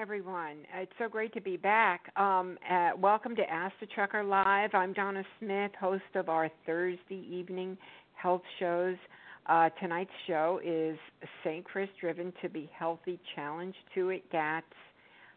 Everyone. 0.00 0.56
It's 0.76 0.92
so 0.98 1.10
great 1.10 1.34
to 1.34 1.42
be 1.42 1.58
back. 1.58 2.10
Um, 2.16 2.56
uh, 2.70 2.92
welcome 2.96 3.36
to 3.36 3.42
Ask 3.42 3.74
the 3.80 3.86
Trucker 3.86 4.24
Live. 4.24 4.70
I'm 4.72 4.94
Donna 4.94 5.22
Smith, 5.38 5.72
host 5.78 6.02
of 6.14 6.30
our 6.30 6.48
Thursday 6.64 7.22
evening 7.30 7.76
health 8.14 8.40
shows. 8.58 8.96
Uh, 9.44 9.68
tonight's 9.78 10.10
show 10.26 10.58
is 10.64 10.96
St. 11.44 11.62
Chris 11.66 11.90
Driven 12.00 12.32
to 12.40 12.48
Be 12.48 12.70
Healthy 12.74 13.20
Challenge 13.34 13.74
2 13.94 14.12
at 14.12 14.30
GATS. 14.32 14.64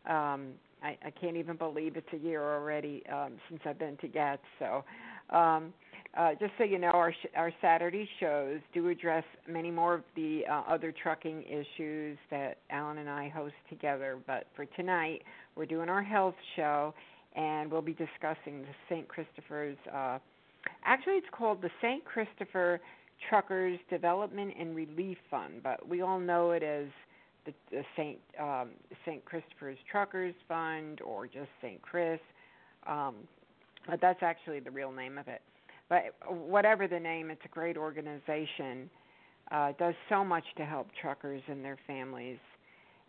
Um, 0.06 0.52
I, 0.82 0.98
I 1.06 1.12
can't 1.20 1.36
even 1.36 1.58
believe 1.58 1.98
it's 1.98 2.08
a 2.14 2.18
year 2.26 2.42
already 2.42 3.04
um, 3.12 3.34
since 3.50 3.60
I've 3.66 3.78
been 3.78 3.98
to 3.98 4.08
GATS. 4.08 4.44
So, 4.60 4.86
um, 5.36 5.74
uh, 6.16 6.32
just 6.40 6.52
so 6.58 6.64
you 6.64 6.78
know, 6.78 6.90
our 6.90 7.12
sh- 7.12 7.34
our 7.36 7.52
Saturday 7.60 8.08
shows 8.20 8.60
do 8.74 8.90
address 8.90 9.24
many 9.48 9.72
more 9.72 9.96
of 9.96 10.04
the 10.16 10.44
uh, 10.50 10.62
other 10.68 10.94
trucking 11.02 11.44
issues 11.44 12.18
that 12.30 12.58
Alan 12.70 13.00
and 13.00 13.10
I 13.10 13.30
host 13.30 13.56
together. 13.70 14.20
But 14.28 14.46
for 14.56 14.66
tonight, 14.66 15.24
we're 15.56 15.66
doing 15.66 15.90
our 15.90 16.04
health 16.04 16.36
show, 16.56 16.94
and 17.36 17.72
we'll 17.72 17.82
be 17.82 17.94
discussing 17.94 18.62
the 18.62 18.68
St. 18.90 19.08
Christopher's. 19.08 19.78
Uh, 19.92 20.20
actually, 20.86 21.16
it's 21.16 21.28
called 21.32 21.62
the 21.64 21.72
St. 21.82 22.06
Christopher 22.06 22.80
Truckers 23.28 23.80
Development 23.90 24.54
and 24.60 24.76
Relief 24.76 25.18
Fund, 25.32 25.62
but 25.64 25.88
we 25.88 26.02
all 26.02 26.20
know 26.20 26.52
it 26.52 26.62
as 26.62 26.88
the, 27.46 27.54
the 27.72 27.84
Saint 27.98 28.20
um, 28.40 28.70
Saint 29.04 29.26
Christopher's 29.26 29.80
Truckers 29.90 30.36
Fund 30.48 31.02
or 31.02 31.26
just 31.26 31.50
Saint 31.60 31.82
Chris. 31.82 32.20
Um, 32.86 33.16
but 33.90 34.00
that's 34.00 34.22
actually 34.22 34.60
the 34.60 34.72
real 34.72 34.92
name 34.92 35.18
of 35.18 35.28
it. 35.28 35.42
But 35.94 36.34
whatever 36.36 36.88
the 36.88 37.00
name, 37.00 37.30
it's 37.30 37.46
a 37.46 37.50
great 37.50 37.78
organization. 37.78 38.90
Uh, 39.52 39.74
does 39.78 39.94
so 40.10 40.24
much 40.24 40.44
to 40.58 40.66
help 40.66 40.88
truckers 41.00 41.44
and 41.48 41.64
their 41.64 41.78
families. 41.86 42.40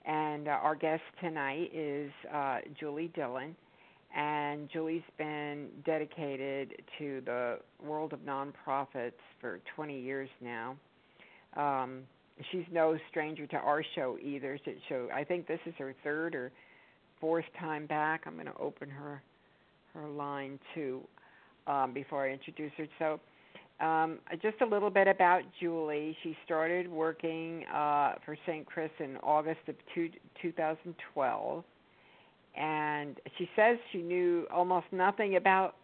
And 0.04 0.48
uh, 0.48 0.50
our 0.50 0.74
guest 0.74 1.00
tonight 1.18 1.70
is 1.72 2.10
uh, 2.30 2.58
Julie 2.78 3.10
Dillon. 3.14 3.56
And 4.14 4.68
Julie's 4.70 5.00
been 5.16 5.68
dedicated 5.86 6.74
to 6.98 7.22
the 7.24 7.58
world 7.82 8.12
of 8.12 8.18
nonprofits 8.20 9.12
for 9.40 9.60
20 9.74 9.98
years 9.98 10.28
now. 10.42 10.76
Um, 11.56 12.02
she's 12.52 12.66
no 12.70 12.98
stranger 13.08 13.46
to 13.46 13.56
our 13.56 13.82
show 13.94 14.18
either. 14.22 14.58
So 14.90 15.08
I 15.12 15.24
think 15.24 15.48
this 15.48 15.60
is 15.64 15.72
her 15.78 15.94
third 16.04 16.34
or 16.34 16.52
fourth 17.18 17.46
time 17.58 17.86
back. 17.86 18.24
I'm 18.26 18.34
going 18.34 18.44
to 18.44 18.58
open 18.58 18.90
her 18.90 19.22
her 19.94 20.08
line 20.08 20.58
too 20.74 21.00
um, 21.66 21.92
before 21.92 22.26
I 22.26 22.32
introduce 22.32 22.72
her. 22.76 22.86
So 22.98 23.84
um, 23.84 24.18
just 24.42 24.60
a 24.60 24.66
little 24.66 24.90
bit 24.90 25.08
about 25.08 25.42
Julie. 25.60 26.16
She 26.22 26.36
started 26.44 26.88
working 26.88 27.64
uh, 27.66 28.14
for 28.24 28.36
St. 28.46 28.66
Chris 28.66 28.90
in 29.00 29.16
August 29.18 29.60
of 29.68 29.74
two, 29.94 30.10
2012, 30.40 31.64
and 32.56 33.16
she 33.36 33.48
says 33.56 33.78
she 33.92 33.98
knew 33.98 34.46
almost 34.52 34.86
nothing 34.92 35.36
about 35.36 35.76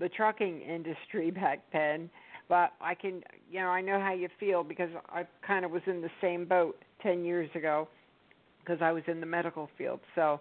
the 0.00 0.08
trucking 0.08 0.62
industry 0.62 1.30
back 1.42 1.60
then 1.72 2.08
but 2.48 2.72
I 2.80 2.94
can, 2.94 3.22
you 3.50 3.60
know, 3.60 3.68
I 3.68 3.80
know 3.80 3.98
how 3.98 4.12
you 4.12 4.28
feel 4.38 4.62
because 4.62 4.90
I 5.08 5.26
kind 5.46 5.64
of 5.64 5.70
was 5.70 5.82
in 5.86 6.00
the 6.00 6.10
same 6.20 6.44
boat 6.44 6.76
10 7.02 7.24
years 7.24 7.48
ago 7.54 7.88
because 8.60 8.82
I 8.82 8.92
was 8.92 9.02
in 9.06 9.20
the 9.20 9.26
medical 9.26 9.68
field. 9.78 10.00
So 10.14 10.40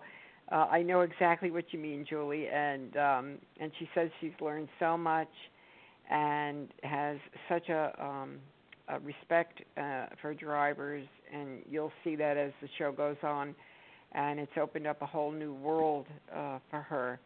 uh, 0.52 0.68
I 0.70 0.82
know 0.82 1.02
exactly 1.02 1.52
what 1.52 1.66
you 1.72 1.80
mean, 1.80 2.06
Julie. 2.08 2.48
And 2.48 2.96
um, 2.98 3.38
and 3.60 3.72
she 3.80 3.90
says 3.96 4.10
she's 4.22 4.32
learned 4.42 4.70
so 4.80 4.98
much 4.98 5.30
and 6.10 6.68
has 6.84 7.18
such 7.48 7.70
a, 7.70 7.94
um, 8.04 8.40
a 8.90 9.00
respect 9.00 9.62
uh, 9.78 10.08
for 10.22 10.34
drivers. 10.34 11.08
And 11.34 11.62
you'll 11.70 11.94
see 12.04 12.16
that 12.18 12.38
as 12.38 12.52
the 12.62 12.68
show 12.78 12.92
goes 12.92 13.18
on. 13.24 13.56
And 14.12 14.40
it's 14.40 14.52
opened 14.62 14.86
up 14.86 15.02
a 15.02 15.06
whole 15.06 15.32
new 15.32 15.54
world 15.54 16.06
uh, 16.36 16.60
for 16.70 16.82
her. 16.82 17.20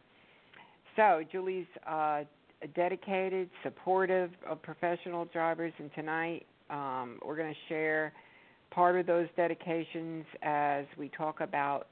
So 0.96 1.22
Julie's 1.30 1.66
uh, 1.86 2.24
dedicated, 2.74 3.50
supportive 3.62 4.30
of 4.48 4.62
professional 4.62 5.26
drivers, 5.26 5.72
and 5.78 5.90
tonight 5.94 6.46
um, 6.70 7.18
we're 7.24 7.36
going 7.36 7.52
to 7.52 7.60
share 7.68 8.12
part 8.70 8.98
of 8.98 9.06
those 9.06 9.28
dedications 9.36 10.24
as 10.42 10.86
we 10.96 11.08
talk 11.10 11.40
about 11.40 11.88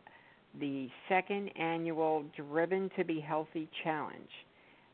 the 0.61 0.89
second 1.09 1.51
annual 1.57 2.25
Driven 2.37 2.91
to 2.97 3.05
Be 3.05 3.21
Healthy 3.21 3.69
Challenge, 3.85 4.31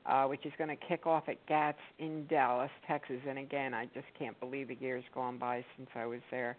uh, 0.06 0.24
which 0.24 0.44
is 0.44 0.52
going 0.58 0.70
to 0.70 0.86
kick 0.88 1.06
off 1.06 1.24
at 1.28 1.44
GATS 1.46 1.78
in 1.98 2.26
Dallas, 2.26 2.70
Texas. 2.86 3.20
And 3.28 3.38
again, 3.38 3.74
I 3.74 3.86
just 3.86 4.06
can't 4.18 4.38
believe 4.40 4.70
a 4.70 4.74
year's 4.74 5.04
gone 5.14 5.38
by 5.38 5.64
since 5.76 5.88
I 5.94 6.06
was 6.06 6.20
there. 6.30 6.56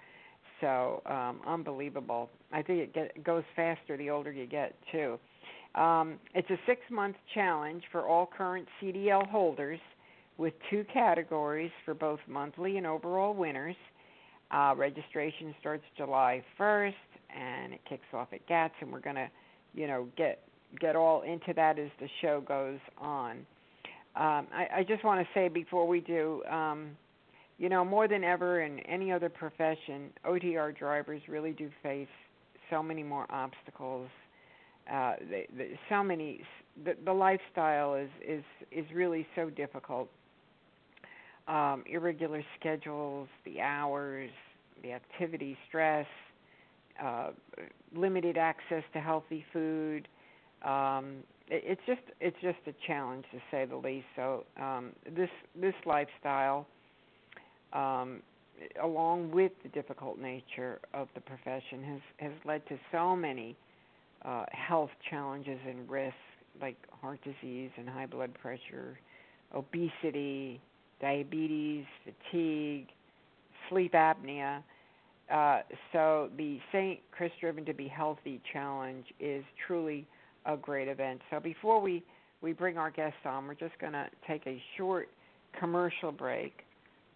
So 0.61 1.01
um, 1.05 1.41
unbelievable. 1.45 2.29
I 2.51 2.61
think 2.61 2.79
it, 2.79 2.93
get, 2.93 3.23
goes 3.23 3.43
faster 3.55 3.97
the 3.97 4.09
older 4.09 4.31
you 4.31 4.45
get, 4.45 4.75
too. 4.91 5.19
Um, 5.75 6.19
it's 6.35 6.49
a 6.49 6.57
six 6.67 6.81
month 6.91 7.15
challenge 7.33 7.83
for 7.91 8.07
all 8.07 8.29
current 8.37 8.67
CDL 8.81 9.27
holders 9.27 9.79
with 10.37 10.53
two 10.69 10.85
categories 10.93 11.71
for 11.83 11.93
both 11.93 12.19
monthly 12.27 12.77
and 12.77 12.85
overall 12.85 13.33
winners. 13.33 13.75
Uh, 14.51 14.73
registration 14.77 15.55
starts 15.59 15.83
July 15.97 16.43
1st 16.59 16.93
and 17.37 17.73
it 17.73 17.81
kicks 17.87 18.05
off 18.13 18.29
at 18.33 18.45
GATS, 18.47 18.73
and 18.81 18.91
we're 18.91 19.01
to, 19.15 19.29
you 19.73 19.87
know, 19.87 20.07
get 20.17 20.43
get 20.79 20.95
all 20.95 21.21
into 21.21 21.53
that 21.53 21.77
as 21.77 21.89
the 21.99 22.07
show 22.21 22.41
goes 22.41 22.79
on. 22.97 23.45
Um, 24.15 24.47
I, 24.51 24.67
I 24.77 24.85
just 24.87 25.03
want 25.03 25.21
to 25.21 25.27
say 25.33 25.47
before 25.47 25.87
we 25.87 25.99
do, 25.99 26.43
um, 26.45 26.91
you 27.59 27.69
know, 27.69 27.85
more 27.85 28.07
than 28.07 28.23
ever 28.23 28.61
in 28.61 28.79
any 28.79 29.11
other 29.11 29.29
profession, 29.29 30.09
OTR 30.25 30.75
drivers 30.75 31.21
really 31.27 31.51
do 31.51 31.69
face 31.83 32.07
so 32.69 32.81
many 32.81 33.03
more 33.03 33.27
obstacles 33.29 34.09
uh, 34.91 35.13
they, 35.29 35.47
they, 35.57 35.79
so 35.89 36.03
many 36.03 36.41
the, 36.83 36.95
the 37.05 37.13
lifestyle 37.13 37.95
is 37.95 38.09
is 38.27 38.43
is 38.71 38.85
really 38.93 39.25
so 39.35 39.49
difficult. 39.49 40.09
Um, 41.47 41.83
irregular 41.85 42.43
schedules, 42.59 43.27
the 43.45 43.59
hours, 43.59 44.29
the 44.81 44.93
activity, 44.93 45.57
stress, 45.67 46.07
uh, 47.01 47.31
limited 47.95 48.37
access 48.37 48.83
to 48.93 48.99
healthy 48.99 49.45
food. 49.53 50.07
Um, 50.63 51.17
it, 51.47 51.63
it's 51.65 51.81
just 51.85 52.01
it's 52.19 52.37
just 52.41 52.59
a 52.67 52.73
challenge 52.87 53.25
to 53.31 53.39
say 53.51 53.65
the 53.65 53.75
least. 53.75 54.05
So 54.15 54.45
um, 54.59 54.91
this 55.15 55.29
this 55.59 55.75
lifestyle, 55.85 56.67
um, 57.73 58.21
along 58.81 59.31
with 59.31 59.51
the 59.63 59.69
difficult 59.69 60.19
nature 60.19 60.79
of 60.93 61.07
the 61.15 61.21
profession, 61.21 61.83
has 61.83 62.01
has 62.17 62.33
led 62.45 62.67
to 62.67 62.77
so 62.91 63.15
many 63.15 63.55
uh, 64.23 64.45
health 64.51 64.91
challenges 65.09 65.59
and 65.67 65.89
risks 65.89 66.17
like 66.61 66.77
heart 67.01 67.19
disease 67.23 67.71
and 67.77 67.89
high 67.89 68.05
blood 68.05 68.33
pressure, 68.35 68.99
obesity, 69.53 70.61
diabetes, 71.01 71.85
fatigue, 72.03 72.87
sleep 73.69 73.93
apnea. 73.93 74.63
Uh, 75.33 75.61
so 75.91 76.29
the 76.37 76.59
St. 76.71 76.99
Chris 77.11 77.31
Driven 77.41 77.65
to 77.65 77.73
Be 77.73 77.87
Healthy 77.87 78.39
Challenge 78.53 79.05
is 79.19 79.43
truly 79.65 80.05
a 80.45 80.55
great 80.55 80.87
event. 80.87 81.21
So 81.31 81.39
before 81.39 81.81
we, 81.81 82.03
we 82.41 82.53
bring 82.53 82.77
our 82.77 82.91
guests 82.91 83.17
on, 83.25 83.47
we're 83.47 83.55
just 83.55 83.77
going 83.79 83.93
to 83.93 84.07
take 84.27 84.45
a 84.45 84.61
short 84.77 85.09
commercial 85.59 86.11
break. 86.11 86.53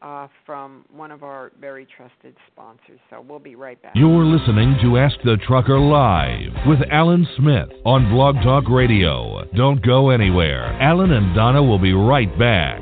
uh, 0.02 0.28
from 0.46 0.86
one 0.92 1.12
of 1.12 1.24
our 1.24 1.52
very 1.60 1.88
trusted 1.98 2.36
sponsors. 2.52 3.00
So 3.10 3.24
we'll 3.28 3.40
be 3.40 3.56
right 3.56 3.81
back. 3.81 3.94
You're 3.96 4.25
listening 4.25 4.78
to 4.84 4.98
Ask 4.98 5.16
the 5.24 5.38
Trucker 5.48 5.80
Live 5.80 6.52
with 6.68 6.80
Alan 6.92 7.28
Smith 7.38 7.69
on 7.86 8.10
Blog 8.12 8.36
Talk 8.44 8.69
Radio. 8.69 9.44
Don't 9.56 9.84
go 9.84 10.10
anywhere. 10.12 10.66
Alan 10.81 11.12
and 11.12 11.36
Donna 11.36 11.64
will 11.64 11.80
be 11.80 11.94
right 11.94 12.30
back. 12.38 12.81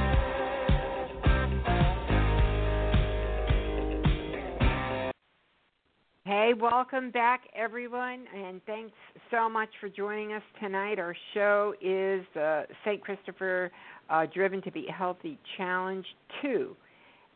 Hey, 6.31 6.53
welcome 6.57 7.11
back, 7.11 7.41
everyone, 7.53 8.23
and 8.33 8.61
thanks 8.65 8.93
so 9.29 9.49
much 9.49 9.67
for 9.81 9.89
joining 9.89 10.31
us 10.31 10.41
tonight. 10.61 10.97
Our 10.97 11.13
show 11.33 11.73
is 11.81 12.25
the 12.33 12.63
St. 12.85 13.01
Christopher 13.01 13.69
uh, 14.09 14.27
Driven 14.33 14.61
to 14.61 14.71
Be 14.71 14.87
Healthy 14.97 15.37
Challenge 15.57 16.05
2 16.41 16.73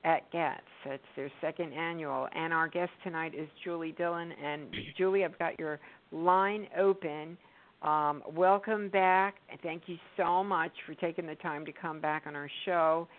at 0.05 0.31
GATS. 0.31 0.63
It's 0.85 1.03
their 1.17 1.29
second 1.41 1.73
annual, 1.73 2.29
and 2.33 2.53
our 2.53 2.69
guest 2.69 2.91
tonight 3.03 3.33
is 3.35 3.49
Julie 3.65 3.91
Dillon. 3.91 4.31
And 4.31 4.73
Julie, 4.97 5.25
I've 5.25 5.37
got 5.37 5.59
your 5.59 5.81
line 6.13 6.65
open. 6.79 7.37
Um, 7.81 8.23
welcome 8.33 8.87
back. 8.87 9.35
Thank 9.61 9.83
you 9.87 9.97
so 10.15 10.41
much 10.41 10.71
for 10.85 10.95
taking 10.95 11.25
the 11.25 11.35
time 11.35 11.65
to 11.65 11.73
come 11.73 11.99
back 11.99 12.23
on 12.27 12.33
our 12.33 12.49
show. 12.63 13.09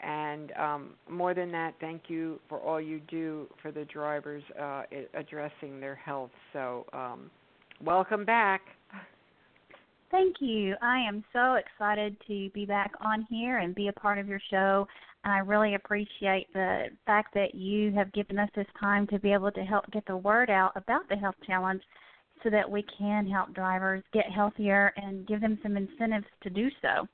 And 0.00 0.52
um, 0.52 0.90
more 1.08 1.32
than 1.34 1.50
that, 1.52 1.74
thank 1.80 2.02
you 2.08 2.38
for 2.48 2.58
all 2.58 2.80
you 2.80 3.00
do 3.08 3.46
for 3.62 3.72
the 3.72 3.84
drivers 3.86 4.42
uh, 4.60 4.82
addressing 5.14 5.80
their 5.80 5.94
health. 5.94 6.30
So, 6.52 6.84
um, 6.92 7.30
welcome 7.82 8.24
back. 8.24 8.60
Thank 10.10 10.36
you. 10.40 10.76
I 10.82 10.98
am 11.00 11.24
so 11.32 11.54
excited 11.54 12.16
to 12.28 12.50
be 12.50 12.64
back 12.64 12.92
on 13.00 13.26
here 13.28 13.58
and 13.58 13.74
be 13.74 13.88
a 13.88 13.92
part 13.92 14.18
of 14.18 14.28
your 14.28 14.40
show. 14.50 14.86
And 15.24 15.32
I 15.32 15.38
really 15.38 15.74
appreciate 15.74 16.46
the 16.52 16.86
fact 17.04 17.34
that 17.34 17.54
you 17.54 17.92
have 17.92 18.12
given 18.12 18.38
us 18.38 18.48
this 18.54 18.66
time 18.78 19.08
to 19.08 19.18
be 19.18 19.32
able 19.32 19.50
to 19.50 19.62
help 19.62 19.90
get 19.90 20.06
the 20.06 20.16
word 20.16 20.50
out 20.50 20.72
about 20.76 21.08
the 21.08 21.16
health 21.16 21.34
challenge 21.44 21.82
so 22.44 22.50
that 22.50 22.70
we 22.70 22.84
can 22.96 23.26
help 23.26 23.52
drivers 23.52 24.04
get 24.12 24.30
healthier 24.30 24.92
and 24.96 25.26
give 25.26 25.40
them 25.40 25.58
some 25.62 25.76
incentives 25.76 26.26
to 26.42 26.50
do 26.50 26.68
so. 26.80 27.08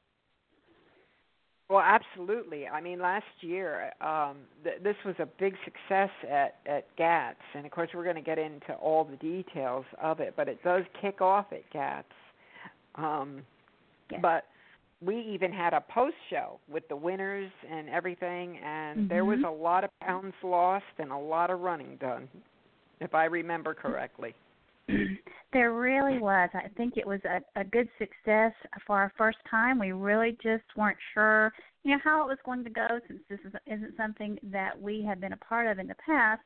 Well, 1.73 1.83
absolutely. 1.83 2.69
I 2.69 2.83
mean, 2.83 3.01
last 3.01 3.25
year 3.41 3.93
um, 4.03 4.37
th- 4.63 4.83
this 4.83 4.97
was 5.07 5.15
a 5.19 5.27
big 5.41 5.55
success 5.65 6.11
at 6.31 6.57
at 6.67 6.85
GATS, 6.99 7.41
and 7.55 7.65
of 7.65 7.73
course 7.73 7.89
we're 7.95 8.05
going 8.05 8.17
to 8.17 8.21
get 8.21 8.39
into 8.39 8.75
all 8.75 9.05
the 9.05 9.17
details 9.17 9.87
of 9.99 10.21
it. 10.21 10.35
But 10.37 10.49
it 10.49 10.63
does 10.63 10.83
kick 11.01 11.23
off 11.23 11.47
at 11.51 11.63
GATS. 11.73 12.13
Um, 12.97 13.41
yes. 14.11 14.21
But 14.21 14.45
we 15.01 15.19
even 15.33 15.51
had 15.51 15.73
a 15.73 15.81
post 15.81 16.17
show 16.29 16.61
with 16.71 16.87
the 16.91 16.97
winners 16.97 17.51
and 17.71 17.89
everything, 17.89 18.59
and 18.59 18.99
mm-hmm. 18.99 19.09
there 19.09 19.25
was 19.25 19.39
a 19.47 19.51
lot 19.51 19.83
of 19.83 19.89
pounds 20.01 20.35
lost 20.45 20.85
and 20.99 21.11
a 21.11 21.17
lot 21.17 21.49
of 21.49 21.61
running 21.61 21.97
done, 21.97 22.29
if 23.01 23.15
I 23.15 23.25
remember 23.25 23.73
correctly. 23.73 24.35
There 25.53 25.75
really 25.75 26.19
was. 26.19 26.49
I 26.55 26.69
think 26.79 26.97
it 26.97 27.07
was 27.07 27.21
a, 27.25 27.61
a 27.61 27.65
good 27.65 27.89
success 27.99 28.53
for 28.87 28.97
our 28.97 29.13
first 29.19 29.37
time. 29.51 29.79
We 29.79 29.93
really 29.93 30.37
just 30.43 30.65
weren't 30.77 30.97
sure, 31.13 31.53
you 31.85 31.93
know, 31.93 32.01
how 32.03 32.23
it 32.23 32.29
was 32.29 32.39
going 32.45 32.65
to 32.65 32.71
go 32.71 32.87
since 33.07 33.21
this 33.29 33.39
is, 33.45 33.53
isn't 33.67 33.97
something 33.99 34.39
that 34.45 34.81
we 34.81 35.05
had 35.07 35.21
been 35.21 35.35
a 35.35 35.37
part 35.37 35.67
of 35.67 35.79
in 35.79 35.89
the 35.89 35.95
past. 36.07 36.41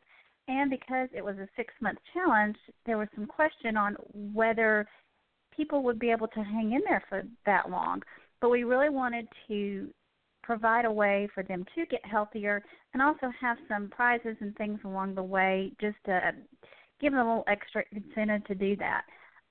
And 0.49 0.71
because 0.71 1.09
it 1.15 1.25
was 1.25 1.37
a 1.39 1.49
six 1.57 1.73
month 1.81 1.99
challenge, 2.13 2.57
there 2.85 2.99
was 2.99 3.09
some 3.15 3.27
question 3.27 3.77
on 3.77 3.97
whether 4.13 4.89
people 5.57 5.85
would 5.85 6.01
be 6.01 6.11
able 6.11 6.29
to 6.29 6.43
hang 6.43 6.73
in 6.73 6.83
there 6.85 7.05
for 7.09 7.23
that 7.47 7.71
long. 7.71 8.03
But 8.41 8.51
we 8.51 8.65
really 8.65 8.91
wanted 8.91 9.29
to 9.47 9.89
provide 10.43 10.85
a 10.85 10.93
way 10.93 11.29
for 11.33 11.43
them 11.45 11.65
to 11.77 11.87
get 11.87 12.05
healthier 12.05 12.63
and 12.93 13.03
also 13.03 13.31
have 13.41 13.57
some 13.69 13.89
prizes 13.89 14.37
and 14.41 14.55
things 14.57 14.81
along 14.85 15.15
the 15.15 15.23
way 15.23 15.73
just 15.81 15.97
to 16.07 16.33
give 17.01 17.13
them 17.13 17.21
a 17.21 17.29
little 17.29 17.45
extra 17.47 17.83
incentive 17.93 18.45
to 18.47 18.55
do 18.55 18.77
that. 18.77 19.03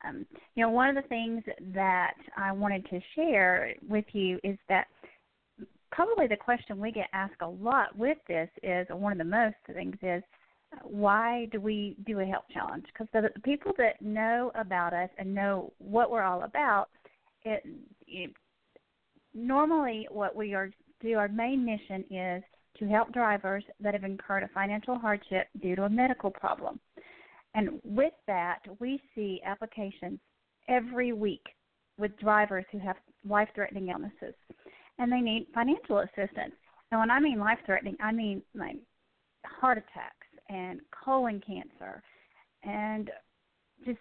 Um, 0.08 0.26
you 0.56 0.64
know, 0.64 0.70
one 0.70 0.90
of 0.90 1.02
the 1.02 1.08
things 1.08 1.44
that 1.74 2.16
I 2.38 2.52
wanted 2.52 2.86
to 2.90 3.00
share 3.16 3.74
with 3.88 4.06
you 4.14 4.40
is 4.44 4.58
that 4.70 4.88
probably 5.92 6.28
the 6.28 6.36
question 6.36 6.80
we 6.80 6.92
get 6.92 7.08
asked 7.14 7.42
a 7.42 7.48
lot 7.48 7.98
with 7.98 8.18
this 8.28 8.50
is, 8.62 8.86
one 8.90 9.12
of 9.12 9.18
the 9.18 9.24
most 9.24 9.56
things 9.74 9.96
is, 10.02 10.22
why 10.84 11.48
do 11.52 11.62
we 11.62 11.96
do 12.06 12.20
a 12.20 12.26
health 12.26 12.46
challenge? 12.54 12.86
Because 12.88 13.08
the, 13.14 13.30
the 13.34 13.40
people 13.42 13.72
that 13.78 14.02
know 14.02 14.52
about 14.56 14.94
us 14.94 15.10
and 15.18 15.34
know 15.34 15.72
what 15.78 16.12
we're 16.12 16.24
all 16.24 16.44
about, 16.44 16.90
it, 17.44 17.64
it 18.08 18.32
normally 19.34 20.08
what 20.12 20.36
we 20.36 20.54
are 20.54 20.72
do 21.02 21.18
our 21.18 21.28
main 21.28 21.66
mission 21.66 22.04
is 22.10 22.44
to 22.80 22.88
help 22.88 23.14
drivers 23.14 23.64
that 23.80 23.94
have 23.94 24.04
incurred 24.04 24.44
a 24.44 24.50
financial 24.50 24.98
hardship 24.98 25.48
due 25.62 25.76
to 25.76 25.84
a 25.84 25.90
medical 25.90 26.32
problem. 26.32 26.80
And 27.56 27.80
with 27.86 28.14
that, 28.28 28.60
we 28.80 29.02
see 29.16 29.42
applications 29.46 30.20
every 30.68 31.14
week 31.14 31.44
with 31.98 32.18
drivers 32.20 32.66
who 32.72 32.80
have 32.80 32.98
life 33.28 33.48
threatening 33.56 33.88
illnesses 33.88 34.36
and 35.00 35.12
they 35.12 35.22
need 35.22 35.48
financial 35.54 36.00
assistance. 36.00 36.54
And 36.92 37.00
when 37.00 37.10
I 37.10 37.20
mean 37.20 37.40
life 37.40 37.60
threatening, 37.66 37.96
I 38.02 38.12
mean 38.12 38.42
like 38.54 38.76
heart 39.46 39.78
attacks 39.78 40.28
and 40.50 40.82
colon 41.04 41.42
cancer 41.46 42.04
and 42.64 43.10
just 43.86 44.00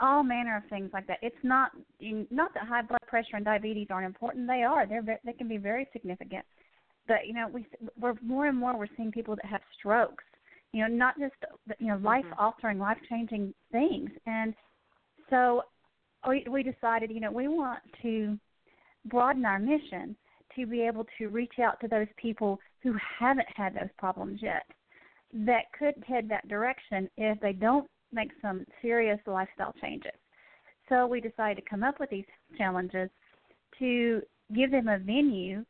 all 0.00 0.22
manner 0.22 0.56
of 0.56 0.68
things 0.68 0.90
like 0.92 1.06
that. 1.06 1.18
It's 1.22 1.36
not 1.42 1.70
not 2.00 2.52
that 2.54 2.66
high 2.66 2.82
blood 2.82 3.00
pressure 3.06 3.36
and 3.36 3.44
diabetes 3.44 3.86
aren't 3.90 4.06
important. 4.06 4.46
They 4.46 4.62
are. 4.62 4.86
They're 4.86 5.20
they 5.24 5.32
can 5.32 5.48
be 5.48 5.56
very 5.58 5.88
significant. 5.92 6.44
But 7.06 7.26
you 7.26 7.34
know, 7.34 7.48
we 7.48 7.66
we're 7.98 8.14
more 8.20 8.46
and 8.46 8.58
more 8.58 8.76
we're 8.76 8.88
seeing 8.96 9.12
people 9.12 9.36
that 9.36 9.46
have 9.46 9.62
strokes 9.78 10.24
you 10.72 10.82
know 10.82 10.94
not 10.94 11.18
just 11.18 11.34
you 11.78 11.88
know 11.88 11.98
life 11.98 12.24
mm-hmm. 12.24 12.40
altering 12.40 12.78
life 12.78 12.98
changing 13.08 13.54
things. 13.72 14.10
And 14.26 14.54
so 15.30 15.62
we 16.28 16.44
we 16.50 16.62
decided 16.62 17.10
you 17.10 17.20
know 17.20 17.30
we 17.30 17.48
want 17.48 17.80
to 18.02 18.38
broaden 19.06 19.44
our 19.44 19.58
mission 19.58 20.16
to 20.54 20.66
be 20.66 20.82
able 20.82 21.06
to 21.18 21.28
reach 21.28 21.54
out 21.62 21.78
to 21.80 21.88
those 21.88 22.06
people 22.16 22.58
who 22.82 22.94
haven't 23.18 23.48
had 23.54 23.74
those 23.74 23.90
problems 23.98 24.40
yet 24.42 24.64
that 25.32 25.64
could 25.78 25.94
head 26.06 26.28
that 26.28 26.46
direction 26.48 27.10
if 27.16 27.38
they 27.40 27.52
don't 27.52 27.88
make 28.12 28.30
some 28.40 28.64
serious 28.80 29.18
lifestyle 29.26 29.74
changes. 29.80 30.12
So 30.88 31.06
we 31.06 31.20
decided 31.20 31.56
to 31.62 31.68
come 31.68 31.82
up 31.82 31.98
with 32.00 32.10
these 32.10 32.24
challenges 32.56 33.10
to 33.78 34.22
give 34.54 34.70
them 34.70 34.88
a 34.88 34.98
venue 34.98 35.64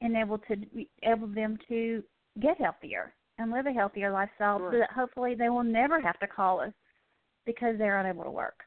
enable 0.00 0.38
to 0.38 0.54
enable 1.02 1.26
them 1.28 1.58
to 1.68 2.02
get 2.40 2.58
healthier 2.60 3.14
and 3.38 3.50
live 3.50 3.66
a 3.66 3.72
healthier 3.72 4.10
lifestyle 4.10 4.58
sure. 4.58 4.72
so 4.72 4.78
that 4.78 4.92
hopefully 4.92 5.34
they 5.34 5.48
will 5.48 5.64
never 5.64 6.00
have 6.00 6.18
to 6.20 6.26
call 6.26 6.60
us 6.60 6.72
because 7.46 7.76
they're 7.78 8.00
unable 8.00 8.24
to 8.24 8.30
work. 8.30 8.60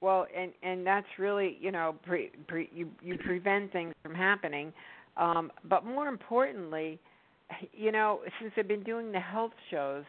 Well, 0.00 0.26
and 0.36 0.52
and 0.62 0.86
that's 0.86 1.06
really 1.18 1.56
you 1.60 1.72
know 1.72 1.96
pre, 2.04 2.30
pre, 2.46 2.68
you 2.74 2.88
you 3.02 3.16
prevent 3.18 3.72
things 3.72 3.94
from 4.02 4.14
happening, 4.14 4.72
um, 5.16 5.50
but 5.64 5.84
more 5.84 6.08
importantly, 6.08 7.00
you 7.72 7.92
know 7.92 8.20
since 8.40 8.52
I've 8.56 8.68
been 8.68 8.82
doing 8.82 9.10
the 9.10 9.20
health 9.20 9.52
shows, 9.70 10.04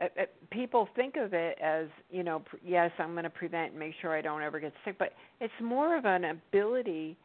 uh, 0.00 0.06
uh, 0.20 0.24
people 0.50 0.88
think 0.96 1.16
of 1.16 1.34
it 1.34 1.58
as 1.62 1.88
you 2.10 2.22
know 2.22 2.40
pr- 2.40 2.56
yes 2.64 2.90
I'm 2.98 3.12
going 3.12 3.24
to 3.24 3.30
prevent 3.30 3.72
and 3.72 3.78
make 3.78 3.92
sure 4.00 4.16
I 4.16 4.22
don't 4.22 4.42
ever 4.42 4.58
get 4.58 4.72
sick, 4.84 4.96
but 4.98 5.12
it's 5.40 5.52
more 5.62 5.96
of 5.96 6.06
an 6.06 6.24
ability 6.24 7.16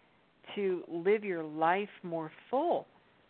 to 0.55 0.83
live 0.89 1.23
your 1.23 1.43
life 1.43 1.89
more 2.03 2.29
full 2.49 2.87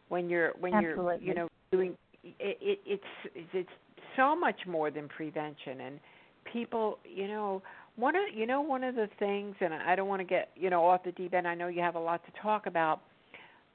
when 0.10 0.28
you're 0.28 0.54
when 0.60 0.74
Absolutely. 0.74 1.18
you're 1.22 1.22
you 1.22 1.34
know 1.36 1.48
doing 1.72 1.96
it, 2.24 2.58
it 2.62 2.80
it's 2.86 3.48
it's 3.54 3.70
so 4.16 4.36
much 4.36 4.62
more 4.68 4.92
than 4.92 5.08
prevention 5.08 5.82
and 5.82 6.00
people 6.52 7.00
you 7.04 7.28
know 7.28 7.62
one 7.96 8.16
of 8.16 8.24
you 8.34 8.46
know 8.48 8.62
one 8.62 8.84
of 8.84 8.96
the 8.96 9.10
things 9.20 9.56
and 9.60 9.74
I 9.74 9.96
don't 9.96 10.08
want 10.08 10.22
to 10.22 10.26
get 10.26 10.50
you 10.56 10.70
know 10.70 10.86
off 10.86 11.04
the 11.04 11.12
deep 11.12 11.34
end 11.34 11.48
I 11.48 11.56
know 11.56 11.68
you 11.68 11.82
have 11.82 11.96
a 11.96 12.00
lot 12.00 12.22
to 12.26 12.42
talk 12.42 12.66
about 12.66 13.02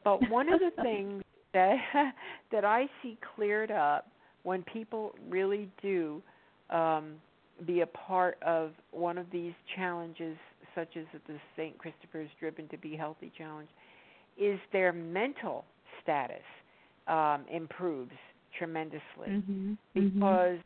but 0.04 0.28
one 0.30 0.52
of 0.52 0.60
the 0.60 0.70
things 0.82 1.22
that 1.52 1.76
that 2.52 2.64
I 2.64 2.86
see 3.02 3.18
cleared 3.36 3.70
up 3.70 4.10
when 4.42 4.62
people 4.62 5.14
really 5.28 5.68
do 5.82 6.22
um 6.70 7.14
be 7.66 7.80
a 7.80 7.86
part 7.86 8.40
of 8.42 8.70
one 8.92 9.18
of 9.18 9.26
these 9.32 9.52
challenges 9.74 10.36
such 10.76 10.96
as 10.96 11.04
the 11.26 11.34
St. 11.56 11.76
Christopher's 11.76 12.30
Driven 12.38 12.68
to 12.68 12.78
Be 12.78 12.94
Healthy 12.94 13.32
challenge 13.36 13.68
is 14.40 14.60
their 14.72 14.92
mental 14.92 15.64
status 16.02 16.36
um 17.06 17.44
improves 17.50 18.12
tremendously 18.56 19.02
Mm-hmm. 19.28 19.72
because 19.94 20.58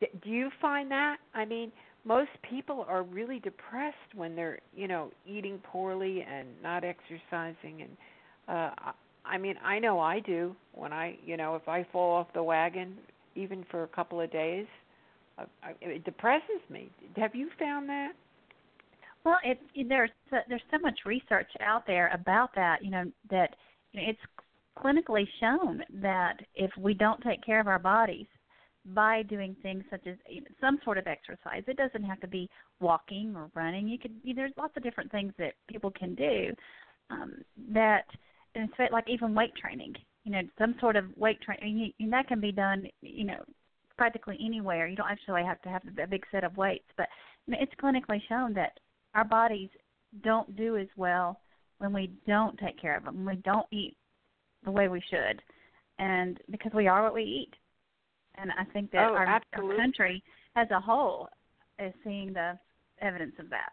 d 0.00 0.06
do 0.22 0.30
you 0.30 0.50
find 0.60 0.90
that 0.90 1.16
i 1.34 1.44
mean 1.44 1.72
most 2.04 2.30
people 2.48 2.84
are 2.88 3.02
really 3.02 3.38
depressed 3.40 4.14
when 4.14 4.34
they're 4.36 4.58
you 4.74 4.86
know 4.86 5.10
eating 5.26 5.58
poorly 5.72 6.22
and 6.22 6.48
not 6.62 6.84
exercising 6.84 7.82
and 7.82 7.90
uh 8.48 8.70
I- 9.24 9.38
mean 9.38 9.56
i 9.64 9.78
know 9.78 9.98
i 10.00 10.20
do 10.20 10.54
when 10.74 10.92
i 10.92 11.16
you 11.24 11.36
know 11.36 11.54
if 11.56 11.66
i 11.68 11.86
fall 11.92 12.14
off 12.16 12.26
the 12.34 12.42
wagon 12.42 12.96
even 13.34 13.64
for 13.70 13.82
a 13.84 13.88
couple 13.88 14.20
of 14.20 14.30
days 14.30 14.66
uh, 15.38 15.44
I, 15.62 15.74
it 15.80 16.04
depresses 16.04 16.60
me 16.70 16.90
have 17.16 17.34
you 17.34 17.48
found 17.58 17.88
that 17.88 18.12
Well, 19.24 19.38
it 19.42 19.58
there's 19.88 20.10
there's 20.48 20.62
so 20.70 20.78
much 20.78 21.00
research 21.06 21.50
out 21.60 21.86
there 21.86 22.08
about 22.12 22.50
that. 22.54 22.84
You 22.84 22.90
know 22.90 23.04
that 23.30 23.56
you 23.92 24.00
know, 24.00 24.08
it's 24.10 24.20
clinically 24.78 25.26
shown 25.40 25.82
that 26.02 26.36
if 26.54 26.70
we 26.78 26.94
don't 26.94 27.22
take 27.22 27.44
care 27.44 27.60
of 27.60 27.66
our 27.66 27.78
bodies 27.78 28.26
by 28.86 29.22
doing 29.22 29.56
things 29.62 29.82
such 29.90 30.06
as 30.06 30.16
some 30.60 30.78
sort 30.84 30.98
of 30.98 31.06
exercise, 31.06 31.62
it 31.66 31.76
doesn't 31.76 32.04
have 32.04 32.20
to 32.20 32.28
be 32.28 32.48
walking 32.80 33.34
or 33.36 33.50
running. 33.54 33.88
You 33.88 33.98
could 33.98 34.12
there's 34.36 34.52
lots 34.56 34.76
of 34.76 34.82
different 34.82 35.10
things 35.10 35.32
that 35.38 35.54
people 35.68 35.90
can 35.90 36.14
do. 36.14 36.52
Um, 37.10 37.34
that 37.72 38.04
and 38.54 38.68
it's 38.68 38.92
like 38.92 39.08
even 39.08 39.34
weight 39.34 39.54
training. 39.54 39.94
You 40.24 40.32
know, 40.32 40.42
some 40.58 40.74
sort 40.80 40.96
of 40.96 41.04
weight 41.16 41.40
training, 41.42 41.92
and 42.00 42.12
that 42.12 42.28
can 42.28 42.40
be 42.40 42.52
done. 42.52 42.86
You 43.02 43.24
know, 43.24 43.44
practically 43.96 44.38
anywhere. 44.44 44.86
You 44.86 44.96
don't 44.96 45.10
actually 45.10 45.44
have 45.44 45.60
to 45.62 45.68
have 45.68 45.82
a 46.02 46.06
big 46.06 46.24
set 46.30 46.44
of 46.44 46.56
weights, 46.56 46.88
but 46.96 47.08
it's 47.48 47.72
clinically 47.82 48.20
shown 48.28 48.54
that 48.54 48.78
our 49.14 49.24
bodies 49.24 49.70
don't 50.22 50.56
do 50.56 50.76
as 50.76 50.88
well 50.96 51.40
when 51.78 51.92
we 51.92 52.12
don't 52.26 52.58
take 52.58 52.80
care 52.80 52.96
of 52.96 53.04
them, 53.04 53.24
when 53.24 53.36
we 53.36 53.42
don't 53.42 53.66
eat 53.72 53.96
the 54.64 54.70
way 54.70 54.88
we 54.88 55.00
should, 55.10 55.42
and 55.98 56.40
because 56.50 56.72
we 56.72 56.86
are 56.88 57.02
what 57.02 57.14
we 57.14 57.22
eat. 57.22 57.52
And 58.36 58.50
I 58.58 58.64
think 58.72 58.90
that 58.92 59.04
Oh, 59.10 59.14
our, 59.14 59.26
our 59.26 59.76
country 59.76 60.22
as 60.56 60.68
a 60.70 60.80
whole 60.80 61.28
is 61.78 61.92
seeing 62.02 62.32
the 62.32 62.58
evidence 63.00 63.34
of 63.38 63.50
that. 63.50 63.72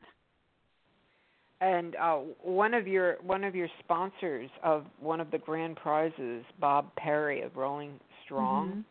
and 1.62 1.96
uh 1.96 2.16
one 2.42 2.74
of 2.74 2.88
your 2.88 3.18
one 3.22 3.44
of 3.44 3.54
your 3.56 3.68
sponsors 3.84 4.50
of 4.64 4.86
one 5.00 5.20
of 5.22 5.30
the 5.30 5.38
grand 5.38 5.76
prizes 5.76 6.44
bob 6.60 6.94
perry 6.96 7.42
of 7.42 7.56
rolling 7.56 8.00
strong 8.26 8.84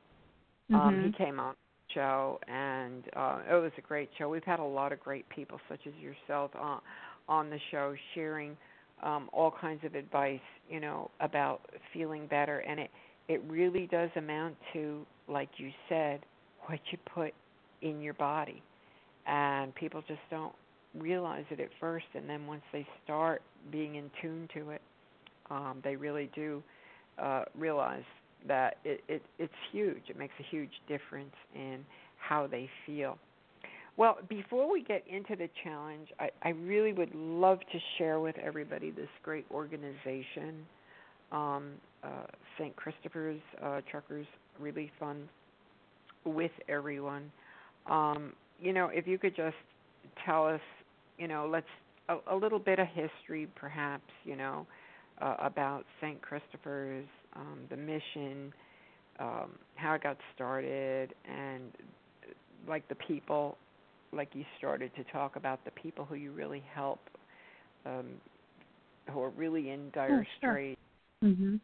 Mhm. 0.71 0.77
Um, 0.77 0.95
Mhm. 0.95 1.05
he 1.07 1.11
came 1.13 1.41
on 1.41 1.55
the 1.55 1.95
show, 1.95 2.39
and 2.47 3.03
uh, 3.15 3.43
it 3.51 3.55
was 3.55 3.73
a 3.77 3.81
great 3.81 4.09
show. 4.17 4.29
We've 4.29 4.45
had 4.45 4.61
a 4.61 4.65
lot 4.65 4.93
of 4.93 5.01
great 5.01 5.29
people, 5.29 5.61
such 5.69 5.85
as 5.87 5.95
yourself, 5.95 6.55
on 6.55 6.81
on 7.29 7.51
the 7.51 7.59
show, 7.73 7.95
sharing 8.15 8.57
um, 9.03 9.29
all 9.33 9.53
kinds 9.61 9.85
of 9.85 9.95
advice, 9.95 10.41
you 10.69 10.81
know, 10.81 11.11
about 11.21 11.61
feeling 11.93 12.27
better. 12.27 12.59
And 12.61 12.81
it 12.81 12.91
it 13.29 13.43
really 13.47 13.87
does 13.87 14.11
amount 14.17 14.57
to, 14.73 15.07
like 15.29 15.51
you 15.59 15.71
said, 15.89 16.21
what 16.67 16.81
you 16.91 16.99
put 17.15 17.33
in 17.81 18.01
your 18.01 18.15
body, 18.15 18.63
and 19.27 19.75
people 19.75 20.03
just 20.09 20.21
don't 20.31 20.55
realize 20.99 21.45
it 21.51 21.61
at 21.61 21.69
first, 21.79 22.07
and 22.15 22.29
then 22.29 22.47
once 22.47 22.63
they 22.73 22.87
start 23.05 23.43
being 23.71 23.95
in 23.95 24.11
tune 24.21 24.49
to 24.55 24.71
it, 24.71 24.83
um, 25.51 25.81
they 25.85 25.95
really 25.95 26.29
do 26.35 26.63
uh, 27.19 27.45
realize 27.57 28.03
that 28.49 28.79
it, 28.85 29.03
it 29.09 29.23
it's 29.39 29.53
huge. 29.71 30.03
It 30.09 30.19
makes 30.19 30.35
a 30.41 30.45
huge 30.51 30.73
difference 30.89 31.35
in 31.55 31.85
how 32.19 32.47
they 32.47 32.69
feel. 32.87 33.19
Well, 34.01 34.17
before 34.31 34.73
we 34.73 34.83
get 34.83 35.05
into 35.07 35.37
the 35.37 35.51
challenge, 35.63 36.09
I, 36.19 36.31
I 36.43 36.49
really 36.53 36.95
would 36.95 37.15
love 37.15 37.59
to 37.71 37.79
share 37.99 38.19
with 38.19 38.35
everybody 38.39 38.91
this 38.91 39.11
great 39.23 39.45
organization, 39.51 40.65
um, 41.31 41.73
uh, 42.03 42.25
St. 42.57 42.75
Christopher's 42.77 43.43
uh, 43.63 43.83
Truckers 43.91 44.25
Relief 44.59 44.89
Fund, 44.99 45.29
with 46.25 46.51
everyone. 46.67 47.31
Um, 47.91 48.33
you 48.59 48.73
know, 48.73 48.87
if 48.87 49.07
you 49.07 49.19
could 49.19 49.37
just 49.37 49.57
tell 50.25 50.47
us, 50.47 50.63
you 51.19 51.29
know, 51.29 51.47
let's 51.53 51.67
a, 52.09 52.35
a 52.35 52.35
little 52.35 52.59
bit 52.59 52.79
of 52.79 52.87
history, 52.87 53.49
perhaps, 53.55 54.11
you 54.25 54.35
know, 54.35 54.67
uh, 55.21 55.37
about 55.41 55.85
St. 56.01 56.23
Christopher's, 56.23 57.05
um, 57.37 57.59
the 57.69 57.77
mission, 57.77 58.51
um, 59.19 59.51
how 59.75 59.93
it 59.93 60.03
got 60.03 60.17
started, 60.35 61.13
and 61.31 61.65
like 62.67 62.89
the 62.89 62.95
people, 62.95 63.59
like 64.13 64.31
you 64.35 64.45
started 64.59 64.95
to 64.97 65.05
talk 65.05 65.37
about 65.37 65.65
the 65.65 65.71
people 65.73 66.05
who 66.05 66.15
you 66.15 66.33
really 66.33 66.63
help, 66.75 67.01
um, 67.87 68.07
who 69.11 69.21
are 69.21 69.31
really 69.31 69.71
in 69.71 69.91
dire 69.91 70.21
Oh, 70.21 70.25
sure. 70.41 70.53
straits. 70.53 70.81
hmm 71.21 71.57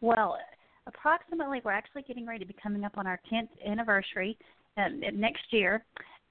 Well, 0.00 0.38
approximately, 0.86 1.60
we're 1.64 1.72
actually 1.72 2.02
getting 2.02 2.26
ready 2.26 2.40
to 2.40 2.46
be 2.46 2.56
coming 2.62 2.84
up 2.84 2.96
on 2.96 3.06
our 3.06 3.20
10th 3.32 3.48
anniversary 3.66 4.36
um, 4.76 5.00
next 5.14 5.44
year. 5.50 5.84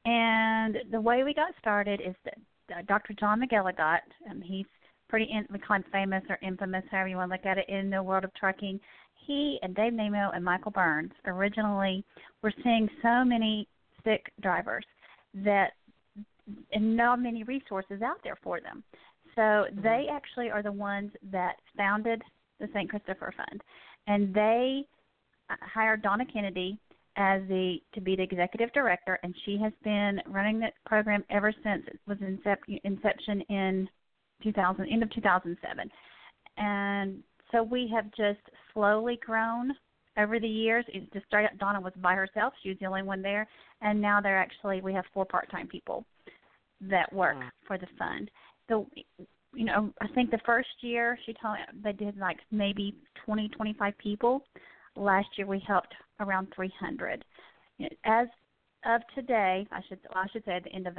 And 0.06 0.78
the 0.92 1.00
way 1.00 1.24
we 1.24 1.34
got 1.34 1.54
started 1.60 2.02
is 2.06 2.16
that 2.26 2.38
uh, 2.72 2.82
Dr. 2.88 3.14
John 3.20 3.42
McElligott, 3.42 4.00
um, 4.30 4.42
he's 4.42 4.66
pretty 5.10 5.28
in, 5.32 5.46
we 5.52 5.60
call 5.60 5.78
him 5.78 5.86
famous 5.92 6.24
or 6.30 6.38
infamous, 6.42 6.84
however 6.92 7.08
you 7.08 7.18
want 7.18 7.32
to 7.32 7.36
look 7.36 7.46
at 7.46 7.58
it, 7.58 7.70
in 7.70 7.90
the 7.90 8.02
world 8.02 8.24
of 8.24 8.34
trucking. 8.34 8.80
He 9.26 9.60
and 9.62 9.76
Dave 9.76 9.94
Nemo 9.94 10.32
and 10.34 10.44
Michael 10.44 10.72
Burns 10.72 11.12
originally 11.26 12.04
were 12.42 12.54
seeing 12.64 12.90
so 13.02 13.24
many 13.24 13.68
sick 14.04 14.32
drivers 14.42 14.86
that 15.34 15.74
and 16.74 16.98
not 16.98 17.22
many 17.22 17.44
resources 17.44 18.02
out 18.02 18.18
there 18.24 18.38
for 18.44 18.60
them. 18.60 18.84
So 19.36 19.66
they 19.82 20.08
actually 20.12 20.50
are 20.52 20.62
the 20.62 20.72
ones 20.72 21.12
that 21.32 21.56
founded 21.76 22.22
the 22.60 22.68
St. 22.74 22.90
Christopher 22.90 23.34
Fund, 23.36 23.62
and 24.08 24.34
they 24.34 24.86
uh, 25.50 25.56
hired 25.62 26.02
Donna 26.02 26.26
Kennedy 26.32 26.78
as 27.16 27.42
the 27.48 27.78
to 27.94 28.02
be 28.02 28.16
the 28.16 28.24
executive 28.24 28.72
director, 28.74 29.20
and 29.24 29.34
she 29.46 29.58
has 29.58 29.74
been 29.84 30.20
running 30.28 30.60
the 30.60 30.68
program 30.86 31.24
ever 31.30 31.54
since 31.64 31.84
it 31.88 32.00
was 32.08 32.18
incep- 32.20 32.80
inception 32.84 33.42
in 33.50 33.90
2000, 34.44 34.88
end 34.88 35.04
of 35.04 35.12
2007, 35.12 35.90
and 36.58 37.24
so 37.52 37.64
we 37.64 37.90
have 37.94 38.06
just 38.12 38.42
slowly 38.74 39.20
grown 39.26 39.72
over 40.18 40.40
the 40.40 40.48
years. 40.48 40.86
It 40.88 41.12
just 41.14 41.26
started. 41.26 41.58
Donna 41.60 41.82
was 41.82 41.94
by 42.02 42.16
herself; 42.16 42.54
she 42.62 42.70
was 42.70 42.78
the 42.80 42.86
only 42.86 43.04
one 43.04 43.22
there, 43.22 43.48
and 43.82 44.00
now 44.02 44.22
they're 44.22 44.40
actually 44.40 44.82
we 44.82 44.94
have 44.94 45.06
four 45.14 45.26
part-time 45.26 45.68
people 45.68 46.06
that 46.82 47.12
work 47.14 47.36
Wow. 47.38 47.50
for 47.66 47.78
the 47.78 47.88
fund. 47.98 48.30
So, 48.68 48.88
you 49.54 49.66
know, 49.66 49.94
I 50.02 50.08
think 50.10 50.32
the 50.32 50.40
first 50.46 50.70
year 50.82 51.18
she 51.26 51.34
told 51.34 51.58
they 51.84 51.94
did 51.94 52.18
like 52.18 52.38
maybe 52.52 52.96
20, 53.26 53.50
25 53.50 53.98
people. 53.98 54.46
Last 54.96 55.28
year 55.38 55.48
we 55.48 55.60
helped 55.60 55.94
around 56.20 56.48
300. 56.56 57.24
As 58.06 58.28
of 58.86 59.02
today, 59.16 59.68
I 59.72 59.82
should 59.88 60.00
well, 60.14 60.24
I 60.24 60.28
should 60.32 60.46
say 60.46 60.54
at 60.54 60.64
the 60.64 60.74
end 60.74 60.88
of 60.88 60.98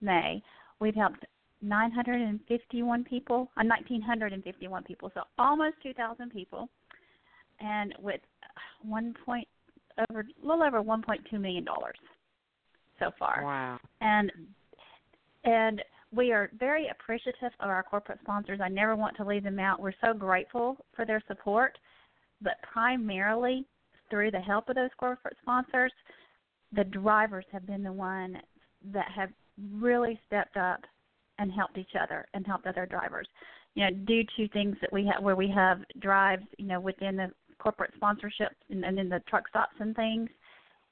May, 0.00 0.42
we've 0.80 0.94
helped 0.94 1.24
951 1.62 3.04
people, 3.04 3.50
uh, 3.56 3.64
1951 3.64 4.82
people, 4.84 5.10
so 5.14 5.22
almost 5.38 5.76
2,000 5.82 6.30
people, 6.30 6.68
and 7.60 7.94
with 8.00 8.20
one 8.82 9.14
point 9.24 9.46
over 10.08 10.20
a 10.20 10.46
little 10.46 10.62
over 10.62 10.82
1.2 10.82 11.40
million 11.40 11.64
dollars 11.64 11.96
so 12.98 13.10
far 13.18 13.42
Wow. 13.44 13.78
and 14.00 14.30
and 15.44 15.82
we 16.12 16.32
are 16.32 16.50
very 16.58 16.88
appreciative 16.88 17.52
of 17.60 17.70
our 17.70 17.84
corporate 17.84 18.18
sponsors. 18.22 18.58
I 18.60 18.68
never 18.68 18.96
want 18.96 19.16
to 19.18 19.24
leave 19.24 19.44
them 19.44 19.60
out. 19.60 19.80
We're 19.80 19.92
so 20.04 20.12
grateful 20.12 20.76
for 20.94 21.06
their 21.06 21.22
support, 21.28 21.78
but 22.42 22.54
primarily 22.62 23.64
through 24.10 24.32
the 24.32 24.40
help 24.40 24.68
of 24.68 24.74
those 24.74 24.90
corporate 24.98 25.36
sponsors, 25.40 25.92
the 26.72 26.82
drivers 26.82 27.44
have 27.52 27.64
been 27.64 27.84
the 27.84 27.92
one 27.92 28.38
that 28.92 29.06
have 29.14 29.30
really 29.74 30.18
stepped 30.26 30.56
up 30.56 30.80
and 31.38 31.52
helped 31.52 31.78
each 31.78 31.94
other 32.00 32.26
and 32.34 32.44
helped 32.44 32.66
other 32.66 32.86
drivers. 32.86 33.28
You 33.74 33.84
know, 33.84 33.96
due 34.04 34.24
to 34.36 34.48
things 34.48 34.76
that 34.80 34.92
we 34.92 35.06
have 35.06 35.22
where 35.22 35.36
we 35.36 35.48
have 35.54 35.78
drives, 36.00 36.42
you 36.58 36.66
know, 36.66 36.80
within 36.80 37.16
the 37.16 37.30
corporate 37.60 37.92
sponsorships 38.00 38.56
and, 38.70 38.84
and 38.84 38.98
in 38.98 39.08
the 39.08 39.20
truck 39.28 39.48
stops 39.48 39.76
and 39.78 39.94
things, 39.94 40.28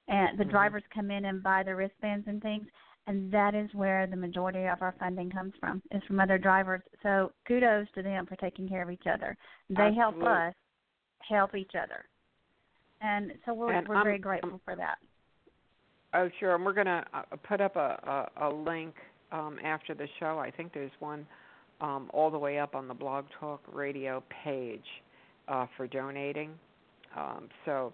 and 0.08 0.38
the 0.38 0.44
mm-hmm. 0.44 0.50
drivers 0.50 0.82
come 0.94 1.10
in 1.10 1.26
and 1.26 1.42
buy 1.42 1.62
the 1.62 1.74
wristbands 1.74 2.26
and 2.28 2.42
things, 2.42 2.66
and 3.06 3.32
that 3.32 3.54
is 3.54 3.68
where 3.74 4.06
the 4.06 4.16
majority 4.16 4.66
of 4.66 4.82
our 4.82 4.94
funding 4.98 5.30
comes 5.30 5.52
from 5.58 5.82
is 5.90 6.02
from 6.06 6.20
other 6.20 6.38
drivers. 6.38 6.82
So 7.02 7.32
kudos 7.46 7.86
to 7.94 8.02
them 8.02 8.26
for 8.26 8.36
taking 8.36 8.68
care 8.68 8.82
of 8.82 8.90
each 8.90 9.06
other. 9.12 9.36
They 9.68 9.82
Absolutely. 9.82 9.98
help 9.98 10.22
us 10.22 10.54
help 11.28 11.54
each 11.54 11.72
other, 11.74 12.04
and 13.00 13.32
so 13.44 13.54
we're 13.54 13.72
and 13.72 13.88
we're 13.88 13.96
I'm, 13.96 14.04
very 14.04 14.18
grateful 14.18 14.60
for 14.64 14.76
that. 14.76 14.98
Oh, 16.14 16.28
sure. 16.40 16.54
And 16.54 16.64
we're 16.64 16.72
going 16.72 16.86
to 16.86 17.04
uh, 17.12 17.22
put 17.46 17.60
up 17.60 17.76
a, 17.76 18.26
a, 18.38 18.48
a 18.48 18.50
link 18.50 18.94
um, 19.30 19.58
after 19.62 19.94
the 19.94 20.08
show. 20.18 20.38
I 20.38 20.50
think 20.50 20.72
there's 20.72 20.90
one 21.00 21.26
um, 21.80 22.10
all 22.12 22.30
the 22.30 22.38
way 22.38 22.58
up 22.58 22.74
on 22.74 22.88
the 22.88 22.94
Blog 22.94 23.26
Talk 23.38 23.60
Radio 23.72 24.22
page 24.42 24.80
uh, 25.48 25.66
for 25.76 25.86
donating. 25.86 26.50
Um, 27.16 27.48
so, 27.64 27.92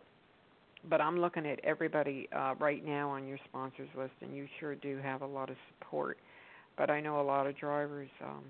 but 0.90 1.00
I'm 1.00 1.18
looking 1.18 1.46
at 1.46 1.60
everybody 1.64 2.28
uh, 2.36 2.54
right 2.58 2.84
now 2.84 3.10
on 3.10 3.26
your 3.26 3.38
sponsors 3.48 3.88
list, 3.96 4.12
and 4.20 4.36
you 4.36 4.46
sure 4.60 4.74
do 4.74 4.98
have 4.98 5.22
a 5.22 5.26
lot 5.26 5.50
of 5.50 5.56
support. 5.78 6.18
But 6.76 6.90
I 6.90 7.00
know 7.00 7.20
a 7.20 7.22
lot 7.22 7.46
of 7.46 7.56
drivers 7.56 8.08
um, 8.22 8.44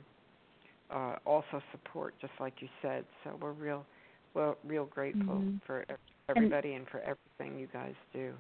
uh, 0.90 1.16
also 1.26 1.62
support, 1.72 2.14
just 2.20 2.32
like 2.40 2.54
you 2.60 2.68
said. 2.82 3.04
So 3.22 3.38
we're 3.40 3.52
real, 3.52 3.84
well, 4.32 4.56
real 4.64 4.86
grateful 4.86 5.34
mm-hmm. 5.34 5.56
for 5.66 5.84
everybody 6.28 6.70
and, 6.70 6.78
and 6.78 6.88
for 6.88 7.00
everything 7.00 7.60
you 7.60 7.68
guys 7.72 7.94
do. 8.12 8.32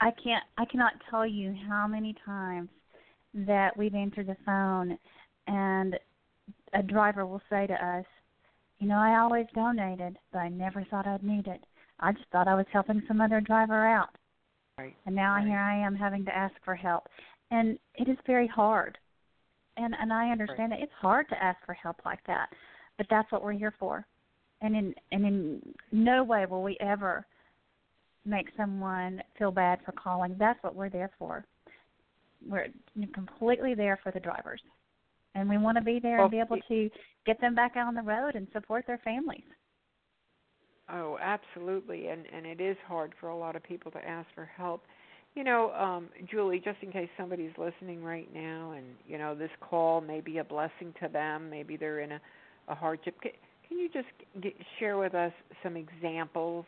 I 0.00 0.10
can't 0.22 0.42
I 0.58 0.64
cannot 0.64 0.92
tell 1.10 1.26
you 1.26 1.54
how 1.68 1.86
many 1.86 2.14
times 2.24 2.68
that 3.34 3.76
we've 3.76 3.94
answered 3.94 4.26
the 4.26 4.36
phone 4.44 4.98
and 5.46 5.96
a 6.72 6.82
driver 6.82 7.26
will 7.26 7.42
say 7.50 7.66
to 7.66 7.74
us, 7.74 8.04
You 8.78 8.88
know, 8.88 8.98
I 8.98 9.18
always 9.18 9.46
donated, 9.54 10.18
but 10.32 10.40
I 10.40 10.48
never 10.48 10.84
thought 10.90 11.06
I'd 11.06 11.22
need 11.22 11.46
it. 11.46 11.64
I 12.00 12.12
just 12.12 12.26
thought 12.30 12.48
I 12.48 12.54
was 12.54 12.66
helping 12.72 13.02
some 13.08 13.20
other 13.20 13.40
driver 13.40 13.86
out. 13.86 14.10
Right. 14.78 14.94
And 15.06 15.14
now 15.14 15.34
right. 15.36 15.46
here 15.46 15.58
I 15.58 15.78
am 15.78 15.94
having 15.94 16.24
to 16.26 16.36
ask 16.36 16.54
for 16.64 16.74
help. 16.74 17.04
And 17.50 17.78
it 17.94 18.08
is 18.08 18.18
very 18.26 18.46
hard. 18.46 18.98
And 19.78 19.94
and 19.98 20.12
I 20.12 20.30
understand 20.30 20.72
right. 20.72 20.80
that 20.80 20.84
it's 20.84 20.92
hard 21.00 21.28
to 21.30 21.42
ask 21.42 21.58
for 21.64 21.74
help 21.74 21.96
like 22.04 22.20
that. 22.26 22.48
But 22.98 23.06
that's 23.08 23.30
what 23.32 23.42
we're 23.42 23.52
here 23.52 23.74
for. 23.78 24.06
And 24.60 24.76
in 24.76 24.94
and 25.12 25.24
in 25.24 25.74
no 25.92 26.24
way 26.24 26.44
will 26.46 26.62
we 26.62 26.76
ever 26.80 27.24
make 28.26 28.48
someone 28.56 29.22
feel 29.38 29.50
bad 29.50 29.78
for 29.84 29.92
calling. 29.92 30.36
That's 30.38 30.62
what 30.62 30.74
we're 30.74 30.90
there 30.90 31.10
for. 31.18 31.46
We're 32.46 32.68
completely 33.14 33.74
there 33.74 33.98
for 34.02 34.12
the 34.12 34.20
drivers. 34.20 34.60
And 35.36 35.48
we 35.48 35.58
want 35.58 35.76
to 35.76 35.84
be 35.84 36.00
there 36.00 36.16
well, 36.16 36.24
and 36.24 36.30
be 36.30 36.40
able 36.40 36.56
to 36.68 36.90
get 37.26 37.40
them 37.40 37.54
back 37.54 37.76
out 37.76 37.88
on 37.88 37.94
the 37.94 38.02
road 38.02 38.34
and 38.34 38.46
support 38.52 38.86
their 38.86 38.98
families. 39.04 39.44
Oh, 40.90 41.18
absolutely. 41.20 42.08
And 42.08 42.24
and 42.32 42.46
it 42.46 42.60
is 42.60 42.76
hard 42.86 43.12
for 43.20 43.28
a 43.28 43.36
lot 43.36 43.54
of 43.56 43.62
people 43.62 43.90
to 43.92 43.98
ask 43.98 44.26
for 44.34 44.46
help. 44.56 44.82
You 45.34 45.44
know, 45.44 45.72
um, 45.72 46.08
Julie, 46.30 46.62
just 46.64 46.78
in 46.80 46.90
case 46.90 47.10
somebody's 47.18 47.52
listening 47.58 48.02
right 48.02 48.32
now 48.34 48.72
and, 48.74 48.86
you 49.06 49.18
know, 49.18 49.34
this 49.34 49.50
call 49.60 50.00
may 50.00 50.22
be 50.22 50.38
a 50.38 50.44
blessing 50.44 50.94
to 51.02 51.08
them, 51.08 51.50
maybe 51.50 51.76
they're 51.76 52.00
in 52.00 52.12
a, 52.12 52.20
a 52.68 52.74
hardship. 52.74 53.20
Can, 53.20 53.32
can 53.68 53.78
you 53.78 53.90
just 53.92 54.06
get, 54.42 54.54
share 54.78 54.96
with 54.96 55.14
us 55.14 55.32
some 55.62 55.76
examples 55.76 56.64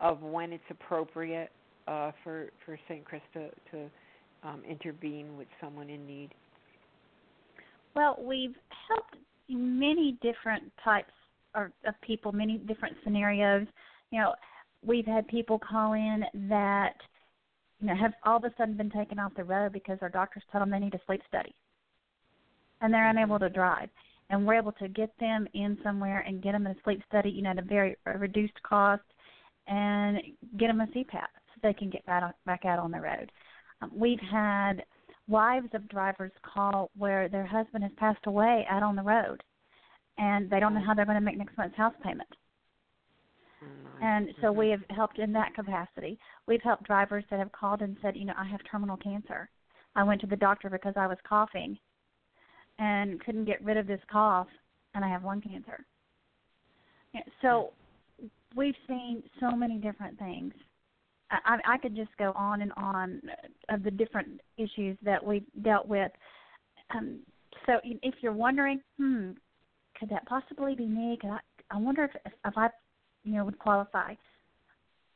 of 0.00 0.20
when 0.20 0.52
it's 0.52 0.64
appropriate 0.68 1.52
uh, 1.86 2.10
for 2.24 2.48
for 2.64 2.76
St. 2.88 3.04
Chris 3.04 3.22
to, 3.34 3.50
to 3.70 3.90
um, 4.42 4.62
intervene 4.68 5.36
with 5.36 5.48
someone 5.60 5.88
in 5.88 6.04
need? 6.04 6.30
Well, 7.94 8.16
we've 8.20 8.54
helped 8.88 9.16
many 9.48 10.18
different 10.22 10.72
types 10.84 11.12
of, 11.54 11.66
of 11.86 11.94
people, 12.00 12.32
many 12.32 12.58
different 12.58 12.96
scenarios. 13.04 13.66
You 14.10 14.20
know, 14.20 14.34
we've 14.84 15.06
had 15.06 15.26
people 15.28 15.58
call 15.58 15.92
in 15.92 16.24
that 16.48 16.94
you 17.80 17.88
know 17.88 17.96
have 17.96 18.12
all 18.24 18.36
of 18.36 18.44
a 18.44 18.52
sudden 18.56 18.76
been 18.76 18.90
taken 18.90 19.18
off 19.18 19.32
the 19.36 19.44
road 19.44 19.72
because 19.72 19.98
their 20.00 20.08
doctors 20.08 20.42
told 20.50 20.62
them 20.62 20.70
they 20.70 20.78
need 20.78 20.94
a 20.94 21.00
sleep 21.06 21.20
study, 21.28 21.54
and 22.80 22.92
they're 22.92 23.10
unable 23.10 23.38
to 23.38 23.48
drive. 23.48 23.88
And 24.30 24.46
we're 24.46 24.54
able 24.54 24.72
to 24.72 24.88
get 24.88 25.10
them 25.20 25.46
in 25.52 25.76
somewhere 25.84 26.20
and 26.26 26.42
get 26.42 26.52
them 26.52 26.66
in 26.66 26.72
a 26.72 26.82
sleep 26.84 27.02
study, 27.08 27.28
you 27.28 27.42
know, 27.42 27.50
at 27.50 27.58
a 27.58 27.62
very 27.62 27.96
reduced 28.18 28.62
cost 28.62 29.02
and 29.66 30.18
get 30.58 30.68
them 30.68 30.80
a 30.80 30.86
CPAP 30.86 31.04
so 31.12 31.60
they 31.62 31.74
can 31.74 31.90
get 31.90 32.04
back, 32.06 32.34
back 32.46 32.64
out 32.64 32.78
on 32.78 32.90
the 32.90 33.00
road. 33.00 33.30
Um, 33.82 33.90
we've 33.94 34.20
had 34.20 34.84
wives 35.32 35.68
of 35.72 35.88
drivers 35.88 36.30
call 36.42 36.90
where 36.96 37.28
their 37.28 37.46
husband 37.46 37.82
has 37.82 37.92
passed 37.96 38.26
away 38.26 38.66
out 38.70 38.82
on 38.82 38.94
the 38.94 39.02
road 39.02 39.42
and 40.18 40.50
they 40.50 40.60
don't 40.60 40.74
know 40.74 40.80
mm. 40.80 40.86
how 40.86 40.94
they're 40.94 41.06
going 41.06 41.18
to 41.18 41.24
make 41.24 41.38
next 41.38 41.56
month's 41.56 41.76
house 41.76 41.94
payment. 42.04 42.28
Mm-hmm. 43.64 44.04
And 44.04 44.28
so 44.40 44.48
mm-hmm. 44.48 44.58
we 44.58 44.68
have 44.70 44.82
helped 44.90 45.18
in 45.18 45.32
that 45.32 45.54
capacity. 45.54 46.18
We've 46.46 46.62
helped 46.62 46.84
drivers 46.84 47.24
that 47.30 47.38
have 47.38 47.50
called 47.52 47.80
and 47.80 47.96
said, 48.02 48.16
you 48.16 48.26
know, 48.26 48.34
I 48.36 48.44
have 48.44 48.60
terminal 48.70 48.98
cancer. 48.98 49.48
I 49.96 50.02
went 50.02 50.20
to 50.20 50.26
the 50.26 50.36
doctor 50.36 50.68
because 50.68 50.94
I 50.96 51.06
was 51.06 51.18
coughing 51.26 51.78
and 52.78 53.20
couldn't 53.24 53.44
get 53.44 53.64
rid 53.64 53.76
of 53.76 53.86
this 53.86 54.00
cough, 54.10 54.48
and 54.94 55.04
I 55.04 55.08
have 55.08 55.24
lung 55.24 55.40
cancer. 55.40 55.84
So 57.40 57.72
mm. 58.22 58.28
we've 58.54 58.74
seen 58.86 59.22
so 59.40 59.50
many 59.52 59.78
different 59.78 60.18
things. 60.18 60.52
I, 61.44 61.58
I 61.66 61.78
could 61.78 61.96
just 61.96 62.10
go 62.18 62.32
on 62.36 62.62
and 62.62 62.72
on 62.76 63.22
of 63.70 63.82
the 63.82 63.90
different 63.90 64.40
issues 64.58 64.96
that 65.02 65.24
we've 65.24 65.46
dealt 65.62 65.88
with. 65.88 66.12
Um, 66.94 67.20
so 67.66 67.74
if 67.84 68.14
you're 68.20 68.32
wondering, 68.32 68.80
hmm, 68.98 69.30
could 69.98 70.10
that 70.10 70.26
possibly 70.26 70.74
be 70.74 70.86
me? 70.86 71.16
Could 71.20 71.30
I, 71.30 71.38
I 71.70 71.78
wonder 71.78 72.04
if, 72.04 72.32
if 72.44 72.54
I, 72.56 72.68
you 73.24 73.34
know, 73.34 73.44
would 73.44 73.58
qualify. 73.58 74.14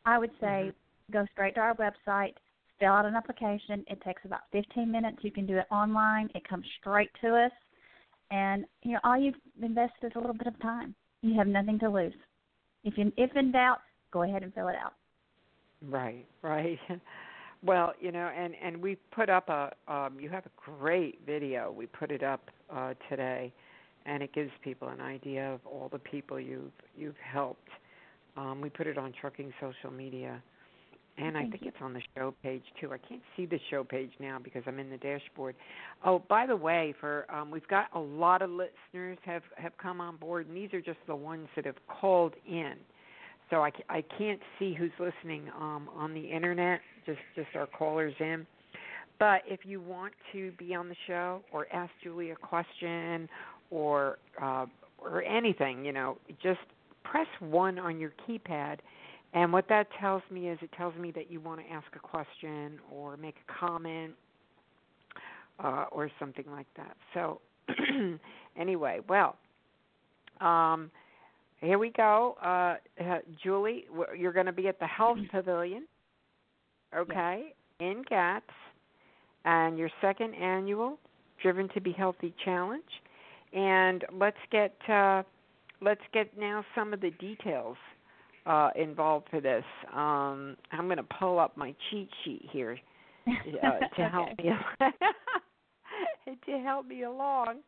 I 0.04 0.18
would 0.18 0.30
say 0.40 0.70
mm-hmm. 0.70 1.12
go 1.12 1.26
straight 1.32 1.54
to 1.56 1.60
our 1.60 1.74
website, 1.74 2.34
fill 2.78 2.92
out 2.92 3.04
an 3.04 3.14
application. 3.14 3.84
It 3.88 4.00
takes 4.02 4.22
about 4.24 4.42
15 4.52 4.90
minutes. 4.90 5.18
You 5.22 5.30
can 5.30 5.46
do 5.46 5.58
it 5.58 5.66
online. 5.70 6.30
It 6.34 6.48
comes 6.48 6.64
straight 6.80 7.10
to 7.22 7.34
us, 7.34 7.52
and 8.30 8.64
you 8.82 8.92
know 8.92 9.00
all 9.04 9.18
you've 9.18 9.34
invested 9.60 10.06
is 10.06 10.12
a 10.14 10.18
little 10.18 10.34
bit 10.34 10.46
of 10.46 10.58
time. 10.60 10.94
You 11.22 11.36
have 11.36 11.48
nothing 11.48 11.78
to 11.80 11.90
lose. 11.90 12.14
If 12.84 12.96
you, 12.96 13.12
if 13.16 13.34
in 13.34 13.50
doubt, 13.50 13.78
go 14.12 14.22
ahead 14.22 14.44
and 14.44 14.54
fill 14.54 14.68
it 14.68 14.76
out. 14.76 14.92
Right, 15.82 16.26
right. 16.42 16.78
Well, 17.64 17.94
you 18.00 18.12
know, 18.12 18.30
and 18.36 18.54
and 18.62 18.80
we 18.80 18.96
put 19.14 19.28
up 19.28 19.48
a 19.48 19.72
um 19.88 20.18
you 20.20 20.28
have 20.28 20.46
a 20.46 20.50
great 20.78 21.20
video. 21.26 21.72
We 21.76 21.86
put 21.86 22.10
it 22.10 22.22
up 22.22 22.50
uh 22.72 22.94
today 23.10 23.52
and 24.04 24.22
it 24.22 24.32
gives 24.32 24.50
people 24.62 24.88
an 24.88 25.00
idea 25.00 25.52
of 25.52 25.60
all 25.66 25.88
the 25.90 25.98
people 25.98 26.38
you've 26.38 26.72
you've 26.96 27.16
helped. 27.16 27.68
Um 28.36 28.60
we 28.60 28.68
put 28.68 28.86
it 28.86 28.98
on 28.98 29.12
trucking 29.20 29.52
social 29.60 29.90
media. 29.90 30.42
And 31.18 31.32
Thank 31.34 31.48
I 31.48 31.50
think 31.50 31.62
you. 31.62 31.68
it's 31.68 31.78
on 31.80 31.94
the 31.94 32.02
show 32.14 32.34
page 32.42 32.62
too. 32.78 32.92
I 32.92 32.98
can't 32.98 33.22
see 33.36 33.46
the 33.46 33.58
show 33.70 33.82
page 33.82 34.10
now 34.20 34.38
because 34.42 34.62
I'm 34.66 34.78
in 34.78 34.90
the 34.90 34.98
dashboard. 34.98 35.54
Oh, 36.04 36.22
by 36.28 36.46
the 36.46 36.56
way, 36.56 36.94
for 37.00 37.24
um, 37.34 37.50
we've 37.50 37.66
got 37.68 37.86
a 37.94 37.98
lot 37.98 38.42
of 38.42 38.50
listeners 38.50 39.16
have 39.24 39.42
have 39.56 39.72
come 39.78 40.00
on 40.02 40.16
board, 40.16 40.46
and 40.46 40.54
these 40.54 40.74
are 40.74 40.80
just 40.82 40.98
the 41.06 41.16
ones 41.16 41.48
that 41.56 41.64
have 41.64 41.78
called 41.88 42.34
in. 42.46 42.74
So 43.50 43.62
I, 43.62 43.70
I 43.88 44.02
can't 44.18 44.40
see 44.58 44.74
who's 44.74 44.90
listening 44.98 45.48
um, 45.56 45.88
on 45.94 46.14
the 46.14 46.20
internet, 46.20 46.80
just 47.04 47.20
just 47.34 47.48
our 47.54 47.66
callers 47.66 48.14
in. 48.18 48.46
But 49.18 49.42
if 49.46 49.60
you 49.64 49.80
want 49.80 50.12
to 50.32 50.52
be 50.52 50.74
on 50.74 50.88
the 50.88 50.96
show 51.06 51.42
or 51.52 51.66
ask 51.72 51.90
Julie 52.02 52.30
a 52.30 52.36
question 52.36 53.28
or 53.70 54.18
uh, 54.42 54.66
or 54.98 55.22
anything, 55.22 55.84
you 55.84 55.92
know, 55.92 56.18
just 56.42 56.60
press 57.04 57.28
one 57.40 57.78
on 57.78 57.98
your 58.00 58.12
keypad 58.28 58.78
and 59.36 59.52
what 59.52 59.68
that 59.68 59.88
tells 60.00 60.22
me 60.30 60.48
is 60.48 60.58
it 60.62 60.70
tells 60.72 60.96
me 60.96 61.10
that 61.12 61.30
you 61.30 61.40
want 61.40 61.60
to 61.60 61.70
ask 61.70 61.86
a 61.94 61.98
question 61.98 62.78
or 62.90 63.18
make 63.18 63.34
a 63.46 63.52
comment 63.52 64.12
uh, 65.62 65.84
or 65.92 66.10
something 66.18 66.46
like 66.50 66.66
that. 66.76 66.96
So, 67.12 67.42
anyway, 68.56 69.00
well, 69.08 69.36
um, 70.40 70.90
here 71.60 71.78
we 71.78 71.90
go. 71.90 72.36
Uh, 72.42 72.76
uh, 73.02 73.18
Julie, 73.42 73.84
you're 74.16 74.32
going 74.32 74.46
to 74.46 74.52
be 74.52 74.68
at 74.68 74.78
the 74.78 74.86
Health 74.86 75.18
Pavilion, 75.30 75.86
okay, 76.94 77.54
in 77.80 78.02
GATS, 78.08 78.44
and 79.44 79.78
your 79.78 79.90
second 80.00 80.34
annual 80.34 80.98
Driven 81.42 81.68
to 81.74 81.80
Be 81.80 81.92
Healthy 81.92 82.34
Challenge. 82.44 82.82
And 83.52 84.04
let's 84.12 84.36
get 84.50 84.74
uh, 84.88 85.22
let's 85.80 86.00
get 86.12 86.36
now 86.38 86.64
some 86.74 86.92
of 86.92 87.00
the 87.00 87.10
details 87.12 87.76
uh, 88.46 88.70
involved 88.76 89.28
for 89.30 89.40
this. 89.40 89.64
Um, 89.92 90.56
I'm 90.72 90.86
going 90.86 90.96
to 90.96 91.06
pull 91.18 91.38
up 91.38 91.56
my 91.56 91.74
cheat 91.90 92.08
sheet 92.24 92.46
here 92.50 92.78
uh, 93.28 93.78
to 93.96 94.08
help 94.08 94.28
me 94.38 94.50
to 96.46 96.58
help 96.62 96.86
me 96.86 97.04
along. 97.04 97.58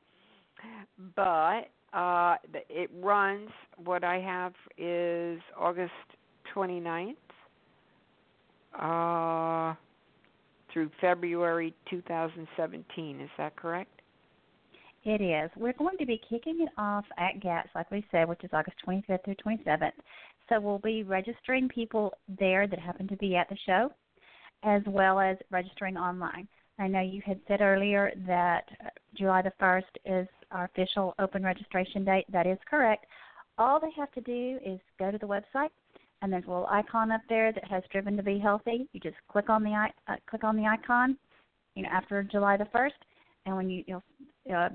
But 1.15 1.69
uh, 1.93 2.37
it 2.69 2.91
runs. 3.01 3.51
What 3.83 4.05
I 4.05 4.21
have 4.21 4.53
is 4.77 5.41
August 5.59 5.93
29th 6.55 7.15
uh, 8.79 9.75
through 10.73 10.91
February 11.01 11.75
2017. 11.91 13.21
Is 13.21 13.31
that 13.39 13.57
correct? 13.57 13.91
It 15.05 15.23
is. 15.23 15.51
We're 15.57 15.73
going 15.75 15.97
to 15.99 16.07
be 16.07 16.21
kicking 16.29 16.61
it 16.61 16.69
off 16.77 17.05
at 17.17 17.41
GATS, 17.41 17.71
like 17.75 17.91
we 17.91 18.05
said, 18.11 18.29
which 18.29 18.45
is 18.45 18.51
August 18.53 18.77
25th 18.87 19.25
through 19.25 19.37
27th. 19.37 19.93
So 20.49 20.61
we'll 20.61 20.79
be 20.79 21.03
registering 21.03 21.69
people 21.69 22.13
there 22.39 22.67
that 22.67 22.79
happen 22.79 23.07
to 23.09 23.17
be 23.17 23.37
at 23.37 23.49
the 23.49 23.57
show, 23.65 23.91
as 24.65 24.83
well 24.87 25.19
as 25.21 25.37
registering 25.51 25.97
online. 25.97 26.49
I 26.79 26.89
know 26.89 27.01
you 27.01 27.23
had 27.25 27.41
said 27.49 27.61
earlier 27.61 28.13
that 28.27 28.65
July 29.17 29.43
the 29.43 29.53
1st 29.61 29.83
is 30.05 30.29
our 30.51 30.65
official 30.65 31.15
open 31.19 31.43
registration 31.43 32.05
date. 32.05 32.25
That 32.31 32.47
is 32.47 32.59
correct. 32.69 33.07
All 33.59 33.81
they 33.81 33.91
have 33.97 34.13
to 34.13 34.21
do 34.21 34.59
is 34.65 34.79
go 34.99 35.11
to 35.11 35.19
the 35.19 35.27
website, 35.27 35.71
and 36.23 36.33
there's 36.33 36.45
a 36.45 36.51
little 36.51 36.69
icon 36.71 37.11
up 37.11 37.23
there 37.29 37.53
that 37.53 37.65
has 37.65 37.83
"Driven 37.91 38.17
to 38.17 38.23
Be 38.23 38.39
Healthy." 38.39 38.89
You 38.93 39.01
just 39.01 39.17
click 39.29 39.51
on 39.51 39.63
the 39.63 39.73
uh, 40.09 40.17
click 40.29 40.45
on 40.45 40.57
the 40.57 40.67
icon, 40.67 41.17
you 41.75 41.83
know, 41.83 41.89
after 41.91 42.23
July 42.23 42.57
the 42.57 42.67
1st, 42.67 42.91
and 43.47 43.57
when 43.57 43.69
you 43.69 43.85
you'll 43.87 44.03
uh, 44.55 44.69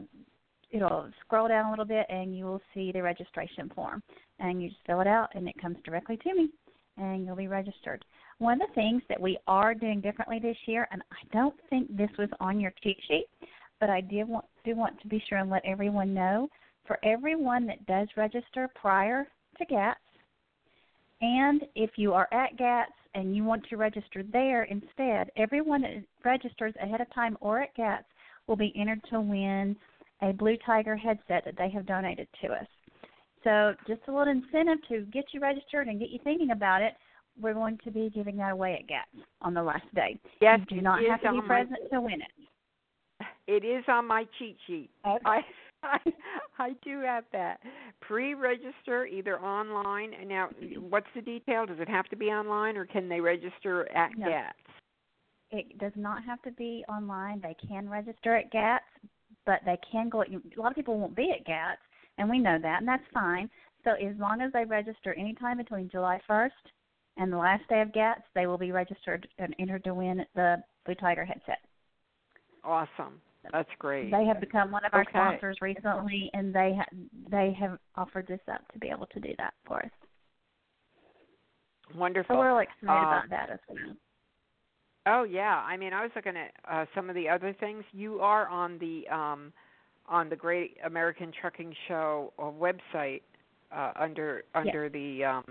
it'll 0.71 1.07
scroll 1.21 1.47
down 1.47 1.67
a 1.67 1.69
little 1.69 1.85
bit, 1.85 2.05
and 2.09 2.35
you 2.35 2.45
will 2.45 2.61
see 2.73 2.91
the 2.91 3.01
registration 3.01 3.69
form, 3.73 4.01
and 4.39 4.61
you 4.61 4.69
just 4.69 4.81
fill 4.85 5.01
it 5.01 5.07
out, 5.07 5.29
and 5.35 5.47
it 5.47 5.59
comes 5.61 5.77
directly 5.85 6.17
to 6.17 6.33
me, 6.33 6.49
and 6.97 7.25
you'll 7.25 7.35
be 7.35 7.47
registered. 7.47 8.03
One 8.39 8.61
of 8.61 8.67
the 8.67 8.73
things 8.73 9.01
that 9.07 9.21
we 9.21 9.37
are 9.47 9.73
doing 9.73 10.01
differently 10.01 10.39
this 10.39 10.57
year, 10.65 10.87
and 10.91 11.01
I 11.11 11.27
don't 11.31 11.55
think 11.69 11.95
this 11.95 12.09
was 12.17 12.29
on 12.39 12.59
your 12.59 12.73
cheat 12.83 12.97
sheet, 13.07 13.27
but 13.83 13.89
I 13.89 13.99
did 13.99 14.29
want 14.29 14.45
do 14.63 14.77
want 14.77 14.97
to 15.01 15.09
be 15.09 15.21
sure 15.27 15.39
and 15.39 15.49
let 15.49 15.65
everyone 15.65 16.13
know 16.13 16.47
for 16.87 16.97
everyone 17.03 17.67
that 17.67 17.85
does 17.85 18.07
register 18.15 18.69
prior 18.75 19.27
to 19.57 19.65
GATS, 19.65 19.99
and 21.19 21.65
if 21.75 21.89
you 21.97 22.13
are 22.13 22.29
at 22.31 22.55
GATS 22.55 22.93
and 23.13 23.35
you 23.35 23.43
want 23.43 23.67
to 23.67 23.75
register 23.75 24.23
there 24.31 24.63
instead, 24.63 25.31
everyone 25.35 25.81
that 25.81 26.01
registers 26.23 26.73
ahead 26.81 27.01
of 27.01 27.13
time 27.13 27.37
or 27.41 27.59
at 27.59 27.75
GATS 27.75 28.05
will 28.47 28.55
be 28.55 28.71
entered 28.77 29.01
to 29.09 29.19
win 29.19 29.75
a 30.21 30.31
Blue 30.31 30.55
Tiger 30.65 30.95
headset 30.95 31.43
that 31.43 31.57
they 31.57 31.69
have 31.69 31.85
donated 31.85 32.29
to 32.41 32.53
us. 32.53 32.67
So 33.43 33.73
just 33.85 33.99
a 34.07 34.13
little 34.13 34.31
incentive 34.31 34.77
to 34.87 35.01
get 35.11 35.25
you 35.33 35.41
registered 35.41 35.89
and 35.89 35.99
get 35.99 36.09
you 36.09 36.19
thinking 36.23 36.51
about 36.51 36.81
it 36.81 36.93
we're 37.41 37.53
going 37.53 37.79
to 37.83 37.91
be 37.91 38.11
giving 38.13 38.37
that 38.37 38.51
away 38.51 38.77
at 38.79 38.87
GATS 38.87 39.25
on 39.41 39.53
the 39.53 39.63
last 39.63 39.93
day. 39.93 40.17
Yes, 40.39 40.61
you 40.69 40.77
do 40.77 40.81
not 40.81 41.03
have 41.03 41.21
to 41.23 41.33
be 41.33 41.41
present 41.41 41.79
to 41.91 41.99
win 41.99 42.21
it. 42.21 42.47
It 43.47 43.65
is 43.65 43.83
on 43.87 44.07
my 44.07 44.25
cheat 44.39 44.57
sheet. 44.67 44.89
Okay. 45.05 45.19
Uh, 45.25 45.29
I, 45.83 45.97
I 45.97 46.11
I 46.59 46.69
do 46.83 47.01
have 47.01 47.25
that. 47.33 47.59
Pre-register 48.01 49.05
either 49.05 49.39
online. 49.39 50.11
Now, 50.27 50.49
what's 50.77 51.07
the 51.15 51.21
detail? 51.21 51.65
Does 51.65 51.79
it 51.79 51.89
have 51.89 52.05
to 52.05 52.15
be 52.15 52.27
online, 52.27 52.77
or 52.77 52.85
can 52.85 53.09
they 53.09 53.19
register 53.19 53.91
at 53.95 54.11
no. 54.17 54.29
GATS? 54.29 54.57
It 55.51 55.77
does 55.77 55.91
not 55.95 56.23
have 56.23 56.41
to 56.43 56.51
be 56.51 56.83
online. 56.87 57.41
They 57.41 57.55
can 57.67 57.89
register 57.89 58.35
at 58.35 58.51
GATS, 58.51 58.85
but 59.45 59.59
they 59.65 59.77
can 59.91 60.09
go. 60.09 60.23
A 60.23 60.59
lot 60.59 60.71
of 60.71 60.75
people 60.75 60.99
won't 60.99 61.15
be 61.15 61.33
at 61.37 61.45
GATS, 61.45 61.81
and 62.17 62.29
we 62.29 62.39
know 62.39 62.57
that, 62.61 62.79
and 62.79 62.87
that's 62.87 63.03
fine. 63.13 63.49
So 63.83 63.91
as 63.91 64.15
long 64.17 64.41
as 64.41 64.51
they 64.53 64.65
register 64.65 65.13
anytime 65.13 65.57
between 65.57 65.89
July 65.89 66.19
1st 66.29 66.49
and 67.17 67.31
the 67.31 67.37
last 67.37 67.67
day 67.67 67.81
of 67.81 67.93
GATS, 67.93 68.21
they 68.33 68.47
will 68.47 68.57
be 68.57 68.71
registered 68.71 69.27
and 69.37 69.55
entered 69.59 69.83
to 69.83 69.93
win 69.93 70.25
the 70.35 70.63
Blue 70.85 70.95
Tiger 70.95 71.25
headset. 71.25 71.59
Awesome. 72.63 73.21
That's 73.51 73.69
great. 73.77 74.09
They 74.09 74.25
have 74.25 74.39
become 74.39 74.71
one 74.71 74.85
of 74.85 74.93
our 74.93 75.01
okay. 75.01 75.11
sponsors 75.11 75.57
recently, 75.61 76.29
and 76.33 76.53
they 76.53 76.75
ha- 76.77 76.97
they 77.29 77.55
have 77.59 77.77
offered 77.95 78.27
this 78.27 78.39
up 78.51 78.61
to 78.71 78.79
be 78.79 78.89
able 78.89 79.07
to 79.07 79.19
do 79.19 79.33
that 79.37 79.53
for 79.65 79.79
us. 79.79 79.91
Wonderful. 81.95 82.35
So 82.35 82.39
we're 82.39 82.53
really 82.53 82.63
excited 82.63 83.03
uh, 83.03 83.07
about 83.07 83.29
that 83.29 83.49
as 83.51 83.59
well. 83.69 83.95
Oh 85.05 85.23
yeah, 85.23 85.63
I 85.67 85.75
mean, 85.75 85.93
I 85.93 86.01
was 86.01 86.11
looking 86.15 86.37
at 86.37 86.51
uh, 86.71 86.85
some 86.95 87.09
of 87.09 87.15
the 87.15 87.27
other 87.27 87.53
things. 87.59 87.83
You 87.91 88.19
are 88.21 88.47
on 88.47 88.79
the 88.79 89.03
um, 89.13 89.51
on 90.07 90.29
the 90.29 90.35
Great 90.35 90.77
American 90.85 91.31
Trucking 91.39 91.73
Show 91.87 92.31
uh, 92.39 92.43
website 92.43 93.21
uh, 93.75 93.91
under 93.99 94.43
under 94.55 94.85
yes. 94.85 94.93
the 94.93 95.25
um, 95.25 95.43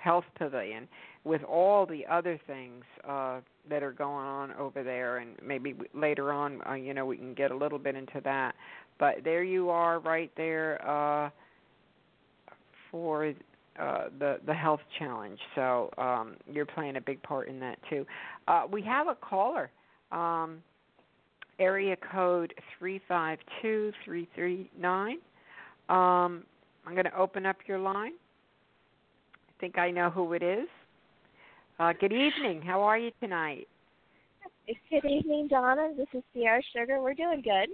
Health 0.00 0.24
Pavilion, 0.38 0.86
with 1.24 1.42
all 1.42 1.86
the 1.86 2.06
other 2.06 2.40
things 2.46 2.84
uh, 3.08 3.40
that 3.68 3.82
are 3.82 3.92
going 3.92 4.26
on 4.26 4.52
over 4.52 4.82
there, 4.82 5.18
and 5.18 5.30
maybe 5.44 5.74
later 5.94 6.32
on, 6.32 6.60
uh, 6.68 6.74
you 6.74 6.94
know, 6.94 7.06
we 7.06 7.16
can 7.16 7.34
get 7.34 7.50
a 7.50 7.56
little 7.56 7.78
bit 7.78 7.94
into 7.94 8.20
that. 8.24 8.54
But 8.98 9.24
there 9.24 9.42
you 9.42 9.70
are, 9.70 9.98
right 10.00 10.30
there 10.36 10.86
uh, 10.88 11.30
for 12.90 13.32
uh, 13.78 14.04
the 14.18 14.40
the 14.46 14.54
health 14.54 14.80
challenge. 14.98 15.38
So 15.54 15.90
um, 15.98 16.36
you're 16.50 16.66
playing 16.66 16.96
a 16.96 17.00
big 17.00 17.22
part 17.22 17.48
in 17.48 17.60
that 17.60 17.78
too. 17.88 18.06
Uh, 18.48 18.64
we 18.70 18.82
have 18.82 19.08
a 19.08 19.14
caller. 19.14 19.70
Um, 20.12 20.62
area 21.60 21.94
code 22.10 22.54
three 22.78 23.00
five 23.06 23.38
two 23.62 23.92
three 24.04 24.26
three 24.34 24.70
nine. 24.78 25.18
Um, 25.88 26.44
I'm 26.86 26.92
going 26.92 27.04
to 27.04 27.16
open 27.16 27.46
up 27.46 27.56
your 27.66 27.78
line. 27.78 28.12
I 29.34 29.60
think 29.60 29.78
I 29.78 29.90
know 29.90 30.10
who 30.10 30.32
it 30.32 30.42
is. 30.42 30.68
Uh, 31.80 31.94
good 31.98 32.12
evening. 32.12 32.60
How 32.60 32.82
are 32.82 32.98
you 32.98 33.10
tonight? 33.22 33.66
Good 34.90 35.06
evening, 35.06 35.48
Donna. 35.48 35.88
This 35.96 36.08
is 36.12 36.22
Sierra 36.34 36.60
Sugar. 36.76 37.00
We're 37.00 37.14
doing 37.14 37.40
good. 37.40 37.70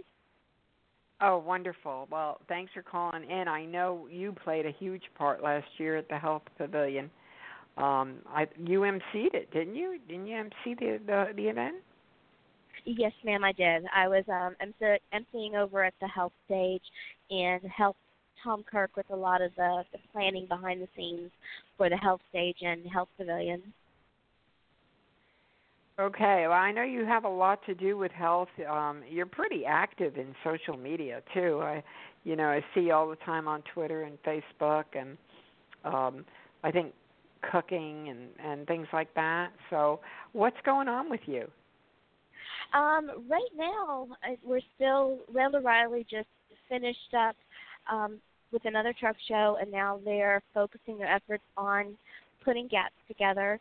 Oh, 1.20 1.38
wonderful. 1.38 2.06
Well, 2.08 2.38
thanks 2.46 2.70
for 2.72 2.82
calling 2.82 3.28
in. 3.28 3.48
I 3.48 3.64
know 3.64 4.06
you 4.08 4.32
played 4.44 4.64
a 4.64 4.70
huge 4.70 5.02
part 5.18 5.42
last 5.42 5.66
year 5.78 5.96
at 5.96 6.08
the 6.08 6.18
Health 6.18 6.44
Pavilion. 6.56 7.10
Um, 7.78 8.18
I 8.28 8.46
you 8.64 8.82
emceed 8.82 9.34
it, 9.34 9.50
didn't 9.52 9.74
you? 9.74 9.98
Didn't 10.06 10.28
you 10.28 10.36
MC 10.36 10.76
the 10.78 11.00
the, 11.04 11.24
the 11.34 11.48
event? 11.48 11.74
Yes, 12.84 13.12
ma'am, 13.24 13.42
I 13.42 13.50
did. 13.50 13.86
I 13.92 14.06
was 14.06 14.22
um 14.28 14.54
MC- 14.60 15.02
emceeing 15.12 15.54
over 15.56 15.82
at 15.82 15.94
the 16.00 16.06
health 16.06 16.32
stage 16.44 16.84
and 17.30 17.60
helped 17.76 17.98
Tom 18.44 18.62
Kirk 18.70 18.96
with 18.96 19.10
a 19.10 19.16
lot 19.16 19.42
of 19.42 19.50
the, 19.56 19.82
the 19.90 19.98
planning 20.12 20.46
behind 20.46 20.80
the 20.80 20.88
scenes 20.96 21.32
for 21.76 21.90
the 21.90 21.96
health 21.96 22.20
stage 22.30 22.58
and 22.60 22.86
health 22.86 23.08
pavilion. 23.18 23.60
Okay, 25.98 26.44
well, 26.46 26.52
I 26.52 26.72
know 26.72 26.82
you 26.82 27.06
have 27.06 27.24
a 27.24 27.28
lot 27.28 27.64
to 27.64 27.74
do 27.74 27.96
with 27.96 28.12
health. 28.12 28.50
Um, 28.70 29.02
you're 29.10 29.24
pretty 29.24 29.64
active 29.64 30.18
in 30.18 30.34
social 30.44 30.76
media 30.76 31.22
too. 31.32 31.60
I, 31.62 31.82
you 32.24 32.36
know, 32.36 32.48
I 32.48 32.62
see 32.74 32.82
you 32.82 32.92
all 32.92 33.08
the 33.08 33.16
time 33.16 33.48
on 33.48 33.62
Twitter 33.72 34.02
and 34.02 34.18
Facebook, 34.22 34.84
and 34.94 35.16
um, 35.86 36.26
I 36.62 36.70
think 36.70 36.92
cooking 37.50 38.10
and 38.10 38.28
and 38.44 38.66
things 38.66 38.86
like 38.92 39.12
that. 39.14 39.52
So, 39.70 40.00
what's 40.32 40.56
going 40.66 40.86
on 40.86 41.08
with 41.08 41.20
you? 41.24 41.50
Um, 42.74 43.24
right 43.30 43.40
now, 43.56 44.08
we're 44.44 44.60
still 44.74 45.20
Randall-Reilly 45.32 46.06
just 46.10 46.28
finished 46.68 47.14
up 47.16 47.36
um, 47.90 48.18
with 48.52 48.66
another 48.66 48.92
truck 48.98 49.16
show, 49.28 49.56
and 49.60 49.70
now 49.70 49.98
they're 50.04 50.42
focusing 50.52 50.98
their 50.98 51.10
efforts 51.10 51.44
on 51.56 51.96
putting 52.44 52.68
GATS 52.68 52.94
together. 53.08 53.58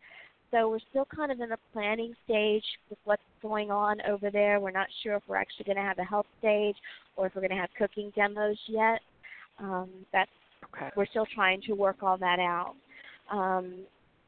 So 0.50 0.68
we're 0.68 0.78
still 0.90 1.06
kind 1.14 1.32
of 1.32 1.40
in 1.40 1.48
the 1.48 1.58
planning 1.72 2.14
stage 2.24 2.64
with 2.88 2.98
what's 3.04 3.22
going 3.42 3.70
on 3.70 4.00
over 4.08 4.30
there. 4.30 4.60
We're 4.60 4.70
not 4.70 4.86
sure 5.02 5.16
if 5.16 5.22
we're 5.26 5.36
actually 5.36 5.64
going 5.64 5.76
to 5.76 5.82
have 5.82 5.98
a 5.98 6.04
health 6.04 6.26
stage 6.38 6.76
or 7.16 7.26
if 7.26 7.34
we're 7.34 7.40
going 7.40 7.50
to 7.50 7.56
have 7.56 7.70
cooking 7.76 8.12
demos 8.14 8.58
yet. 8.68 9.00
Um, 9.58 9.88
that's 10.12 10.30
okay. 10.74 10.90
we're 10.96 11.06
still 11.06 11.26
trying 11.34 11.62
to 11.62 11.72
work 11.72 12.02
all 12.02 12.16
that 12.18 12.38
out. 12.38 12.74
Um, 13.30 13.80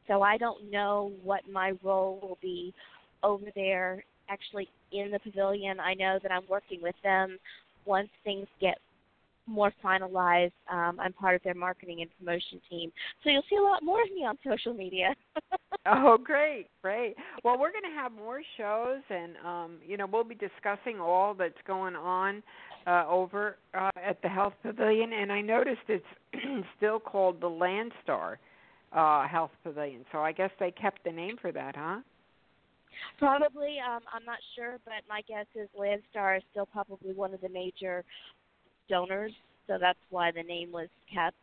so 0.09 0.23
I 0.23 0.39
don't 0.39 0.71
know 0.71 1.13
what 1.23 1.43
my 1.51 1.75
role 1.85 2.19
will 2.21 2.39
be 2.43 2.75
over 3.23 3.47
there 3.55 4.03
actually 4.29 4.69
in 4.93 5.11
the 5.11 5.19
pavilion. 5.19 5.79
I 5.81 5.95
know 5.95 6.19
that 6.23 6.33
I'm 6.33 6.45
working 6.49 6.81
with 6.83 6.95
them 7.03 7.39
once 7.85 8.09
things 8.25 8.47
get 8.61 8.79
more 9.49 9.73
finalized. 9.85 10.53
Um, 10.71 10.99
I'm 11.01 11.13
part 11.13 11.37
of 11.37 11.43
their 11.43 11.55
marketing 11.55 12.03
and 12.03 12.11
promotion 12.19 12.61
team, 12.69 12.93
so 13.23 13.31
you'll 13.31 13.43
see 13.49 13.57
a 13.57 13.63
lot 13.63 13.83
more 13.83 14.03
of 14.03 14.11
me 14.11 14.25
on 14.25 14.37
social 14.47 14.75
media. 14.75 15.15
oh, 15.87 16.19
great, 16.23 16.67
great. 16.83 17.15
Well, 17.45 17.59
we're 17.59 17.73
going 17.73 17.85
to 17.85 18.01
have 18.01 18.13
more 18.13 18.43
shows, 18.57 19.03
and 19.11 19.37
um, 19.45 19.79
you 19.87 19.97
know 19.97 20.07
we'll 20.11 20.25
be 20.25 20.35
discussing 20.35 21.01
all 21.01 21.35
that's 21.35 21.55
going 21.67 21.97
on 21.97 22.43
uh, 22.87 23.05
over 23.09 23.57
uh, 23.75 23.91
at 24.03 24.21
the 24.23 24.29
Health 24.29 24.55
Pavilion. 24.63 25.13
And 25.13 25.33
I 25.33 25.41
noticed 25.41 25.83
it's 25.89 26.05
still 26.77 26.99
called 26.99 27.41
the 27.41 27.49
Landstar 27.49 28.37
uh, 28.93 29.29
Health 29.29 29.51
Pavilion, 29.65 30.05
so 30.13 30.19
I 30.19 30.33
guess 30.33 30.51
they 30.59 30.71
kept 30.71 31.05
the 31.05 31.13
name 31.13 31.37
for 31.41 31.53
that, 31.53 31.77
huh? 31.77 32.01
Probably, 33.19 33.77
um, 33.79 34.01
I'm 34.13 34.25
not 34.25 34.39
sure, 34.57 34.79
but 34.85 35.03
my 35.09 35.23
guess 35.29 35.47
is 35.55 35.69
Landstar 35.79 36.39
is 36.39 36.43
still 36.51 36.67
probably 36.67 37.13
one 37.13 37.35
of 37.35 37.41
the 37.41 37.49
major 37.49 38.05
donors, 38.89 39.33
so 39.67 39.79
that's 39.81 39.99
why 40.11 40.31
the 40.31 40.43
name 40.43 40.73
was 40.73 40.89
kept. 41.13 41.37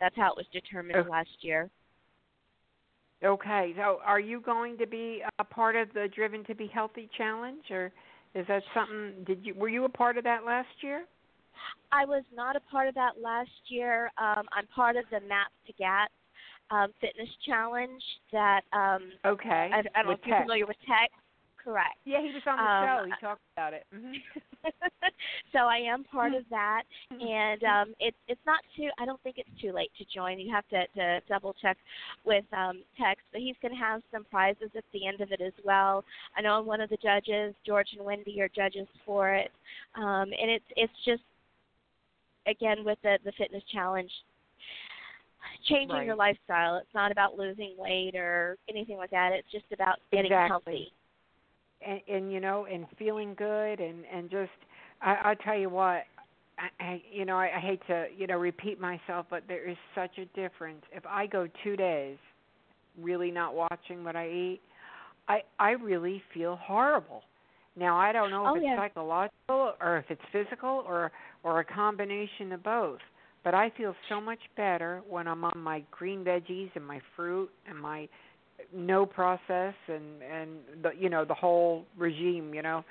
That's 0.00 0.16
how 0.16 0.30
it 0.30 0.36
was 0.36 0.46
determined 0.52 0.96
okay. 0.96 1.08
last 1.08 1.28
year. 1.40 1.70
Okay, 3.24 3.74
so 3.76 3.98
are 4.04 4.20
you 4.20 4.40
going 4.40 4.78
to 4.78 4.86
be 4.86 5.22
a 5.38 5.44
part 5.44 5.74
of 5.74 5.92
the 5.92 6.08
Driven 6.14 6.44
to 6.44 6.54
Be 6.54 6.68
Healthy 6.72 7.08
challenge, 7.16 7.64
or 7.70 7.90
Is 8.34 8.46
that 8.46 8.62
something? 8.74 9.24
Did 9.26 9.44
you 9.44 9.54
were 9.54 9.68
you 9.68 9.84
a 9.84 9.88
part 9.88 10.16
of 10.18 10.24
that 10.24 10.44
last 10.44 10.68
year? 10.82 11.04
I 11.90 12.04
was 12.04 12.22
not 12.32 12.54
a 12.54 12.60
part 12.60 12.86
of 12.86 12.94
that 12.94 13.20
last 13.20 13.50
year. 13.66 14.12
Um, 14.18 14.46
I'm 14.52 14.66
part 14.74 14.96
of 14.96 15.04
the 15.10 15.20
Map 15.20 15.48
to 15.66 15.72
GAT 15.72 16.10
um, 16.70 16.92
fitness 17.00 17.28
challenge 17.46 18.02
that 18.32 18.60
um, 18.72 19.10
okay. 19.24 19.70
I, 19.72 19.78
I 19.78 20.02
don't 20.02 20.06
know 20.06 20.12
if 20.12 20.20
you're 20.24 20.36
Tex. 20.36 20.44
familiar 20.44 20.66
with 20.66 20.76
Tex. 20.86 21.12
Correct. 21.62 21.98
Yeah, 22.04 22.20
he 22.22 22.32
was 22.32 22.42
on 22.46 22.56
the 22.56 22.62
Um, 22.64 22.86
show. 22.86 23.04
He 23.06 23.26
talked 23.26 23.42
about 23.56 23.74
it. 23.74 23.84
hmm 23.92 24.12
so 25.52 25.60
I 25.60 25.76
am 25.78 26.04
part 26.04 26.34
of 26.34 26.44
that, 26.50 26.82
and 27.10 27.62
um, 27.64 27.94
it's 28.00 28.16
it's 28.26 28.40
not 28.46 28.60
too. 28.76 28.88
I 28.98 29.04
don't 29.04 29.20
think 29.22 29.36
it's 29.38 29.60
too 29.60 29.72
late 29.72 29.90
to 29.98 30.04
join. 30.12 30.38
You 30.38 30.52
have 30.52 30.66
to, 30.68 30.86
to 30.96 31.20
double 31.28 31.54
check 31.60 31.76
with 32.24 32.44
um, 32.52 32.82
Tex, 33.00 33.20
but 33.32 33.40
he's 33.40 33.54
going 33.62 33.72
to 33.72 33.78
have 33.78 34.02
some 34.10 34.24
prizes 34.24 34.70
at 34.76 34.84
the 34.92 35.06
end 35.06 35.20
of 35.20 35.30
it 35.32 35.40
as 35.40 35.52
well. 35.64 36.04
I 36.36 36.40
know 36.42 36.58
I'm 36.58 36.66
one 36.66 36.80
of 36.80 36.90
the 36.90 36.96
judges. 36.96 37.54
George 37.66 37.88
and 37.96 38.04
Wendy 38.04 38.40
are 38.40 38.48
judges 38.48 38.86
for 39.04 39.34
it, 39.34 39.50
um, 39.96 40.30
and 40.40 40.50
it's 40.50 40.64
it's 40.76 40.92
just 41.04 41.22
again 42.46 42.84
with 42.84 42.98
the 43.02 43.18
the 43.24 43.32
fitness 43.32 43.62
challenge. 43.72 44.10
Changing 45.68 45.96
Right. 45.96 46.06
your 46.06 46.16
lifestyle. 46.16 46.76
It's 46.76 46.94
not 46.94 47.12
about 47.12 47.38
losing 47.38 47.74
weight 47.78 48.14
or 48.16 48.56
anything 48.68 48.96
like 48.96 49.10
that. 49.10 49.32
It's 49.32 49.50
just 49.50 49.64
about 49.72 49.98
getting 50.10 50.32
Exactly. 50.32 50.48
healthy. 50.48 50.92
And, 51.86 52.00
and 52.08 52.32
you 52.32 52.40
know, 52.40 52.66
and 52.66 52.86
feeling 52.98 53.34
good, 53.36 53.80
and 53.80 54.04
and 54.12 54.30
just, 54.30 54.50
I, 55.02 55.14
I'll 55.24 55.36
tell 55.36 55.58
you 55.58 55.70
what, 55.70 56.04
I, 56.58 56.68
I 56.80 57.02
you 57.12 57.24
know, 57.24 57.36
I, 57.36 57.50
I 57.56 57.60
hate 57.60 57.80
to 57.88 58.06
you 58.16 58.26
know 58.26 58.38
repeat 58.38 58.80
myself, 58.80 59.26
but 59.30 59.44
there 59.48 59.68
is 59.68 59.76
such 59.94 60.18
a 60.18 60.24
difference. 60.38 60.82
If 60.92 61.04
I 61.06 61.26
go 61.26 61.46
two 61.64 61.76
days, 61.76 62.18
really 63.00 63.30
not 63.30 63.54
watching 63.54 64.04
what 64.04 64.16
I 64.16 64.28
eat, 64.28 64.60
I 65.28 65.40
I 65.58 65.70
really 65.70 66.22
feel 66.34 66.56
horrible. 66.56 67.22
Now 67.76 67.96
I 67.96 68.12
don't 68.12 68.30
know 68.30 68.46
if 68.46 68.52
Oh, 68.52 68.56
it's 68.56 68.64
yeah. 68.64 68.76
psychological 68.76 69.74
or 69.80 69.98
if 69.98 70.04
it's 70.10 70.22
physical 70.32 70.84
or 70.86 71.12
or 71.44 71.60
a 71.60 71.64
combination 71.64 72.52
of 72.52 72.62
both. 72.62 72.98
But 73.44 73.54
I 73.54 73.70
feel 73.76 73.94
so 74.08 74.20
much 74.20 74.40
better 74.56 75.02
when 75.08 75.28
I'm 75.28 75.44
on 75.44 75.58
my 75.58 75.84
green 75.90 76.24
veggies 76.24 76.70
and 76.74 76.84
my 76.84 77.00
fruit 77.14 77.48
and 77.68 77.78
my 77.80 78.08
no 78.74 79.06
process 79.06 79.74
and 79.88 80.22
and 80.22 80.50
the 80.82 80.90
you 80.98 81.08
know 81.08 81.24
the 81.24 81.34
whole 81.34 81.86
regime 81.96 82.52
you 82.54 82.62
know 82.62 82.84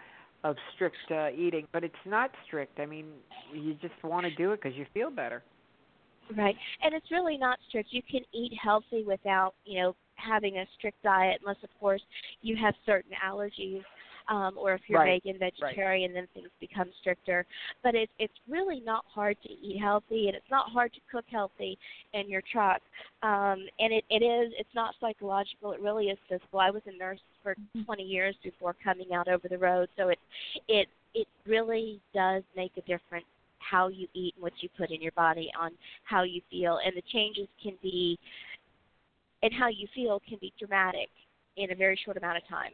of 0.43 0.55
strict 0.75 0.95
uh, 1.11 1.29
eating 1.35 1.67
but 1.71 1.83
it's 1.83 1.95
not 2.05 2.31
strict 2.45 2.79
i 2.79 2.85
mean 2.85 3.05
you 3.53 3.73
just 3.75 3.93
want 4.03 4.25
to 4.25 4.35
do 4.35 4.51
it 4.51 4.61
because 4.61 4.77
you 4.77 4.85
feel 4.93 5.09
better 5.09 5.43
Right. 6.35 6.55
And 6.83 6.93
it's 6.93 7.09
really 7.11 7.37
not 7.37 7.59
strict. 7.69 7.89
You 7.91 8.01
can 8.09 8.21
eat 8.33 8.51
healthy 8.61 9.03
without, 9.03 9.53
you 9.65 9.81
know, 9.81 9.95
having 10.15 10.57
a 10.57 10.65
strict 10.77 11.01
diet 11.03 11.39
unless 11.41 11.61
of 11.63 11.69
course 11.79 12.01
you 12.41 12.55
have 12.57 12.73
certain 12.85 13.11
allergies. 13.25 13.83
Um, 14.29 14.57
or 14.57 14.73
if 14.73 14.81
you're 14.87 14.99
Right, 14.99 15.21
vegan, 15.23 15.39
vegetarian, 15.39 16.13
then 16.13 16.27
things 16.33 16.49
become 16.59 16.89
stricter. 16.99 17.45
But 17.83 17.95
it's 17.95 18.11
it's 18.19 18.33
really 18.49 18.81
not 18.81 19.05
hard 19.07 19.37
to 19.43 19.49
eat 19.49 19.79
healthy, 19.79 20.27
and 20.27 20.35
it's 20.35 20.51
not 20.51 20.69
hard 20.69 20.93
to 20.93 20.99
cook 21.11 21.25
healthy 21.31 21.77
in 22.13 22.29
your 22.29 22.41
truck. 22.51 22.81
Um, 23.23 23.67
and 23.79 23.93
it 23.93 24.03
it 24.09 24.23
is 24.23 24.53
it's 24.57 24.73
not 24.75 24.95
psychological. 24.99 25.71
It 25.71 25.79
really 25.81 26.07
is 26.07 26.17
physical. 26.27 26.59
I 26.59 26.71
was 26.71 26.81
a 26.87 26.97
nurse 26.97 27.19
for 27.43 27.55
20 27.85 28.03
years 28.03 28.35
before 28.43 28.75
coming 28.83 29.13
out 29.13 29.27
over 29.27 29.47
the 29.47 29.57
road, 29.57 29.89
so 29.97 30.09
it 30.09 30.19
it 30.67 30.87
it 31.13 31.27
really 31.45 31.99
does 32.13 32.43
make 32.55 32.71
a 32.77 32.81
difference 32.81 33.25
how 33.59 33.87
you 33.87 34.07
eat 34.13 34.33
and 34.35 34.43
what 34.43 34.53
you 34.61 34.69
put 34.77 34.91
in 34.91 35.01
your 35.01 35.11
body 35.13 35.51
on 35.59 35.71
how 36.03 36.23
you 36.23 36.41
feel 36.49 36.79
and 36.85 36.95
the 36.95 37.01
changes 37.11 37.47
can 37.61 37.73
be 37.81 38.17
and 39.43 39.53
how 39.53 39.67
you 39.67 39.87
feel 39.93 40.21
can 40.27 40.37
be 40.39 40.53
dramatic 40.59 41.09
in 41.57 41.71
a 41.71 41.75
very 41.75 41.99
short 42.05 42.17
amount 42.17 42.37
of 42.37 42.47
time 42.47 42.71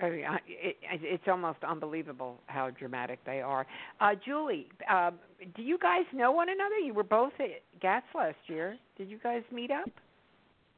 I 0.00 0.10
mean, 0.10 0.24
I- 0.24 0.40
it, 0.46 0.76
it's 0.82 1.24
almost 1.28 1.58
unbelievable 1.62 2.40
how 2.46 2.70
dramatic 2.70 3.20
they 3.24 3.40
are 3.40 3.66
uh 4.00 4.14
julie 4.24 4.68
uh, 4.90 5.10
do 5.54 5.62
you 5.62 5.78
guys 5.78 6.04
know 6.12 6.32
one 6.32 6.48
another 6.48 6.78
you 6.78 6.92
were 6.92 7.04
both 7.04 7.32
at 7.38 7.62
gats 7.80 8.06
last 8.14 8.36
year 8.48 8.76
did 8.98 9.08
you 9.08 9.18
guys 9.22 9.42
meet 9.52 9.70
up 9.70 9.88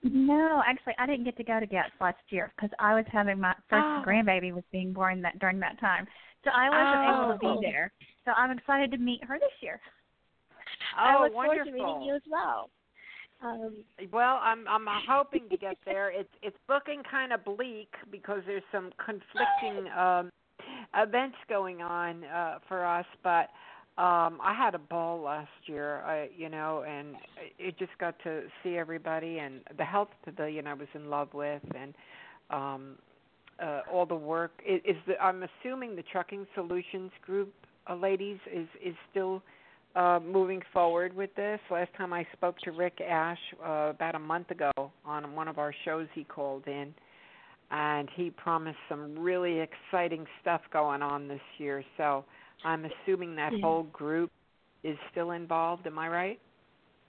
No, 0.03 0.63
actually, 0.69 0.93
I 0.99 1.07
didn't 1.07 1.25
get 1.25 1.37
to 1.39 1.43
go 1.45 1.59
to 1.59 1.67
GATS 1.67 1.91
last 2.01 2.21
year 2.29 2.53
because 2.55 2.71
I 2.79 2.95
was 2.95 3.05
having 3.11 3.41
my 3.41 3.55
first 3.69 3.83
Oh. 3.85 4.03
grandbaby 4.07 4.53
was 4.53 4.63
being 4.71 4.93
born 4.93 5.21
that 5.23 5.39
during 5.41 5.59
that 5.61 5.81
time, 5.81 6.07
so 6.45 6.51
I 6.55 6.69
wasn't 6.71 7.03
able 7.11 7.27
to 7.33 7.39
Oh. 7.43 7.61
be 7.61 7.67
there. 7.67 7.91
So 8.25 8.31
I'm 8.37 8.53
excited 8.57 8.91
to 8.93 8.99
meet 8.99 9.25
her 9.25 9.39
this 9.41 9.57
year. 9.61 9.81
Oh, 10.97 11.03
i 11.03 11.17
oh 11.17 11.23
look 11.25 11.35
wonderful 11.35 11.65
forward 11.65 11.65
to 11.65 11.73
meeting 11.73 12.03
you 12.03 12.15
as 12.15 12.23
well 12.31 12.71
um 13.43 13.85
Well, 14.13 14.39
I'm 14.43 14.67
I'm 14.69 14.87
hoping 15.09 15.49
to 15.51 15.57
get 15.57 15.77
there. 15.85 16.11
It's 16.11 16.29
it's 16.43 16.57
looking 16.69 17.03
kind 17.11 17.33
of 17.33 17.45
bleak 17.45 17.93
because 18.11 18.41
there's 18.47 18.63
some 18.73 18.93
conflicting 19.05 19.91
um 19.93 20.31
events 20.97 21.37
going 21.49 21.83
on 21.83 22.25
uh 22.25 22.59
for 22.69 22.85
us, 22.85 23.07
but 23.23 23.51
um 24.01 24.41
I 24.43 24.55
had 24.57 24.75
a 24.75 24.79
ball 24.79 25.21
last 25.21 25.51
year, 25.67 26.01
I 26.03 26.29
you 26.37 26.49
know, 26.49 26.85
and 26.89 27.17
it 27.59 27.79
just 27.79 27.97
got 27.99 28.17
to 28.25 28.45
see 28.63 28.77
everybody 28.77 29.39
and 29.39 29.61
the 29.77 29.85
health 29.85 30.11
pavilion 30.25 30.67
I 30.67 30.75
was 30.75 30.89
in 30.95 31.11
love 31.11 31.33
with 31.35 31.63
and 31.75 31.95
um 32.51 32.97
uh 33.63 33.81
all 33.93 34.07
the 34.07 34.15
work 34.15 34.53
is, 34.67 34.81
is 34.85 34.97
the 35.07 35.21
I'm 35.21 35.43
assuming 35.45 35.97
the 35.97 36.03
trucking 36.03 36.47
solutions 36.55 37.11
group 37.25 37.53
uh, 37.89 37.95
ladies 37.95 38.39
is 38.53 38.69
is 38.85 38.95
still 39.11 39.43
uh, 39.97 40.21
moving 40.21 40.61
forward 40.73 41.15
with 41.17 41.35
this. 41.35 41.59
Last 41.71 41.91
time 41.97 42.13
I 42.13 42.27
spoke 42.35 42.59
to 42.61 42.71
Rick 42.71 43.01
Ash 43.01 43.39
uh, 43.65 43.91
about 43.91 44.15
a 44.15 44.19
month 44.19 44.51
ago 44.51 44.71
on 45.05 45.35
one 45.35 45.49
of 45.49 45.59
our 45.59 45.75
shows, 45.85 46.07
he 46.15 46.23
called 46.25 46.67
in, 46.67 46.95
and 47.71 48.09
he 48.15 48.31
promised 48.31 48.79
some 48.89 49.19
really 49.19 49.59
exciting 49.61 50.27
stuff 50.43 50.61
going 50.73 51.03
on 51.03 51.27
this 51.27 51.41
year. 51.59 51.83
So 51.97 52.25
I'm 52.65 52.85
assuming 52.85 53.35
that 53.37 53.53
Yeah. 53.55 53.61
whole 53.63 53.85
group 53.85 54.31
is 54.83 54.99
still 55.11 55.31
involved. 55.31 55.87
Am 55.87 55.99
I 55.99 56.09
right? 56.09 56.41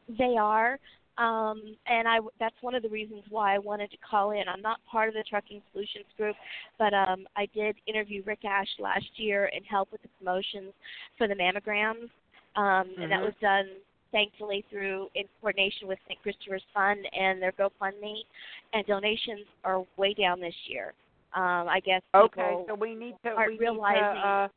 They 0.08 0.38
are, 0.38 0.80
um, 1.18 1.76
and 1.88 2.08
I 2.08 2.20
that's 2.40 2.56
one 2.62 2.76
of 2.76 2.84
the 2.84 2.90
reasons 2.90 3.24
why 3.30 3.54
I 3.54 3.58
wanted 3.58 3.92
to 3.92 3.98
call 3.98 4.32
in. 4.32 4.48
I'm 4.48 4.62
not 4.62 4.80
part 4.86 5.10
of 5.10 5.14
the 5.16 5.24
Trucking 5.24 5.62
Solutions 5.74 6.06
Group, 6.16 6.38
but 6.80 6.94
um, 6.94 7.28
I 7.36 7.48
did 7.48 7.76
interview 7.88 8.24
Rick 8.26 8.46
Ash 8.46 8.70
last 8.80 9.10
year 9.18 9.52
and 9.54 9.66
help 9.66 9.92
with 9.92 10.02
the 10.02 10.08
promotions 10.18 10.72
for 11.18 11.28
the 11.28 11.34
mammograms, 11.36 12.10
um, 12.58 12.94
and 12.98 13.12
that 13.12 13.22
Mhm. 13.22 13.26
was 13.26 13.36
done 13.40 13.70
thankfully 14.12 14.64
through 14.70 15.10
in 15.16 15.28
coordination 15.40 15.88
with 15.88 16.00
St. 16.08 16.22
Christopher's 16.22 16.64
Fund 16.74 17.08
and 17.14 17.42
their 17.42 17.52
GoFundMe, 17.54 18.26
and 18.74 18.86
donations 18.86 19.48
are 19.64 19.86
way 19.98 20.14
down 20.14 20.40
this 20.40 20.56
year. 20.68 20.94
Um, 21.34 21.68
I 21.68 21.80
guess 21.82 22.02
Okay, 22.16 22.64
so 22.68 22.74
we 22.74 22.96
need 22.96 23.16
to 23.24 23.36
we 23.48 23.58
realizing 23.58 24.16
need 24.16 24.22
to 24.22 24.28
uh, 24.28 24.48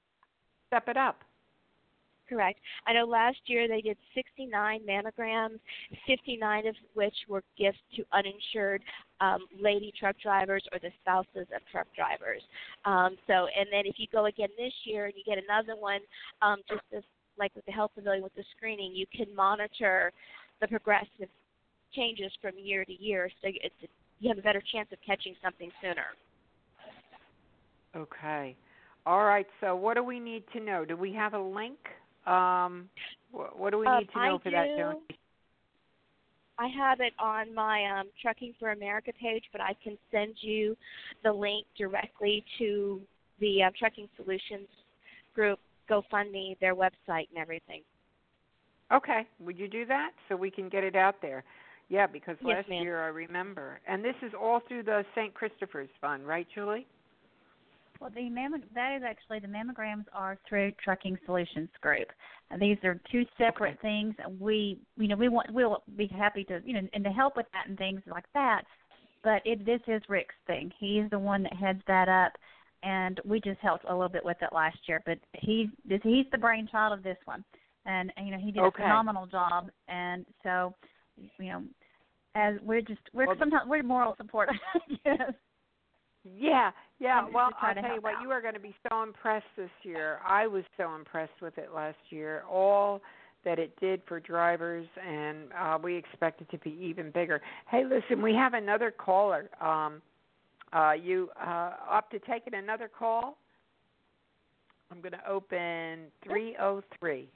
step 0.68 0.88
it 0.88 0.96
up. 0.96 1.22
Correct. 2.28 2.60
I 2.86 2.92
know 2.92 3.06
last 3.06 3.40
year 3.46 3.66
they 3.66 3.80
did 3.80 3.98
69 4.14 4.82
mammograms, 4.88 5.58
59 6.06 6.66
of 6.68 6.76
which 6.94 7.16
were 7.28 7.42
gifts 7.58 7.80
to 7.96 8.04
uninsured 8.12 8.84
um, 9.20 9.48
lady 9.60 9.92
truck 9.98 10.16
drivers 10.22 10.64
or 10.72 10.78
the 10.78 10.92
spouses 11.00 11.48
of 11.52 11.60
truck 11.72 11.88
drivers. 11.96 12.42
Um, 12.84 13.18
so, 13.26 13.48
and 13.48 13.66
then 13.72 13.84
if 13.84 13.98
you 13.98 14.06
go 14.12 14.26
again 14.26 14.48
this 14.56 14.72
year 14.84 15.06
and 15.06 15.14
you 15.16 15.24
get 15.24 15.42
another 15.42 15.74
one, 15.74 16.00
um, 16.40 16.60
just 16.68 16.84
as 16.96 17.02
like 17.40 17.52
with 17.56 17.64
the 17.66 17.72
health 17.72 17.90
pavilion 17.96 18.22
with 18.22 18.34
the 18.36 18.44
screening, 18.56 18.94
you 18.94 19.06
can 19.16 19.34
monitor 19.34 20.12
the 20.60 20.68
progressive 20.68 21.28
changes 21.92 22.30
from 22.40 22.52
year 22.56 22.84
to 22.84 22.92
year, 23.02 23.28
so 23.42 23.48
it's, 23.48 23.74
you 24.20 24.28
have 24.28 24.38
a 24.38 24.42
better 24.42 24.62
chance 24.72 24.88
of 24.92 24.98
catching 25.04 25.34
something 25.42 25.70
sooner. 25.82 26.04
Okay. 27.96 28.54
All 29.06 29.24
right. 29.24 29.46
So 29.60 29.74
what 29.74 29.94
do 29.94 30.04
we 30.04 30.20
need 30.20 30.44
to 30.52 30.60
know? 30.60 30.84
Do 30.84 30.96
we 30.96 31.12
have 31.14 31.34
a 31.34 31.40
link? 31.40 31.78
Um, 32.26 32.88
what, 33.32 33.58
what 33.58 33.70
do 33.70 33.78
we 33.78 33.86
Um, 33.86 33.98
need 33.98 34.10
to 34.12 34.18
know 34.18 34.34
I 34.36 34.38
for 34.38 34.50
that 34.50 34.66
do. 34.68 34.76
donation? 34.76 35.02
I 36.58 36.68
have 36.68 37.00
it 37.00 37.14
on 37.18 37.54
my 37.54 38.00
um, 38.00 38.08
Trucking 38.20 38.54
for 38.60 38.72
America 38.72 39.12
page, 39.18 39.44
but 39.50 39.62
I 39.62 39.74
can 39.82 39.96
send 40.12 40.34
you 40.42 40.76
the 41.24 41.32
link 41.32 41.66
directly 41.76 42.44
to 42.58 43.00
the 43.40 43.62
uh, 43.62 43.70
Trucking 43.78 44.08
Solutions 44.16 44.68
group, 45.34 45.58
GoFundMe, 45.90 46.58
their 46.60 46.74
website, 46.74 47.28
and 47.30 47.38
everything. 47.38 47.82
Okay. 48.92 49.26
Would 49.40 49.58
you 49.58 49.68
do 49.68 49.84
that 49.86 50.10
so 50.28 50.36
we 50.36 50.50
can 50.50 50.68
get 50.68 50.84
it 50.84 50.96
out 50.96 51.16
there? 51.22 51.44
Yeah, 51.88 52.06
because 52.06 52.36
Yes, 52.40 52.56
last 52.58 52.68
ma'am. 52.68 52.82
year 52.82 53.02
I 53.02 53.08
remember. 53.08 53.80
And 53.86 54.04
this 54.04 54.14
is 54.22 54.32
all 54.40 54.60
through 54.68 54.84
the 54.84 55.04
St. 55.14 55.34
Christopher's 55.34 55.88
Fund, 56.00 56.26
right, 56.26 56.46
Julie? 56.54 56.86
Well, 58.00 58.10
the 58.10 58.30
mammo- 58.30 58.62
that 58.74 58.96
is 58.96 59.02
actually 59.02 59.40
the 59.40 59.48
mammograms 59.48 60.04
are 60.14 60.38
through 60.48 60.72
Trucking 60.82 61.18
Solutions 61.26 61.68
Group. 61.82 62.08
These 62.58 62.78
are 62.82 62.98
two 63.12 63.24
separate 63.36 63.78
things. 63.80 64.14
We, 64.40 64.78
you 64.96 65.06
know, 65.06 65.16
we 65.16 65.28
want 65.28 65.52
we'll 65.52 65.82
be 65.96 66.06
happy 66.06 66.42
to, 66.44 66.60
you 66.64 66.72
know, 66.74 66.88
and 66.94 67.04
to 67.04 67.10
help 67.10 67.36
with 67.36 67.46
that 67.52 67.68
and 67.68 67.76
things 67.76 68.00
like 68.06 68.24
that. 68.34 68.62
But 69.22 69.42
it 69.44 69.66
this 69.66 69.80
is 69.86 70.02
Rick's 70.08 70.34
thing. 70.46 70.72
He's 70.78 71.08
the 71.10 71.18
one 71.18 71.42
that 71.42 71.52
heads 71.52 71.82
that 71.86 72.08
up, 72.08 72.32
and 72.82 73.20
we 73.24 73.40
just 73.40 73.60
helped 73.60 73.84
a 73.88 73.92
little 73.92 74.08
bit 74.08 74.24
with 74.24 74.36
it 74.42 74.50
last 74.52 74.78
year. 74.86 75.00
But 75.06 75.18
this 75.32 76.00
he's 76.02 76.26
the 76.32 76.38
brainchild 76.38 76.92
of 76.96 77.02
this 77.02 77.18
one, 77.24 77.44
and 77.86 78.12
you 78.22 78.30
know 78.30 78.38
he 78.38 78.50
did 78.52 78.62
Okay. 78.62 78.82
a 78.82 78.86
phenomenal 78.86 79.26
job. 79.26 79.70
And 79.88 80.24
so, 80.42 80.74
you 81.38 81.52
know, 81.52 81.62
as 82.34 82.54
we're 82.62 82.80
just 82.82 83.00
we're 83.12 83.26
Well- 83.26 83.36
sometimes 83.38 83.68
we're 83.68 83.82
moral 83.82 84.14
support. 84.16 84.50
yes. 85.04 85.32
Yeah, 86.22 86.70
yeah. 86.98 87.26
Well, 87.32 87.50
I'll 87.62 87.74
tell 87.74 87.94
you 87.94 88.00
what, 88.02 88.16
out. 88.16 88.22
you 88.22 88.30
are 88.30 88.42
going 88.42 88.52
to 88.52 88.60
be 88.60 88.74
so 88.88 89.02
impressed 89.02 89.46
this 89.56 89.70
year. 89.82 90.18
I 90.26 90.46
was 90.46 90.64
so 90.76 90.94
impressed 90.94 91.40
with 91.40 91.56
it 91.56 91.70
last 91.74 91.96
year. 92.10 92.42
All 92.50 93.00
that 93.42 93.58
it 93.58 93.74
did 93.80 94.02
for 94.06 94.20
drivers, 94.20 94.86
and 95.02 95.50
uh, 95.58 95.78
we 95.82 95.96
expect 95.96 96.42
it 96.42 96.50
to 96.50 96.58
be 96.58 96.76
even 96.78 97.10
bigger. 97.10 97.40
Hey, 97.70 97.84
listen, 97.84 98.20
we 98.22 98.34
have 98.34 98.52
another 98.52 98.90
caller. 98.90 99.48
Um, 99.62 100.02
uh, 100.72 100.92
you 100.92 101.28
uh, 101.40 101.72
up 101.90 102.10
to 102.10 102.18
taking 102.20 102.54
another 102.54 102.88
call? 102.88 103.36
I'm 104.90 105.00
going 105.00 105.12
to 105.12 105.28
open 105.28 106.06
303. 106.24 107.28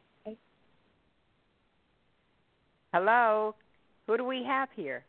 Hello, 2.92 3.54
who 4.06 4.16
do 4.16 4.24
we 4.24 4.44
have 4.44 4.68
here? 4.74 5.04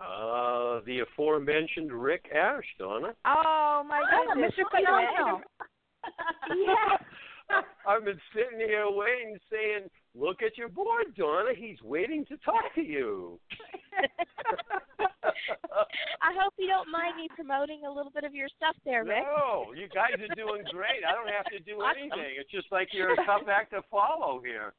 Uh, 0.00 0.80
the 0.86 1.00
aforementioned 1.00 1.92
Rick 1.92 2.24
Ash, 2.34 2.64
Donna. 2.78 3.14
Oh 3.26 3.84
my 3.86 4.02
Oh, 4.12 4.34
goodness, 4.34 4.52
Mr. 4.58 4.64
Phenomenal. 4.70 5.42
Yeah. 6.48 7.60
I've 7.86 8.04
been 8.04 8.20
sitting 8.34 8.58
here 8.66 8.86
waiting, 8.88 9.36
saying, 9.50 9.90
"Look 10.14 10.40
at 10.40 10.56
your 10.56 10.68
board, 10.68 11.14
Donna. 11.18 11.50
He's 11.54 11.76
waiting 11.82 12.24
to 12.26 12.36
talk 12.38 12.74
to 12.76 12.80
you." 12.80 13.38
I 16.22 16.32
hope 16.38 16.54
you 16.58 16.66
don't 16.66 16.90
mind 16.90 17.16
me 17.16 17.28
promoting 17.34 17.82
a 17.86 17.92
little 17.92 18.12
bit 18.12 18.24
of 18.24 18.34
your 18.34 18.48
stuff 18.56 18.76
there, 18.84 19.04
Rick. 19.04 19.24
No, 19.24 19.72
you 19.72 19.88
guys 19.88 20.12
are 20.14 20.34
doing 20.34 20.62
great. 20.70 21.04
I 21.06 21.14
don't 21.14 21.32
have 21.32 21.46
to 21.46 21.58
do 21.60 21.82
anything. 21.82 22.36
It's 22.38 22.50
just 22.50 22.70
like 22.70 22.88
you're 22.92 23.12
a 23.12 23.26
tough 23.26 23.48
act 23.50 23.72
to 23.72 23.82
follow 23.90 24.40
here. 24.44 24.72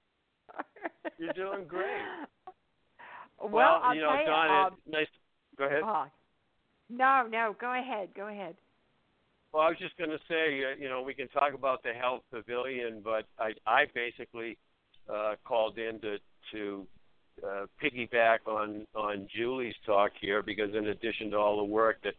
You're 1.17 1.33
doing 1.33 1.65
great. 1.67 2.01
Well, 3.41 3.81
I'll 3.83 3.95
you 3.95 4.01
know, 4.01 4.09
tell 4.09 4.19
you, 4.19 4.25
Donna, 4.25 4.67
um, 4.67 4.77
nice. 4.87 5.07
Go 5.57 5.65
ahead. 5.65 5.81
oh, 5.83 6.05
no, 6.89 7.27
no, 7.29 7.55
go 7.59 7.79
ahead, 7.79 8.09
go 8.15 8.27
ahead. 8.27 8.55
Well, 9.51 9.63
I 9.63 9.69
was 9.69 9.77
just 9.79 9.97
going 9.97 10.09
to 10.09 10.19
say, 10.29 10.63
uh, 10.63 10.75
you 10.79 10.87
know, 10.87 11.01
we 11.01 11.13
can 11.13 11.27
talk 11.29 11.53
about 11.53 11.83
the 11.83 11.93
health 11.93 12.21
pavilion, 12.31 13.01
but 13.03 13.25
I, 13.37 13.51
I 13.67 13.85
basically 13.93 14.57
uh, 15.11 15.35
called 15.43 15.77
in 15.77 15.99
to 16.01 16.17
to 16.53 16.87
uh, 17.43 17.65
piggyback 17.81 18.39
on 18.47 18.85
on 18.95 19.27
Julie's 19.35 19.75
talk 19.85 20.11
here 20.19 20.41
because 20.41 20.73
in 20.75 20.87
addition 20.87 21.31
to 21.31 21.37
all 21.37 21.57
the 21.57 21.63
work 21.63 21.97
that 22.03 22.13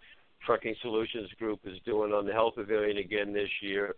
Trucking 0.44 0.74
Solutions 0.82 1.30
Group 1.38 1.60
is 1.64 1.78
doing 1.84 2.12
on 2.12 2.26
the 2.26 2.32
health 2.32 2.54
pavilion 2.56 2.98
again 2.98 3.32
this 3.32 3.48
year, 3.60 3.94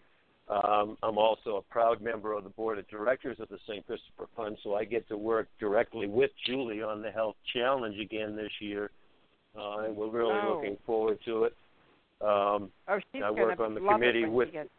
um, 0.48 0.98
I'm 1.02 1.16
also 1.16 1.56
a 1.56 1.62
proud 1.62 2.02
member 2.02 2.34
of 2.34 2.44
the 2.44 2.50
board 2.50 2.78
of 2.78 2.86
directors 2.88 3.38
of 3.40 3.48
the 3.48 3.58
St. 3.66 3.86
Christopher 3.86 4.28
Fund, 4.36 4.58
so 4.62 4.74
I 4.74 4.84
get 4.84 5.08
to 5.08 5.16
work 5.16 5.48
directly 5.58 6.06
with 6.06 6.30
Julie 6.46 6.82
on 6.82 7.00
the 7.00 7.10
health 7.10 7.36
challenge 7.54 7.98
again 7.98 8.36
this 8.36 8.52
year, 8.60 8.90
uh, 9.58 9.78
and 9.78 9.96
we're 9.96 10.08
really 10.10 10.34
Oh. 10.34 10.56
looking 10.56 10.76
forward 10.84 11.18
to 11.24 11.44
it. 11.44 11.56
Um, 12.20 12.70
Oh, 12.88 13.00
she's 13.12 13.22
I 13.22 13.30
work 13.30 13.58
on 13.60 13.74
the 13.74 13.80
committee 13.80 14.26
with- 14.26 14.52
gets 14.52 14.70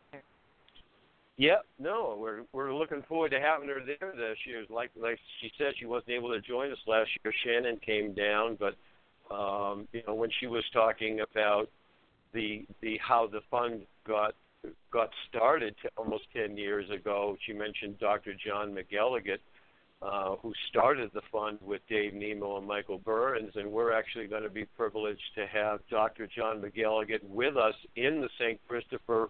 yeah, 1.37 1.57
no, 1.79 2.17
we're 2.19 2.43
we're 2.53 2.73
looking 2.73 3.03
forward 3.07 3.31
to 3.31 3.39
having 3.39 3.67
her 3.67 3.81
there 3.85 4.13
this 4.15 4.37
year. 4.45 4.63
Like 4.69 4.91
like 4.95 5.19
she 5.41 5.51
said, 5.57 5.73
she 5.77 5.85
wasn't 5.85 6.11
able 6.11 6.29
to 6.29 6.39
join 6.39 6.71
us 6.71 6.77
last 6.87 7.09
year. 7.23 7.33
Shannon 7.43 7.77
came 7.85 8.13
down, 8.13 8.57
but 8.59 8.75
um, 9.33 9.87
you 9.91 10.01
know 10.07 10.15
when 10.15 10.29
she 10.39 10.47
was 10.47 10.63
talking 10.71 11.19
about 11.19 11.69
the 12.33 12.65
the 12.81 12.97
how 13.05 13.27
the 13.27 13.41
fund 13.51 13.81
got 14.07 14.33
got 14.91 15.09
started 15.27 15.75
t- 15.81 15.89
almost 15.97 16.23
ten 16.33 16.55
years 16.55 16.89
ago, 16.89 17.35
she 17.45 17.51
mentioned 17.51 17.99
Dr. 17.99 18.33
John 18.33 18.73
McElligott, 18.73 19.39
uh, 20.01 20.35
who 20.41 20.53
started 20.69 21.11
the 21.13 21.21
fund 21.31 21.57
with 21.61 21.81
Dave 21.89 22.13
Nemo 22.13 22.57
and 22.57 22.67
Michael 22.67 22.99
Burns, 22.99 23.51
and 23.55 23.71
we're 23.71 23.91
actually 23.91 24.27
going 24.27 24.43
to 24.43 24.49
be 24.49 24.65
privileged 24.77 25.21
to 25.35 25.45
have 25.47 25.79
Dr. 25.89 26.27
John 26.27 26.61
McElligott 26.61 27.23
with 27.23 27.57
us 27.57 27.75
in 27.97 28.21
the 28.21 28.29
St. 28.39 28.59
Christopher 28.67 29.29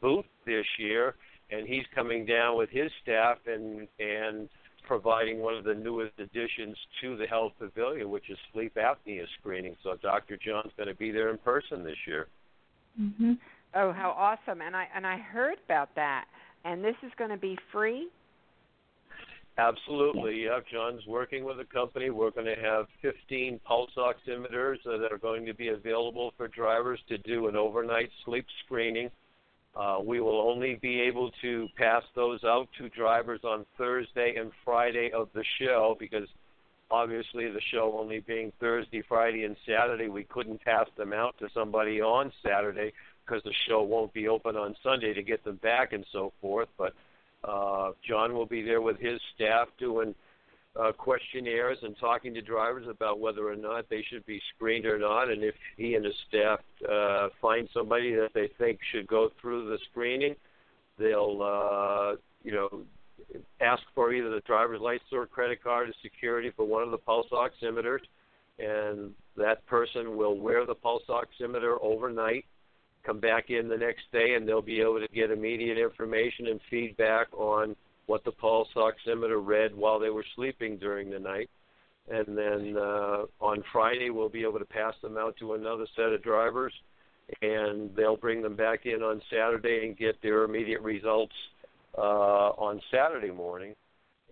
booth 0.00 0.26
this 0.46 0.66
year, 0.78 1.14
and 1.50 1.66
he's 1.66 1.84
coming 1.94 2.24
down 2.24 2.56
with 2.56 2.70
his 2.70 2.90
staff 3.02 3.38
and 3.46 3.86
and 3.98 4.48
providing 4.86 5.40
one 5.40 5.54
of 5.54 5.64
the 5.64 5.74
newest 5.74 6.12
additions 6.18 6.76
to 7.00 7.16
the 7.16 7.26
health 7.26 7.52
pavilion, 7.58 8.10
which 8.10 8.28
is 8.28 8.36
sleep 8.52 8.74
apnea 8.76 9.24
screening. 9.40 9.74
So 9.82 9.96
Dr. 10.02 10.36
John's 10.36 10.72
going 10.76 10.88
to 10.88 10.94
be 10.94 11.10
there 11.10 11.30
in 11.30 11.38
person 11.38 11.82
this 11.82 11.96
year. 12.06 12.28
hmm 12.96 13.32
Oh, 13.76 13.92
how 13.92 14.10
awesome! 14.10 14.60
And 14.62 14.76
I 14.76 14.86
and 14.94 15.04
I 15.04 15.18
heard 15.18 15.56
about 15.64 15.88
that. 15.96 16.26
And 16.64 16.82
this 16.82 16.94
is 17.02 17.10
going 17.18 17.30
to 17.30 17.36
be 17.36 17.58
free. 17.72 18.08
Absolutely, 19.58 20.44
yeah. 20.44 20.58
John's 20.72 21.06
working 21.06 21.44
with 21.44 21.60
a 21.60 21.64
company. 21.64 22.10
We're 22.10 22.30
going 22.30 22.46
to 22.46 22.60
have 22.60 22.86
15 23.02 23.60
pulse 23.64 23.90
oximeters 23.96 24.78
that 24.84 25.08
are 25.12 25.18
going 25.18 25.46
to 25.46 25.54
be 25.54 25.68
available 25.68 26.32
for 26.36 26.48
drivers 26.48 26.98
to 27.08 27.18
do 27.18 27.46
an 27.46 27.54
overnight 27.54 28.10
sleep 28.24 28.46
screening. 28.64 29.10
Uh, 29.76 29.98
we 30.04 30.20
will 30.20 30.40
only 30.40 30.76
be 30.76 31.00
able 31.00 31.30
to 31.42 31.68
pass 31.76 32.02
those 32.14 32.44
out 32.44 32.68
to 32.78 32.88
drivers 32.90 33.40
on 33.42 33.66
Thursday 33.76 34.36
and 34.36 34.52
Friday 34.64 35.10
of 35.12 35.28
the 35.34 35.44
show 35.58 35.96
because 35.98 36.28
obviously 36.90 37.50
the 37.50 37.60
show 37.72 37.96
only 37.98 38.20
being 38.20 38.52
Thursday, 38.60 39.02
Friday, 39.08 39.44
and 39.44 39.56
Saturday, 39.66 40.08
we 40.08 40.24
couldn't 40.24 40.62
pass 40.62 40.86
them 40.96 41.12
out 41.12 41.36
to 41.38 41.48
somebody 41.52 42.00
on 42.00 42.32
Saturday 42.44 42.92
because 43.26 43.42
the 43.42 43.54
show 43.68 43.82
won't 43.82 44.12
be 44.12 44.28
open 44.28 44.56
on 44.56 44.76
Sunday 44.82 45.12
to 45.12 45.22
get 45.22 45.42
them 45.44 45.56
back 45.56 45.92
and 45.92 46.04
so 46.12 46.32
forth. 46.40 46.68
But 46.78 46.94
uh, 47.42 47.92
John 48.06 48.34
will 48.34 48.46
be 48.46 48.62
there 48.62 48.80
with 48.80 49.00
his 49.00 49.20
staff 49.34 49.68
doing 49.78 50.14
uh, 50.80 50.92
questionnaires 50.92 51.78
and 51.82 51.96
talking 51.98 52.34
to 52.34 52.40
drivers 52.40 52.86
about 52.88 53.20
whether 53.20 53.48
or 53.48 53.56
not 53.56 53.88
they 53.88 54.04
should 54.10 54.24
be 54.26 54.40
screened 54.54 54.86
or 54.86 54.98
not, 54.98 55.30
and 55.30 55.42
if 55.42 55.54
he 55.76 55.94
and 55.94 56.04
his 56.04 56.14
staff 56.28 56.60
uh, 56.90 57.28
find 57.40 57.68
somebody 57.72 58.14
that 58.14 58.30
they 58.34 58.48
think 58.58 58.78
should 58.92 59.06
go 59.06 59.30
through 59.40 59.68
the 59.68 59.78
screening, 59.90 60.34
they'll 60.98 61.40
uh, 61.42 62.16
you 62.42 62.52
know 62.52 62.82
ask 63.60 63.82
for 63.94 64.12
either 64.12 64.30
the 64.30 64.40
driver's 64.40 64.80
license 64.80 65.08
or 65.12 65.26
credit 65.26 65.62
card 65.62 65.88
as 65.88 65.94
security 66.02 66.50
for 66.56 66.64
one 66.64 66.82
of 66.82 66.90
the 66.90 66.98
pulse 66.98 67.26
oximeters, 67.32 68.00
and 68.58 69.12
that 69.36 69.64
person 69.66 70.16
will 70.16 70.38
wear 70.38 70.66
the 70.66 70.74
pulse 70.74 71.04
oximeter 71.08 71.76
overnight 71.80 72.44
come 73.04 73.20
back 73.20 73.50
in 73.50 73.68
the 73.68 73.76
next 73.76 74.02
day 74.12 74.34
and 74.34 74.48
they'll 74.48 74.62
be 74.62 74.80
able 74.80 74.98
to 74.98 75.08
get 75.14 75.30
immediate 75.30 75.78
information 75.78 76.46
and 76.48 76.60
feedback 76.70 77.26
on 77.34 77.76
what 78.06 78.24
the 78.24 78.32
pulse 78.32 78.68
oximeter 78.76 79.44
read 79.44 79.74
while 79.74 79.98
they 79.98 80.10
were 80.10 80.24
sleeping 80.34 80.76
during 80.76 81.10
the 81.10 81.18
night. 81.18 81.50
And 82.10 82.36
then 82.36 82.76
uh, 82.76 83.24
on 83.40 83.62
Friday, 83.72 84.10
we'll 84.10 84.28
be 84.28 84.42
able 84.42 84.58
to 84.58 84.64
pass 84.64 84.94
them 85.02 85.16
out 85.16 85.36
to 85.38 85.54
another 85.54 85.86
set 85.96 86.12
of 86.12 86.22
drivers, 86.22 86.72
and 87.40 87.94
they'll 87.96 88.18
bring 88.18 88.42
them 88.42 88.56
back 88.56 88.84
in 88.84 89.02
on 89.02 89.22
Saturday 89.30 89.86
and 89.86 89.96
get 89.96 90.20
their 90.22 90.44
immediate 90.44 90.82
results 90.82 91.32
uh, 91.96 92.50
on 92.58 92.80
Saturday 92.90 93.30
morning. 93.30 93.74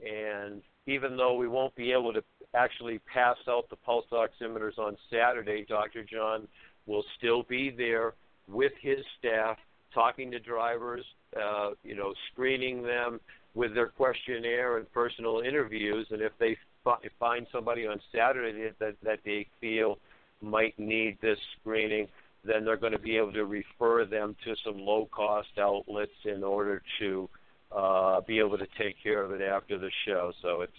And 0.07 0.61
even 0.87 1.17
though 1.17 1.35
we 1.35 1.49
won't 1.49 1.75
be 1.75 1.93
able 1.93 2.13
to 2.13 2.23
actually 2.55 3.01
pass 3.13 3.37
out 3.49 3.71
the 3.71 3.77
pulse 3.77 4.07
oximeters 4.13 4.79
on 4.79 4.97
Saturday, 5.11 5.65
Dr. 5.67 6.05
John 6.05 6.47
will 6.87 7.05
still 7.17 7.45
be 7.45 7.71
there 7.71 8.13
with 8.49 8.73
his 8.83 8.99
staff, 9.19 9.57
talking 9.95 10.31
to 10.31 10.39
drivers, 10.39 11.05
uh, 11.37 11.71
you 11.83 11.95
know, 11.95 12.13
screening 12.33 12.83
them 12.83 13.21
with 13.55 13.75
their 13.75 13.89
questionnaire 13.89 14.79
and 14.79 14.91
personal 14.93 15.41
interviews. 15.41 16.07
And 16.11 16.23
if 16.23 16.33
they 16.39 16.57
fi- 16.85 16.99
find 17.19 17.47
somebody 17.53 17.87
on 17.87 18.01
Saturday 18.15 18.71
that 18.79 18.95
that 19.03 19.21
they 19.25 19.47
feel 19.61 19.99
might 20.41 20.79
need 20.79 21.19
this 21.21 21.39
screening, 21.61 22.09
then 22.45 22.65
they're 22.65 22.77
going 22.77 22.93
to 22.93 22.99
be 22.99 23.17
able 23.17 23.33
to 23.33 23.45
refer 23.45 24.05
them 24.05 24.35
to 24.45 24.55
some 24.65 24.79
low-cost 24.79 25.49
outlets 25.59 26.11
in 26.25 26.43
order 26.43 26.83
to 26.99 27.29
uh, 27.71 28.21
be 28.23 28.39
able 28.39 28.59
to 28.59 28.67
take 28.79 28.97
care 29.03 29.23
of 29.23 29.31
it 29.33 29.41
after 29.41 29.79
the 29.79 29.91
show. 30.07 30.33
So 30.43 30.63
it's 30.63 30.73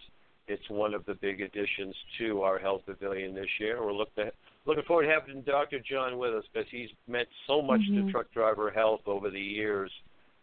it's 0.48 0.70
one 0.70 0.94
of 0.94 1.06
the 1.06 1.14
big 1.14 1.40
additions 1.40 1.96
to 2.20 2.42
our 2.42 2.60
health 2.60 2.82
pavilion 2.86 3.34
this 3.34 3.48
year. 3.60 3.82
We're 3.82 3.94
looking 3.94 4.30
looking 4.66 4.84
forward 4.84 5.04
to 5.06 5.10
having 5.10 5.42
Dr. 5.42 5.80
John 5.80 6.18
with 6.18 6.34
us 6.34 6.44
because 6.52 6.70
he's 6.70 6.90
meant 7.08 7.30
so 7.48 7.62
much 7.62 7.82
Mhm. 7.82 8.06
to 8.08 8.12
truck 8.12 8.32
driver 8.34 8.70
health 8.70 9.02
over 9.08 9.30
the 9.30 9.40
years. 9.40 9.92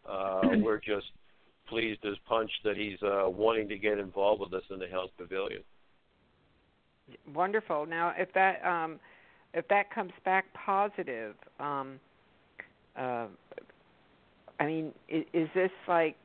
Uh, 0.07 0.57
we're 0.63 0.79
just 0.79 1.11
pleased 1.71 2.05
as 2.05 2.15
punch 2.29 2.51
that 2.65 2.77
he's 2.77 3.03
uh, 3.03 3.31
wanting 3.31 3.69
to 3.69 3.79
get 3.79 3.99
involved 3.99 4.41
with 4.41 4.53
us 4.53 4.65
in 4.71 4.79
the 4.79 4.87
health 4.87 5.11
pavilion. 5.17 5.63
Wonderful. 7.35 7.87
Now, 7.87 8.13
if 8.19 8.33
that 8.35 8.65
um, 8.65 9.01
if 9.55 9.67
that 9.69 9.93
comes 9.93 10.13
back 10.25 10.45
positive, 10.53 11.35
um, 11.59 11.99
uh, 12.97 13.27
I 14.61 14.67
mean, 14.67 14.93
is, 15.09 15.25
is 15.33 15.49
this 15.55 15.71
like, 15.89 16.17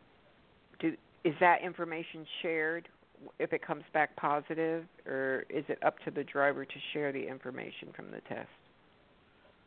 do 0.79 0.93
is 1.23 1.33
that 1.39 1.61
information 1.63 2.25
shared 2.41 2.87
if 3.39 3.53
it 3.53 3.65
comes 3.65 3.83
back 3.93 4.15
positive, 4.15 4.83
or 5.07 5.45
is 5.49 5.63
it 5.69 5.79
up 5.83 5.97
to 6.05 6.11
the 6.11 6.23
driver 6.23 6.65
to 6.65 6.75
share 6.93 7.11
the 7.11 7.27
information 7.27 7.89
from 7.95 8.11
the 8.11 8.19
test? 8.27 8.49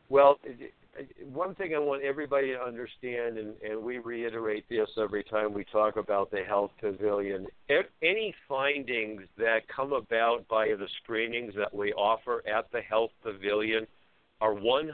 Well, 0.09 0.37
it- 0.43 0.73
one 1.31 1.55
thing 1.55 1.73
I 1.75 1.79
want 1.79 2.03
everybody 2.03 2.47
to 2.47 2.61
understand, 2.61 3.37
and, 3.37 3.53
and 3.61 3.81
we 3.81 3.99
reiterate 3.99 4.67
this 4.69 4.89
every 5.01 5.23
time 5.23 5.53
we 5.53 5.63
talk 5.65 5.95
about 5.97 6.31
the 6.31 6.43
health 6.43 6.71
pavilion, 6.79 7.47
any 8.01 8.33
findings 8.47 9.21
that 9.37 9.67
come 9.73 9.93
about 9.93 10.47
by 10.47 10.67
the 10.67 10.87
screenings 11.01 11.53
that 11.57 11.73
we 11.73 11.93
offer 11.93 12.43
at 12.47 12.71
the 12.71 12.81
health 12.81 13.11
pavilion 13.23 13.85
are 14.41 14.53
100% 14.53 14.91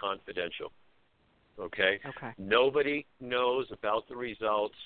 confidential. 0.00 0.72
Okay? 1.58 2.00
Okay. 2.06 2.32
Nobody 2.38 3.06
knows 3.20 3.66
about 3.72 4.08
the 4.08 4.16
results 4.16 4.76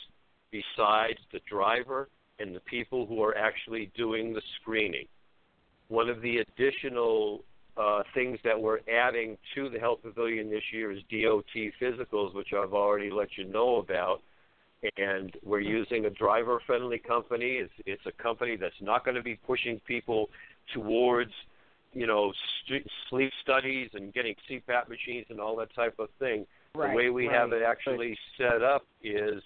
besides 0.51 1.19
the 1.33 1.41
driver 1.49 2.09
and 2.39 2.55
the 2.55 2.61
people 2.61 3.07
who 3.07 3.23
are 3.23 3.37
actually 3.37 3.91
doing 3.97 4.33
the 4.33 4.43
screening. 4.61 5.07
One 5.89 6.09
of 6.09 6.21
the 6.23 6.39
additional 6.39 7.45
uh, 7.77 8.03
things 8.15 8.39
that 8.45 8.61
we're 8.61 8.81
adding 8.93 9.37
to 9.55 9.69
the 9.69 9.79
Health 9.79 10.01
Pavilion 10.03 10.51
this 10.51 10.63
year 10.73 10.93
is 10.93 11.01
DOT 11.11 11.45
physicals, 11.81 12.35
which 12.35 12.49
I've 12.53 12.73
already 12.73 13.11
let 13.11 13.29
you 13.37 13.45
know 13.45 13.77
about. 13.77 14.21
And 14.97 15.35
we're 15.43 15.61
using 15.61 16.05
a 16.05 16.11
driver 16.11 16.61
friendly 16.67 16.99
company. 16.99 17.53
It's, 17.53 17.73
it's 17.87 18.03
a 18.07 18.23
company 18.23 18.57
that's 18.57 18.75
not 18.81 19.05
going 19.05 19.17
to 19.17 19.23
be 19.23 19.35
pushing 19.35 19.81
people 19.87 20.29
towards, 20.75 21.33
you 21.95 22.07
know, 22.07 22.33
st- 22.67 22.87
sleep 23.09 23.33
studies 23.43 23.91
and 23.95 24.13
getting 24.13 24.35
CPAP 24.49 24.89
machines 24.89 25.27
and 25.31 25.41
all 25.41 25.57
that 25.57 25.75
type 25.75 25.95
of 25.99 26.09
thing. 26.19 26.47
Right, 26.75 26.91
the 26.91 26.97
way 26.97 27.11
we 27.11 27.29
right. 27.29 27.37
have 27.37 27.53
it 27.53 27.63
actually 27.63 28.17
set 28.37 28.63
up 28.63 28.85
is 29.03 29.43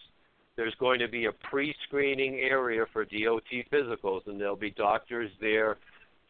there's 0.56 0.74
going 0.80 0.98
to 0.98 1.08
be 1.08 1.26
a 1.26 1.32
pre-screening 1.32 2.40
area 2.40 2.84
for 2.92 3.04
DOT 3.04 3.44
physicals, 3.72 4.26
and 4.26 4.40
there'll 4.40 4.56
be 4.56 4.72
doctors 4.72 5.30
there 5.40 5.76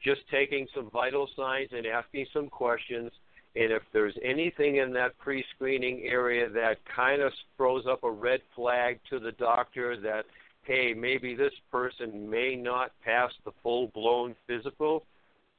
just 0.03 0.21
taking 0.31 0.67
some 0.75 0.91
vital 0.91 1.29
signs 1.37 1.69
and 1.73 1.87
asking 1.87 2.27
some 2.33 2.49
questions. 2.49 3.11
And 3.57 3.73
if 3.73 3.83
there's 3.93 4.15
anything 4.23 4.77
in 4.77 4.93
that 4.93 5.19
pre 5.19 5.45
screening 5.55 6.03
area 6.05 6.49
that 6.51 6.79
kind 6.95 7.23
of 7.23 7.33
throws 7.57 7.85
up 7.89 8.05
a 8.05 8.11
red 8.11 8.41
flag 8.55 9.01
to 9.11 9.19
the 9.19 9.33
doctor 9.33 9.97
that, 10.01 10.25
hey, 10.63 10.95
maybe 10.95 11.35
this 11.35 11.53
person 11.73 12.29
may 12.29 12.55
not 12.55 12.93
pass 13.05 13.33
the 13.45 13.53
full 13.63 13.89
blown 13.89 14.35
physical, 14.47 15.05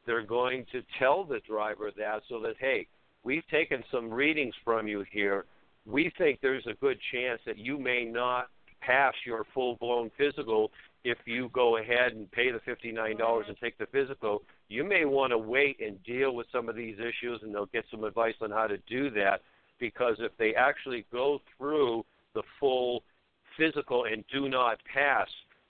they're 0.06 0.26
going 0.26 0.66
to 0.72 0.82
tell 0.98 1.24
the 1.24 1.40
driver 1.48 1.92
that 1.98 2.22
so 2.30 2.40
that, 2.42 2.56
hey, 2.60 2.88
we've 3.24 3.48
taken 3.52 3.84
some 3.92 4.10
readings 4.10 4.56
from 4.64 4.88
you 4.88 5.04
here. 5.12 5.46
We 5.86 6.12
think 6.18 6.40
there's 6.42 6.68
a 6.68 6.74
good 6.76 7.00
chance 7.12 7.42
that 7.46 7.58
you 7.58 7.78
may 7.78 8.06
not 8.06 8.50
pass 8.82 9.13
your 9.25 9.45
full 9.53 9.75
blown 9.75 10.11
physical 10.17 10.71
if 11.03 11.17
you 11.25 11.49
go 11.53 11.77
ahead 11.77 12.13
and 12.13 12.30
pay 12.32 12.51
the 12.51 12.59
$59 12.59 13.47
and 13.47 13.57
take 13.57 13.77
the 13.77 13.86
physical, 13.88 14.43
you 14.67 14.84
may 14.84 15.05
want 15.05 15.32
to 15.32 15.38
wait 15.38 15.80
and 15.80 16.01
deal 16.03 16.36
with 16.36 16.47
some 16.51 16.67
of 16.67 16.75
these 16.75 16.97
issues, 16.99 17.39
and 17.41 17.53
they'll 17.53 17.67
get 17.67 17.86
some 17.89 18.03
advice 18.03 18.36
on 18.41 18.51
how 18.51 18.67
to 18.67 18.77
do 18.80 19.09
that. 19.11 19.41
Because 19.80 20.15
if 20.19 20.36
they 20.38 20.53
actually 20.55 21.05
go 21.11 21.39
through 21.57 22.03
the 22.34 22.43
full 22.59 23.03
physical 23.57 24.05
and 24.05 24.23
do 24.32 24.49
not 24.49 24.80
pass, 24.93 25.27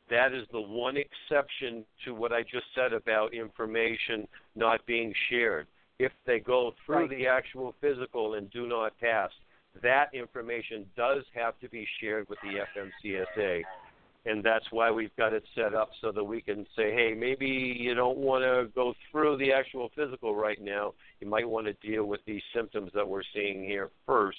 that 0.10 0.34
is 0.34 0.48
the 0.52 0.62
one 0.62 0.98
exception 0.98 1.86
to 2.04 2.16
what 2.16 2.34
I 2.34 2.42
just 2.42 2.66
said 2.74 2.94
about 2.94 3.34
information 3.34 4.28
not 4.56 4.84
being 4.88 5.14
shared. 5.30 5.68
If 6.00 6.12
they 6.26 6.40
go 6.40 6.74
through 6.86 7.02
Right. 7.02 7.10
the 7.10 7.28
actual 7.28 7.74
physical 7.74 8.34
and 8.34 8.50
do 8.50 8.66
not 8.66 8.98
pass, 9.00 9.32
that 9.82 10.14
information 10.14 10.86
does 10.96 11.24
have 11.34 11.60
to 11.60 11.70
be 11.70 11.88
shared 12.00 12.28
with 12.30 12.40
the 12.44 12.60
FMCSA 13.06 13.64
and 14.26 14.44
that's 14.44 14.66
why 14.72 14.92
we've 14.92 15.16
got 15.16 15.34
it 15.34 15.44
set 15.56 15.74
up 15.74 15.90
so 16.02 16.12
that 16.12 16.24
we 16.24 16.42
can 16.42 16.66
say, 16.76 16.94
hey, 16.94 17.16
maybe 17.18 17.48
you 17.48 17.94
don't 17.96 18.18
want 18.18 18.44
to 18.44 18.70
go 18.76 18.94
through 19.12 19.38
the 19.38 19.54
actual 19.54 19.90
physical 19.96 20.36
right 20.36 20.62
now. 20.62 20.94
You 21.22 21.28
might 21.28 21.48
want 21.48 21.68
to 21.68 21.74
deal 21.88 22.06
with 22.06 22.20
these 22.26 22.42
symptoms 22.54 22.92
that 22.94 23.08
we're 23.08 23.24
seeing 23.34 23.64
here 23.64 23.90
first. 24.06 24.38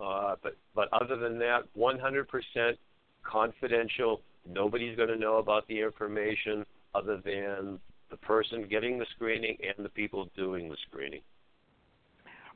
Uh, 0.00 0.36
but 0.42 0.56
but 0.74 0.88
other 0.92 1.16
than 1.16 1.38
that, 1.38 1.62
100% 1.76 2.76
confidential. 3.24 4.20
Nobody's 4.48 4.96
going 4.96 5.08
to 5.08 5.16
know 5.16 5.38
about 5.38 5.66
the 5.68 5.80
information 5.80 6.64
other 6.94 7.20
than 7.24 7.80
the 8.10 8.16
person 8.18 8.66
getting 8.68 8.98
the 8.98 9.06
screening 9.16 9.56
and 9.76 9.84
the 9.84 9.90
people 9.90 10.28
doing 10.36 10.68
the 10.68 10.76
screening. 10.88 11.20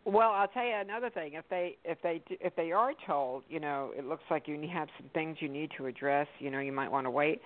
Well, 0.05 0.33
I'll 0.33 0.49
tell 0.49 0.65
you 0.65 0.75
another 0.75 1.11
thing. 1.11 1.35
If 1.35 1.49
they 1.49 1.77
if 1.85 2.01
they 2.03 2.21
do- 2.29 2.37
if 2.41 2.55
they 2.57 2.73
are 2.73 2.93
told, 3.07 3.45
you 3.49 3.61
know, 3.61 3.93
it 3.97 4.05
looks 4.05 4.25
like 4.31 4.49
you 4.49 4.61
have 4.69 4.89
some 4.99 5.09
things 5.11 5.37
you 5.41 5.49
need 5.49 5.71
to 5.77 5.87
address. 5.87 6.27
You 6.41 6.51
know, 6.51 6.59
you 6.59 6.73
might 6.73 6.91
want 6.91 7.07
to 7.07 7.11
wait. 7.11 7.41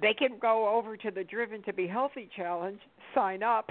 They 0.00 0.12
can 0.12 0.38
go 0.38 0.68
over 0.68 0.96
to 0.96 1.10
the 1.10 1.24
Driven 1.24 1.62
to 1.62 1.72
Be 1.72 1.86
Healthy 1.86 2.28
challenge, 2.36 2.80
sign 3.14 3.42
up, 3.42 3.70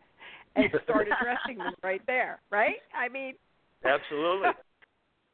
and 0.56 0.70
start 0.84 1.08
addressing 1.08 1.58
them 1.58 1.74
right 1.82 2.00
there. 2.06 2.40
Right? 2.50 2.76
I 2.94 3.08
mean, 3.08 3.34
Absolutely. 3.84 4.48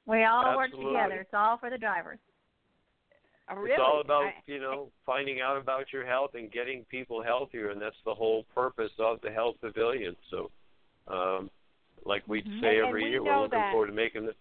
We 0.05 0.25
all 0.25 0.57
work 0.57 0.73
together. 0.73 1.21
It's 1.21 1.31
all 1.33 1.59
for 1.59 1.71
the 1.71 1.79
drivers. 1.79 2.19
uh, 3.49 3.55
really, 3.55 3.71
It's 3.71 3.81
all 3.81 4.01
about 4.01 4.25
I- 4.25 4.35
you 4.47 4.59
know 4.59 4.91
finding 5.07 5.41
out 5.41 5.57
about 5.57 5.93
your 5.93 6.05
health 6.05 6.35
and 6.35 6.51
getting 6.51 6.85
people 6.87 7.23
healthier, 7.23 7.71
and 7.71 7.81
that's 7.81 7.95
the 8.05 8.15
whole 8.15 8.43
purpose 8.55 8.91
of 8.99 9.21
the 9.21 9.31
health 9.31 9.57
pavilion. 9.61 10.17
So, 10.31 10.51
um, 11.07 11.51
like 12.05 12.23
we 12.27 12.43
Mhm. 12.43 12.61
say 12.61 12.79
and 12.79 12.89
every 12.89 13.05
we 13.05 13.11
year, 13.11 13.23
we're 13.23 13.37
looking 13.37 13.59
that- 13.59 13.71
forward 13.73 13.87
to 13.89 13.93
making 13.93 14.27
this. 14.27 14.37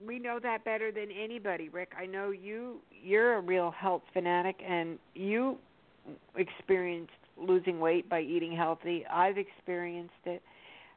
we 0.00 0.18
know 0.18 0.38
that 0.40 0.64
better 0.64 0.90
than 0.90 1.10
anybody, 1.12 1.68
Rick. 1.68 1.92
I 1.96 2.06
know 2.06 2.30
you 2.30 2.82
you're 2.90 3.34
a 3.34 3.40
real 3.40 3.70
health 3.70 4.02
fanatic 4.12 4.60
and 4.64 4.98
you 5.14 5.58
experienced 6.34 7.12
losing 7.36 7.78
weight 7.80 8.08
by 8.08 8.20
eating 8.20 8.52
healthy. 8.52 9.06
I've 9.06 9.38
experienced 9.38 10.26
it. 10.26 10.42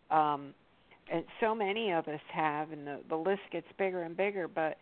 Um 0.10 0.54
and 1.08 1.24
so 1.40 1.54
many 1.54 1.92
of 1.92 2.08
us 2.08 2.22
have 2.32 2.72
and 2.72 2.88
the 2.88 3.00
the 3.10 3.16
list 3.18 3.44
gets 3.52 3.72
bigger 3.74 4.02
and 4.04 4.18
bigger, 4.18 4.48
but 4.48 4.78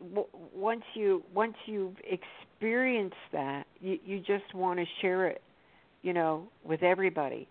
w- 0.00 0.28
once 0.54 0.84
you 0.94 1.24
once 1.32 1.56
you've 1.64 1.96
experienced 2.04 3.16
that, 3.32 3.66
you 3.80 3.98
you 4.04 4.20
just 4.20 4.52
want 4.52 4.78
to 4.80 4.86
share 5.00 5.26
it, 5.28 5.40
you 6.02 6.12
know, 6.12 6.46
with 6.62 6.82
everybody. 6.82 7.48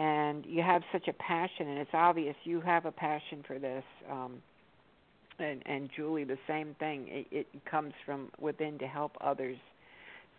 And 0.00 0.44
you 0.46 0.62
have 0.62 0.82
such 0.92 1.08
a 1.08 1.12
passion 1.14 1.68
and 1.68 1.78
it's 1.78 1.90
obvious 1.92 2.36
you 2.44 2.60
have 2.60 2.86
a 2.86 2.92
passion 2.92 3.42
for 3.46 3.58
this. 3.58 3.84
Um 4.10 4.40
and 5.38 5.62
and 5.66 5.88
Julie 5.94 6.24
the 6.24 6.38
same 6.46 6.74
thing. 6.78 7.06
It, 7.08 7.26
it 7.30 7.46
comes 7.70 7.92
from 8.04 8.28
within 8.40 8.78
to 8.78 8.86
help 8.86 9.12
others. 9.20 9.56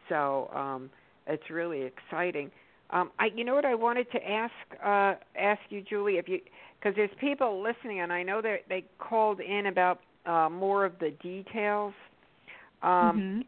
So 0.09 0.49
um, 0.53 0.89
it's 1.27 1.49
really 1.49 1.83
exciting. 1.83 2.51
Um, 2.91 3.11
I 3.19 3.27
you 3.35 3.43
know 3.45 3.55
what 3.55 3.65
I 3.65 3.75
wanted 3.75 4.11
to 4.11 4.29
ask 4.29 4.53
uh, 4.83 5.13
ask 5.39 5.61
you, 5.69 5.81
Julie, 5.81 6.17
if 6.17 6.27
you 6.27 6.39
because 6.79 6.95
there's 6.95 7.09
people 7.19 7.61
listening, 7.61 8.01
and 8.01 8.11
I 8.11 8.23
know 8.23 8.41
that 8.41 8.59
they 8.67 8.83
called 8.97 9.39
in 9.39 9.67
about 9.67 9.99
uh, 10.25 10.49
more 10.49 10.85
of 10.85 10.93
the 10.99 11.11
details. 11.21 11.93
Um, 12.81 13.19
Mhm. 13.19 13.45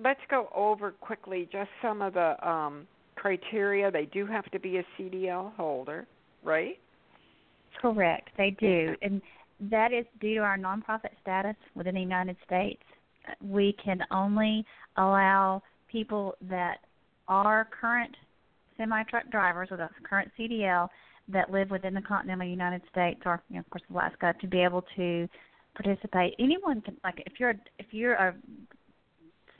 Let's 0.00 0.20
go 0.30 0.48
over 0.54 0.92
quickly 0.92 1.48
just 1.50 1.68
some 1.82 2.00
of 2.00 2.14
the 2.14 2.48
um, 2.48 2.86
criteria. 3.20 3.90
They 3.90 4.06
do 4.06 4.26
have 4.26 4.44
to 4.46 4.58
be 4.58 4.78
a 4.78 4.84
CDL 4.98 5.54
holder, 5.54 6.06
right? 6.42 6.78
Correct, 7.80 8.30
they 8.36 8.56
do, 8.58 8.94
and 9.02 9.22
that 9.70 9.92
is 9.92 10.04
due 10.20 10.34
to 10.36 10.40
our 10.40 10.58
nonprofit 10.58 11.10
status 11.22 11.56
within 11.74 11.94
the 11.94 12.00
United 12.00 12.36
States. 12.44 12.82
We 13.42 13.76
can 13.82 14.00
only 14.10 14.64
allow 14.96 15.62
people 15.90 16.34
that 16.48 16.78
are 17.28 17.68
current 17.80 18.14
semi 18.76 19.02
truck 19.04 19.30
drivers 19.30 19.68
with 19.70 19.80
a 19.80 19.90
current 20.02 20.30
CDL 20.38 20.88
that 21.28 21.50
live 21.50 21.70
within 21.70 21.94
the 21.94 22.02
continental 22.02 22.46
United 22.46 22.82
States 22.90 23.20
or, 23.24 23.42
you 23.48 23.56
know, 23.56 23.60
of 23.60 23.70
course, 23.70 23.82
Alaska 23.90 24.34
to 24.40 24.46
be 24.48 24.60
able 24.60 24.84
to 24.96 25.28
participate. 25.74 26.34
Anyone 26.38 26.80
can, 26.80 26.96
like, 27.04 27.22
if 27.26 27.34
you're 27.38 27.54
if 27.78 27.86
you're 27.92 28.14
a 28.14 28.34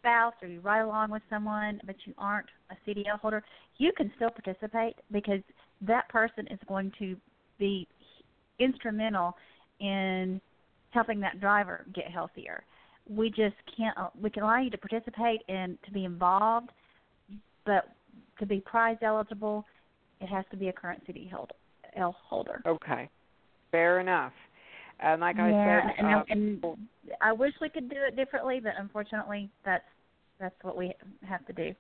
spouse 0.01 0.35
or 0.43 0.49
you 0.49 0.61
ride 0.61 0.81
along 0.81 1.11
with 1.11 1.23
someone 1.31 1.81
but 1.87 1.97
you 2.05 2.15
aren't 2.19 2.49
a 2.71 2.89
CDL 2.89 3.21
holder, 3.21 3.43
you 3.79 3.93
can 3.97 4.11
still 4.17 4.31
participate 4.31 4.95
because 5.13 5.41
that 5.83 6.09
person 6.09 6.47
is 6.51 6.59
going 6.69 6.93
to 6.99 7.17
be 7.59 7.87
instrumental 8.59 9.37
in 9.81 10.41
helping 10.91 11.21
that 11.21 11.41
driver 11.41 11.87
get 11.95 12.07
healthier. 12.07 12.65
We 13.09 13.29
just 13.29 13.57
can't. 13.77 13.97
Uh, 13.97 14.09
we 14.21 14.31
can 14.31 14.43
allow 14.43 14.61
you 14.61 14.71
to 14.71 14.79
participate 14.79 15.41
and 15.49 15.79
to 15.85 15.91
be 15.91 16.05
involved, 16.05 16.71
but 17.65 17.89
to 18.39 18.47
be 18.47 18.61
prize 18.61 18.99
eligible, 19.03 19.65
it 20.21 20.29
has 20.29 20.45
to 20.51 20.57
be 20.57 20.69
a 20.69 20.73
current 20.73 21.03
CDL 21.07 22.15
holder. 22.29 22.63
Okay, 22.67 23.09
fair 23.73 24.01
enough. 24.01 24.33
And 25.03 25.21
like 25.21 25.39
I 25.39 25.51
yeah, 25.51 25.81
said, 25.81 25.95
and, 25.99 26.07
uh, 26.07 26.25
and 26.29 26.65
I 27.23 27.33
wish 27.33 27.53
we 27.61 27.71
could 27.71 27.89
do 27.89 27.97
it 28.07 28.17
differently, 28.17 28.61
but 28.63 28.73
unfortunately, 28.79 29.49
that's 29.65 29.85
that's 30.39 30.55
what 30.63 30.77
we 30.77 30.93
have 31.27 31.45
to 31.47 31.53
do. 31.53 31.75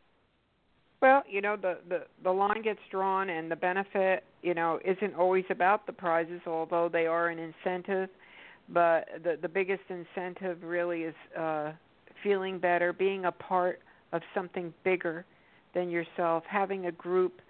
Well, 1.02 1.22
you 1.28 1.40
know, 1.40 1.56
the, 1.56 1.78
the 1.88 2.04
the 2.22 2.30
line 2.30 2.62
gets 2.62 2.80
drawn, 2.90 3.30
and 3.30 3.50
the 3.50 3.56
benefit, 3.56 4.24
you 4.42 4.54
know, 4.54 4.78
isn't 4.84 5.14
always 5.14 5.44
about 5.50 5.86
the 5.86 5.92
prizes, 5.92 6.40
although 6.46 6.88
they 6.90 7.06
are 7.06 7.28
an 7.28 7.38
incentive. 7.38 8.08
But 8.68 9.08
the 9.22 9.38
the 9.40 9.48
biggest 9.48 9.82
incentive 9.88 10.62
really 10.62 11.02
is 11.02 11.14
uh, 11.38 11.72
feeling 12.22 12.58
better, 12.58 12.92
being 12.92 13.26
a 13.26 13.32
part 13.32 13.80
of 14.12 14.22
something 14.34 14.72
bigger 14.84 15.24
than 15.74 15.90
yourself, 15.90 16.44
having 16.48 16.86
a 16.86 16.92
group 16.92 17.40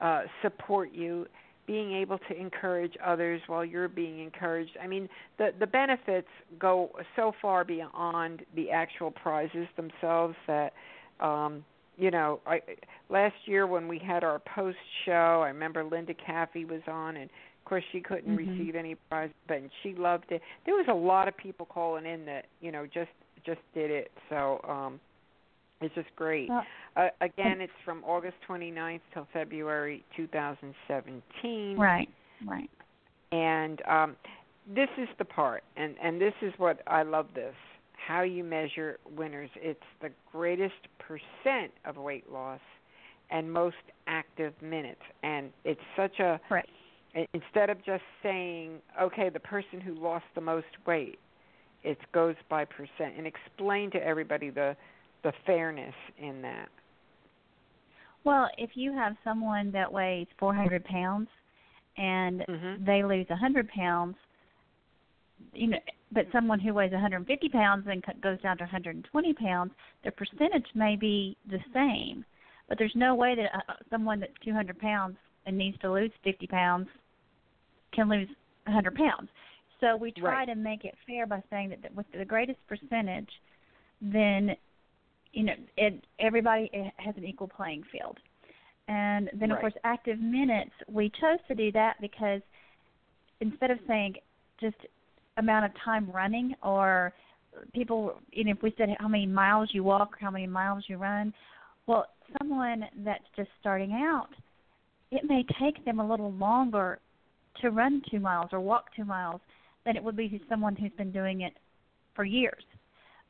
uh, 0.00 0.22
support 0.42 0.92
you, 0.92 1.26
being 1.66 1.92
able 1.92 2.18
to 2.18 2.36
encourage 2.36 2.94
others 3.04 3.40
while 3.46 3.64
you're 3.64 3.88
being 3.88 4.20
encouraged. 4.20 4.76
I 4.82 4.86
mean, 4.86 5.08
the 5.38 5.50
the 5.58 5.66
benefits 5.66 6.28
go 6.58 6.90
so 7.16 7.32
far 7.40 7.64
beyond 7.64 8.42
the 8.54 8.70
actual 8.70 9.10
prizes 9.10 9.68
themselves 9.76 10.34
that. 10.46 10.72
Um, 11.20 11.64
you 11.98 12.10
know, 12.10 12.40
I 12.46 12.60
last 13.10 13.34
year 13.44 13.66
when 13.66 13.86
we 13.86 13.98
had 13.98 14.24
our 14.24 14.38
post 14.38 14.78
show, 15.04 15.42
I 15.44 15.48
remember 15.48 15.84
Linda 15.84 16.14
Caffey 16.14 16.66
was 16.66 16.80
on, 16.88 17.16
and 17.16 17.24
of 17.24 17.64
course 17.66 17.84
she 17.92 18.00
couldn't 18.00 18.38
mm-hmm. 18.38 18.58
receive 18.58 18.74
any 18.74 18.94
prize, 19.10 19.28
but 19.46 19.60
she 19.82 19.94
loved 19.94 20.24
it. 20.30 20.40
There 20.64 20.74
was 20.74 20.86
a 20.88 20.94
lot 20.94 21.28
of 21.28 21.36
people 21.36 21.66
calling 21.66 22.06
in 22.06 22.24
that 22.24 22.46
you 22.62 22.72
know 22.72 22.86
just 22.86 23.10
just 23.44 23.60
did 23.74 23.90
it, 23.90 24.10
so 24.30 24.64
um 24.66 24.98
it's 25.80 25.94
just 25.94 26.08
great. 26.16 26.50
Uh, 26.50 27.08
again, 27.20 27.60
it's 27.60 27.72
from 27.84 28.04
August 28.04 28.36
29th 28.48 29.00
till 29.14 29.26
February 29.32 30.04
2017. 30.16 31.76
Right, 31.78 32.08
right. 32.46 32.70
And 33.32 33.80
um, 33.88 34.16
this 34.74 34.88
is 34.98 35.08
the 35.18 35.24
part, 35.24 35.62
and 35.76 35.94
and 36.02 36.20
this 36.20 36.34
is 36.42 36.52
what 36.58 36.82
I 36.86 37.02
love. 37.02 37.26
This 37.34 37.54
how 38.06 38.22
you 38.22 38.44
measure 38.44 38.98
winners. 39.16 39.50
It's 39.56 39.80
the 40.02 40.10
greatest 40.32 40.88
percent 40.98 41.72
of 41.84 41.96
weight 41.96 42.30
loss 42.30 42.60
and 43.30 43.52
most 43.52 43.76
active 44.06 44.52
minutes, 44.60 45.00
and 45.22 45.50
it's 45.64 45.80
such 45.96 46.18
a 46.18 46.40
right. 46.50 46.68
instead 47.32 47.70
of 47.70 47.84
just 47.84 48.02
saying 48.22 48.78
okay, 49.00 49.28
the 49.28 49.40
person 49.40 49.80
who 49.80 49.94
lost 49.94 50.24
the 50.34 50.40
most 50.40 50.66
weight, 50.86 51.18
it 51.84 51.98
goes 52.12 52.34
by 52.48 52.64
percent, 52.64 53.14
and 53.16 53.26
explain 53.26 53.90
to 53.92 53.98
everybody 53.98 54.50
the 54.50 54.76
the 55.22 55.32
fairness 55.46 55.94
in 56.18 56.42
that. 56.42 56.68
Well, 58.24 58.48
if 58.58 58.70
you 58.74 58.92
have 58.92 59.14
someone 59.24 59.72
that 59.72 59.90
weighs 59.90 60.26
400 60.38 60.84
pounds 60.84 61.28
and 61.96 62.44
mm-hmm. 62.48 62.84
they 62.84 63.02
lose 63.02 63.26
100 63.28 63.68
pounds, 63.68 64.16
you 65.54 65.68
know, 65.68 65.78
but 66.12 66.26
someone 66.32 66.60
who 66.60 66.74
weighs 66.74 66.92
150 66.92 67.48
pounds 67.48 67.86
and 67.88 68.04
goes 68.22 68.40
down 68.42 68.58
to 68.58 68.64
120 68.64 69.32
pounds, 69.34 69.72
the 70.04 70.10
percentage 70.10 70.66
may 70.74 70.96
be 70.96 71.36
the 71.48 71.58
same. 71.72 72.24
But 72.68 72.78
there's 72.78 72.92
no 72.94 73.14
way 73.14 73.34
that 73.36 73.50
uh, 73.54 73.74
someone 73.90 74.20
that's 74.20 74.32
200 74.44 74.78
pounds 74.78 75.16
and 75.46 75.56
needs 75.56 75.78
to 75.78 75.92
lose 75.92 76.10
50 76.24 76.46
pounds 76.46 76.88
can 77.92 78.08
lose 78.08 78.28
100 78.66 78.94
pounds. 78.94 79.28
So 79.80 79.96
we 79.96 80.12
try 80.12 80.40
right. 80.40 80.44
to 80.46 80.54
make 80.54 80.84
it 80.84 80.94
fair 81.06 81.26
by 81.26 81.42
saying 81.48 81.70
that 81.82 81.94
with 81.94 82.06
the 82.16 82.24
greatest 82.24 82.58
percentage, 82.68 83.30
then 84.00 84.50
you 85.32 85.44
know 85.44 85.54
it 85.76 86.04
everybody 86.18 86.70
has 86.96 87.14
an 87.16 87.24
equal 87.24 87.48
playing 87.48 87.82
field. 87.90 88.18
And 88.88 89.30
then 89.34 89.50
right. 89.50 89.56
of 89.56 89.60
course 89.60 89.74
active 89.84 90.18
minutes, 90.18 90.72
we 90.88 91.10
chose 91.20 91.38
to 91.48 91.54
do 91.54 91.70
that 91.72 91.94
because 92.00 92.40
instead 93.40 93.70
of 93.70 93.78
saying 93.86 94.14
just 94.60 94.76
amount 95.36 95.64
of 95.64 95.70
time 95.84 96.10
running 96.10 96.54
or 96.62 97.12
people 97.74 98.14
you 98.32 98.44
know 98.44 98.52
if 98.52 98.62
we 98.62 98.74
said 98.78 98.88
how 98.98 99.08
many 99.08 99.26
miles 99.26 99.70
you 99.72 99.82
walk 99.82 100.12
or 100.12 100.18
how 100.20 100.30
many 100.30 100.46
miles 100.46 100.84
you 100.86 100.96
run 100.96 101.32
well 101.86 102.06
someone 102.38 102.84
that's 103.04 103.24
just 103.36 103.48
starting 103.60 103.92
out 103.92 104.28
it 105.10 105.22
may 105.24 105.44
take 105.60 105.84
them 105.84 105.98
a 105.98 106.08
little 106.08 106.32
longer 106.32 106.98
to 107.60 107.70
run 107.70 108.02
two 108.10 108.20
miles 108.20 108.50
or 108.52 108.60
walk 108.60 108.86
two 108.94 109.04
miles 109.04 109.40
than 109.84 109.96
it 109.96 110.02
would 110.02 110.16
be 110.16 110.28
to 110.28 110.38
someone 110.48 110.76
who's 110.76 110.92
been 110.96 111.10
doing 111.10 111.40
it 111.40 111.54
for 112.14 112.24
years 112.24 112.62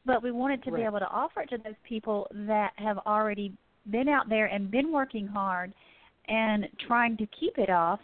but 0.06 0.22
we 0.22 0.30
wanted 0.30 0.62
to 0.64 0.70
right. 0.70 0.80
be 0.80 0.84
able 0.84 0.98
to 0.98 1.08
offer 1.08 1.42
it 1.42 1.50
to 1.50 1.58
those 1.58 1.74
people 1.88 2.26
that 2.32 2.72
have 2.76 2.98
already 3.06 3.52
been 3.90 4.08
out 4.08 4.28
there 4.28 4.46
and 4.46 4.70
been 4.70 4.92
working 4.92 5.26
hard 5.26 5.72
and 6.28 6.66
trying 6.86 7.16
to 7.16 7.26
keep 7.38 7.58
it 7.58 7.70
off 7.70 8.00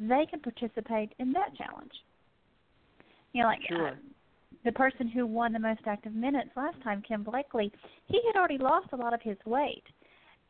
they 0.00 0.26
can 0.30 0.40
participate 0.40 1.12
in 1.18 1.32
that 1.32 1.54
challenge 1.56 1.92
you 3.32 3.42
know, 3.42 3.48
like 3.48 3.60
sure. 3.68 3.88
uh, 3.88 3.94
the 4.64 4.72
person 4.72 5.08
who 5.08 5.26
won 5.26 5.52
the 5.52 5.58
most 5.58 5.80
active 5.86 6.14
minutes 6.14 6.50
last 6.56 6.80
time, 6.82 7.02
Kim 7.06 7.22
Blakely, 7.22 7.70
he 8.06 8.20
had 8.26 8.38
already 8.38 8.58
lost 8.58 8.88
a 8.92 8.96
lot 8.96 9.14
of 9.14 9.20
his 9.22 9.36
weight, 9.44 9.84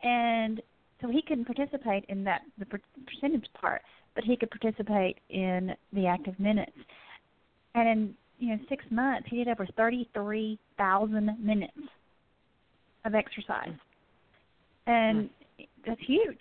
and 0.03 0.63
so 1.01 1.09
he 1.09 1.23
couldn't 1.23 1.45
participate 1.45 2.05
in 2.09 2.25
that 2.25 2.43
the 2.59 2.67
percentage 2.67 3.47
part, 3.61 3.83
but 4.15 4.25
he 4.25 4.37
could 4.37 4.51
participate 4.51 5.19
in 5.31 5.73
the 5.93 6.07
active 6.07 6.39
minutes. 6.39 6.73
And 7.75 7.89
in 7.89 8.15
you 8.39 8.51
know 8.51 8.59
six 8.69 8.85
months, 8.91 9.29
he 9.31 9.37
did 9.37 9.49
over 9.49 9.67
thirty-three 9.77 10.59
thousand 10.77 11.37
minutes 11.41 11.73
of 13.05 13.15
exercise, 13.15 13.75
and 14.87 15.29
mm. 15.61 15.69
that's 15.87 16.01
huge. 16.07 16.39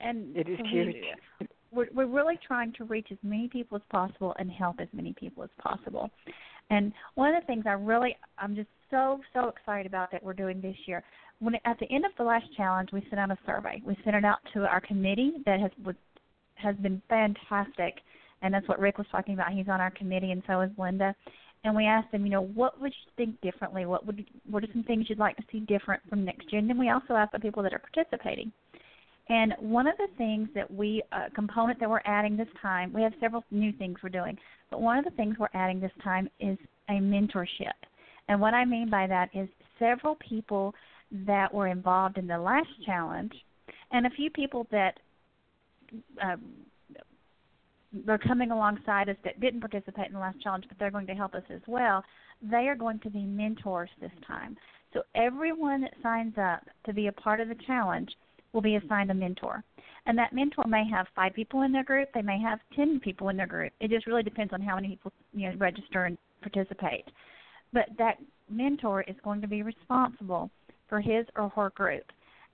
And 0.00 0.36
it 0.36 0.48
is 0.48 0.58
so 0.58 0.64
huge. 0.64 0.96
We, 1.40 1.46
we're, 1.70 1.86
we're 1.94 2.06
really 2.06 2.38
trying 2.44 2.72
to 2.72 2.84
reach 2.84 3.08
as 3.12 3.18
many 3.22 3.48
people 3.48 3.76
as 3.76 3.82
possible 3.90 4.34
and 4.38 4.50
help 4.50 4.80
as 4.80 4.88
many 4.92 5.14
people 5.18 5.44
as 5.44 5.50
possible. 5.58 6.10
And 6.70 6.92
one 7.14 7.32
of 7.34 7.42
the 7.42 7.46
things 7.46 7.64
I 7.66 7.72
really, 7.72 8.16
I'm 8.38 8.56
just 8.56 8.68
so 8.90 9.20
so 9.32 9.48
excited 9.48 9.86
about 9.86 10.10
that 10.10 10.24
we're 10.24 10.32
doing 10.32 10.60
this 10.60 10.76
year. 10.86 11.04
When 11.38 11.54
at 11.64 11.78
the 11.78 11.86
end 11.92 12.04
of 12.04 12.10
the 12.18 12.24
last 12.24 12.46
challenge, 12.56 12.88
we 12.92 13.06
sent 13.10 13.20
out 13.20 13.30
a 13.30 13.38
survey. 13.46 13.80
We 13.84 13.96
sent 14.02 14.16
it 14.16 14.24
out 14.24 14.38
to 14.54 14.66
our 14.66 14.80
committee 14.80 15.34
that 15.44 15.60
has 15.60 15.70
was, 15.84 15.94
has 16.54 16.74
been 16.76 17.00
fantastic, 17.08 17.94
and 18.46 18.54
that's 18.54 18.68
what 18.68 18.78
Rick 18.78 18.98
was 18.98 19.06
talking 19.10 19.34
about. 19.34 19.52
He's 19.52 19.68
on 19.68 19.80
our 19.80 19.90
committee, 19.90 20.30
and 20.30 20.42
so 20.46 20.60
is 20.60 20.70
Linda. 20.78 21.14
And 21.64 21.74
we 21.74 21.84
asked 21.84 22.12
them, 22.12 22.24
you 22.24 22.30
know, 22.30 22.42
what 22.42 22.80
would 22.80 22.92
you 22.92 23.12
think 23.16 23.40
differently? 23.40 23.86
What 23.86 24.06
would 24.06 24.24
what 24.48 24.62
are 24.62 24.68
some 24.72 24.84
things 24.84 25.06
you'd 25.08 25.18
like 25.18 25.36
to 25.36 25.42
see 25.50 25.60
different 25.60 26.02
from 26.08 26.24
next 26.24 26.52
year? 26.52 26.60
And 26.60 26.70
then 26.70 26.78
we 26.78 26.90
also 26.90 27.14
asked 27.14 27.32
the 27.32 27.40
people 27.40 27.62
that 27.64 27.74
are 27.74 27.80
participating. 27.80 28.52
And 29.28 29.54
one 29.58 29.88
of 29.88 29.96
the 29.96 30.06
things 30.16 30.48
that 30.54 30.70
we, 30.72 31.02
a 31.12 31.16
uh, 31.16 31.28
component 31.34 31.80
that 31.80 31.90
we're 31.90 32.00
adding 32.04 32.36
this 32.36 32.46
time, 32.62 32.92
we 32.92 33.02
have 33.02 33.12
several 33.20 33.42
new 33.50 33.72
things 33.72 33.96
we're 34.00 34.08
doing, 34.08 34.38
but 34.70 34.80
one 34.80 34.98
of 34.98 35.04
the 35.04 35.10
things 35.12 35.34
we're 35.36 35.48
adding 35.52 35.80
this 35.80 35.90
time 36.04 36.28
is 36.38 36.56
a 36.88 36.92
mentorship. 36.92 37.74
And 38.28 38.40
what 38.40 38.54
I 38.54 38.64
mean 38.64 38.88
by 38.88 39.08
that 39.08 39.30
is 39.34 39.48
several 39.80 40.16
people 40.16 40.72
that 41.26 41.52
were 41.52 41.66
involved 41.66 42.18
in 42.18 42.28
the 42.28 42.38
last 42.38 42.68
challenge 42.84 43.32
and 43.90 44.06
a 44.06 44.10
few 44.10 44.30
people 44.30 44.68
that 44.70 45.00
um, 46.22 46.40
are 48.08 48.18
coming 48.18 48.50
alongside 48.50 49.08
us 49.08 49.16
that 49.24 49.40
didn't 49.40 49.60
participate 49.60 50.06
in 50.06 50.14
the 50.14 50.18
last 50.18 50.40
challenge, 50.42 50.64
but 50.68 50.78
they're 50.78 50.90
going 50.90 51.06
to 51.06 51.14
help 51.14 51.34
us 51.34 51.42
as 51.50 51.60
well. 51.66 52.02
They 52.42 52.68
are 52.68 52.76
going 52.76 53.00
to 53.00 53.10
be 53.10 53.24
mentors 53.24 53.90
this 54.00 54.10
time. 54.26 54.56
So 54.92 55.02
everyone 55.14 55.82
that 55.82 55.94
signs 56.02 56.34
up 56.38 56.62
to 56.86 56.92
be 56.92 57.08
a 57.08 57.12
part 57.12 57.40
of 57.40 57.48
the 57.48 57.56
challenge– 57.66 58.10
will 58.56 58.62
be 58.62 58.76
assigned 58.76 59.10
a 59.12 59.14
mentor. 59.14 59.62
And 60.06 60.16
that 60.18 60.32
mentor 60.32 60.64
may 60.66 60.88
have 60.90 61.06
five 61.14 61.34
people 61.34 61.62
in 61.62 61.72
their 61.72 61.84
group, 61.84 62.08
they 62.14 62.22
may 62.22 62.40
have 62.40 62.58
10 62.74 63.00
people 63.00 63.28
in 63.28 63.36
their 63.36 63.46
group. 63.46 63.72
It 63.80 63.90
just 63.90 64.06
really 64.06 64.22
depends 64.22 64.52
on 64.52 64.62
how 64.62 64.74
many 64.76 64.88
people 64.88 65.12
you 65.32 65.50
know 65.50 65.56
register 65.58 66.06
and 66.06 66.16
participate. 66.40 67.04
But 67.72 67.86
that 67.98 68.18
mentor 68.48 69.02
is 69.02 69.16
going 69.22 69.40
to 69.42 69.48
be 69.48 69.62
responsible 69.62 70.50
for 70.88 71.00
his 71.00 71.26
or 71.36 71.50
her 71.50 71.70
group. 71.70 72.04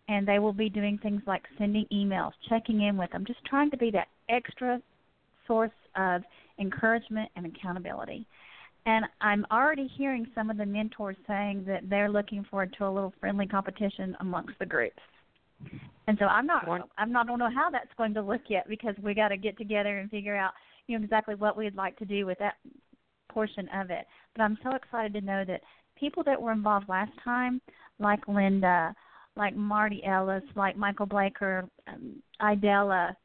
And 0.08 0.26
they 0.26 0.40
will 0.40 0.52
be 0.52 0.68
doing 0.68 0.98
things 0.98 1.22
like 1.26 1.42
sending 1.58 1.86
emails, 1.92 2.32
checking 2.48 2.82
in 2.82 2.96
with 2.96 3.12
them, 3.12 3.24
just 3.24 3.44
trying 3.44 3.70
to 3.70 3.76
be 3.76 3.90
that 3.92 4.08
extra 4.28 4.80
source 5.46 5.70
of 5.96 6.22
encouragement 6.58 7.30
and 7.36 7.46
accountability. 7.46 8.26
And 8.84 9.04
I'm 9.20 9.46
already 9.52 9.88
hearing 9.96 10.26
some 10.34 10.50
of 10.50 10.56
the 10.56 10.66
mentors 10.66 11.16
saying 11.26 11.64
that 11.66 11.88
they're 11.88 12.10
looking 12.10 12.44
forward 12.50 12.74
to 12.78 12.86
a 12.86 12.90
little 12.90 13.12
friendly 13.20 13.46
competition 13.46 14.16
amongst 14.20 14.58
the 14.58 14.66
groups. 14.66 14.98
And 16.08 16.18
so 16.18 16.24
I'm 16.24 16.46
not 16.46 16.66
I'm 16.98 17.12
not 17.12 17.28
don't 17.28 17.38
know 17.38 17.50
how 17.54 17.70
that's 17.70 17.92
going 17.96 18.14
to 18.14 18.22
look 18.22 18.42
yet 18.48 18.68
because 18.68 18.96
we 19.00 19.14
got 19.14 19.28
to 19.28 19.36
get 19.36 19.56
together 19.56 19.98
and 19.98 20.10
figure 20.10 20.36
out 20.36 20.52
you 20.88 20.98
know 20.98 21.04
exactly 21.04 21.36
what 21.36 21.56
we'd 21.56 21.76
like 21.76 21.96
to 21.98 22.04
do 22.04 22.26
with 22.26 22.38
that 22.40 22.54
portion 23.30 23.68
of 23.74 23.90
it. 23.90 24.06
But 24.34 24.42
I'm 24.42 24.58
so 24.64 24.74
excited 24.74 25.12
to 25.14 25.20
know 25.20 25.44
that 25.46 25.60
people 25.96 26.24
that 26.24 26.40
were 26.40 26.50
involved 26.50 26.88
last 26.88 27.12
time, 27.24 27.60
like 28.00 28.26
Linda, 28.26 28.92
like 29.36 29.54
Marty 29.54 30.02
Ellis, 30.04 30.42
like 30.56 30.76
Michael 30.76 31.06
Blaker, 31.06 31.68
um, 31.86 32.20
Idella, 32.42 33.16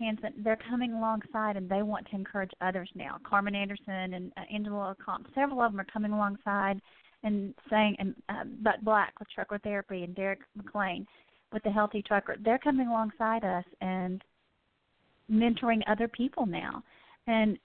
Hanson, 0.00 0.32
they're 0.38 0.58
coming 0.68 0.92
alongside 0.92 1.56
and 1.56 1.68
they 1.68 1.82
want 1.82 2.08
to 2.08 2.16
encourage 2.16 2.50
others 2.60 2.88
now. 2.94 3.18
Carmen 3.24 3.54
Anderson 3.54 4.14
and 4.14 4.32
uh, 4.36 4.42
Angela 4.52 4.96
Comp, 5.04 5.26
several 5.34 5.62
of 5.62 5.70
them 5.70 5.80
are 5.80 5.86
coming 5.92 6.12
alongside 6.12 6.80
and 7.22 7.54
saying, 7.68 7.96
and 7.98 8.14
uh, 8.28 8.44
Butt 8.62 8.84
Black 8.84 9.12
with 9.18 9.28
Trucker 9.30 9.58
Therapy 9.58 10.02
and 10.02 10.14
Derek 10.14 10.40
McLean 10.56 11.06
with 11.52 11.62
the 11.62 11.70
Healthy 11.70 12.02
Trucker, 12.02 12.36
they're 12.42 12.58
coming 12.58 12.88
alongside 12.88 13.44
us 13.44 13.64
and 13.80 14.24
mentoring 15.30 15.80
other 15.88 16.08
people 16.08 16.46
now. 16.46 16.82
And 17.26 17.58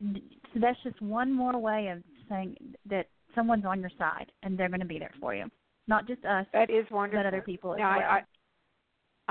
so 0.00 0.60
that's 0.60 0.78
just 0.82 1.00
one 1.00 1.32
more 1.32 1.56
way 1.58 1.88
of 1.88 2.02
saying 2.28 2.56
that 2.88 3.06
someone's 3.34 3.64
on 3.64 3.80
your 3.80 3.90
side 3.98 4.32
and 4.42 4.58
they're 4.58 4.68
going 4.68 4.80
to 4.80 4.86
be 4.86 4.98
there 4.98 5.12
for 5.20 5.34
you. 5.34 5.44
Not 5.88 6.06
just 6.06 6.24
us, 6.24 6.46
that 6.52 6.70
is 6.70 6.86
wonderful. 6.90 7.24
but 7.24 7.26
other 7.26 7.42
people 7.42 7.74
as 7.74 7.78
now, 7.78 7.98
well. 7.98 8.08
I, 8.08 8.22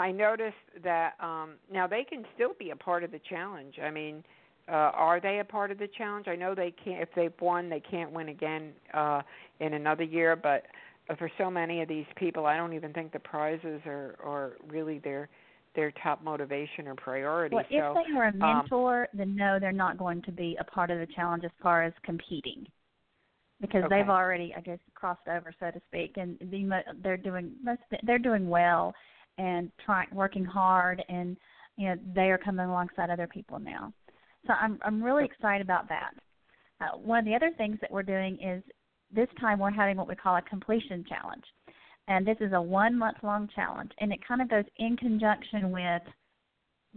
I, 0.02 0.12
noticed 0.12 0.56
that 0.84 1.14
um, 1.20 1.54
now 1.72 1.88
they 1.88 2.04
can 2.04 2.26
still 2.36 2.54
be 2.60 2.72
a 2.72 2.76
part 2.76 3.04
of 3.04 3.12
the 3.12 3.20
challenge. 3.30 3.76
I 3.84 3.91
mean, 3.91 4.24
uh, 4.68 4.91
are 4.93 5.20
they 5.20 5.39
a 5.39 5.43
part 5.43 5.72
of 5.72 5.78
the 5.78 5.88
challenge? 5.97 6.28
I 6.28 6.36
know 6.36 6.56
they 6.56 6.74
can't. 6.84 7.02
If 7.02 7.10
they've 7.16 7.34
won, 7.41 7.70
they 7.70 7.80
can't 7.82 8.12
win 8.12 8.30
again 8.30 8.72
uh, 8.93 9.22
in 9.60 9.74
another 9.74 10.04
year. 10.04 10.36
But 10.36 10.64
for 11.18 11.30
so 11.38 11.49
many 11.49 11.82
of 11.82 11.88
these 11.88 12.06
people, 12.16 12.45
I 12.45 12.58
don't 12.58 12.74
even 12.74 12.93
think 12.93 13.12
the 13.12 13.20
prizes 13.20 13.82
are 13.86 14.16
are 14.24 14.54
really 14.68 14.99
their 14.99 15.30
their 15.76 15.91
top 16.04 16.24
motivation 16.24 16.88
or 16.88 16.95
priority. 16.95 17.56
Well, 17.56 17.66
so, 17.70 17.97
if 17.99 18.08
they 18.08 18.18
are 18.18 18.26
a 18.26 18.30
um, 18.30 18.39
mentor, 18.39 19.02
um, 19.04 19.08
then 19.18 19.36
no, 19.36 19.58
they're 19.60 19.72
not 19.72 19.97
going 19.97 20.22
to 20.24 20.32
be 20.32 20.58
a 20.60 20.64
part 20.64 20.91
of 20.91 20.99
the 20.99 21.08
challenge 21.16 21.43
as 21.45 21.52
far 21.62 21.84
as 21.84 21.93
competing. 22.04 22.68
because 23.62 23.84
okay. 23.84 23.95
they've 23.95 24.10
already, 24.10 24.54
I 24.58 24.62
guess, 24.62 24.80
crossed 24.95 25.28
over, 25.28 25.54
so 25.60 25.72
to 25.72 25.82
speak, 25.88 26.18
and 26.18 26.38
the, 26.39 26.82
they're 27.02 27.18
doing 27.18 27.52
most, 27.64 27.82
they're 28.04 28.20
doing 28.20 28.49
well 28.49 28.93
and 29.38 29.71
trying 29.86 30.07
working 30.13 30.45
hard, 30.45 31.03
and 31.09 31.38
you 31.77 31.89
know 31.89 31.95
they 32.15 32.32
are 32.32 32.38
coming 32.38 32.65
alongside 32.65 33.09
other 33.09 33.27
people 33.27 33.59
now. 33.59 33.93
So 34.47 34.53
I'm 34.53 34.79
I'm 34.84 35.03
really 35.03 35.25
excited 35.25 35.61
about 35.61 35.89
that. 35.89 36.11
Uh, 36.82 36.97
one 36.97 37.19
of 37.19 37.25
the 37.25 37.36
other 37.36 37.51
things 37.57 37.77
that 37.82 37.91
we're 37.91 38.03
doing 38.03 38.38
is 38.41 38.63
this 39.13 39.27
time 39.39 39.59
we're 39.59 39.71
having 39.71 39.97
what 39.97 40.07
we 40.07 40.15
call 40.15 40.38
a 40.38 40.41
completion 40.41 41.05
challenge, 41.07 41.43
and 42.07 42.25
this 42.25 42.38
is 42.39 42.53
a 42.53 42.61
one 42.61 42.97
month 42.97 43.17
long 43.23 43.49
challenge, 43.55 43.91
and 43.99 44.11
it 44.11 44.19
kind 44.27 44.41
of 44.41 44.49
goes 44.49 44.65
in 44.77 44.97
conjunction 44.97 45.71
with 45.71 46.01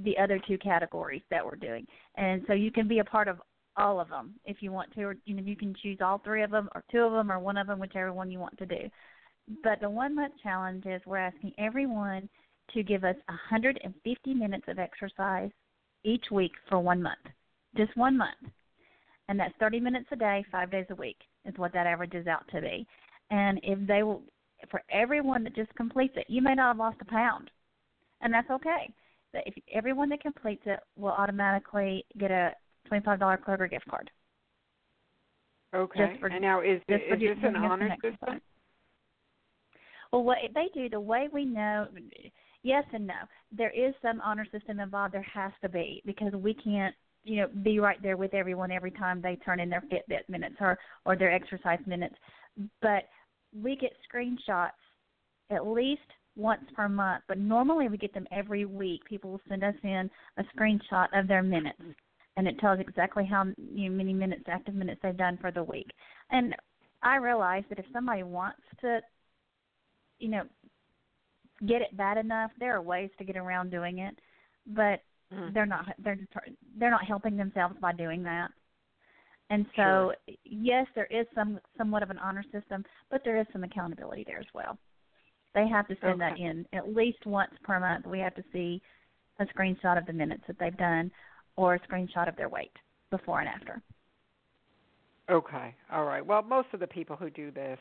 the 0.02 0.16
other 0.18 0.40
two 0.46 0.58
categories 0.58 1.22
that 1.30 1.44
we're 1.44 1.56
doing. 1.56 1.86
And 2.16 2.42
so 2.46 2.52
you 2.52 2.72
can 2.72 2.88
be 2.88 2.98
a 2.98 3.04
part 3.04 3.28
of 3.28 3.38
all 3.76 4.00
of 4.00 4.08
them 4.08 4.34
if 4.44 4.58
you 4.60 4.72
want 4.72 4.92
to, 4.94 5.02
or 5.02 5.16
you 5.24 5.34
know 5.34 5.42
you 5.42 5.56
can 5.56 5.74
choose 5.82 5.98
all 6.00 6.18
three 6.18 6.42
of 6.42 6.50
them, 6.50 6.68
or 6.74 6.84
two 6.90 7.00
of 7.00 7.12
them, 7.12 7.30
or 7.30 7.38
one 7.38 7.56
of 7.56 7.66
them, 7.66 7.78
whichever 7.78 8.12
one 8.12 8.30
you 8.30 8.38
want 8.38 8.56
to 8.58 8.66
do. 8.66 8.88
But 9.62 9.80
the 9.80 9.90
one 9.90 10.14
month 10.14 10.34
challenge 10.42 10.86
is 10.86 11.02
we're 11.06 11.18
asking 11.18 11.52
everyone 11.58 12.28
to 12.72 12.82
give 12.82 13.04
us 13.04 13.16
150 13.26 14.34
minutes 14.34 14.64
of 14.68 14.78
exercise 14.78 15.50
each 16.02 16.24
week 16.30 16.52
for 16.68 16.78
one 16.78 17.02
month, 17.02 17.18
just 17.76 17.96
one 17.96 18.16
month, 18.16 18.38
and 19.28 19.38
that's 19.38 19.54
30 19.58 19.80
minutes 19.80 20.06
a 20.12 20.16
day, 20.16 20.44
five 20.50 20.70
days 20.70 20.86
a 20.90 20.94
week 20.94 21.16
is 21.44 21.54
what 21.56 21.72
that 21.72 21.86
averages 21.86 22.26
out 22.26 22.46
to 22.52 22.60
be. 22.60 22.86
And 23.30 23.60
if 23.62 23.86
they 23.86 24.02
will, 24.02 24.22
for 24.70 24.82
everyone 24.90 25.44
that 25.44 25.54
just 25.54 25.74
completes 25.74 26.14
it, 26.16 26.26
you 26.28 26.42
may 26.42 26.54
not 26.54 26.68
have 26.68 26.76
lost 26.78 26.96
a 27.00 27.04
pound, 27.04 27.50
and 28.20 28.32
that's 28.32 28.50
okay. 28.50 28.90
But 29.32 29.42
if 29.46 29.54
everyone 29.72 30.08
that 30.10 30.22
completes 30.22 30.62
it 30.66 30.80
will 30.96 31.10
automatically 31.10 32.04
get 32.18 32.30
a 32.30 32.52
$25 32.90 33.18
Kroger 33.40 33.68
gift 33.68 33.86
card. 33.88 34.10
Okay. 35.74 36.16
For, 36.20 36.28
and 36.28 36.40
now 36.40 36.60
is, 36.60 36.80
is 36.88 37.00
this 37.08 37.36
an 37.42 37.56
honor 37.56 37.96
system? 38.00 38.40
Well, 40.14 40.22
what 40.22 40.38
they 40.54 40.68
do, 40.72 40.88
the 40.88 41.00
way 41.00 41.28
we 41.32 41.44
know, 41.44 41.88
yes 42.62 42.84
and 42.92 43.04
no. 43.04 43.14
There 43.50 43.72
is 43.72 43.92
some 44.00 44.20
honor 44.20 44.46
system 44.52 44.78
involved. 44.78 45.12
There 45.12 45.26
has 45.34 45.50
to 45.60 45.68
be 45.68 46.04
because 46.06 46.32
we 46.34 46.54
can't, 46.54 46.94
you 47.24 47.38
know, 47.38 47.48
be 47.64 47.80
right 47.80 48.00
there 48.00 48.16
with 48.16 48.32
everyone 48.32 48.70
every 48.70 48.92
time 48.92 49.20
they 49.20 49.34
turn 49.44 49.58
in 49.58 49.68
their 49.68 49.82
Fitbit 49.90 50.28
minutes 50.28 50.54
or 50.60 50.78
or 51.04 51.16
their 51.16 51.32
exercise 51.32 51.80
minutes. 51.88 52.14
But 52.80 53.08
we 53.60 53.74
get 53.74 53.90
screenshots 54.08 54.70
at 55.50 55.66
least 55.66 56.02
once 56.36 56.62
per 56.76 56.88
month, 56.88 57.24
but 57.26 57.38
normally 57.38 57.88
we 57.88 57.98
get 57.98 58.14
them 58.14 58.28
every 58.30 58.66
week. 58.66 59.04
People 59.06 59.32
will 59.32 59.40
send 59.48 59.64
us 59.64 59.74
in 59.82 60.08
a 60.36 60.44
screenshot 60.56 61.08
of 61.12 61.26
their 61.26 61.42
minutes, 61.42 61.82
and 62.36 62.46
it 62.46 62.60
tells 62.60 62.78
exactly 62.78 63.26
how 63.26 63.46
you 63.56 63.90
know, 63.90 63.96
many 63.96 64.14
minutes, 64.14 64.44
active 64.46 64.76
minutes 64.76 65.00
they've 65.02 65.16
done 65.16 65.38
for 65.40 65.50
the 65.50 65.64
week. 65.64 65.90
And 66.30 66.54
I 67.02 67.16
realize 67.16 67.64
that 67.68 67.80
if 67.80 67.86
somebody 67.92 68.22
wants 68.22 68.62
to 68.82 69.00
you 70.18 70.28
know 70.28 70.42
get 71.66 71.82
it 71.82 71.96
bad 71.96 72.18
enough, 72.18 72.50
there 72.58 72.74
are 72.74 72.82
ways 72.82 73.10
to 73.18 73.24
get 73.24 73.36
around 73.36 73.70
doing 73.70 73.98
it, 73.98 74.18
but 74.66 75.00
mm-hmm. 75.32 75.52
they're 75.52 75.66
not 75.66 75.86
they're 75.98 76.18
they're 76.78 76.90
not 76.90 77.04
helping 77.04 77.36
themselves 77.36 77.76
by 77.80 77.92
doing 77.92 78.22
that. 78.22 78.48
And 79.50 79.66
so, 79.76 80.12
sure. 80.26 80.36
yes, 80.44 80.86
there 80.94 81.08
is 81.10 81.26
some 81.34 81.60
somewhat 81.76 82.02
of 82.02 82.10
an 82.10 82.18
honor 82.18 82.44
system, 82.50 82.84
but 83.10 83.20
there 83.24 83.38
is 83.38 83.46
some 83.52 83.62
accountability 83.62 84.24
there 84.26 84.40
as 84.40 84.46
well. 84.54 84.78
They 85.54 85.68
have 85.68 85.86
to 85.88 85.96
send 86.00 86.22
okay. 86.22 86.30
that 86.30 86.38
in 86.38 86.66
at 86.72 86.94
least 86.94 87.26
once 87.26 87.52
per 87.62 87.78
month. 87.78 88.06
We 88.06 88.18
have 88.20 88.34
to 88.36 88.44
see 88.52 88.82
a 89.38 89.44
screenshot 89.46 89.98
of 89.98 90.06
the 90.06 90.12
minutes 90.12 90.44
that 90.46 90.58
they've 90.58 90.76
done 90.76 91.10
or 91.56 91.74
a 91.74 91.80
screenshot 91.80 92.28
of 92.28 92.36
their 92.36 92.48
weight 92.48 92.72
before 93.10 93.40
and 93.40 93.48
after. 93.48 93.80
Okay. 95.30 95.74
All 95.92 96.04
right. 96.04 96.24
Well, 96.24 96.42
most 96.42 96.68
of 96.72 96.80
the 96.80 96.86
people 96.86 97.16
who 97.16 97.30
do 97.30 97.50
this 97.50 97.78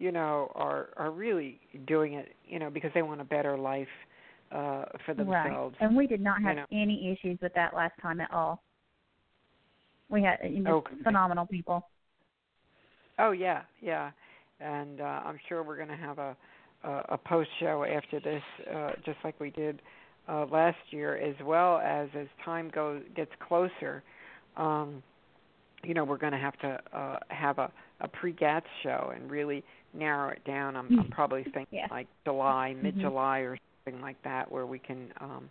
you 0.00 0.10
know, 0.10 0.50
are 0.54 0.88
are 0.96 1.12
really 1.12 1.60
doing 1.86 2.14
it, 2.14 2.34
you 2.46 2.58
know, 2.58 2.70
because 2.70 2.90
they 2.94 3.02
want 3.02 3.20
a 3.20 3.24
better 3.24 3.56
life 3.56 3.86
uh 4.50 4.86
for 5.06 5.14
themselves. 5.14 5.76
Right. 5.80 5.86
And 5.86 5.96
we 5.96 6.08
did 6.08 6.20
not 6.20 6.42
have 6.42 6.56
you 6.56 6.62
know. 6.62 6.82
any 6.82 7.12
issues 7.12 7.38
with 7.40 7.54
that 7.54 7.74
last 7.74 7.92
time 8.02 8.20
at 8.20 8.32
all. 8.32 8.62
We 10.08 10.22
had 10.22 10.38
you 10.50 10.60
know, 10.60 10.78
okay. 10.78 10.94
phenomenal 11.04 11.46
people. 11.46 11.86
Oh 13.18 13.30
yeah, 13.30 13.62
yeah. 13.80 14.10
And 14.58 15.00
uh 15.00 15.04
I'm 15.04 15.38
sure 15.48 15.62
we're 15.62 15.76
going 15.76 15.88
to 15.88 15.96
have 15.96 16.18
a 16.18 16.36
a, 16.82 16.90
a 17.10 17.18
post 17.18 17.50
show 17.60 17.84
after 17.84 18.18
this 18.18 18.42
uh 18.74 18.92
just 19.04 19.18
like 19.22 19.38
we 19.38 19.50
did 19.50 19.82
uh 20.28 20.46
last 20.46 20.78
year 20.90 21.16
as 21.18 21.36
well 21.44 21.78
as 21.78 22.08
as 22.18 22.26
time 22.42 22.70
goes 22.74 23.02
gets 23.14 23.32
closer 23.46 24.02
um 24.56 25.02
you 25.84 25.92
know 25.92 26.04
we're 26.04 26.16
going 26.16 26.32
to 26.32 26.38
have 26.38 26.58
to 26.58 26.78
uh 26.94 27.18
have 27.28 27.58
a 27.58 27.70
a 28.00 28.08
pre-GATS 28.08 28.66
show 28.82 29.12
and 29.14 29.30
really 29.30 29.64
narrow 29.94 30.30
it 30.30 30.44
down, 30.44 30.76
I'm, 30.76 30.98
I'm 30.98 31.08
probably 31.10 31.42
thinking 31.42 31.78
yeah. 31.78 31.86
like 31.90 32.08
July, 32.24 32.72
Mm-hmm. 32.74 32.82
mid-July, 32.82 33.38
or 33.40 33.58
something 33.84 34.00
like 34.00 34.22
that, 34.22 34.50
where 34.50 34.66
we 34.66 34.78
can 34.78 35.12
um, 35.20 35.50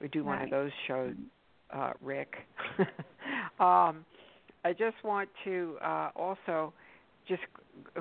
we 0.00 0.08
do 0.08 0.24
one 0.24 0.38
right. 0.38 0.44
of 0.44 0.50
those 0.50 0.70
shows. 0.86 1.14
Uh, 1.72 1.92
Rick, 2.00 2.34
um, 3.58 4.04
I 4.64 4.72
just 4.72 4.96
want 5.02 5.28
to 5.44 5.76
uh, 5.82 6.10
also 6.14 6.72
just 7.26 7.42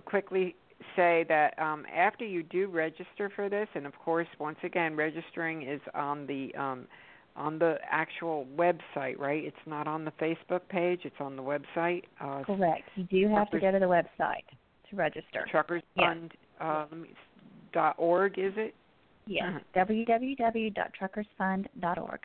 quickly 0.05 0.55
say 0.95 1.25
that 1.29 1.57
um, 1.57 1.85
after 1.93 2.25
you 2.25 2.43
do 2.43 2.67
register 2.67 3.31
for 3.35 3.49
this, 3.49 3.67
and 3.73 3.85
of 3.87 3.93
course, 3.97 4.27
once 4.39 4.57
again, 4.63 4.95
registering 4.95 5.63
is 5.63 5.81
on 5.93 6.27
the 6.27 6.53
um, 6.55 6.87
on 7.35 7.59
the 7.59 7.77
actual 7.89 8.47
website, 8.55 9.19
right? 9.19 9.43
It's 9.43 9.57
not 9.65 9.87
on 9.87 10.05
the 10.05 10.11
Facebook 10.11 10.61
page; 10.69 11.01
it's 11.03 11.19
on 11.19 11.35
the 11.35 11.43
website. 11.43 12.03
Uh, 12.19 12.43
Correct. 12.43 12.83
You 12.95 13.03
do 13.03 13.27
have 13.33 13.49
to 13.51 13.59
go 13.59 13.71
to 13.71 13.79
the 13.79 13.85
website 13.85 14.45
to 14.89 14.95
register. 14.95 15.45
Truckers 15.49 15.83
Fund 15.95 16.33
uh, 16.59 16.85
dot 17.73 17.95
org, 17.97 18.37
is 18.37 18.53
it? 18.55 18.75
Yes. 19.27 19.61
Uh-huh. 19.75 19.85
www.truckersfund.org. 19.85 22.19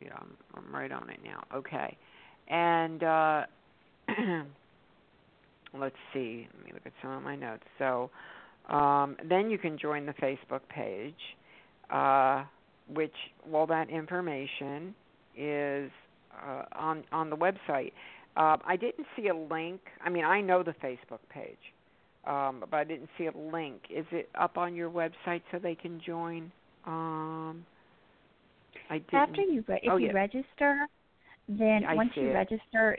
Yeah, 0.00 0.08
I'm, 0.16 0.36
I'm 0.54 0.74
right 0.74 0.92
on 0.92 1.10
it 1.10 1.20
now. 1.24 1.42
Okay, 1.54 1.96
and 2.48 3.02
uh, 3.02 3.46
let's 5.78 5.96
see. 6.12 6.48
Let 6.56 6.66
me 6.66 6.72
look 6.72 6.86
at 6.86 6.92
some 7.02 7.10
of 7.12 7.22
my 7.22 7.36
notes. 7.36 7.64
So 7.78 8.10
um, 8.68 9.16
then 9.28 9.50
you 9.50 9.58
can 9.58 9.78
join 9.78 10.06
the 10.06 10.14
Facebook 10.14 10.60
page, 10.68 11.14
uh, 11.90 12.44
which 12.92 13.14
all 13.52 13.66
that 13.66 13.88
information 13.90 14.94
is 15.36 15.90
uh, 16.46 16.64
on 16.72 17.04
on 17.12 17.30
the 17.30 17.36
website. 17.36 17.92
Uh, 18.36 18.56
I 18.66 18.76
didn't 18.76 19.06
see 19.16 19.28
a 19.28 19.34
link. 19.34 19.80
I 20.04 20.10
mean, 20.10 20.24
I 20.24 20.40
know 20.40 20.62
the 20.62 20.74
Facebook 20.84 21.20
page, 21.30 21.56
um, 22.26 22.64
but 22.70 22.76
I 22.76 22.84
didn't 22.84 23.08
see 23.16 23.26
a 23.26 23.36
link. 23.36 23.82
Is 23.90 24.06
it 24.10 24.28
up 24.38 24.58
on 24.58 24.74
your 24.74 24.90
website 24.90 25.42
so 25.52 25.58
they 25.58 25.76
can 25.76 26.00
join? 26.04 26.50
Um, 26.86 27.64
I 28.90 28.98
didn't. 28.98 29.14
After 29.14 29.42
you, 29.42 29.64
re- 29.68 29.80
if 29.82 29.92
oh, 29.92 29.96
you 29.96 30.06
yeah. 30.08 30.12
register, 30.12 30.86
then 31.48 31.82
Yeah, 31.82 31.94
once 31.94 32.10
you 32.16 32.28
it. 32.28 32.32
register, 32.34 32.98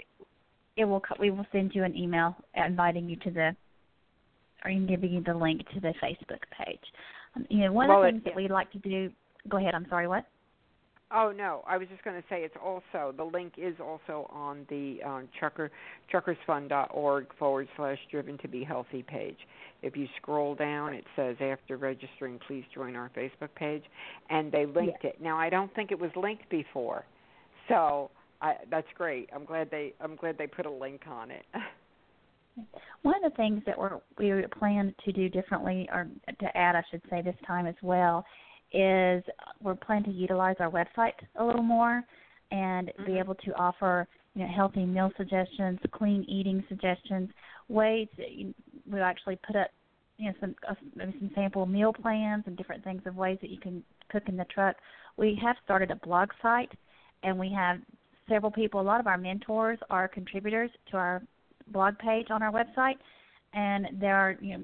it 0.78 0.86
will 0.86 1.02
we 1.20 1.32
will 1.32 1.46
send 1.52 1.74
you 1.76 1.84
an 1.84 1.96
email 1.96 2.36
inviting 2.56 3.10
you 3.10 3.18
to 3.18 3.32
the, 3.32 3.56
or 4.64 4.72
even 4.72 4.88
giving 4.88 5.12
you 5.14 5.22
the 5.22 5.34
link 5.34 5.62
to 5.74 5.80
the 5.80 5.94
Facebook 6.02 6.42
page. 6.66 6.80
Um, 7.36 7.46
you 7.50 7.60
know, 7.60 7.74
one 7.74 7.90
Well, 7.90 8.04
of 8.04 8.06
the 8.06 8.12
things 8.12 8.24
that 8.26 8.36
we 8.36 8.48
like 8.48 8.72
to 8.72 8.80
do. 8.80 9.12
Go 9.50 9.58
ahead. 9.58 9.76
I'm 9.76 9.86
sorry. 9.90 10.08
What? 10.08 10.26
Oh 11.12 11.32
no, 11.36 11.64
I 11.68 11.78
was 11.78 11.88
just 11.88 12.04
going 12.04 12.20
to 12.20 12.28
say 12.30 12.42
it's 12.42 12.56
also 12.64 13.14
the 13.16 13.24
link 13.24 13.54
is 13.58 13.76
also 13.80 14.28
on 14.32 14.66
the 14.70 14.98
um, 15.06 15.30
trucker 15.38 15.72
truckersfund.org 16.12 17.28
forward 17.38 17.68
slash 17.78 18.00
driven 18.10 18.38
to 18.40 18.48
be 18.48 18.64
healthy 18.64 19.04
page. 19.04 19.38
If 19.84 19.96
you 19.96 20.08
scroll 20.18 20.56
down, 20.56 20.96
it 20.96 21.06
says 21.16 21.36
after 21.40 21.78
registering, 21.78 22.40
please 22.48 22.64
join 22.74 22.96
our 22.96 23.12
Facebook 23.16 23.54
page, 23.56 23.84
and 24.32 24.52
they 24.52 24.66
linked 24.66 25.04
it. 25.04 25.22
Now 25.22 25.38
I 25.38 25.50
don't 25.50 25.74
think 25.76 25.92
it 25.92 26.00
was 26.00 26.10
linked 26.16 26.50
before, 26.50 27.06
so 27.70 28.10
I, 28.42 28.56
that's 28.72 28.88
great. 28.98 29.30
I'm 29.34 29.46
glad 29.46 29.70
they 29.70 29.94
I'm 30.02 30.16
glad 30.16 30.40
they 30.40 30.48
put 30.48 30.66
a 30.66 30.72
link 30.72 31.02
on 31.08 31.30
it. 31.30 31.46
One 33.04 33.16
of 33.24 33.32
the 33.32 33.36
things 33.38 33.62
that 33.68 33.78
we're 33.78 34.00
we 34.18 34.44
plan 34.58 34.96
to 35.06 35.12
do 35.12 35.30
differently, 35.30 35.88
or 35.94 36.08
to 36.40 36.58
add, 36.58 36.76
I 36.76 36.82
should 36.90 37.02
say, 37.12 37.22
this 37.22 37.36
time 37.46 37.68
as 37.68 37.76
well, 37.84 38.26
is 38.74 39.24
we're 39.62 39.76
planning 39.76 40.06
to 40.06 40.12
utilize 40.12 40.56
our 40.60 40.70
website 40.70 41.14
a 41.38 41.44
little 41.46 41.64
more 41.64 42.04
and 42.52 42.88
Mm-hmm. 42.88 43.06
be 43.06 43.20
able 43.20 43.36
to 43.36 43.52
offer 43.56 44.08
you 44.34 44.44
know 44.44 44.52
healthy 44.54 44.86
meal 44.86 45.12
suggestions, 45.18 45.80
clean 45.92 46.24
eating 46.28 46.64
suggestions, 46.70 47.30
ways 47.70 48.08
that 48.18 48.32
you, 48.32 48.54
we 48.92 49.00
actually 49.00 49.38
put 49.48 49.56
up 49.56 49.68
you 50.18 50.28
know 50.28 50.34
some 50.40 50.56
uh, 50.70 50.76
maybe 50.96 51.16
some 51.20 51.32
sample 51.36 51.66
meal 51.66 51.94
plans 51.94 52.44
and 52.48 52.58
different 52.58 52.84
things 52.84 53.02
of 53.06 53.16
ways 53.16 53.38
that 53.42 53.50
you 53.50 53.60
can 53.60 53.84
cook 54.12 54.24
in 54.28 54.38
the 54.38 54.46
truck. 54.46 54.76
We 55.18 55.40
have 55.44 55.56
started 55.64 55.92
a 55.92 55.96
blog 55.96 56.30
site, 56.42 56.72
and 57.24 57.38
we 57.40 57.52
have 57.54 57.80
several 58.30 58.52
people. 58.52 58.82
A 58.82 58.84
lot 58.84 59.00
of 59.00 59.08
our 59.08 59.18
mentors 59.18 59.80
are 59.90 60.08
contributors 60.08 60.70
to 60.92 60.98
our 60.98 61.22
blog 61.68 61.98
page 61.98 62.28
on 62.30 62.44
our 62.44 62.52
website, 62.52 62.98
and 63.54 63.88
there 64.00 64.16
are 64.16 64.38
you 64.42 64.58
know 64.58 64.64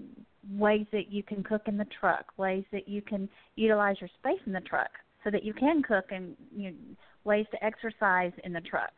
ways 0.58 0.86
that 0.92 1.12
you 1.12 1.24
can 1.24 1.44
cook 1.44 1.64
in 1.68 1.78
the 1.78 1.88
truck, 2.00 2.26
ways 2.38 2.64
that 2.72 2.88
you 2.88 3.02
can 3.02 3.30
utilize 3.56 3.96
your 4.00 4.10
space 4.20 4.42
in 4.46 4.54
the 4.54 4.62
truck 4.62 4.90
so 5.24 5.30
that 5.32 5.44
you 5.44 5.54
can 5.54 5.84
cook, 5.84 6.06
and 6.12 6.36
you 6.56 6.72
know, 6.72 6.78
ways 7.24 7.46
to 7.52 7.64
exercise 7.64 8.32
in 8.44 8.54
the 8.54 8.62
truck. 8.62 8.92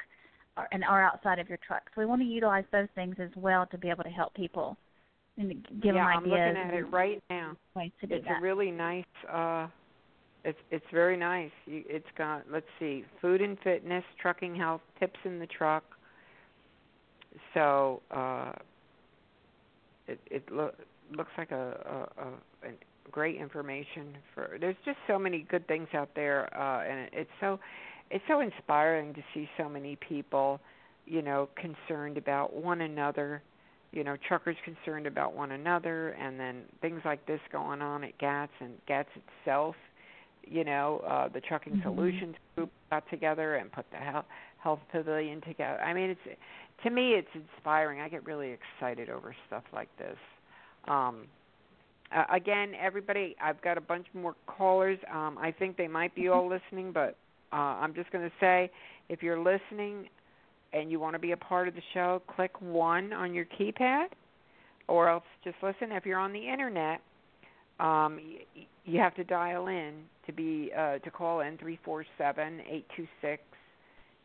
are, 0.55 0.67
and 0.71 0.83
are 0.83 1.03
outside 1.03 1.39
of 1.39 1.49
your 1.49 1.57
truck. 1.65 1.83
So 1.93 2.01
we 2.01 2.05
want 2.05 2.21
to 2.21 2.27
utilize 2.27 2.65
those 2.71 2.87
things 2.95 3.15
as 3.19 3.29
well 3.35 3.65
to 3.67 3.77
be 3.77 3.89
able 3.89 4.03
to 4.03 4.09
help 4.09 4.33
people 4.35 4.77
and 5.37 5.49
give 5.81 5.95
yeah, 5.95 6.05
them 6.05 6.07
I'm 6.07 6.23
ideas. 6.23 6.55
looking 6.55 6.57
at 6.57 6.73
it 6.73 6.83
right 6.91 7.23
now. 7.29 7.57
Ways 7.75 7.91
to 8.01 8.07
do 8.07 8.15
it's 8.15 8.25
that. 8.25 8.37
a 8.39 8.41
really 8.41 8.71
nice. 8.71 9.05
uh 9.31 9.67
It's 10.45 10.59
it's 10.69 10.85
very 10.93 11.17
nice. 11.17 11.51
You, 11.65 11.83
it's 11.87 12.05
got 12.17 12.43
let's 12.51 12.67
see, 12.79 13.03
food 13.21 13.41
and 13.41 13.57
fitness, 13.63 14.03
trucking 14.21 14.55
health, 14.55 14.81
tips 14.99 15.19
in 15.25 15.39
the 15.39 15.47
truck. 15.47 15.83
So 17.53 18.01
uh 18.11 18.51
it 20.07 20.19
it 20.29 20.43
lo- 20.51 20.75
looks 21.15 21.31
like 21.37 21.51
a, 21.51 22.07
a, 22.17 22.21
a 22.21 22.67
an 22.67 22.75
great 23.11 23.35
information 23.39 24.17
for. 24.33 24.57
There's 24.59 24.75
just 24.85 24.97
so 25.07 25.19
many 25.19 25.45
good 25.49 25.67
things 25.67 25.87
out 25.93 26.09
there, 26.15 26.49
uh 26.57 26.83
and 26.83 26.99
it, 27.01 27.09
it's 27.13 27.31
so 27.39 27.59
it's 28.09 28.23
so 28.27 28.39
inspiring 28.41 29.13
to 29.13 29.21
see 29.33 29.49
so 29.57 29.67
many 29.67 29.95
people, 29.97 30.59
you 31.05 31.21
know, 31.21 31.49
concerned 31.55 32.17
about 32.17 32.53
one 32.53 32.81
another. 32.81 33.41
You 33.91 34.03
know, 34.03 34.15
truckers 34.27 34.55
concerned 34.65 35.05
about 35.05 35.35
one 35.35 35.51
another, 35.51 36.09
and 36.09 36.39
then 36.39 36.63
things 36.81 37.01
like 37.05 37.25
this 37.27 37.39
going 37.51 37.81
on 37.81 38.03
at 38.03 38.17
GATS 38.17 38.51
and 38.59 38.73
GATS 38.87 39.09
itself. 39.15 39.75
You 40.45 40.63
know, 40.63 41.03
uh, 41.07 41.29
the 41.29 41.39
Trucking 41.39 41.77
Mhm. 41.77 41.83
Solutions 41.83 42.35
Group 42.55 42.71
got 42.89 43.07
together 43.09 43.55
and 43.55 43.71
put 43.71 43.89
the 43.91 43.97
health, 43.97 44.25
health 44.57 44.79
pavilion 44.91 45.41
together. 45.41 45.79
I 45.81 45.93
mean, 45.93 46.09
it's 46.09 46.37
to 46.83 46.89
me, 46.89 47.13
it's 47.13 47.29
inspiring. 47.35 48.01
I 48.01 48.09
get 48.09 48.25
really 48.25 48.51
excited 48.51 49.09
over 49.09 49.35
stuff 49.47 49.63
like 49.71 49.95
this. 49.97 50.17
Um, 50.87 51.27
uh, 52.15 52.25
again, 52.31 52.73
everybody, 52.79 53.35
I've 53.41 53.61
got 53.61 53.77
a 53.77 53.81
bunch 53.81 54.05
more 54.13 54.35
callers. 54.45 54.99
Um, 55.11 55.37
I 55.39 55.51
think 55.51 55.77
they 55.77 55.87
might 55.87 56.13
be 56.15 56.27
all 56.27 56.47
listening, 56.71 56.91
but 56.91 57.15
uh, 57.51 57.55
I'm 57.55 57.93
just 57.93 58.11
going 58.11 58.23
to 58.25 58.31
say 58.39 58.69
if 59.09 59.23
you're 59.23 59.39
listening 59.39 60.07
and 60.73 60.91
you 60.91 60.99
want 60.99 61.13
to 61.13 61.19
be 61.19 61.31
a 61.31 61.37
part 61.37 61.67
of 61.67 61.75
the 61.75 61.81
show, 61.93 62.21
click 62.35 62.51
1 62.61 63.13
on 63.13 63.33
your 63.33 63.45
keypad 63.45 64.07
or 64.87 65.07
else 65.09 65.23
just 65.43 65.55
listen. 65.63 65.91
If 65.91 66.05
you're 66.05 66.19
on 66.19 66.33
the 66.33 66.47
internet, 66.49 66.99
um, 67.79 68.19
y- 68.55 68.65
you 68.85 68.99
have 68.99 69.15
to 69.15 69.23
dial 69.23 69.67
in 69.67 69.93
to 70.27 70.33
be 70.33 70.71
uh, 70.77 70.97
to 70.99 71.11
call 71.11 71.39
in 71.41 71.57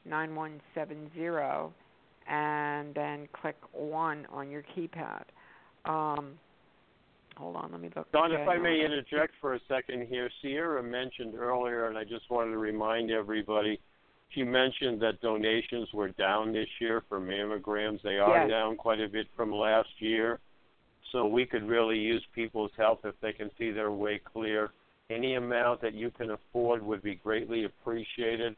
347-826-9170 0.08 1.70
and 2.28 2.94
then 2.94 3.28
click 3.32 3.56
1 3.72 4.26
on 4.30 4.50
your 4.50 4.62
keypad. 4.76 5.22
Um, 5.84 6.32
hold 7.38 7.56
on, 7.56 7.70
let 7.72 7.80
me 7.80 7.88
look. 7.94 8.10
Don, 8.12 8.32
if. 8.32 8.48
I 8.48 8.58
may 8.58 8.84
interject 8.84 9.34
for 9.40 9.54
a 9.54 9.60
second 9.68 10.06
here, 10.08 10.28
Sierra 10.42 10.82
mentioned 10.82 11.34
earlier, 11.34 11.86
and 11.86 11.96
I 11.96 12.04
just 12.04 12.28
wanted 12.30 12.50
to 12.50 12.58
remind 12.58 13.10
everybody, 13.10 13.80
she 14.30 14.42
mentioned 14.42 15.00
that 15.02 15.20
donations 15.22 15.88
were 15.94 16.08
down 16.10 16.52
this 16.52 16.68
year 16.80 17.02
for 17.08 17.20
mammograms. 17.20 18.02
They 18.02 18.18
are 18.18 18.40
Yes. 18.40 18.50
down 18.50 18.76
quite 18.76 19.00
a 19.00 19.08
bit 19.08 19.28
from 19.36 19.52
last 19.52 19.88
year. 20.00 20.40
So 21.12 21.26
we 21.26 21.46
could 21.46 21.66
really 21.66 21.98
use 21.98 22.24
people's 22.34 22.72
help 22.76 23.06
if 23.06 23.18
they 23.20 23.32
can 23.32 23.50
see 23.56 23.70
their 23.70 23.90
way 23.90 24.18
clear. 24.18 24.72
Any 25.08 25.34
amount 25.36 25.80
that 25.80 25.94
you 25.94 26.10
can 26.10 26.32
afford 26.32 26.82
would 26.82 27.00
be 27.00 27.14
greatly 27.14 27.64
appreciated. 27.64 28.56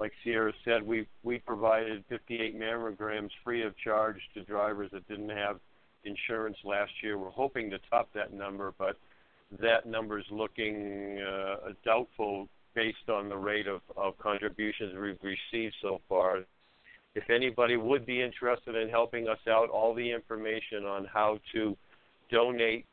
Like 0.00 0.12
Sierra 0.24 0.52
said, 0.64 0.82
we 0.82 1.06
we 1.22 1.38
provided 1.38 2.04
58 2.08 2.58
mammograms 2.58 3.30
free 3.44 3.62
of 3.62 3.76
charge 3.76 4.20
to 4.34 4.42
drivers 4.42 4.90
that 4.90 5.06
didn't 5.06 5.28
have 5.28 5.60
insurance 6.04 6.56
last 6.64 6.92
year. 7.02 7.18
We're 7.18 7.30
hoping 7.30 7.70
to 7.70 7.78
top 7.90 8.08
that 8.14 8.32
number, 8.32 8.72
but 8.78 8.96
that 9.60 9.86
number 9.86 10.18
is 10.18 10.24
looking 10.30 11.20
uh, 11.20 11.72
doubtful 11.84 12.48
based 12.74 13.08
on 13.08 13.28
the 13.28 13.36
rate 13.36 13.66
of, 13.66 13.82
of 13.96 14.16
contributions 14.18 14.94
we've 14.94 15.18
received 15.22 15.74
so 15.82 16.00
far. 16.08 16.44
If 17.14 17.28
anybody 17.28 17.76
would 17.76 18.06
be 18.06 18.22
interested 18.22 18.74
in 18.74 18.88
helping 18.88 19.28
us 19.28 19.36
out, 19.48 19.68
all 19.68 19.94
the 19.94 20.10
information 20.10 20.86
on 20.86 21.04
how 21.04 21.38
to 21.52 21.76
donate 22.30 22.86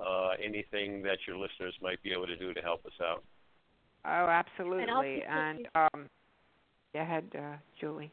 uh, 0.04 0.30
anything 0.42 1.02
that 1.02 1.18
your 1.26 1.36
listeners 1.36 1.74
might 1.82 2.02
be 2.02 2.12
able 2.12 2.26
to 2.26 2.36
do 2.36 2.54
to 2.54 2.60
help 2.60 2.84
us 2.86 2.92
out. 3.02 3.22
Oh, 4.04 4.26
absolutely. 4.28 4.82
And 4.82 4.90
And 5.28 5.68
um, 5.74 6.08
go 6.92 7.00
ahead, 7.00 7.24
uh, 7.36 7.56
Julie. 7.80 8.10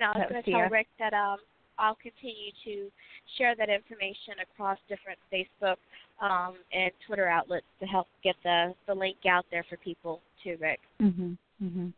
Now, 0.00 0.12
I 0.14 0.18
was 0.18 0.26
going 0.30 0.42
to 0.42 0.50
tell 0.50 0.70
Rick 0.70 0.86
that 1.00 1.12
um, 1.12 1.38
I'll 1.78 1.96
continue 1.96 2.52
to 2.64 2.90
share 3.36 3.56
that 3.56 3.68
information 3.68 4.34
across 4.42 4.78
different 4.88 5.18
Facebook 5.32 5.76
um, 6.20 6.54
and 6.72 6.92
Twitter 7.06 7.28
outlets 7.28 7.66
to 7.80 7.86
help 7.86 8.06
get 8.22 8.36
the, 8.44 8.74
the 8.86 8.94
link 8.94 9.16
out 9.28 9.44
there 9.50 9.64
for 9.68 9.76
people 9.78 10.20
too, 10.42 10.56
Rick. 10.60 10.80
Mhm. 11.00 11.36
Mhm. 11.62 11.92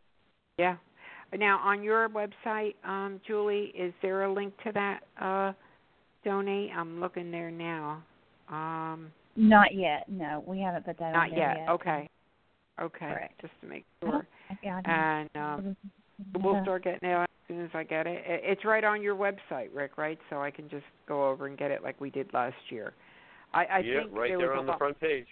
Yeah. 0.57 0.77
Now, 1.33 1.59
on 1.59 1.83
your 1.83 2.09
website, 2.09 2.75
um, 2.83 3.21
Julie, 3.25 3.71
is 3.75 3.93
there 4.01 4.23
a 4.23 4.33
link 4.33 4.53
to 4.63 4.71
that 4.73 5.03
uh, 5.19 5.53
donate? 6.25 6.71
I'm 6.75 6.99
looking 6.99 7.31
there 7.31 7.51
now. 7.51 8.03
Um, 8.51 9.11
Not 9.35 9.73
yet. 9.73 10.05
No, 10.09 10.43
we 10.45 10.59
haven't 10.59 10.85
put 10.85 10.97
that 10.99 11.05
on 11.05 11.13
not 11.13 11.29
there 11.31 11.57
yet. 11.57 11.69
Okay. 11.69 12.09
Okay. 12.81 12.99
Correct. 12.99 13.41
Just 13.41 13.53
to 13.61 13.67
make 13.67 13.85
sure. 14.03 14.25
Yeah, 14.63 14.81
And 14.85 15.29
um, 15.35 15.75
don't- 16.33 16.43
we'll 16.43 16.61
start 16.63 16.83
getting 16.83 17.09
it 17.09 17.13
as 17.13 17.27
soon 17.47 17.63
as 17.63 17.69
I 17.73 17.83
get 17.83 18.07
it. 18.07 18.23
It's 18.25 18.65
right 18.65 18.83
on 18.83 19.01
your 19.01 19.15
website, 19.15 19.69
Rick. 19.73 19.97
Right? 19.97 20.19
So 20.29 20.41
I 20.41 20.51
can 20.51 20.69
just 20.69 20.85
go 21.07 21.27
over 21.29 21.47
and 21.47 21.57
get 21.57 21.71
it 21.71 21.83
like 21.83 21.99
we 22.01 22.09
did 22.09 22.33
last 22.33 22.55
year. 22.69 22.93
I, 23.53 23.65
I 23.65 23.79
yeah, 23.79 24.01
think 24.03 24.15
right 24.15 24.29
there 24.29 24.37
there 24.37 24.49
was 24.51 24.59
on 24.59 24.65
the 24.65 24.71
lot- 24.71 24.77
front 24.79 24.99
page. 24.99 25.27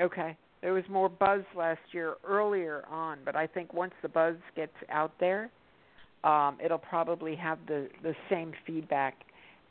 Okay. 0.00 0.36
There 0.62 0.72
was 0.72 0.84
more 0.88 1.08
buzz 1.08 1.42
last 1.56 1.80
year 1.90 2.14
earlier 2.24 2.84
on, 2.88 3.18
but 3.24 3.34
I 3.34 3.46
think 3.48 3.74
once 3.74 3.92
the 4.00 4.08
buzz 4.08 4.36
gets 4.54 4.72
out 4.90 5.12
there, 5.18 5.50
um, 6.24 6.56
it'll 6.64 6.78
probably 6.78 7.34
have 7.36 7.58
the 7.66 7.88
the 8.02 8.14
same 8.30 8.52
feedback 8.66 9.14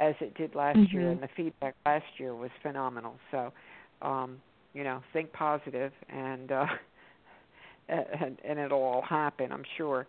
as 0.01 0.15
it 0.19 0.33
did 0.33 0.55
last 0.55 0.79
year, 0.91 1.03
Mhm. 1.03 1.11
and 1.11 1.21
the 1.21 1.27
feedback 1.29 1.75
last 1.85 2.19
year 2.19 2.35
was 2.35 2.51
phenomenal. 2.63 3.17
So, 3.29 3.53
um, 4.01 4.41
you 4.73 4.83
know, 4.83 5.01
think 5.13 5.31
positive, 5.31 5.93
and 6.09 6.51
uh, 6.51 6.65
and, 7.87 8.37
and 8.43 8.59
it'll 8.59 8.81
all 8.81 9.03
happen, 9.03 9.51
I'm 9.51 9.65
sure. 9.77 10.07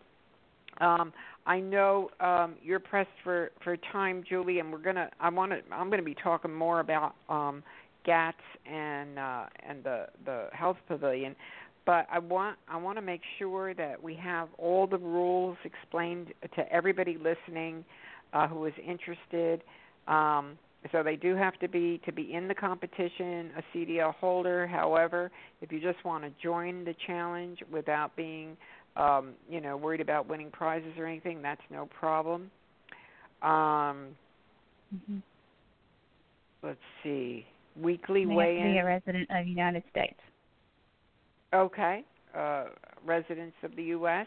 Um, 0.78 1.12
I 1.44 1.60
know 1.60 2.10
um, 2.20 2.56
you're 2.62 2.80
pressed 2.80 3.10
for 3.22 3.50
for 3.62 3.76
time, 3.76 4.24
Julie, 4.26 4.58
and 4.60 4.72
we're 4.72 4.78
gonna. 4.78 5.10
I 5.20 5.28
want 5.28 5.52
to. 5.52 5.60
I'm 5.70 5.90
gonna 5.90 6.02
be 6.02 6.14
talking 6.14 6.52
more 6.52 6.80
about 6.80 7.14
um, 7.28 7.62
GATS 8.04 8.38
and 8.64 9.18
uh, 9.18 9.44
and 9.68 9.84
the 9.84 10.06
the 10.24 10.48
health 10.52 10.78
pavilion, 10.88 11.36
but 11.84 12.06
I 12.10 12.18
want 12.18 12.56
I 12.68 12.78
want 12.78 12.96
to 12.96 13.02
make 13.02 13.20
sure 13.38 13.74
that 13.74 14.02
we 14.02 14.14
have 14.14 14.48
all 14.56 14.86
the 14.86 14.98
rules 14.98 15.58
explained 15.64 16.32
to 16.54 16.72
everybody 16.72 17.18
listening 17.18 17.84
uh, 18.32 18.48
who 18.48 18.64
is 18.64 18.74
interested. 18.78 19.62
Um, 20.08 20.58
so 20.90 21.02
they 21.02 21.16
do 21.16 21.36
have 21.36 21.58
to 21.60 21.68
be 21.68 22.00
to 22.04 22.12
be 22.12 22.34
in 22.34 22.48
the 22.48 22.54
competition, 22.54 23.52
a 23.56 23.62
CDL 23.72 24.14
holder. 24.16 24.66
However, 24.66 25.30
if 25.60 25.70
you 25.70 25.80
just 25.80 26.04
want 26.04 26.24
to 26.24 26.30
join 26.42 26.84
the 26.84 26.94
challenge 27.06 27.60
without 27.70 28.16
being 28.16 28.56
um, 28.96 29.34
you 29.48 29.60
know, 29.60 29.76
worried 29.76 30.00
about 30.00 30.28
winning 30.28 30.50
prizes 30.50 30.92
or 30.98 31.06
anything, 31.06 31.40
that's 31.42 31.62
no 31.70 31.86
problem. 31.86 32.50
Um, 33.42 34.16
Mhm. 34.94 35.22
let's 36.62 36.80
see. 37.02 37.46
Weekly 37.76 38.24
They 38.24 38.30
have 38.30 38.36
weigh 38.36 38.56
to 38.58 38.62
be 38.72 38.78
a 38.78 38.84
resident 38.84 39.30
of 39.30 39.44
the 39.44 39.50
United 39.50 39.82
States. 39.88 40.20
Okay. 41.52 42.04
Uh, 42.34 42.70
residents 43.04 43.56
of 43.62 43.74
the 43.76 43.84
US 43.84 44.26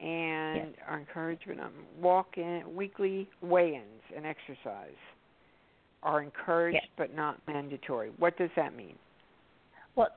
and 0.00 0.74
our 0.86 0.98
encouragement 0.98 1.60
on 1.60 1.72
walk 2.00 2.36
in 2.36 2.62
weekly 2.74 3.28
weigh 3.40 3.74
ins 3.76 4.02
and 4.14 4.26
exercise 4.26 4.90
are 6.02 6.22
encouraged 6.22 6.74
Yes. 6.82 6.86
but 6.96 7.14
not 7.14 7.40
mandatory. 7.46 8.10
What 8.18 8.36
does 8.36 8.50
that 8.56 8.74
mean? 8.76 8.96
Well, 9.94 10.10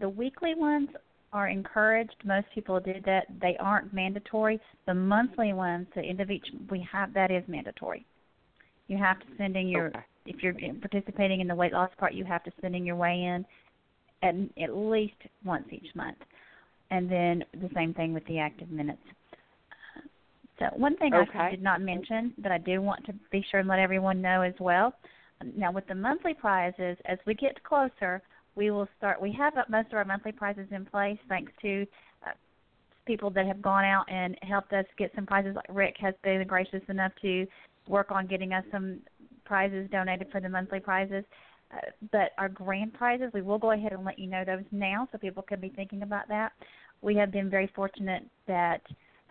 the 0.00 0.08
weekly 0.08 0.54
ones 0.54 0.88
are 1.32 1.48
encouraged. 1.48 2.16
Most 2.24 2.46
people 2.54 2.80
do 2.80 2.94
that. 3.06 3.26
They 3.40 3.56
aren't 3.58 3.94
mandatory. 3.94 4.60
The 4.86 4.94
monthly 4.94 5.52
ones, 5.52 5.86
the 5.94 6.02
end 6.02 6.20
of 6.20 6.30
each, 6.30 6.46
we 6.68 6.80
have 6.90 7.14
that 7.14 7.30
is 7.30 7.44
mandatory. 7.46 8.04
You 8.88 8.98
have 8.98 9.20
to 9.20 9.26
send 9.38 9.56
in 9.56 9.68
your 9.68 9.86
Okay. 9.86 10.00
if 10.26 10.42
you're 10.42 10.54
participating 10.80 11.40
in 11.40 11.46
the 11.48 11.54
weight 11.54 11.72
loss 11.72 11.90
part, 11.98 12.12
you 12.14 12.24
have 12.24 12.42
to 12.44 12.52
send 12.60 12.74
in 12.74 12.84
your 12.84 12.96
weigh 12.96 13.22
in 13.22 13.46
at 14.22 14.34
at 14.62 14.76
least 14.76 15.16
once 15.44 15.66
each 15.70 15.94
month, 15.94 16.18
and 16.92 17.10
then 17.10 17.42
the 17.54 17.70
same 17.74 17.94
thing 17.94 18.12
with 18.12 18.24
the 18.26 18.38
active 18.38 18.70
minutes. 18.70 19.02
So 20.58 20.66
one 20.76 20.96
thing 20.98 21.14
Okay. 21.14 21.38
I 21.38 21.50
did 21.50 21.62
not 21.62 21.80
mention 21.80 22.34
that 22.38 22.52
I 22.52 22.58
do 22.58 22.82
want 22.82 23.04
to 23.06 23.14
be 23.32 23.44
sure 23.50 23.60
and 23.60 23.68
let 23.68 23.78
everyone 23.78 24.20
know 24.20 24.42
as 24.42 24.54
well. 24.60 24.94
Now 25.56 25.72
with 25.72 25.86
the 25.88 25.94
monthly 25.94 26.34
prizes, 26.34 26.96
as 27.06 27.18
we 27.26 27.34
get 27.34 27.60
closer, 27.64 28.22
we 28.54 28.70
will 28.70 28.86
start. 28.98 29.20
We 29.20 29.32
have 29.32 29.54
most 29.70 29.88
of 29.88 29.94
our 29.94 30.04
monthly 30.04 30.32
prizes 30.32 30.68
in 30.70 30.84
place 30.84 31.18
thanks 31.28 31.50
to 31.62 31.86
uh, 32.26 32.32
people 33.06 33.30
that 33.30 33.46
have 33.46 33.62
gone 33.62 33.84
out 33.84 34.04
and 34.08 34.36
helped 34.42 34.72
us 34.74 34.84
get 34.98 35.10
some 35.14 35.26
prizes. 35.26 35.56
Like 35.56 35.64
Rick 35.70 35.96
has 35.98 36.14
been 36.22 36.46
gracious 36.46 36.82
enough 36.88 37.12
to 37.22 37.46
work 37.88 38.12
on 38.12 38.26
getting 38.26 38.52
us 38.52 38.64
some 38.70 39.00
prizes 39.46 39.88
donated 39.90 40.28
for 40.30 40.40
the 40.40 40.48
monthly 40.48 40.78
prizes. 40.78 41.24
Uh, 41.72 41.78
but 42.12 42.32
our 42.36 42.50
grand 42.50 42.92
prizes, 42.92 43.30
we 43.32 43.40
will 43.40 43.58
go 43.58 43.72
ahead 43.72 43.92
and 43.92 44.04
let 44.04 44.18
you 44.18 44.28
know 44.28 44.44
those 44.44 44.64
now, 44.70 45.08
so 45.10 45.18
people 45.18 45.42
can 45.42 45.58
be 45.58 45.70
thinking 45.70 46.02
about 46.02 46.28
that. 46.28 46.52
We 47.02 47.16
have 47.16 47.32
been 47.32 47.50
very 47.50 47.70
fortunate 47.74 48.22
that 48.46 48.80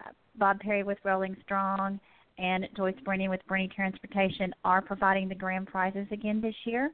uh, 0.06 0.12
Bob 0.36 0.60
Perry 0.60 0.84
with 0.84 0.98
Rolling 1.04 1.36
Strong 1.44 2.00
and 2.38 2.68
Joyce 2.76 2.96
Brenny 3.06 3.30
with 3.30 3.42
Brenny 3.50 3.72
Transportation 3.72 4.54
are 4.64 4.82
providing 4.82 5.30
the 5.30 5.36
grand 5.36 5.68
prizes 5.68 6.08
again 6.12 6.42
this 6.42 6.56
year. 6.66 6.92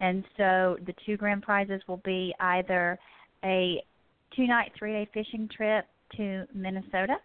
And 0.00 0.24
so 0.36 0.76
the 0.86 0.94
two 1.06 1.16
grand 1.16 1.42
prizes 1.42 1.80
will 1.86 2.00
be 2.04 2.34
either 2.40 2.98
a 3.44 3.82
two 4.34 4.46
night, 4.46 4.72
three 4.78 4.92
day 4.92 5.08
fishing 5.12 5.48
trip 5.54 5.86
to 6.16 6.44
Minnesota 6.54 7.16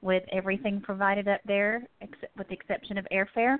with 0.00 0.22
everything 0.32 0.80
provided 0.80 1.26
up 1.28 1.40
there, 1.44 1.82
except, 2.00 2.36
with 2.36 2.48
the 2.48 2.54
exception 2.54 2.98
of 2.98 3.06
airfare. 3.12 3.58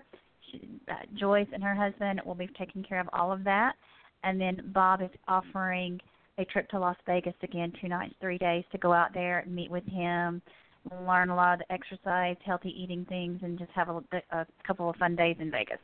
She, 0.51 0.69
uh, 0.89 0.95
Joyce 1.19 1.49
and 1.53 1.63
her 1.63 1.75
husband 1.75 2.21
will 2.25 2.35
be 2.35 2.49
taking 2.59 2.83
care 2.83 3.01
of 3.01 3.09
all 3.13 3.33
of 3.33 3.45
that. 3.45 3.73
And 4.25 4.41
then 4.41 4.71
Bob 4.73 5.03
is 5.03 5.11
offering 5.27 6.01
a 6.39 6.45
trip 6.45 6.69
to 6.71 6.79
Las 6.79 6.97
Vegas 7.07 7.35
again, 7.43 7.73
two 7.81 7.89
nights, 7.89 8.15
three 8.21 8.39
days, 8.39 8.65
to 8.73 8.79
go 8.79 8.93
out 8.93 9.13
there 9.13 9.41
and 9.41 9.55
meet 9.55 9.71
with 9.71 9.85
him, 9.87 10.41
learn 11.07 11.31
a 11.31 11.35
lot 11.35 11.55
of 11.55 11.59
the 11.59 11.73
exercise, 11.73 12.37
healthy 12.45 12.75
eating 12.81 13.05
things, 13.09 13.41
and 13.43 13.59
just 13.59 13.71
have 13.73 13.89
a, 13.89 14.03
a 14.31 14.47
couple 14.67 14.89
of 14.89 14.97
fun 14.97 15.17
days 15.17 15.37
in 15.41 15.51
Vegas. 15.51 15.79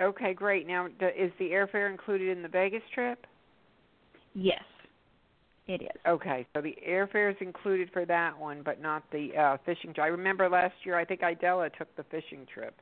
Okay, 0.00 0.32
great. 0.32 0.66
Now, 0.66 0.86
is 0.86 1.30
the 1.38 1.50
airfare 1.50 1.90
included 1.90 2.36
in 2.36 2.42
the 2.42 2.48
Vegas 2.48 2.82
trip? 2.94 3.26
Yes, 4.34 4.64
it 5.66 5.82
is. 5.82 6.00
Okay, 6.08 6.46
so 6.54 6.62
the 6.62 6.74
airfare 6.88 7.30
is 7.30 7.36
included 7.40 7.90
for 7.92 8.06
that 8.06 8.36
one, 8.38 8.62
but 8.64 8.80
not 8.80 9.02
the 9.12 9.36
uh 9.36 9.58
fishing 9.66 9.92
trip. 9.92 10.04
I 10.04 10.08
remember 10.08 10.48
last 10.48 10.74
year, 10.84 10.98
I 10.98 11.04
think 11.04 11.22
Idella 11.22 11.68
took 11.76 11.94
the 11.96 12.04
fishing 12.04 12.46
trip. 12.52 12.74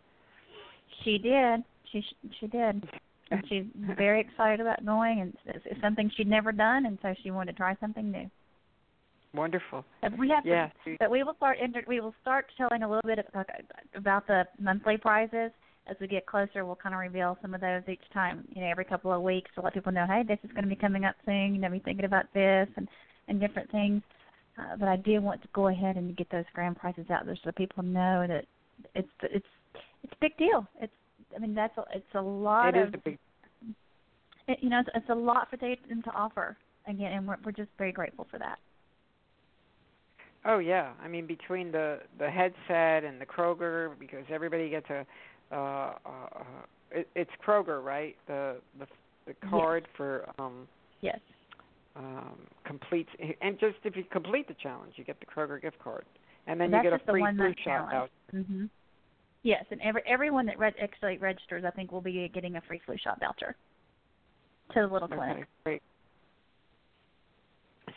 She 1.04 1.18
did. 1.18 1.64
She 1.90 2.04
she 2.38 2.46
did. 2.46 2.88
She's 3.48 3.64
very 3.96 4.20
excited 4.20 4.60
about 4.60 4.84
going, 4.84 5.20
and 5.20 5.36
it's, 5.46 5.64
it's 5.66 5.80
something 5.80 6.10
she'd 6.16 6.28
never 6.28 6.52
done, 6.52 6.86
and 6.86 6.98
so 7.02 7.14
she 7.22 7.30
wanted 7.30 7.52
to 7.52 7.58
try 7.58 7.76
something 7.80 8.10
new. 8.10 8.30
Wonderful. 9.32 9.84
And 10.02 10.18
we 10.18 10.28
have 10.30 10.44
yeah. 10.44 10.70
to, 10.84 10.96
but 10.98 11.10
we 11.10 11.22
will 11.22 11.34
start. 11.34 11.58
We 11.86 12.00
will 12.00 12.14
start 12.20 12.46
telling 12.58 12.82
a 12.82 12.88
little 12.88 13.06
bit 13.06 13.24
about 13.94 14.26
the 14.26 14.44
monthly 14.58 14.96
prizes 14.96 15.52
as 15.90 15.96
we 16.00 16.06
get 16.06 16.26
closer, 16.26 16.64
we'll 16.64 16.76
kind 16.76 16.94
of 16.94 17.00
reveal 17.00 17.36
some 17.42 17.54
of 17.54 17.60
those 17.60 17.82
each 17.88 18.00
time, 18.12 18.46
you 18.54 18.62
know, 18.62 18.68
every 18.68 18.84
couple 18.84 19.12
of 19.12 19.22
weeks 19.22 19.50
to 19.54 19.60
let 19.60 19.74
people 19.74 19.92
know, 19.92 20.06
hey, 20.06 20.22
this 20.26 20.38
is 20.44 20.50
going 20.52 20.62
to 20.62 20.68
be 20.68 20.76
coming 20.76 21.04
up 21.04 21.16
soon. 21.26 21.54
You 21.54 21.60
know, 21.60 21.70
be 21.70 21.80
thinking 21.80 22.04
about 22.04 22.26
this 22.32 22.68
and 22.76 22.88
and 23.28 23.40
different 23.40 23.70
things. 23.70 24.02
Uh, 24.58 24.76
but 24.78 24.88
I 24.88 24.96
do 24.96 25.20
want 25.20 25.42
to 25.42 25.48
go 25.52 25.68
ahead 25.68 25.96
and 25.96 26.16
get 26.16 26.30
those 26.30 26.44
grand 26.54 26.76
prizes 26.76 27.06
out 27.10 27.24
there 27.24 27.38
so 27.42 27.50
people 27.52 27.82
know 27.82 28.24
that 28.28 28.44
it's 28.94 29.08
it's 29.22 29.46
it's 30.02 30.12
a 30.12 30.16
big 30.20 30.36
deal. 30.36 30.66
It's 30.80 30.92
I 31.34 31.38
mean 31.38 31.54
that's 31.54 31.76
a, 31.78 31.84
it's 31.94 32.14
a 32.14 32.20
lot 32.20 32.74
it 32.74 32.82
of 32.82 32.88
is 32.88 32.94
a 32.94 32.98
big 32.98 33.18
it, 34.48 34.58
you 34.60 34.68
know 34.68 34.80
it's, 34.80 34.88
it's 34.94 35.08
a 35.08 35.14
lot 35.14 35.48
for 35.50 35.56
them 35.56 36.02
to 36.02 36.10
offer 36.10 36.56
again, 36.86 37.12
and 37.12 37.26
we're 37.26 37.36
we're 37.44 37.52
just 37.52 37.70
very 37.78 37.92
grateful 37.92 38.26
for 38.30 38.38
that. 38.38 38.58
Oh 40.44 40.58
yeah, 40.58 40.92
I 41.02 41.08
mean 41.08 41.26
between 41.26 41.70
the 41.70 42.00
the 42.18 42.30
headset 42.30 43.04
and 43.04 43.20
the 43.20 43.26
Kroger, 43.26 43.92
because 43.98 44.24
everybody 44.30 44.68
gets 44.70 44.88
a 44.90 45.06
uh, 45.52 45.92
uh, 46.04 46.26
it, 46.90 47.08
it's 47.14 47.30
Kroger, 47.46 47.82
right? 47.82 48.16
The 48.26 48.56
the 48.78 48.86
the 49.26 49.34
card 49.48 49.84
yes. 49.86 49.96
for 49.96 50.28
um 50.38 50.66
yes 51.00 51.20
um 51.96 52.38
completes 52.64 53.10
and 53.40 53.58
just 53.58 53.76
if 53.84 53.96
you 53.96 54.04
complete 54.10 54.48
the 54.48 54.56
challenge, 54.62 54.94
you 54.96 55.04
get 55.04 55.20
the 55.20 55.26
Kroger 55.26 55.60
gift 55.60 55.78
card, 55.78 56.04
and 56.46 56.60
then 56.60 56.70
That's 56.70 56.84
you 56.84 56.90
get 56.90 57.00
a 57.00 57.04
free 57.04 57.24
flu 57.36 57.54
shot 57.64 57.92
out. 57.92 58.10
Mm-hmm. 58.34 58.64
Yes, 59.42 59.64
and 59.70 59.80
every 59.80 60.02
everyone 60.06 60.46
that 60.46 60.58
re- 60.58 60.74
actually 60.82 61.18
registers, 61.18 61.64
I 61.64 61.70
think, 61.70 61.92
will 61.92 62.02
be 62.02 62.30
getting 62.32 62.56
a 62.56 62.60
free 62.62 62.80
flu 62.84 62.96
shot 63.02 63.20
voucher 63.20 63.56
to 64.74 64.80
the 64.80 64.86
little 64.86 65.08
clinic. 65.08 65.46
Great. 65.64 65.82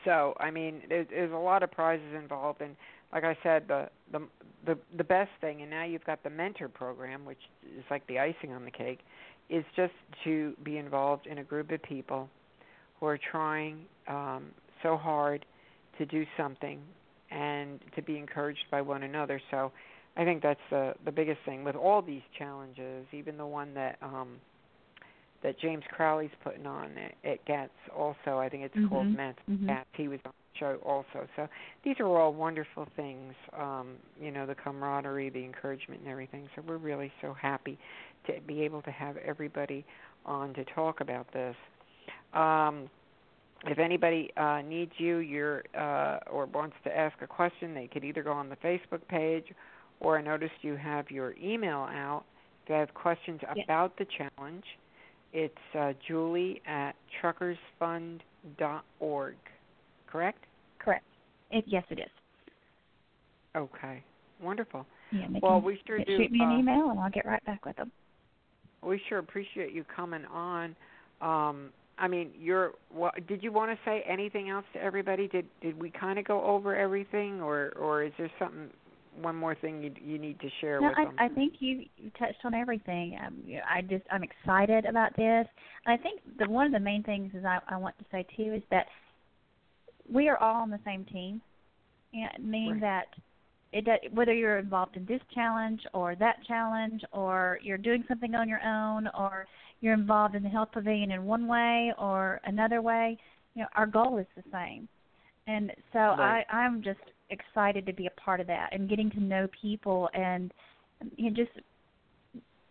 So, 0.06 0.34
I 0.40 0.52
mean, 0.52 0.82
there's, 0.90 1.08
there's 1.10 1.32
a 1.32 1.38
lot 1.38 1.64
of 1.64 1.72
prizes 1.72 2.16
involved, 2.16 2.62
and 2.62 2.76
like 3.12 3.24
I 3.24 3.38
said, 3.44 3.66
the 3.68 3.90
the 4.12 4.22
the 4.66 4.78
the 4.98 5.04
best 5.04 5.32
thing, 5.42 5.62
and 5.62 5.70
now 5.70 5.84
you've 5.84 6.06
got 6.06 6.24
the 6.24 6.30
mentor 6.30 6.70
program, 6.70 7.26
which 7.26 7.38
is 7.78 7.84
like 7.92 8.06
the 8.08 8.20
icing 8.20 8.54
on 8.54 8.66
the 8.66 8.72
cake, 8.72 9.00
is 9.50 9.66
just 9.76 9.94
to 10.24 10.54
be 10.64 10.78
involved 10.78 11.28
in 11.28 11.40
a 11.40 11.44
group 11.44 11.72
of 11.72 11.82
people 11.84 12.30
who 13.00 13.06
are 13.06 13.20
trying 13.32 13.80
um, 14.08 14.46
so 14.82 14.98
hard 14.98 15.46
to 15.98 16.06
do 16.06 16.26
something 16.38 16.80
and 17.32 17.80
to 17.96 18.02
be 18.02 18.18
encouraged 18.18 18.64
by 18.72 18.82
one 18.82 19.04
another. 19.04 19.42
So, 19.52 19.72
I 20.16 20.24
think 20.24 20.44
that's 20.44 20.60
the 20.70 20.94
the 21.06 21.12
biggest 21.12 21.40
thing 21.46 21.64
with 21.64 21.76
all 21.76 22.02
these 22.02 22.22
challenges, 22.38 23.06
even 23.12 23.38
the 23.38 23.46
one 23.46 23.74
that 23.74 23.98
um, 24.02 24.40
that 25.42 25.60
James 25.60 25.84
Crowley's 25.92 26.32
putting 26.44 26.66
on 26.66 26.92
at, 26.98 27.30
at 27.30 27.46
GATS. 27.46 27.72
Also, 27.96 28.38
I 28.38 28.50
think 28.50 28.64
it's 28.64 28.76
mm-hmm. 28.76 28.88
called 28.88 29.08
Men's 29.08 29.36
mm-hmm. 29.50 29.68
GATS. 29.68 29.88
He 29.94 30.08
was 30.08 30.20
on 30.26 30.32
the 30.32 30.60
show 30.60 30.80
also. 30.86 31.28
So 31.36 31.48
these 31.84 31.96
are 32.00 32.08
all 32.08 32.34
wonderful 32.34 32.88
things, 32.96 33.34
um, 33.58 33.96
you 34.22 34.32
know, 34.32 34.46
the 34.46 34.56
camaraderie, 34.56 35.30
the 35.30 35.44
encouragement 35.44 36.02
and 36.02 36.10
everything. 36.10 36.48
So 36.56 36.64
we're 36.66 36.78
really 36.78 37.12
so 37.22 37.34
happy 37.34 37.78
to 38.28 38.34
be 38.48 38.62
able 38.62 38.82
to 38.84 38.92
have 38.92 39.18
everybody 39.18 39.86
on 40.26 40.54
to 40.54 40.64
talk 40.66 41.02
about 41.02 41.32
this. 41.34 41.56
Um, 42.34 42.90
if 43.66 43.80
anybody 43.80 44.32
uh, 44.36 44.62
needs 44.62 44.92
you 44.98 45.18
you're, 45.18 45.64
uh, 45.78 46.20
or 46.30 46.46
wants 46.48 46.76
to 46.84 46.98
ask 46.98 47.22
a 47.22 47.28
question, 47.28 47.74
they 47.74 47.88
could 47.88 48.04
either 48.04 48.24
go 48.24 48.32
on 48.32 48.50
the 48.50 48.58
Facebook 48.58 49.06
page 49.08 49.46
or 50.04 50.20
I 50.20 50.22
noticed 50.22 50.54
you 50.62 50.76
have 50.76 51.10
your 51.10 51.34
email 51.42 51.88
out. 51.90 52.26
If 52.64 52.70
you 52.70 52.76
have 52.76 52.94
questions 52.94 53.42
yes. 53.56 53.66
about 53.66 53.98
the 53.98 54.06
challenge, 54.18 54.64
it's 55.34 55.58
uh, 55.78 55.94
Julie 56.08 56.62
at 56.68 56.94
truckersfund.org 57.22 59.36
correct? 60.14 60.46
Correct. 60.80 61.04
It, 61.52 61.66
yes, 61.68 61.84
it 61.90 62.00
is. 62.00 62.06
Okay. 63.58 64.02
Wonderful. 64.42 64.86
Yeah, 65.12 65.28
well, 65.42 65.60
we 65.60 65.80
sure 65.86 66.00
shoot 66.00 66.08
do. 66.08 66.18
Shoot 66.18 66.32
me 66.32 66.40
uh, 66.42 66.50
an 66.50 66.60
email, 66.60 66.90
and 66.92 67.00
I'll 67.00 67.10
get 67.10 67.26
right 67.26 67.44
back 67.46 67.66
with 67.66 67.76
them. 67.76 67.92
We 68.82 69.02
sure 69.10 69.20
appreciate 69.20 69.74
you 69.74 69.84
coming 69.96 70.26
on. 70.26 70.76
Um, 71.22 71.70
I 71.98 72.08
mean, 72.08 72.32
you're. 72.40 72.72
What, 72.92 73.28
did 73.28 73.44
you 73.44 73.52
want 73.52 73.72
to 73.72 73.78
say 73.86 74.04
anything 74.08 74.50
else 74.50 74.66
to 74.74 74.82
everybody? 74.82 75.28
Did 75.28 75.46
did 75.62 75.80
we 75.80 75.92
kind 75.92 76.18
of 76.18 76.26
go 76.26 76.44
over 76.44 76.76
everything, 76.76 77.42
or 77.42 77.74
or 77.80 78.04
is 78.04 78.12
there 78.18 78.32
something, 78.40 78.70
one 79.22 79.36
more 79.36 79.56
thing 79.56 79.82
you 79.82 79.92
you 80.04 80.18
need 80.18 80.40
to 80.40 80.50
share 80.62 80.82
no, 80.82 80.90
with 80.90 80.98
I, 80.98 81.06
them? 81.06 81.16
I 81.20 81.28
think 81.30 81.54
you, 81.60 81.86
you 81.98 82.12
touched 82.18 82.44
on 82.44 82.54
everything. 82.54 83.18
Um, 83.24 83.44
I 83.70 83.82
just 83.82 84.04
I'm 84.12 84.24
excited 84.24 84.86
about 84.86 85.16
this. 85.16 85.48
I 85.86 85.98
think 85.98 86.22
the 86.40 86.50
one 86.50 86.66
of 86.66 86.72
the 86.72 86.80
main 86.80 87.04
things 87.04 87.32
is 87.34 87.46
I, 87.46 87.60
I 87.70 87.78
want 87.78 87.98
to 88.00 88.06
say 88.12 88.26
too 88.36 88.54
is 88.54 88.64
that 88.72 88.88
we 90.12 90.30
are 90.30 90.38
all 90.38 90.62
on 90.62 90.70
the 90.70 90.80
same 90.86 91.06
team, 91.06 91.42
and 92.14 92.50
meaning 92.50 92.80
right. 92.80 92.82
that 92.82 93.06
it 93.72 93.86
does, 93.86 94.00
whether 94.14 94.34
you're 94.34 94.60
involved 94.60 94.98
in 94.98 95.06
this 95.06 95.22
challenge 95.34 95.82
or 95.94 96.16
that 96.16 96.38
challenge, 96.48 97.02
or 97.12 97.60
you're 97.64 97.78
doing 97.78 98.04
something 98.08 98.36
on 98.36 98.48
your 98.48 98.62
own, 98.64 99.08
or 99.18 99.48
you're 99.82 99.94
involved 99.94 100.36
in 100.36 100.44
the 100.44 100.50
health 100.50 100.70
pavilion 100.72 101.12
in 101.12 101.26
one 101.26 101.48
way 101.48 101.94
or 101.98 102.40
another 102.46 102.82
way, 102.82 103.18
you 103.56 103.62
know, 103.62 103.68
our 103.76 103.86
goal 103.86 104.18
is 104.18 104.28
the 104.36 104.44
same. 104.52 104.88
And 105.48 105.72
so 105.92 106.00
right. 106.00 106.46
I, 106.50 106.56
I'm 106.56 106.82
just 106.82 107.00
excited 107.34 107.86
to 107.86 107.94
be 107.94 108.08
a 108.08 108.22
part 108.22 108.40
of 108.40 108.48
that 108.48 108.70
and 108.72 108.90
getting 108.90 109.10
to 109.12 109.20
know 109.20 109.48
people 109.62 110.10
and 110.14 110.54
you 111.18 111.30
know, 111.30 111.36
just 111.36 111.52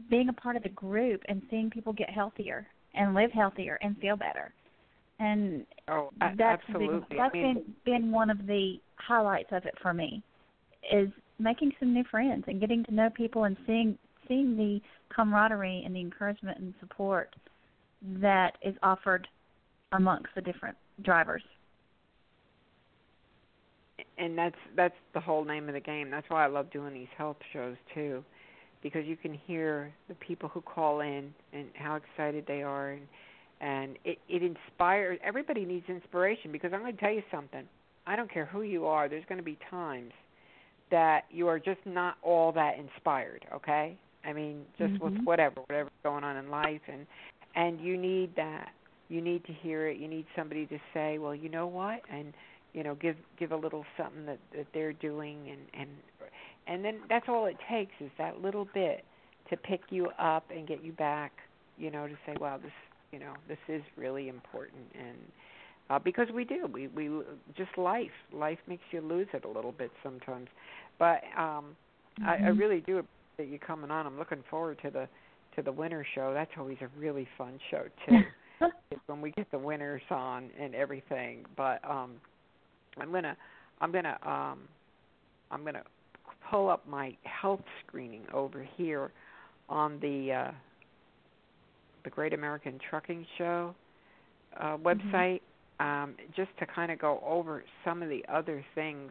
being 0.08 0.28
a 0.28 0.32
part 0.32 0.56
of 0.56 0.62
the 0.62 0.68
group 0.70 1.20
and 1.28 1.42
seeing 1.50 1.68
people 1.68 1.92
get 1.92 2.08
healthier 2.08 2.66
and 2.94 3.14
live 3.14 3.30
healthier 3.32 3.78
and 3.82 3.96
feel 3.98 4.16
better 4.16 4.52
and 5.22 5.64
oh, 5.88 6.10
that's 6.18 6.40
absolutely. 6.40 7.00
Been, 7.08 7.18
that's 7.18 7.34
I 7.34 7.38
mean, 7.38 7.54
been 7.84 8.02
been 8.02 8.10
one 8.10 8.30
of 8.30 8.46
the 8.46 8.76
highlights 8.96 9.50
of 9.52 9.64
it 9.64 9.74
for 9.80 9.94
me, 9.94 10.22
is 10.92 11.08
making 11.38 11.72
some 11.78 11.94
new 11.94 12.04
friends 12.10 12.44
and 12.46 12.60
getting 12.60 12.84
to 12.84 12.94
know 12.94 13.08
people 13.10 13.44
and 13.44 13.56
seeing 13.66 13.96
seeing 14.26 14.56
the 14.56 14.80
camaraderie 15.14 15.82
and 15.84 15.94
the 15.94 16.00
encouragement 16.00 16.58
and 16.58 16.74
support 16.80 17.34
that 18.20 18.56
is 18.62 18.74
offered 18.82 19.26
amongst 19.92 20.28
the 20.34 20.40
different 20.40 20.76
drivers. 21.02 21.42
And 24.18 24.36
that's 24.36 24.56
that's 24.76 24.94
the 25.14 25.20
whole 25.20 25.44
name 25.44 25.68
of 25.68 25.74
the 25.74 25.80
game. 25.80 26.10
That's 26.10 26.28
why 26.28 26.44
I 26.44 26.48
love 26.48 26.70
doing 26.70 26.92
these 26.92 27.08
health 27.16 27.38
shows 27.52 27.76
too, 27.94 28.22
because 28.82 29.06
you 29.06 29.16
can 29.16 29.32
hear 29.32 29.92
the 30.08 30.14
people 30.14 30.48
who 30.48 30.60
call 30.60 31.00
in 31.00 31.32
and 31.52 31.66
how 31.74 31.96
excited 31.96 32.44
they 32.46 32.62
are 32.62 32.90
and 32.90 33.02
and 33.60 33.96
it 34.04 34.18
it 34.28 34.42
inspires 34.42 35.18
everybody 35.24 35.64
needs 35.64 35.86
inspiration 35.88 36.52
because 36.52 36.72
I'm 36.74 36.80
going 36.80 36.94
to 36.94 37.00
tell 37.00 37.12
you 37.12 37.22
something. 37.30 37.64
I 38.06 38.16
don't 38.16 38.30
care 38.30 38.46
who 38.46 38.62
you 38.62 38.86
are. 38.86 39.08
There's 39.08 39.24
going 39.28 39.38
to 39.38 39.44
be 39.44 39.58
times 39.70 40.12
that 40.90 41.22
you 41.30 41.48
are 41.48 41.58
just 41.58 41.80
not 41.86 42.16
all 42.22 42.52
that 42.52 42.74
inspired, 42.78 43.46
okay? 43.54 43.96
I 44.24 44.32
mean, 44.32 44.62
just 44.78 44.94
mm-hmm. 44.94 45.04
with 45.04 45.24
whatever 45.24 45.60
whatever's 45.68 45.92
going 46.02 46.24
on 46.24 46.36
in 46.36 46.50
life 46.50 46.80
and 46.92 47.06
and 47.54 47.80
you 47.80 47.96
need 47.96 48.34
that. 48.36 48.70
You 49.08 49.20
need 49.20 49.44
to 49.44 49.52
hear 49.52 49.88
it. 49.88 49.98
You 49.98 50.08
need 50.08 50.26
somebody 50.34 50.66
to 50.66 50.78
say, 50.94 51.18
"Well, 51.18 51.34
you 51.34 51.48
know 51.48 51.66
what?" 51.66 52.00
and 52.10 52.32
you 52.74 52.82
know, 52.82 52.94
give 52.94 53.16
give 53.38 53.52
a 53.52 53.56
little 53.56 53.84
something 53.96 54.26
that 54.26 54.38
that 54.56 54.66
they're 54.72 54.92
doing 54.92 55.50
and 55.50 55.60
and 55.80 55.90
and 56.66 56.84
then 56.84 57.00
that's 57.08 57.26
all 57.28 57.46
it 57.46 57.56
takes 57.70 57.92
is 58.00 58.10
that 58.18 58.40
little 58.40 58.66
bit 58.72 59.04
to 59.50 59.56
pick 59.56 59.80
you 59.90 60.08
up 60.18 60.44
and 60.54 60.66
get 60.66 60.82
you 60.84 60.92
back. 60.92 61.32
You 61.78 61.90
know, 61.90 62.06
to 62.06 62.14
say, 62.26 62.34
wow, 62.38 62.58
this 62.62 62.72
you 63.12 63.18
know 63.18 63.34
this 63.46 63.58
is 63.68 63.82
really 63.96 64.28
important 64.28 64.82
and 64.98 65.18
uh, 65.90 65.98
because 65.98 66.26
we 66.34 66.44
do 66.44 66.68
we 66.72 66.88
we 66.88 67.10
just 67.56 67.76
life 67.76 68.10
life 68.32 68.58
makes 68.66 68.82
you 68.90 69.00
lose 69.00 69.28
it 69.32 69.44
a 69.44 69.48
little 69.48 69.72
bit 69.72 69.90
sometimes 70.02 70.48
but 70.98 71.20
um 71.36 71.76
mm-hmm. 72.18 72.26
I, 72.26 72.34
I 72.34 72.38
mm-hmm. 72.38 72.58
really 72.58 72.80
do 72.80 72.98
appreciate 72.98 73.52
you 73.52 73.58
coming 73.58 73.90
on 73.90 74.06
i'm 74.06 74.18
looking 74.18 74.42
forward 74.50 74.78
to 74.82 74.90
the 74.90 75.08
to 75.54 75.62
the 75.62 75.72
winter 75.72 76.04
show 76.14 76.32
that's 76.32 76.50
always 76.58 76.78
a 76.80 76.88
really 76.98 77.28
fun 77.36 77.58
show 77.70 77.84
too 78.08 78.68
when 79.06 79.20
we 79.20 79.30
get 79.32 79.50
the 79.50 79.58
winners 79.58 80.02
on 80.10 80.50
and 80.58 80.74
everything 80.74 81.44
but 81.56 81.80
um 81.88 82.12
i'm 82.98 83.12
gonna 83.12 83.36
i'm 83.80 83.92
gonna 83.92 84.18
um 84.24 84.60
i'm 85.50 85.64
gonna 85.64 85.82
pull 86.50 86.68
up 86.68 86.86
my 86.88 87.16
health 87.24 87.62
screening 87.86 88.22
over 88.32 88.66
here 88.76 89.10
on 89.68 89.98
the 90.00 90.32
uh 90.32 90.52
the 92.04 92.10
Great 92.10 92.32
American 92.32 92.78
Trucking 92.90 93.26
Show 93.38 93.74
uh, 94.58 94.76
mm-hmm. 94.76 94.86
website, 94.86 95.40
mm-hmm. 95.80 96.04
um, 96.04 96.14
just 96.36 96.50
to 96.58 96.66
kind 96.66 96.90
of 96.90 96.98
go 96.98 97.22
over 97.26 97.64
some 97.84 98.02
of 98.02 98.08
the 98.08 98.24
other 98.32 98.64
things 98.74 99.10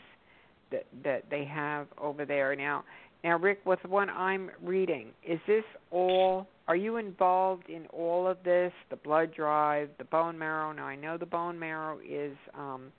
that 0.71 0.86
that 1.03 1.23
they 1.29 1.45
have 1.45 1.88
over 1.99 2.25
there 2.25 2.55
now. 2.55 2.84
Now, 3.23 3.38
Rick, 3.38 3.59
with 3.65 3.79
what 3.88 4.09
I'm 4.09 4.49
reading, 4.63 5.09
is 5.27 5.39
this 5.47 5.63
all? 5.91 6.47
Are 6.67 6.75
you 6.75 6.97
involved 6.97 7.69
in 7.69 7.86
all 7.88 8.27
of 8.27 8.38
this? 8.43 8.71
The 8.89 8.95
blood 8.95 9.34
drive, 9.36 9.89
the 9.97 10.05
bone 10.05 10.38
marrow. 10.38 10.71
Now, 10.71 10.86
I 10.86 10.95
know 10.95 11.17
the 11.17 11.25
bone 11.25 11.59
marrow 11.59 11.99
is 12.07 12.36
um, 12.57 12.91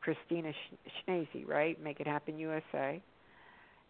Christina 0.00 0.52
Schnese, 1.06 1.46
right? 1.46 1.82
Make 1.82 2.00
It 2.00 2.06
Happen 2.06 2.38
USA. 2.38 3.02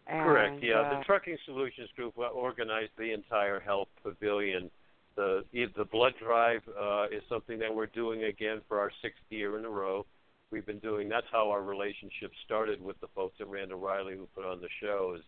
And, 0.07 0.23
Correct. 0.23 0.63
Yeah, 0.63 0.79
uh, 0.79 0.97
the 0.97 1.03
Trucking 1.05 1.37
Solutions 1.45 1.89
Group 1.95 2.17
organized 2.17 2.91
the 2.97 3.13
entire 3.13 3.59
health 3.59 3.89
pavilion 4.03 4.71
the 5.19 5.43
the 5.75 5.85
blood 5.85 6.13
drive 6.23 6.61
uh, 6.79 7.05
is 7.11 7.21
something 7.27 7.59
that 7.59 7.73
we're 7.73 7.87
doing 7.87 8.23
again 8.23 8.61
for 8.67 8.79
our 8.79 8.91
sixth 9.01 9.21
year 9.29 9.57
in 9.57 9.65
a 9.65 9.69
row. 9.69 10.05
We've 10.51 10.65
been 10.65 10.79
doing. 10.79 11.09
That's 11.09 11.27
how 11.31 11.51
our 11.51 11.61
relationship 11.61 12.31
started 12.45 12.81
with 12.81 12.99
the 13.01 13.07
folks 13.13 13.35
at 13.39 13.47
Randall-Reilly 13.47 14.15
who 14.15 14.27
put 14.33 14.45
on 14.45 14.61
the 14.61 14.69
show. 14.81 15.15
Is 15.17 15.23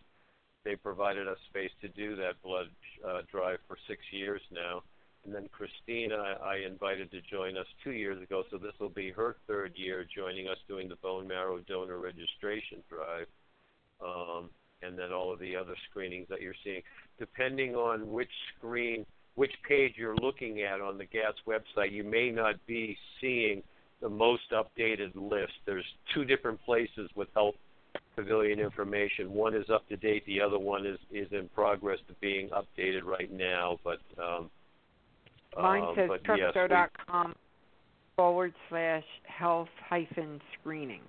they 0.64 0.76
provided 0.76 1.28
us 1.28 1.36
space 1.50 1.70
to 1.82 1.88
do 1.88 2.16
that 2.16 2.42
blood 2.42 2.68
uh, 3.06 3.20
drive 3.30 3.58
for 3.68 3.76
six 3.86 4.00
years 4.10 4.40
now. 4.50 4.82
And 5.24 5.34
then 5.34 5.48
Christina, 5.52 6.36
I 6.42 6.56
invited 6.66 7.10
to 7.12 7.20
join 7.22 7.56
us 7.56 7.66
two 7.84 7.92
years 7.92 8.20
ago, 8.22 8.42
so 8.50 8.58
this 8.58 8.72
will 8.80 8.88
be 8.88 9.10
her 9.12 9.36
third 9.46 9.72
year 9.76 10.04
joining 10.14 10.48
us 10.48 10.56
doing 10.66 10.88
the 10.88 10.96
bone 10.96 11.28
marrow 11.28 11.58
donor 11.68 11.98
registration 11.98 12.82
drive. 12.88 13.26
Um, 14.04 14.50
and 14.82 14.98
then 14.98 15.12
all 15.12 15.32
of 15.32 15.38
the 15.38 15.54
other 15.54 15.74
screenings 15.90 16.26
that 16.28 16.40
you're 16.40 16.54
seeing. 16.64 16.82
Depending 17.18 17.76
on 17.76 18.10
which 18.10 18.30
screen 18.58 19.06
which 19.34 19.52
page 19.66 19.94
you're 19.96 20.16
looking 20.16 20.60
at 20.62 20.80
on 20.80 20.98
the 20.98 21.06
GATS 21.06 21.38
website, 21.46 21.90
you 21.90 22.04
may 22.04 22.30
not 22.30 22.54
be 22.66 22.98
seeing 23.18 23.62
the 24.02 24.08
most 24.08 24.42
updated 24.52 25.12
list. 25.14 25.52
There's 25.64 25.86
two 26.12 26.24
different 26.24 26.60
places 26.64 27.08
with 27.14 27.28
Health 27.32 27.54
Pavilion 28.14 28.58
information. 28.60 29.32
One 29.32 29.54
is 29.54 29.70
up 29.70 29.88
to 29.88 29.96
date. 29.96 30.26
The 30.26 30.40
other 30.42 30.58
one 30.58 30.84
is 30.84 30.98
is 31.10 31.28
in 31.32 31.48
progress 31.54 31.98
of 32.10 32.20
being 32.20 32.50
updated 32.50 33.04
right 33.04 33.32
now. 33.32 33.78
But 33.84 34.00
um, 34.22 34.50
mine 35.56 35.82
um, 35.82 35.94
says 35.96 36.08
but 36.08 36.24
truckstore.com 36.24 37.28
yes, 37.28 37.36
forward 38.16 38.54
slash 38.68 39.04
health 39.26 39.68
hyphen 39.88 40.40
screening. 40.60 41.02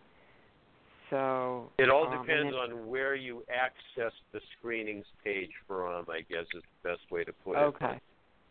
So 1.10 1.70
it 1.78 1.90
all 1.90 2.08
um, 2.08 2.22
depends 2.22 2.56
on 2.56 2.88
where 2.88 3.16
you 3.16 3.44
access 3.54 4.12
the 4.32 4.40
screenings 4.58 5.06
page 5.24 5.52
from. 5.68 6.06
I 6.10 6.22
guess 6.30 6.46
is 6.56 6.64
the 6.84 6.90
best 6.90 7.12
way 7.12 7.24
to 7.24 7.34
put 7.44 7.54
it. 7.54 7.60
Okay. 7.60 8.00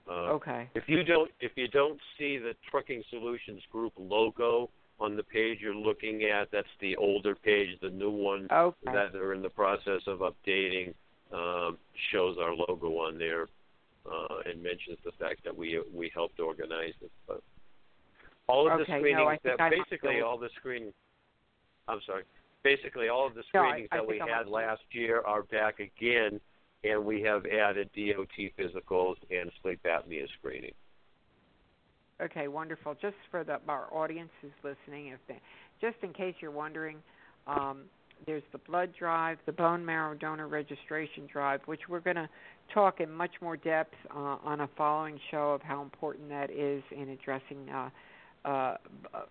Uh, 0.08 0.32
okay. 0.32 0.68
If 0.74 0.84
you 0.86 1.04
don't 1.04 1.30
if 1.40 1.52
you 1.56 1.68
don't 1.68 1.98
see 2.18 2.38
the 2.38 2.54
Trucking 2.70 3.02
Solutions 3.10 3.62
Group 3.70 3.92
logo 3.98 4.70
on 5.00 5.16
the 5.16 5.22
page 5.22 5.58
you're 5.60 5.74
looking 5.74 6.24
at, 6.24 6.48
that's 6.52 6.68
the 6.80 6.96
older 6.96 7.34
page. 7.34 7.68
The 7.80 7.90
new 7.90 8.10
one 8.10 8.48
okay. 8.52 8.76
that 8.92 9.12
they're 9.12 9.32
in 9.32 9.42
the 9.42 9.50
process 9.50 10.02
of 10.06 10.20
updating 10.20 10.94
um, 11.32 11.78
shows 12.12 12.36
our 12.40 12.54
logo 12.54 12.98
on 12.98 13.18
there 13.18 13.48
uh, 14.06 14.50
and 14.50 14.62
mentions 14.62 14.98
the 15.04 15.12
fact 15.18 15.44
that 15.44 15.56
we 15.56 15.80
we 15.92 16.10
helped 16.14 16.40
organize 16.40 16.94
it. 17.00 17.10
But 17.26 17.42
all 18.48 18.66
of 18.66 18.74
okay, 18.74 18.92
the 18.92 18.98
screenings 18.98 19.38
no, 19.44 19.56
that 19.56 19.70
basically 19.70 20.20
all 20.20 20.38
the 20.38 20.50
screening. 20.56 20.92
I'm 21.88 22.00
sorry. 22.06 22.24
Basically, 22.62 23.08
all 23.08 23.26
of 23.26 23.34
the 23.34 23.42
screenings 23.48 23.88
no, 23.90 23.98
I, 23.98 24.00
I 24.00 24.02
that 24.02 24.08
we 24.08 24.18
had 24.18 24.46
last 24.46 24.82
year 24.92 25.22
are 25.26 25.42
back 25.42 25.80
again 25.80 26.40
and 26.84 27.04
we 27.04 27.22
have 27.22 27.46
added 27.46 27.90
DOT 27.94 28.50
physicals 28.58 29.16
and 29.30 29.50
sleep 29.62 29.80
apnea 29.84 30.26
screening. 30.38 30.72
Okay, 32.20 32.48
wonderful. 32.48 32.94
Just 33.00 33.16
for 33.30 33.44
the, 33.44 33.60
our 33.68 33.92
audience 33.92 34.30
who's 34.40 34.52
listening, 34.62 35.08
if 35.08 35.18
they, 35.28 35.40
just 35.80 35.96
in 36.02 36.12
case 36.12 36.34
you're 36.40 36.50
wondering, 36.50 36.98
um, 37.46 37.82
there's 38.26 38.42
the 38.52 38.58
blood 38.58 38.90
drive, 38.98 39.38
the 39.46 39.52
bone 39.52 39.84
marrow 39.84 40.14
donor 40.14 40.48
registration 40.48 41.26
drive, 41.32 41.60
which 41.66 41.82
we're 41.88 42.00
going 42.00 42.16
to 42.16 42.28
talk 42.72 43.00
in 43.00 43.10
much 43.10 43.32
more 43.40 43.56
depth 43.56 43.94
uh, 44.14 44.36
on 44.44 44.60
a 44.60 44.68
following 44.76 45.18
show 45.30 45.50
of 45.52 45.62
how 45.62 45.82
important 45.82 46.28
that 46.28 46.50
is 46.50 46.82
in 46.90 47.10
addressing 47.10 47.68
uh, 47.68 47.90
uh, 48.44 48.76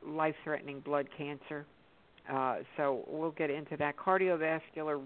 life-threatening 0.05 0.79
blood 0.81 1.07
cancer. 1.17 1.65
Uh, 2.31 2.57
so 2.77 3.03
we'll 3.07 3.31
get 3.31 3.49
into 3.49 3.75
that 3.77 3.95
cardiovascular 3.97 5.01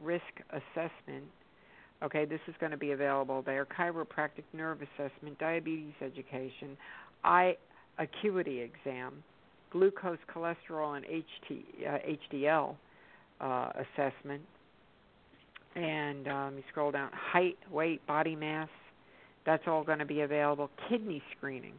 risk 0.00 0.22
assessment 0.50 1.24
Okay, 2.02 2.24
this 2.24 2.40
is 2.48 2.54
going 2.58 2.72
to 2.72 2.78
be 2.78 2.90
available 2.90 3.42
there. 3.42 3.64
Chiropractic 3.64 4.42
nerve 4.52 4.78
assessment, 4.82 5.38
diabetes 5.38 5.94
education, 6.00 6.76
eye 7.22 7.56
acuity 7.98 8.60
exam, 8.60 9.22
glucose, 9.70 10.18
cholesterol, 10.34 10.96
and 10.96 11.06
HT, 11.06 11.62
uh, 11.86 11.98
HDL 12.34 12.74
uh, 13.42 13.70
assessment. 13.74 14.42
And 15.74 16.28
um, 16.28 16.56
you 16.56 16.62
scroll 16.70 16.90
down, 16.90 17.10
height, 17.12 17.58
weight, 17.70 18.06
body 18.06 18.36
mass. 18.36 18.68
That's 19.44 19.62
all 19.66 19.82
going 19.82 19.98
to 19.98 20.04
be 20.04 20.20
available. 20.20 20.70
Kidney 20.88 21.22
screening 21.36 21.74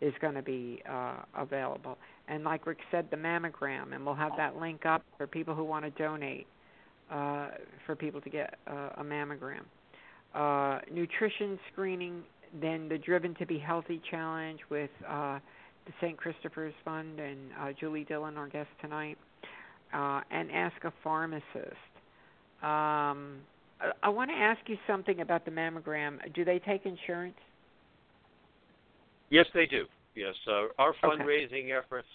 is 0.00 0.12
going 0.20 0.34
to 0.34 0.42
be 0.42 0.82
uh, 0.88 1.22
available. 1.36 1.96
And 2.28 2.44
like 2.44 2.66
Rick 2.66 2.78
said, 2.90 3.06
the 3.10 3.16
mammogram, 3.16 3.94
and 3.94 4.04
we'll 4.04 4.16
have 4.16 4.32
that 4.36 4.56
link 4.56 4.84
up 4.84 5.02
for 5.16 5.26
people 5.26 5.54
who 5.54 5.64
want 5.64 5.84
to 5.84 5.90
donate 5.90 6.46
uh, 7.10 7.48
for 7.86 7.94
people 7.94 8.20
to 8.20 8.30
get 8.30 8.54
uh, 8.66 8.90
a 8.98 9.04
mammogram. 9.04 9.62
Uh, 10.34 10.80
nutrition 10.92 11.58
screening, 11.72 12.22
then 12.60 12.88
the 12.88 12.98
Driven 12.98 13.34
to 13.36 13.46
Be 13.46 13.58
Healthy 13.58 14.02
challenge 14.10 14.60
with 14.68 14.90
uh, 15.08 15.38
the 15.86 15.92
St. 16.00 16.16
Christopher's 16.16 16.74
Fund 16.84 17.20
and 17.20 17.38
uh, 17.60 17.68
Julie 17.78 18.04
Dillon, 18.04 18.36
our 18.36 18.48
guest 18.48 18.68
tonight, 18.82 19.16
uh, 19.92 20.20
and 20.30 20.50
Ask 20.50 20.84
a 20.84 20.92
Pharmacist. 21.02 21.46
Um, 22.62 23.38
I, 23.80 23.92
I 24.02 24.08
want 24.08 24.30
to 24.30 24.36
ask 24.36 24.60
you 24.66 24.76
something 24.86 25.20
about 25.20 25.44
the 25.44 25.50
mammogram. 25.50 26.18
Do 26.34 26.44
they 26.44 26.58
take 26.58 26.86
insurance? 26.86 27.36
Yes, 29.30 29.46
they 29.54 29.66
do. 29.66 29.84
Yes, 30.14 30.34
uh, 30.48 30.68
our 30.78 30.94
fundraising 31.02 31.64
okay. 31.64 31.72
efforts 31.72 32.08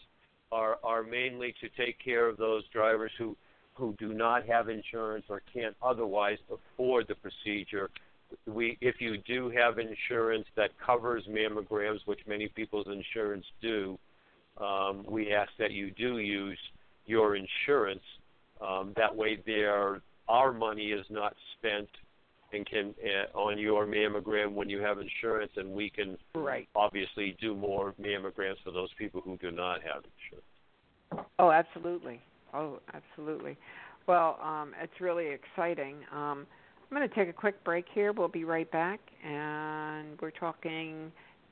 are 0.51 0.78
are 0.84 1.03
mainly 1.03 1.53
to 1.61 1.69
take 1.84 2.03
care 2.03 2.28
of 2.28 2.38
those 2.38 2.63
drivers 2.74 3.11
who 3.17 3.38
who 3.76 3.95
do 3.99 4.13
not 4.13 4.45
have 4.47 4.69
insurance 4.69 5.26
or 5.30 5.41
can't 5.53 5.76
otherwise 5.82 6.38
afford 6.51 7.07
the 7.07 7.15
procedure. 7.15 7.89
We, 8.45 8.78
if 8.82 8.95
you 8.99 9.17
do 9.17 9.49
have 9.49 9.78
insurance 9.78 10.45
that 10.55 10.72
covers 10.86 11.24
mammograms, 11.30 11.99
which 12.05 12.19
many 12.28 12.47
people's 12.47 12.88
insurance 12.88 13.45
do, 13.61 13.97
um, 14.57 15.05
we 15.07 15.34
ask 15.34 15.51
that 15.59 15.72
you 15.72 15.91
do 15.91 16.19
use 16.19 16.59
your 17.06 17.36
insurance. 17.36 18.04
Um, 18.66 18.93
that 18.95 19.16
way, 19.16 19.39
there 19.45 20.02
our 20.28 20.54
money 20.54 20.91
is 20.91 21.06
not 21.10 21.36
spent 21.58 21.89
and 22.54 22.66
can 22.66 22.93
uh, 23.04 23.38
on 23.38 23.58
your 23.58 23.86
mammogram 23.86 24.54
when 24.54 24.70
you 24.70 24.80
have 24.82 24.97
insurance, 24.99 25.52
and 25.56 25.72
we 25.72 25.89
can 25.89 26.18
right. 26.36 26.68
obviously 26.76 27.36
do 27.39 27.56
more 27.56 27.93
mammograms 28.02 28.56
for 28.64 28.72
those 28.72 28.89
people 28.97 29.22
who 29.22 29.38
do 29.38 29.52
not 29.52 29.80
have 29.82 30.04
insurance. 30.04 31.32
Oh, 31.39 31.52
absolutely. 31.52 32.20
Oh, 32.54 32.80
absolutely. 32.93 33.58
Well, 34.08 34.38
um, 34.41 34.74
it's 34.82 34.99
really 34.99 35.28
exciting. 35.28 35.97
Um, 36.12 36.45
I'm 36.89 36.97
going 36.97 37.08
to 37.08 37.16
take 37.16 37.30
a 37.30 37.34
quick 37.34 37.64
break 37.64 37.86
here. 37.93 38.12
We'll 38.12 38.28
be 38.28 38.43
right 38.43 38.70
back, 38.70 38.99
and 39.26 40.20
we're 40.22 40.32
talking 40.32 41.12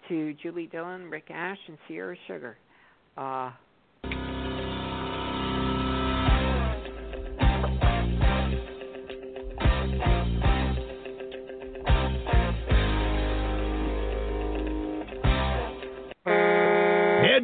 to 0.10 0.34
Julie 0.42 0.68
Dillon, 0.68 1.10
Rick 1.10 1.30
Ash, 1.30 1.58
and 1.68 1.78
Sierra 1.88 2.16
Sugar. 2.28 2.58
Uh, 3.18 3.52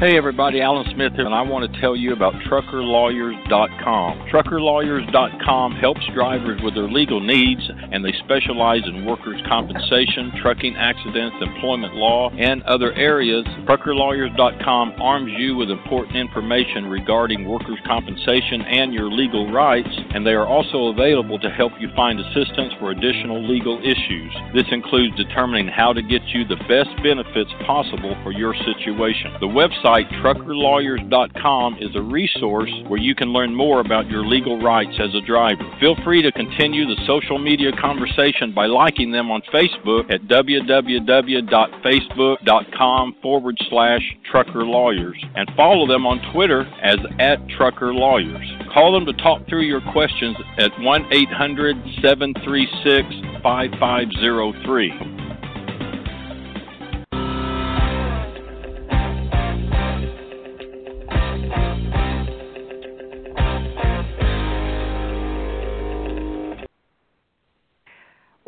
Hey 0.00 0.16
everybody, 0.16 0.60
Alan 0.60 0.86
Smith 0.94 1.14
here, 1.14 1.26
and 1.26 1.34
I 1.34 1.42
want 1.42 1.66
to 1.66 1.80
tell 1.80 1.96
you 1.96 2.12
about 2.12 2.32
TruckerLawyers.com. 2.46 4.30
TruckerLawyers.com 4.30 5.72
helps 5.72 6.06
drivers 6.14 6.60
with 6.62 6.76
their 6.76 6.86
legal 6.86 7.18
needs, 7.18 7.68
and 7.90 8.04
they 8.04 8.14
specialize 8.22 8.82
in 8.86 9.04
workers' 9.04 9.42
compensation, 9.48 10.30
trucking 10.40 10.76
accidents, 10.76 11.34
employment 11.42 11.94
law, 11.94 12.30
and 12.30 12.62
other 12.62 12.92
areas. 12.92 13.44
TruckerLawyers.com 13.66 15.02
arms 15.02 15.32
you 15.36 15.56
with 15.56 15.68
important 15.68 16.14
information 16.14 16.86
regarding 16.86 17.44
workers' 17.44 17.82
compensation 17.84 18.62
and 18.62 18.94
your 18.94 19.10
legal 19.10 19.50
rights, 19.50 19.90
and 20.14 20.24
they 20.24 20.38
are 20.38 20.46
also 20.46 20.94
available 20.94 21.40
to 21.40 21.50
help 21.50 21.72
you 21.80 21.88
find 21.96 22.20
assistance 22.20 22.72
for 22.78 22.92
additional 22.92 23.42
legal 23.42 23.80
issues. 23.82 24.30
This 24.54 24.70
includes 24.70 25.16
determining 25.16 25.66
how 25.66 25.92
to 25.92 26.02
get 26.02 26.22
you 26.28 26.46
the 26.46 26.62
best 26.70 26.94
benefits 27.02 27.50
possible 27.66 28.14
for 28.22 28.30
your 28.30 28.54
situation. 28.62 29.34
The 29.40 29.50
website 29.50 29.87
website, 29.88 30.08
truckerlawyers.com, 30.22 31.78
is 31.80 31.90
a 31.94 32.02
resource 32.02 32.70
where 32.88 33.00
you 33.00 33.14
can 33.14 33.32
learn 33.32 33.54
more 33.54 33.80
about 33.80 34.08
your 34.08 34.26
legal 34.26 34.60
rights 34.60 34.98
as 35.00 35.14
a 35.14 35.22
driver. 35.26 35.62
Feel 35.80 35.96
free 36.04 36.20
to 36.22 36.30
continue 36.32 36.84
the 36.86 36.96
social 37.06 37.38
media 37.38 37.70
conversation 37.80 38.52
by 38.54 38.66
liking 38.66 39.10
them 39.12 39.30
on 39.30 39.40
Facebook 39.52 40.12
at 40.12 40.20
www.facebook.com 40.22 43.16
forward 43.22 43.56
slash 43.70 44.02
truckerlawyers 44.32 45.16
and 45.34 45.50
follow 45.56 45.86
them 45.86 46.06
on 46.06 46.20
Twitter 46.32 46.62
as 46.82 46.96
at 47.18 47.38
truckerlawyers. 47.58 48.72
Call 48.72 48.92
them 48.92 49.06
to 49.06 49.12
talk 49.22 49.48
through 49.48 49.62
your 49.62 49.80
questions 49.92 50.36
at 50.58 50.70
1 50.80 51.06
800 51.12 51.76
736 52.02 53.06
5503. 53.42 55.17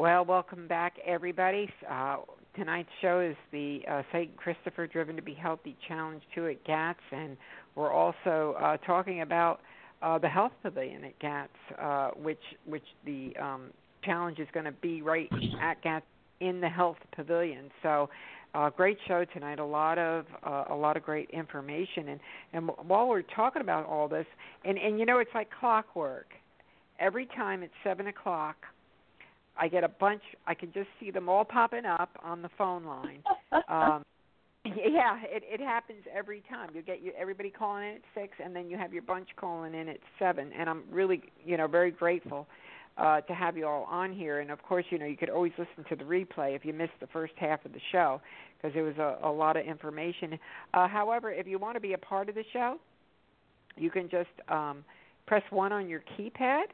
Well, 0.00 0.24
welcome 0.24 0.66
back, 0.66 0.94
everybody. 1.04 1.68
Uh, 1.86 2.16
tonight's 2.56 2.88
show 3.02 3.20
is 3.20 3.36
the 3.52 3.80
uh, 3.86 4.00
St. 4.14 4.34
Christopher 4.34 4.86
Driven 4.86 5.14
to 5.16 5.20
Be 5.20 5.34
Healthy 5.34 5.76
Challenge 5.86 6.22
2 6.34 6.46
at 6.46 6.64
GATS, 6.64 7.00
and 7.12 7.36
we're 7.74 7.92
also 7.92 8.56
uh, 8.58 8.78
talking 8.78 9.20
about 9.20 9.60
uh, 10.00 10.16
the 10.16 10.26
Health 10.26 10.52
Pavilion 10.62 11.04
at 11.04 11.18
GATS, 11.18 11.52
uh, 11.78 12.10
which 12.16 12.40
which 12.64 12.86
the 13.04 13.34
um, 13.38 13.72
challenge 14.02 14.38
is 14.38 14.48
going 14.54 14.64
to 14.64 14.72
be 14.72 15.02
right 15.02 15.28
at 15.60 15.82
GATS 15.82 16.06
in 16.40 16.62
the 16.62 16.68
Health 16.70 16.96
Pavilion. 17.14 17.70
So, 17.82 18.08
uh, 18.54 18.70
great 18.70 18.96
show 19.06 19.26
tonight. 19.34 19.58
A 19.58 19.66
lot 19.66 19.98
of 19.98 20.24
uh, 20.42 20.64
a 20.70 20.74
lot 20.74 20.96
of 20.96 21.02
great 21.02 21.28
information, 21.28 22.08
and 22.08 22.20
and 22.54 22.70
while 22.86 23.06
we're 23.06 23.20
talking 23.20 23.60
about 23.60 23.84
all 23.84 24.08
this, 24.08 24.26
and 24.64 24.78
and 24.78 24.98
you 24.98 25.04
know 25.04 25.18
it's 25.18 25.34
like 25.34 25.50
clockwork. 25.60 26.28
Every 26.98 27.26
time 27.26 27.62
it's 27.62 27.74
seven 27.84 28.06
o'clock 28.06 28.56
I 29.60 29.68
get 29.68 29.84
a 29.84 29.88
bunch. 29.88 30.22
I 30.46 30.54
can 30.54 30.72
just 30.72 30.88
see 30.98 31.10
them 31.10 31.28
all 31.28 31.44
popping 31.44 31.84
up 31.84 32.10
on 32.24 32.42
the 32.42 32.48
phone 32.56 32.84
line. 32.84 33.22
Um, 33.68 34.02
yeah, 34.64 35.18
it 35.22 35.42
it 35.46 35.60
happens 35.60 36.02
every 36.14 36.42
time. 36.48 36.70
You 36.74 36.82
get 36.82 37.02
you 37.02 37.12
everybody 37.18 37.50
calling 37.50 37.84
in 37.84 37.94
at 37.96 38.02
six, 38.14 38.32
and 38.42 38.56
then 38.56 38.70
you 38.70 38.76
have 38.78 38.92
your 38.92 39.02
bunch 39.02 39.28
calling 39.36 39.74
in 39.74 39.88
at 39.88 39.98
seven. 40.18 40.50
And 40.58 40.68
I'm 40.68 40.82
really, 40.90 41.22
you 41.44 41.56
know, 41.56 41.66
very 41.66 41.90
grateful 41.90 42.46
uh, 42.96 43.20
to 43.22 43.34
have 43.34 43.56
you 43.56 43.66
all 43.66 43.84
on 43.84 44.12
here. 44.12 44.40
And 44.40 44.50
of 44.50 44.62
course, 44.62 44.84
you 44.90 44.98
know, 44.98 45.06
you 45.06 45.16
could 45.16 45.30
always 45.30 45.52
listen 45.58 45.84
to 45.88 45.96
the 45.96 46.04
replay 46.04 46.56
if 46.56 46.64
you 46.64 46.72
missed 46.72 46.98
the 47.00 47.06
first 47.06 47.34
half 47.36 47.64
of 47.64 47.72
the 47.72 47.80
show 47.92 48.20
because 48.56 48.74
there 48.74 48.84
was 48.84 48.96
a, 48.98 49.18
a 49.26 49.30
lot 49.30 49.56
of 49.56 49.64
information. 49.64 50.38
Uh, 50.74 50.88
however, 50.88 51.32
if 51.32 51.46
you 51.46 51.58
want 51.58 51.76
to 51.76 51.80
be 51.80 51.92
a 51.92 51.98
part 51.98 52.28
of 52.28 52.34
the 52.34 52.44
show, 52.52 52.76
you 53.76 53.90
can 53.90 54.08
just 54.10 54.28
um, 54.48 54.84
press 55.26 55.42
one 55.50 55.72
on 55.72 55.88
your 55.88 56.02
keypad 56.18 56.64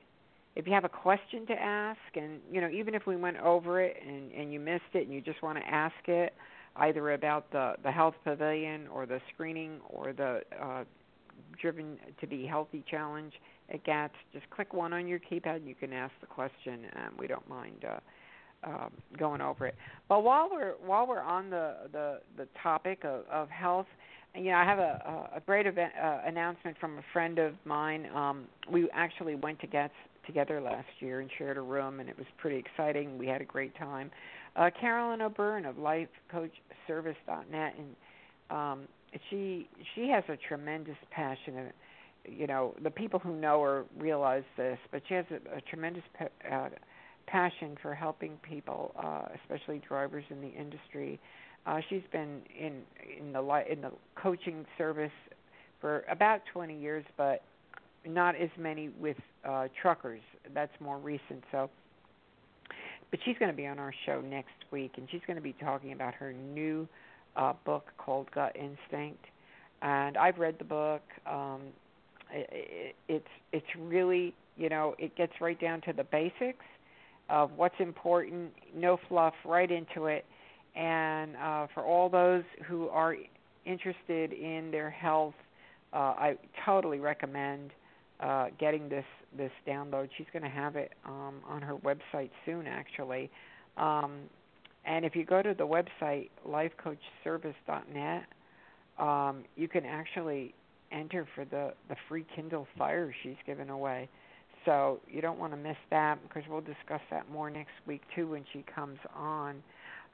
if 0.57 0.67
you 0.67 0.73
have 0.73 0.85
a 0.85 0.89
question 0.89 1.47
to 1.47 1.53
ask 1.53 1.99
and 2.15 2.41
you 2.51 2.61
know 2.61 2.69
even 2.69 2.95
if 2.95 3.07
we 3.07 3.15
went 3.15 3.37
over 3.39 3.81
it 3.81 3.97
and 4.07 4.33
and 4.33 4.53
you 4.53 4.59
missed 4.59 4.83
it 4.95 5.05
and 5.05 5.13
you 5.13 5.21
just 5.21 5.43
want 5.43 5.57
to 5.59 5.65
ask 5.67 5.95
it 6.09 6.35
either 6.77 7.13
about 7.13 7.51
the 7.53 7.75
the 7.85 7.91
health 7.91 8.15
pavilion 8.25 8.89
or 8.89 9.07
the 9.07 9.21
screening 9.33 9.79
or 9.89 10.13
the 10.13 10.41
uh 10.61 10.85
driven 11.61 11.99
to 12.21 12.27
be 12.27 12.47
healthy 12.47 12.83
challenge 12.91 13.35
at 13.73 13.85
GATS 13.85 14.15
just 14.33 14.49
click 14.51 14.73
one 14.73 14.93
on 14.93 15.07
your 15.07 15.21
keypad 15.21 15.57
and 15.57 15.69
you 15.69 15.75
can 15.75 15.93
ask 15.93 16.13
the 16.21 16.27
question 16.27 16.87
and 16.95 17.19
we 17.19 17.27
don't 17.27 17.49
mind 17.49 17.85
uh 17.89 18.01
um, 18.65 18.91
going 19.17 19.41
over 19.41 19.67
it. 19.67 19.77
But 20.09 20.25
while 20.25 20.49
we're 20.51 20.73
while 20.85 21.07
we're 21.07 21.21
on 21.21 21.51
the 21.51 21.75
the, 21.93 22.21
the 22.37 22.49
topic 22.61 23.05
of, 23.05 23.25
of 23.31 23.49
health, 23.49 23.87
you 24.35 24.51
know, 24.51 24.57
I 24.57 24.65
have 24.65 24.79
a, 24.79 25.31
a 25.37 25.41
great 25.41 25.67
event, 25.67 25.93
uh, 26.03 26.21
announcement 26.25 26.77
from 26.79 26.99
a 26.99 27.03
friend 27.13 27.39
of 27.39 27.55
mine. 27.65 28.09
Um, 28.15 28.45
we 28.71 28.89
actually 28.93 29.35
went 29.35 29.61
to 29.61 29.67
GATS 29.67 29.95
together 30.27 30.61
last 30.61 30.89
year 31.01 31.21
and 31.21 31.31
shared 31.39 31.57
a 31.57 31.61
room, 31.61 32.01
and 32.01 32.09
it 32.09 32.17
was 32.17 32.27
pretty 32.39 32.57
exciting. 32.57 33.19
We 33.19 33.27
had 33.27 33.41
a 33.41 33.45
great 33.45 33.77
time. 33.77 34.11
Uh, 34.57 34.71
Carolyn 34.81 35.21
O'Byrne 35.23 35.65
of 35.67 35.77
LifeCoachService.net, 35.77 37.75
and 37.79 37.97
um, 38.51 38.89
she 39.31 39.69
she 39.95 40.09
has 40.09 40.25
a 40.29 40.37
tremendous 40.49 40.97
passion. 41.11 41.57
And, 41.57 41.73
You 42.27 42.47
know, 42.47 42.75
the 42.83 42.91
people 42.91 43.19
who 43.19 43.37
know 43.37 43.63
her 43.63 43.85
realize 43.99 44.45
this, 44.57 44.79
but 44.91 45.03
she 45.09 45.15
has 45.15 45.27
a, 45.31 45.57
a 45.57 45.61
tremendous 45.61 46.05
pa- 46.19 46.55
uh, 46.55 46.69
passion 47.27 47.77
for 47.83 47.95
helping 47.95 48.37
people, 48.43 48.95
uh, 48.99 49.27
especially 49.43 49.81
drivers 49.87 50.25
in 50.31 50.41
the 50.41 50.49
industry. 50.49 51.19
Uh, 51.67 51.81
she's 51.89 52.03
been 52.13 52.43
in 52.59 52.83
in 53.19 53.33
the 53.33 53.65
in 53.71 53.81
the 53.81 53.91
coaching 54.15 54.65
service 54.79 55.11
for 55.81 56.05
about 56.11 56.41
20 56.53 56.79
years, 56.79 57.05
but 57.17 57.43
not 58.07 58.37
as 58.37 58.51
many 58.59 58.89
with 59.01 59.17
uh, 59.45 59.69
truckers. 59.81 60.21
That's 60.55 60.73
more 60.81 60.99
recent. 60.99 61.43
So, 61.53 61.71
but 63.11 63.21
she's 63.25 63.37
going 63.39 63.51
to 63.51 63.57
be 63.57 63.67
on 63.67 63.79
our 63.79 63.93
show 64.05 64.21
next 64.21 64.55
week, 64.71 64.93
and 64.97 65.09
she's 65.11 65.21
going 65.27 65.37
to 65.37 65.43
be 65.43 65.55
talking 65.55 65.93
about 65.93 66.15
her 66.15 66.33
new 66.33 66.89
uh, 67.37 67.53
book 67.65 67.87
called 67.99 68.31
Gut 68.33 68.57
Instinct. 68.57 69.25
And 69.83 70.17
I've 70.17 70.39
read 70.39 70.57
the 70.59 70.65
book. 70.65 71.03
Um, 71.27 71.61
it, 72.33 72.49
it, 72.51 72.97
it's 73.09 73.29
it's 73.53 73.67
really 73.79 74.35
you 74.57 74.69
know 74.69 74.95
it 74.99 75.17
gets 75.17 75.33
right 75.41 75.61
down 75.61 75.81
to 75.83 75.93
the 75.93 76.05
basics 76.05 76.65
of 77.29 77.51
what's 77.57 77.75
important, 77.79 78.53
no 78.75 78.99
fluff, 79.09 79.35
right 79.45 79.71
into 79.71 80.07
it. 80.07 80.25
And 80.75 81.37
uh, 81.37 81.67
for 81.75 81.85
all 81.85 82.09
those 82.09 82.45
who 82.67 82.89
are 82.89 83.17
interested 83.65 84.33
in 84.33 84.71
their 84.71 84.91
health, 84.91 85.35
uh, 85.93 85.97
I 85.97 86.37
totally 86.65 87.01
recommend 87.01 87.71
uh, 88.21 88.47
getting 88.59 88.89
this 88.89 89.05
this 89.37 89.53
download. 89.67 90.09
She's 90.17 90.27
going 90.33 90.43
to 90.43 90.49
have 90.49 90.77
it 90.77 90.93
um, 91.05 91.37
on 91.47 91.63
her 91.63 91.77
website 91.77 92.31
soon, 92.45 92.67
actually. 92.67 93.31
Um, 93.77 94.21
and 94.85 95.05
if 95.05 95.17
you 95.17 95.25
go 95.25 95.43
to 95.43 95.55
the 95.55 95.67
website 95.67 96.31
lifecoachservice.net, 96.49 98.25
um, 98.99 99.45
you 99.57 99.69
can 99.69 99.85
actually 99.85 100.55
enter 100.93 101.27
for 101.35 101.45
the 101.45 101.75
the 101.89 101.97
free 102.09 102.25
Kindle 102.35 102.67
Fire 102.79 103.15
she's 103.23 103.37
given 103.47 103.71
away. 103.71 104.09
So 104.65 105.01
you 105.09 105.21
don't 105.21 105.39
want 105.39 105.53
to 105.53 105.57
miss 105.57 105.77
that 105.91 106.19
because 106.23 106.43
we'll 106.49 106.61
discuss 106.61 107.01
that 107.11 107.31
more 107.31 107.51
next 107.51 107.73
week 107.87 108.03
too 108.15 108.29
when 108.31 108.45
she 108.53 108.65
comes 108.75 108.99
on. 109.15 109.63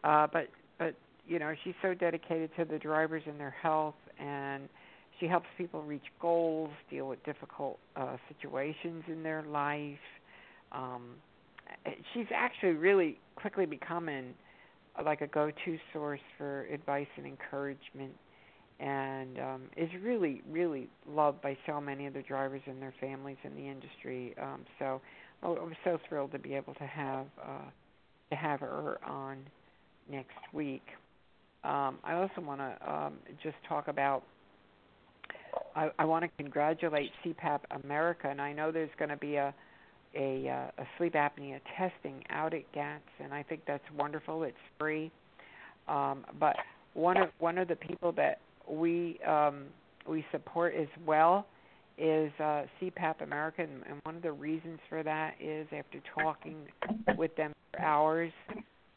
Uh, 0.05 0.27
but 0.33 0.49
but 0.79 0.95
you 1.27 1.39
know 1.39 1.55
she's 1.65 1.75
so 1.81 1.95
dedicated 1.95 2.51
to 2.57 2.65
the 2.65 2.79
drivers 2.79 3.23
and 3.27 3.39
their 3.39 3.55
health 3.63 3.95
and 4.19 4.69
she 5.23 5.29
helps 5.29 5.47
people 5.57 5.83
reach 5.83 6.03
goals, 6.21 6.71
deal 6.91 7.07
with 7.07 7.25
difficult 7.25 7.79
uh, 7.95 8.17
situations 8.29 9.05
in 9.07 9.23
their 9.23 9.45
life. 9.45 9.97
Um, 10.73 11.11
she's 12.13 12.27
actually 12.35 12.73
really 12.73 13.19
quickly 13.37 13.65
becoming 13.65 14.35
uh, 14.99 15.05
like 15.05 15.21
a 15.21 15.29
go-to 15.29 15.79
source 15.93 16.21
for 16.37 16.63
advice 16.73 17.07
and 17.17 17.25
encouragement, 17.25 18.13
and 18.81 19.39
um, 19.39 19.63
is 19.77 19.89
really, 20.03 20.43
really 20.51 20.89
loved 21.09 21.41
by 21.41 21.57
so 21.67 21.81
many 21.81 22.07
of 22.07 22.15
the 22.15 22.23
drivers 22.23 22.63
and 22.67 22.83
their 22.83 22.95
families 23.01 23.37
in 23.45 23.55
the 23.55 23.69
industry. 23.69 24.35
Um, 24.43 24.65
so 24.81 25.01
oh, 25.45 25.57
I'm 25.57 25.77
so 25.85 25.99
thrilled 26.09 26.33
to 26.33 26.41
be 26.41 26.55
able 26.55 26.75
to 26.75 26.85
have 26.85 27.27
uh, 27.41 27.71
to 28.31 28.37
have 28.37 28.59
her 28.59 28.99
on 29.07 29.39
next 30.11 30.35
week. 30.53 30.83
Um, 31.63 31.99
I 32.03 32.15
also 32.15 32.41
want 32.41 32.61
to 32.61 32.93
um, 32.93 33.13
just 33.41 33.55
talk 33.69 33.87
about 33.87 34.25
I, 35.75 35.91
I 35.99 36.05
want 36.05 36.25
to 36.25 36.31
congratulate 36.43 37.11
CPAP 37.25 37.61
America, 37.85 38.29
and 38.29 38.41
I 38.41 38.53
know 38.53 38.73
there's 38.73 38.91
going 38.99 39.11
to 39.11 39.17
be 39.17 39.37
a 39.37 39.55
a, 40.15 40.47
uh, 40.47 40.83
a 40.83 40.87
sleep 40.99 41.15
apnea 41.15 41.59
testing 41.79 42.23
out 42.29 42.53
at 42.53 42.71
GATS, 42.75 43.03
and 43.23 43.33
I 43.33 43.43
think 43.43 43.63
that's 43.67 43.85
wonderful. 43.97 44.43
It's 44.43 44.57
free, 44.79 45.11
um, 45.89 46.27
but 46.39 46.57
one 46.95 47.17
of 47.17 47.31
one 47.39 47.57
of 47.59 47.69
the 47.69 47.77
people 47.77 48.13
that 48.13 48.41
we 48.69 49.19
um, 49.27 49.65
we 50.07 50.25
support 50.31 50.75
as 50.75 50.89
well 51.07 51.47
is 51.99 52.33
uh, 52.41 52.65
CPAP 52.81 53.23
America, 53.23 53.63
and, 53.63 53.83
and 53.89 54.01
one 54.03 54.17
of 54.17 54.23
the 54.23 54.33
reasons 54.33 54.79
for 54.89 55.03
that 55.03 55.35
is 55.41 55.67
after 55.77 55.99
talking 56.19 56.57
with 57.17 57.35
them 57.37 57.53
for 57.73 57.81
hours, 57.81 58.33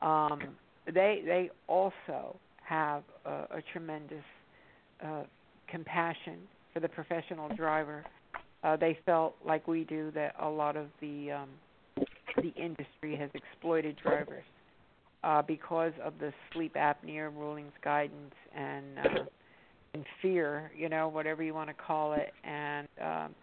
um, 0.01 0.39
they 0.85 1.21
they 1.25 1.49
also 1.67 2.37
have 2.63 3.03
a, 3.25 3.29
a 3.29 3.63
tremendous 3.71 4.23
uh, 5.03 5.23
compassion 5.69 6.39
for 6.73 6.79
the 6.79 6.89
professional 6.89 7.49
driver. 7.55 8.03
Uh, 8.63 8.75
they 8.75 8.97
felt 9.05 9.35
like 9.45 9.67
we 9.67 9.83
do 9.83 10.11
that 10.11 10.33
a 10.39 10.47
lot 10.47 10.75
of 10.75 10.87
the 11.01 11.31
um, 11.31 11.49
the 12.41 12.53
industry 12.55 13.15
has 13.15 13.29
exploited 13.33 13.95
drivers 14.03 14.43
uh, 15.23 15.41
because 15.41 15.93
of 16.03 16.13
the 16.19 16.31
sleep 16.53 16.75
apnea 16.75 17.33
rulings 17.35 17.71
guidance 17.83 18.33
and 18.55 18.99
uh, 18.99 19.23
and 19.93 20.05
fear, 20.21 20.71
you 20.75 20.89
know, 20.89 21.07
whatever 21.07 21.41
you 21.41 21.53
want 21.53 21.69
to 21.69 21.73
call 21.73 22.13
it, 22.13 22.33
and 22.43 22.87
um, 23.01 23.35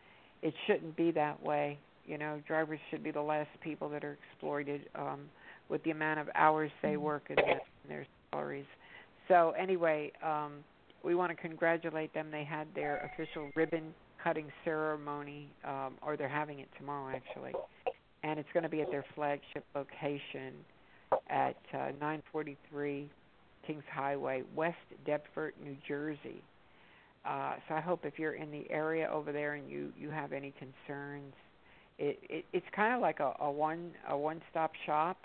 it 0.43 0.53
shouldn't 0.67 0.95
be 0.97 1.11
that 1.11 1.43
way. 1.43 1.79
You 2.05 2.19
know, 2.19 2.41
drivers 2.47 2.79
should 2.91 3.03
be 3.03 3.11
the 3.11 3.23
last 3.23 3.49
people 3.63 3.89
that 3.89 4.05
are 4.05 4.19
exploited 4.31 4.83
um, 4.95 5.21
with 5.69 5.83
the 5.85 5.93
amount 5.93 6.21
of 6.21 6.29
hours 6.35 6.71
they 6.83 6.97
work 6.97 7.23
and 7.31 7.39
their, 7.39 7.61
their 7.89 8.07
salaries. 8.31 8.67
So 9.29 9.55
anyway, 9.59 10.13
um, 10.23 10.53
we 11.05 11.15
want 11.15 11.31
to 11.31 11.37
congratulate 11.37 12.13
them. 12.15 12.29
They 12.31 12.45
had 12.45 12.67
their 12.75 13.11
official 13.13 13.51
ribbon 13.55 13.95
cutting 14.23 14.47
ceremony, 14.65 15.49
um, 15.65 15.95
or 16.01 16.17
they're 16.17 16.29
having 16.29 16.61
it 16.61 16.69
tomorrow 16.79 17.15
actually, 17.15 17.53
and 18.23 18.39
it's 18.39 18.49
going 18.55 18.63
to 18.63 18.69
be 18.69 18.81
at 18.83 18.91
their 18.91 19.05
flagship 19.15 19.65
location 19.75 20.55
at 21.29 21.57
uh, 21.75 21.91
943 22.01 23.11
Kings 23.67 23.83
Highway, 23.93 24.43
West 24.55 24.77
Deptford, 25.07 25.53
New 25.63 25.77
Jersey. 25.87 26.43
Uh, 27.25 27.55
so 27.69 27.75
I 27.75 27.81
hope 27.81 28.05
if 28.05 28.19
you're 28.19 28.35
in 28.35 28.51
the 28.51 28.69
area 28.71 29.09
over 29.11 29.33
there 29.33 29.55
and 29.55 29.71
you 29.71 29.93
you 29.97 30.11
have 30.11 30.33
any 30.33 30.53
concerns, 30.59 31.35
it, 31.99 32.19
it 32.29 32.45
it's 32.53 32.67
kind 32.75 32.95
of 32.95 33.01
like 33.01 33.21
a, 33.21 33.35
a 33.41 33.51
one 33.51 33.93
a 34.09 34.17
one 34.17 34.43
stop 34.51 34.73
shop 34.87 35.19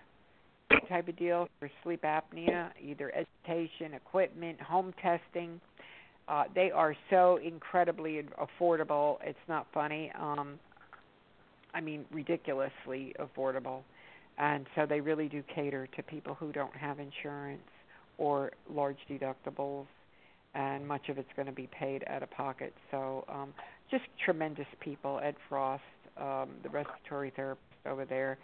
type 0.90 1.08
of 1.08 1.18
deal 1.18 1.48
for 1.60 1.70
sleep 1.84 2.04
apnea, 2.04 2.70
either 2.82 3.12
education, 3.16 3.94
equipment, 3.94 4.60
home 4.62 4.94
testing. 5.02 5.60
Uh, 6.28 6.44
they 6.54 6.72
are 6.72 6.96
so 7.10 7.40
incredibly 7.44 8.22
affordable. 8.40 9.18
It's 9.24 9.38
not 9.48 9.68
funny. 9.74 10.12
Um, 10.20 10.60
I 11.74 11.82
mean, 11.82 12.06
ridiculously 12.12 13.16
affordable. 13.20 13.82
And 14.38 14.66
so 14.76 14.86
they 14.86 15.00
really 15.00 15.28
do 15.30 15.44
cater 15.54 15.88
to 15.96 16.04
people 16.04 16.36
who 16.36 16.52
don't 16.52 16.76
have 16.76 17.00
insurance 17.00 17.62
or 18.18 18.52
large 18.70 18.98
deductibles, 19.10 19.86
and 20.54 20.88
much 20.88 21.10
of 21.10 21.18
it's 21.18 21.30
going 21.36 21.46
to 21.46 21.52
be 21.52 21.68
paid 21.68 22.04
out 22.08 22.24
of 22.24 22.32
pocket. 22.32 22.74
So 22.92 23.26
um, 23.30 23.54
just 23.90 24.04
tremendous 24.26 24.68
people. 24.80 25.20
Ed 25.24 25.36
Frost, 25.48 25.84
um, 26.18 26.50
the 26.64 26.70
respiratory 26.70 27.32
therapist 27.36 27.64
over 27.86 28.06
there, 28.06 28.38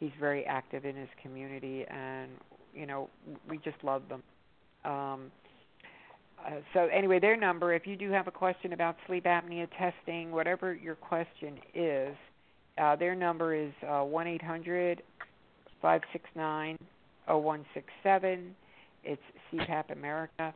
he's 0.00 0.10
very 0.18 0.44
active 0.46 0.84
in 0.84 0.96
his 0.96 1.08
community, 1.22 1.84
and 1.88 2.30
you 2.74 2.86
know 2.86 3.08
we 3.48 3.58
just 3.58 3.76
love 3.84 4.02
them. 4.08 4.22
Um, 4.84 5.30
uh, 6.44 6.60
so 6.72 6.88
anyway, 6.92 7.20
their 7.20 7.36
number. 7.36 7.74
If 7.74 7.86
you 7.86 7.96
do 7.96 8.10
have 8.10 8.26
a 8.26 8.32
question 8.32 8.72
about 8.72 8.96
sleep 9.06 9.24
apnea 9.24 9.68
testing, 9.78 10.32
whatever 10.32 10.74
your 10.74 10.94
question 10.94 11.58
is, 11.74 12.16
uh, 12.78 12.96
their 12.96 13.14
number 13.14 13.54
is 13.54 13.72
uh, 13.86 14.00
one 14.00 14.26
eight 14.26 14.42
hundred 14.42 15.02
five 15.82 16.00
six 16.12 16.24
nine 16.34 16.78
zero 17.26 17.38
one 17.38 17.64
six 17.74 17.86
seven. 18.02 18.56
It's 19.04 19.22
CPAP 19.52 19.92
America, 19.92 20.52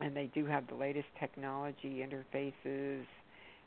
and 0.00 0.16
they 0.16 0.30
do 0.34 0.46
have 0.46 0.66
the 0.68 0.74
latest 0.74 1.06
technology, 1.18 2.04
interfaces, 2.04 3.04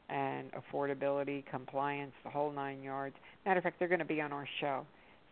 and 0.09 0.51
affordability, 0.53 1.43
compliance, 1.49 2.11
the 2.23 2.29
whole 2.29 2.51
nine 2.51 2.81
yards. 2.81 3.15
Matter 3.45 3.57
of 3.59 3.63
fact, 3.63 3.79
they're 3.79 3.87
going 3.87 3.99
to 3.99 4.05
be 4.05 4.21
on 4.21 4.31
our 4.31 4.47
show. 4.61 4.85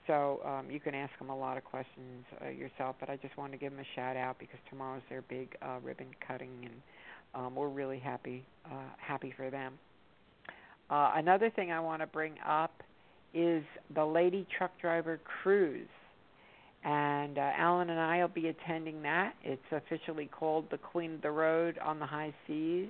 So 0.08 0.42
um, 0.46 0.70
you 0.70 0.80
can 0.80 0.94
ask 0.94 1.18
them 1.18 1.30
a 1.30 1.38
lot 1.38 1.58
of 1.58 1.64
questions 1.64 2.26
uh, 2.44 2.50
yourself, 2.50 2.96
but 3.00 3.10
I 3.10 3.16
just 3.18 3.38
wanted 3.38 3.54
to 3.54 3.58
give 3.58 3.72
them 3.72 3.80
a 3.80 3.96
shout 3.96 4.18
out 4.18 4.38
because 4.38 4.60
tomorrow's 4.70 5.02
their 5.10 5.22
big 5.22 5.56
uh, 5.62 5.78
ribbon 5.82 6.08
cutting, 6.28 6.50
and 6.64 6.74
um, 7.34 7.56
we're 7.56 7.70
really 7.70 8.00
happy 8.00 8.44
uh, 8.66 8.90
happy 8.98 9.34
for 9.38 9.50
them. 9.50 9.74
Uh, 10.90 11.14
another 11.16 11.50
thing 11.50 11.72
I 11.72 11.80
want 11.80 12.02
to 12.02 12.08
bring 12.08 12.34
up 12.46 12.84
is 13.34 13.64
the 13.96 14.04
Lady 14.04 14.46
Truck 14.58 14.72
Driver 14.82 15.20
Cruise 15.42 15.88
and 16.84 17.38
uh, 17.38 17.52
Alan 17.58 17.90
and 17.90 18.00
I 18.00 18.20
will 18.20 18.28
be 18.28 18.48
attending 18.48 19.02
that. 19.04 19.34
It's 19.44 19.62
officially 19.72 20.30
called 20.32 20.66
the 20.70 20.78
Queen 20.78 21.16
of 21.16 21.22
the 21.22 21.32
Road 21.32 21.78
on 21.80 22.00
the 22.00 22.06
High 22.06 22.34
Seas, 22.46 22.90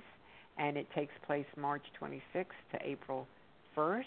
and 0.58 0.76
it 0.76 0.86
takes 0.94 1.12
place 1.26 1.46
March 1.56 1.82
26th 2.00 2.46
to 2.72 2.78
April 2.80 3.26
1st, 3.76 4.04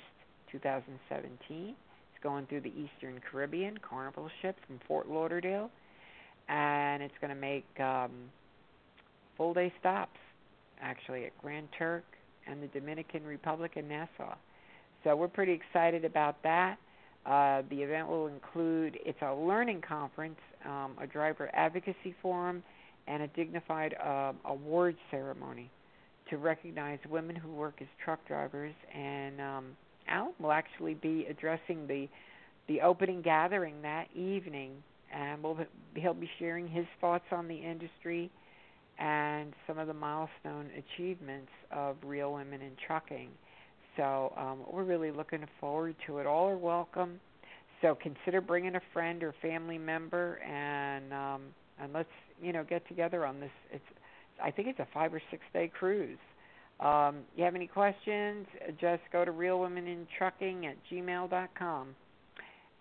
2017. 0.51 1.39
It's 1.69 2.23
going 2.23 2.45
through 2.47 2.61
the 2.61 2.71
Eastern 2.71 3.19
Caribbean 3.29 3.77
Carnival 3.77 4.29
ship 4.41 4.55
from 4.65 4.79
Fort 4.87 5.09
Lauderdale, 5.09 5.69
and 6.47 7.03
it's 7.03 7.13
going 7.19 7.33
to 7.33 7.39
make 7.39 7.65
um, 7.79 8.11
full 9.35 9.53
day 9.53 9.71
stops 9.79 10.17
actually 10.81 11.25
at 11.25 11.37
Grand 11.41 11.67
Turk 11.77 12.03
and 12.47 12.63
the 12.63 12.67
Dominican 12.67 13.25
Republic 13.25 13.73
and 13.75 13.89
Nassau. 13.89 14.35
So 15.03 15.15
we're 15.15 15.27
pretty 15.27 15.51
excited 15.51 16.05
about 16.05 16.41
that. 16.43 16.77
Uh, 17.25 17.61
the 17.69 17.81
event 17.81 18.07
will 18.07 18.27
include 18.27 18.97
it's 19.05 19.21
a 19.21 19.33
learning 19.33 19.81
conference, 19.81 20.39
um, 20.65 20.93
a 21.01 21.05
driver 21.05 21.49
advocacy 21.53 22.15
forum, 22.21 22.63
and 23.05 23.23
a 23.23 23.27
dignified 23.27 23.95
uh, 24.01 24.31
award 24.45 24.95
ceremony 25.11 25.69
to 26.29 26.37
recognize 26.37 26.99
women 27.09 27.35
who 27.35 27.51
work 27.51 27.75
as 27.81 27.87
truck 28.03 28.25
drivers. 28.27 28.73
And 28.93 29.41
um, 29.41 29.65
Alan 30.07 30.33
will 30.39 30.51
actually 30.51 30.95
be 30.95 31.25
addressing 31.29 31.87
the 31.87 32.07
the 32.67 32.81
opening 32.81 33.21
gathering 33.21 33.81
that 33.81 34.07
evening, 34.13 34.71
and 35.13 35.41
we'll, 35.41 35.57
he'll 35.95 36.13
be 36.13 36.29
sharing 36.37 36.67
his 36.67 36.85
thoughts 36.99 37.23
on 37.31 37.47
the 37.47 37.55
industry 37.55 38.29
and 38.99 39.53
some 39.65 39.77
of 39.77 39.87
the 39.87 39.93
milestone 39.93 40.69
achievements 40.77 41.51
of 41.71 41.95
real 42.03 42.33
women 42.33 42.61
in 42.61 42.71
trucking. 42.85 43.29
So 43.95 44.33
um, 44.37 44.59
we're 44.69 44.83
really 44.83 45.11
looking 45.11 45.45
forward 45.59 45.95
to 46.07 46.17
it. 46.17 46.27
All 46.27 46.49
are 46.49 46.57
welcome. 46.57 47.19
So 47.81 47.95
consider 47.95 48.41
bringing 48.41 48.75
a 48.75 48.81
friend 48.91 49.23
or 49.23 49.33
family 49.41 49.77
member, 49.77 50.39
and 50.39 51.13
um, 51.13 51.41
and 51.79 51.93
let's 51.93 52.09
you 52.41 52.51
know 52.51 52.63
get 52.63 52.87
together 52.87 53.25
on 53.25 53.39
this. 53.39 53.51
It's 53.71 53.83
I 54.43 54.51
think 54.51 54.67
it's 54.67 54.79
a 54.79 54.87
five 54.93 55.13
or 55.13 55.21
six 55.31 55.43
day 55.53 55.71
cruise. 55.77 56.17
Um, 56.79 57.21
you 57.35 57.43
have 57.43 57.55
any 57.55 57.67
questions? 57.67 58.45
Just 58.79 59.01
go 59.11 59.25
to 59.25 59.31
realwomenintrucking 59.31 60.65
at 60.65 60.75
gmail 60.91 61.29
gmail.com. 61.29 61.95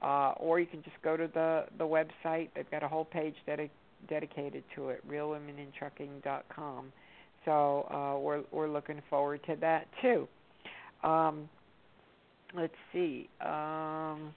Uh, 0.03 0.33
or 0.37 0.61
you 0.61 0.67
can 0.67 0.83
just 0.83 0.97
go 1.03 1.17
to 1.17 1.29
the, 1.33 1.65
the 1.79 1.85
website. 1.85 2.51
They've 2.55 2.71
got 2.71 2.83
a 2.83 2.89
whole 2.89 3.07
page 3.07 3.35
dedi- 3.49 3.71
dedicated 4.09 4.63
to 4.75 4.91
it, 4.91 5.09
realwomenintrucking.com. 5.09 6.93
So 7.47 7.87
uh, 7.91 8.19
we're 8.19 8.43
we're 8.51 8.69
looking 8.69 9.01
forward 9.09 9.41
to 9.47 9.57
that 9.61 9.87
too. 10.03 10.29
Um, 11.03 11.49
let's 12.55 12.75
see. 12.93 13.29
Um, 13.41 14.35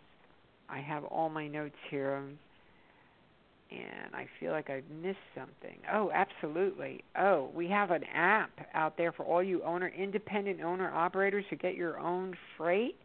I 0.70 0.80
have 0.86 1.04
all 1.06 1.30
my 1.30 1.48
notes 1.48 1.76
here, 1.90 2.16
um, 2.16 2.38
and 3.72 4.16
I 4.16 4.28
feel 4.40 4.52
like 4.52 4.70
I've 4.70 4.90
missed 4.90 5.18
something. 5.36 5.78
Oh, 5.94 6.12
absolutely. 6.14 7.04
Oh, 7.18 7.50
we 7.54 7.68
have 7.68 7.92
an 7.92 8.04
app 8.14 8.52
out 8.74 8.98
there 8.98 9.12
for 9.12 9.24
all 9.24 9.44
you 9.44 9.64
owner, 9.64 9.92
independent 9.96 10.62
owner 10.62 10.92
operators 10.92 11.46
who 11.50 11.56
get 11.56 11.76
your 11.76 12.00
own 12.00 12.36
freight. 12.58 12.96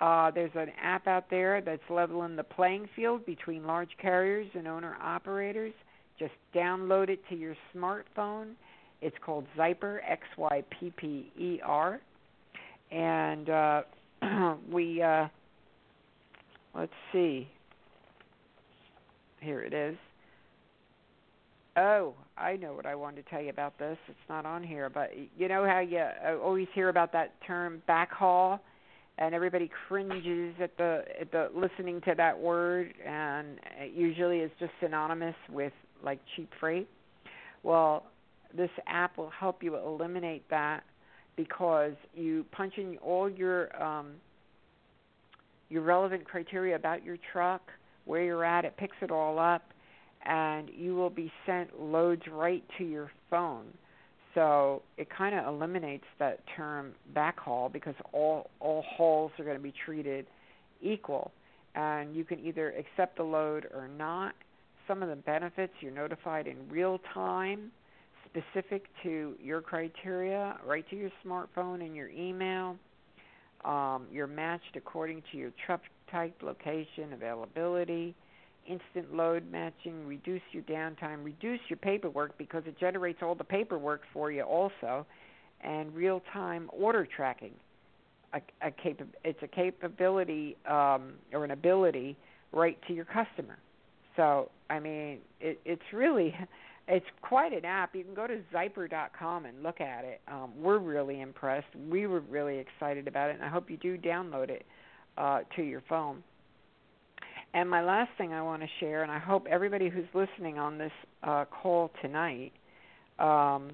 Uh, 0.00 0.32
there's 0.32 0.50
an 0.54 0.70
app 0.82 1.06
out 1.06 1.30
there 1.30 1.60
that's 1.60 1.82
leveling 1.88 2.34
the 2.34 2.42
playing 2.42 2.88
field 2.96 3.24
between 3.24 3.64
large 3.64 3.90
carriers 4.00 4.48
and 4.54 4.66
owner 4.66 4.96
operators. 5.00 5.72
Just 6.18 6.32
download 6.54 7.08
it 7.08 7.20
to 7.28 7.36
your 7.36 7.54
smartphone. 7.74 8.54
It's 9.00 9.16
called 9.24 9.46
Xypper, 9.56 9.98
X 10.08 10.22
Y 10.36 10.64
P 10.70 10.92
P 10.96 11.32
E 11.38 11.60
R 11.64 12.00
and 12.92 13.48
uh, 13.48 13.82
we 14.70 15.02
uh, 15.02 15.26
let's 16.74 16.92
see. 17.12 17.48
Here 19.42 19.60
it 19.62 19.74
is. 19.74 19.96
Oh, 21.76 22.14
I 22.36 22.56
know 22.56 22.74
what 22.74 22.86
I 22.86 22.94
wanted 22.94 23.24
to 23.24 23.30
tell 23.30 23.42
you 23.42 23.50
about 23.50 23.78
this. 23.78 23.98
It's 24.08 24.28
not 24.28 24.46
on 24.46 24.62
here, 24.62 24.88
but 24.88 25.10
you 25.36 25.48
know 25.48 25.66
how 25.66 25.80
you 25.80 25.98
uh, 25.98 26.36
always 26.38 26.68
hear 26.74 26.90
about 26.90 27.12
that 27.12 27.34
term 27.46 27.82
backhaul, 27.88 28.60
and 29.18 29.34
everybody 29.34 29.70
cringes 29.88 30.54
at 30.62 30.76
the 30.76 31.04
at 31.20 31.32
the 31.32 31.50
listening 31.54 32.00
to 32.02 32.14
that 32.16 32.38
word, 32.38 32.94
and 33.04 33.58
it 33.80 33.92
usually 33.94 34.38
it's 34.38 34.54
just 34.60 34.72
synonymous 34.80 35.34
with 35.50 35.72
like 36.04 36.20
cheap 36.36 36.50
freight. 36.60 36.88
Well, 37.62 38.04
this 38.56 38.70
app 38.86 39.16
will 39.16 39.30
help 39.30 39.62
you 39.62 39.76
eliminate 39.76 40.48
that 40.50 40.84
because 41.36 41.94
you 42.14 42.44
punch 42.52 42.74
in 42.76 42.98
all 42.98 43.28
your 43.28 43.82
um, 43.82 44.12
your 45.70 45.82
relevant 45.82 46.24
criteria 46.26 46.76
about 46.76 47.02
your 47.02 47.16
truck, 47.32 47.62
where 48.04 48.22
you're 48.22 48.44
at. 48.44 48.64
It 48.64 48.76
picks 48.76 48.96
it 49.02 49.10
all 49.10 49.38
up, 49.38 49.62
and 50.24 50.68
you 50.74 50.94
will 50.94 51.10
be 51.10 51.32
sent 51.46 51.80
loads 51.80 52.22
right 52.30 52.64
to 52.78 52.84
your 52.84 53.10
phone. 53.30 53.66
So 54.34 54.82
it 54.96 55.08
kind 55.10 55.34
of 55.38 55.46
eliminates 55.46 56.06
that 56.18 56.40
term 56.56 56.92
backhaul 57.14 57.70
because 57.70 57.94
all 58.12 58.50
all 58.60 58.82
hauls 58.96 59.30
are 59.38 59.44
going 59.44 59.56
to 59.56 59.62
be 59.62 59.74
treated 59.84 60.26
equal, 60.80 61.32
and 61.74 62.16
you 62.16 62.24
can 62.24 62.40
either 62.40 62.70
accept 62.70 63.16
the 63.16 63.22
load 63.22 63.66
or 63.74 63.88
not. 63.88 64.34
Some 64.88 65.02
of 65.02 65.08
the 65.08 65.16
benefits 65.16 65.72
you're 65.80 65.92
notified 65.92 66.46
in 66.46 66.56
real 66.70 66.98
time, 67.12 67.70
specific 68.28 68.84
to 69.02 69.34
your 69.40 69.60
criteria, 69.60 70.56
right 70.66 70.88
to 70.90 70.96
your 70.96 71.10
smartphone 71.24 71.82
and 71.82 71.94
your 71.94 72.08
email. 72.08 72.76
Um, 73.64 74.06
you're 74.10 74.26
matched 74.26 74.76
according 74.76 75.22
to 75.30 75.38
your 75.38 75.52
truck 75.66 75.82
type, 76.12 76.34
location, 76.42 77.12
availability 77.12 78.14
instant 78.66 79.14
load 79.14 79.50
matching, 79.50 80.06
reduce 80.06 80.42
your 80.52 80.62
downtime, 80.64 81.24
reduce 81.24 81.60
your 81.68 81.76
paperwork 81.78 82.36
because 82.38 82.62
it 82.66 82.78
generates 82.78 83.18
all 83.22 83.34
the 83.34 83.44
paperwork 83.44 84.02
for 84.12 84.30
you 84.30 84.42
also, 84.42 85.06
and 85.62 85.94
real 85.94 86.22
time 86.32 86.70
order 86.72 87.06
tracking. 87.06 87.52
A, 88.34 88.40
a 88.66 88.70
capa- 88.70 89.06
it's 89.24 89.42
a 89.42 89.46
capability 89.46 90.56
um, 90.66 91.14
or 91.32 91.44
an 91.44 91.50
ability 91.50 92.16
right 92.52 92.78
to 92.86 92.94
your 92.94 93.04
customer. 93.04 93.58
So 94.16 94.50
I 94.70 94.80
mean, 94.80 95.18
it, 95.40 95.60
it's 95.64 95.82
really 95.92 96.34
it's 96.88 97.06
quite 97.20 97.52
an 97.52 97.64
app. 97.64 97.94
You 97.94 98.04
can 98.04 98.14
go 98.14 98.26
to 98.26 98.40
Xypper.com 98.54 99.44
and 99.44 99.62
look 99.62 99.80
at 99.80 100.04
it. 100.04 100.20
Um, 100.28 100.50
we're 100.58 100.78
really 100.78 101.20
impressed. 101.20 101.66
We 101.90 102.06
were 102.06 102.20
really 102.20 102.58
excited 102.58 103.06
about 103.06 103.30
it, 103.30 103.34
and 103.34 103.44
I 103.44 103.48
hope 103.48 103.70
you 103.70 103.76
do 103.76 103.98
download 103.98 104.48
it 104.48 104.64
uh, 105.16 105.40
to 105.56 105.62
your 105.62 105.82
phone. 105.88 106.22
And 107.54 107.68
my 107.68 107.82
last 107.82 108.10
thing 108.16 108.32
I 108.32 108.40
want 108.42 108.62
to 108.62 108.68
share, 108.80 109.02
and 109.02 109.12
I 109.12 109.18
hope 109.18 109.46
everybody 109.50 109.90
who's 109.90 110.06
listening 110.14 110.58
on 110.58 110.78
this 110.78 110.92
uh, 111.22 111.44
call 111.44 111.90
tonight, 112.00 112.52
um, 113.18 113.72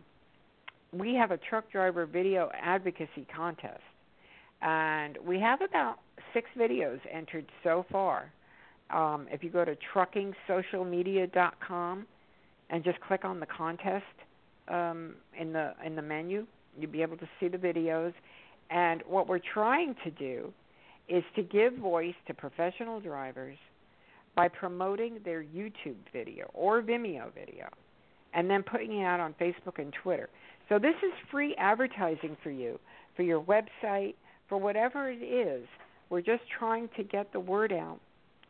we 0.92 1.14
have 1.14 1.30
a 1.30 1.36
truck 1.36 1.70
driver 1.70 2.04
video 2.06 2.50
advocacy 2.60 3.24
contest. 3.34 3.82
And 4.62 5.16
we 5.24 5.38
have 5.38 5.60
about 5.60 5.98
six 6.34 6.50
videos 6.58 6.98
entered 7.12 7.46
so 7.62 7.86
far. 7.92 8.32
Um, 8.90 9.28
if 9.30 9.44
you 9.44 9.50
go 9.50 9.64
to 9.64 9.76
truckingsocialmedia.com 9.94 12.06
and 12.70 12.84
just 12.84 13.00
click 13.00 13.24
on 13.24 13.38
the 13.38 13.46
contest 13.46 14.02
um, 14.68 15.14
in 15.38 15.52
the 15.52 15.74
in 15.84 15.94
the 15.94 16.02
menu, 16.02 16.46
you'll 16.78 16.90
be 16.90 17.02
able 17.02 17.18
to 17.18 17.28
see 17.38 17.46
the 17.48 17.58
videos. 17.58 18.14
And 18.70 19.02
what 19.06 19.28
we're 19.28 19.38
trying 19.54 19.94
to 20.04 20.10
do 20.10 20.52
is 21.08 21.24
to 21.36 21.42
give 21.42 21.74
voice 21.74 22.14
to 22.26 22.34
professional 22.34 23.00
drivers 23.00 23.56
by 24.36 24.48
promoting 24.48 25.18
their 25.24 25.42
YouTube 25.42 25.96
video 26.12 26.50
or 26.54 26.82
Vimeo 26.82 27.32
video 27.34 27.68
and 28.34 28.48
then 28.48 28.62
putting 28.62 29.00
it 29.00 29.04
out 29.04 29.20
on 29.20 29.34
Facebook 29.40 29.78
and 29.78 29.92
Twitter. 30.02 30.28
So 30.68 30.78
this 30.78 30.94
is 31.02 31.12
free 31.30 31.54
advertising 31.56 32.36
for 32.42 32.50
you, 32.50 32.78
for 33.16 33.22
your 33.22 33.42
website, 33.42 34.14
for 34.48 34.58
whatever 34.58 35.10
it 35.10 35.22
is. 35.22 35.66
We're 36.10 36.20
just 36.20 36.42
trying 36.58 36.88
to 36.96 37.02
get 37.02 37.32
the 37.32 37.40
word 37.40 37.72
out 37.72 37.98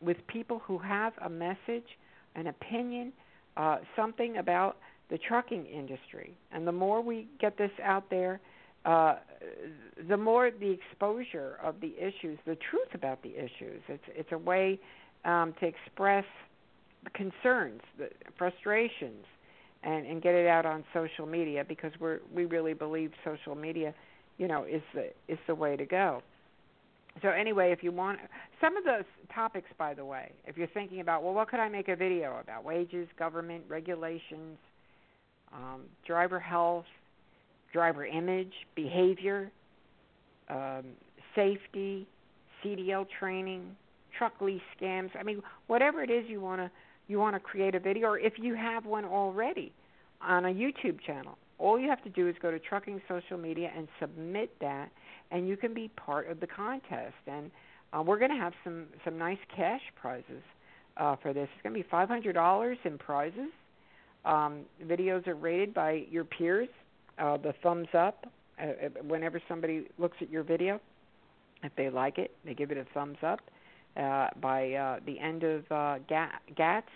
with 0.01 0.17
people 0.27 0.61
who 0.65 0.77
have 0.77 1.13
a 1.23 1.29
message, 1.29 1.87
an 2.35 2.47
opinion, 2.47 3.13
uh, 3.57 3.77
something 3.95 4.37
about 4.37 4.77
the 5.09 5.17
trucking 5.17 5.65
industry. 5.65 6.35
And 6.51 6.67
the 6.67 6.71
more 6.71 7.01
we 7.01 7.27
get 7.39 7.57
this 7.57 7.71
out 7.83 8.09
there, 8.09 8.39
uh, 8.89 9.15
the 10.07 10.17
more 10.17 10.49
the 10.49 10.71
exposure 10.71 11.57
of 11.61 11.75
the 11.79 11.93
issues, 11.97 12.39
the 12.45 12.57
truth 12.69 12.87
about 12.93 13.21
the 13.21 13.35
issues. 13.35 13.81
It's 13.87 14.03
it's 14.07 14.31
a 14.31 14.37
way 14.37 14.79
um, 15.25 15.53
to 15.59 15.67
express 15.67 16.25
concerns, 17.13 17.81
the 17.97 18.09
frustrations, 18.37 19.25
and, 19.83 20.05
and 20.07 20.21
get 20.21 20.33
it 20.33 20.47
out 20.47 20.65
on 20.65 20.83
social 20.93 21.27
media 21.27 21.63
because 21.67 21.91
we're 21.99 22.19
we 22.33 22.45
really 22.45 22.73
believe 22.73 23.11
social 23.23 23.53
media, 23.53 23.93
you 24.39 24.47
know, 24.47 24.63
is 24.63 24.81
the 24.95 25.09
is 25.27 25.39
the 25.45 25.53
way 25.53 25.75
to 25.75 25.85
go. 25.85 26.23
So 27.21 27.29
anyway, 27.29 27.71
if 27.71 27.83
you 27.83 27.91
want 27.91 28.19
some 28.61 28.75
of 28.75 28.85
those 28.85 29.03
topics, 29.35 29.67
by 29.77 29.93
the 29.93 30.05
way, 30.05 30.31
if 30.45 30.57
you're 30.57 30.67
thinking 30.67 31.01
about, 31.01 31.21
well, 31.21 31.33
what 31.33 31.49
could 31.49 31.59
I 31.59 31.69
make 31.69 31.89
a 31.89 31.95
video 31.95 32.39
about? 32.39 32.63
Wages, 32.63 33.07
government, 33.17 33.63
regulations, 33.67 34.57
um, 35.53 35.81
driver 36.07 36.39
health, 36.39 36.85
driver 37.71 38.05
image, 38.05 38.53
behavior, 38.75 39.51
um, 40.49 40.83
safety, 41.35 42.07
CDL 42.63 43.05
training, 43.19 43.75
truck 44.17 44.33
lease 44.41 44.61
scams. 44.79 45.09
I 45.19 45.23
mean, 45.23 45.41
whatever 45.67 46.03
it 46.03 46.09
is 46.09 46.25
you 46.27 46.41
want 46.41 46.61
to 46.61 46.71
you 47.07 47.17
want 47.17 47.35
to 47.35 47.39
create 47.39 47.73
a 47.73 47.79
video, 47.79 48.09
or 48.09 48.19
if 48.19 48.33
you 48.37 48.53
have 48.53 48.85
one 48.85 49.03
already 49.03 49.71
on 50.21 50.45
a 50.45 50.49
YouTube 50.49 50.99
channel, 51.01 51.39
all 51.57 51.79
you 51.79 51.89
have 51.89 52.03
to 52.03 52.09
do 52.09 52.27
is 52.27 52.35
go 52.39 52.51
to 52.51 52.59
Trucking 52.59 53.01
Social 53.07 53.37
Media 53.37 53.71
and 53.75 53.87
submit 53.99 54.51
that, 54.61 54.89
and 55.31 55.47
you 55.47 55.57
can 55.57 55.73
be 55.73 55.89
part 55.89 56.29
of 56.29 56.39
the 56.39 56.45
contest. 56.45 57.15
And 57.25 57.49
uh, 57.91 58.03
we're 58.03 58.19
going 58.19 58.31
to 58.31 58.37
have 58.37 58.53
some 58.63 58.85
some 59.03 59.17
nice 59.17 59.39
cash 59.55 59.81
prizes 59.99 60.43
uh, 60.97 61.15
for 61.21 61.33
this. 61.33 61.49
It's 61.55 61.63
going 61.63 61.73
to 61.73 61.79
be 61.81 61.87
five 61.89 62.07
hundred 62.07 62.33
dollars 62.33 62.77
in 62.83 62.97
prizes. 62.97 63.49
Um, 64.25 64.61
videos 64.83 65.27
are 65.27 65.35
rated 65.35 65.73
by 65.73 66.05
your 66.11 66.25
peers. 66.25 66.69
Uh, 67.19 67.37
the 67.37 67.53
thumbs 67.61 67.87
up 67.93 68.25
uh, 68.61 68.67
uh 68.67 68.89
whenever 69.03 69.41
somebody 69.47 69.85
looks 69.97 70.17
at 70.21 70.29
your 70.29 70.43
video. 70.43 70.79
If 71.63 71.75
they 71.75 71.89
like 71.89 72.17
it, 72.17 72.31
they 72.45 72.53
give 72.53 72.71
it 72.71 72.77
a 72.77 72.85
thumbs 72.93 73.17
up 73.21 73.41
uh, 73.97 74.27
by 74.41 74.73
uh, 74.73 74.99
the 75.05 75.19
end 75.19 75.43
of 75.43 75.71
uh, 75.71 75.97
GATS, 76.07 76.87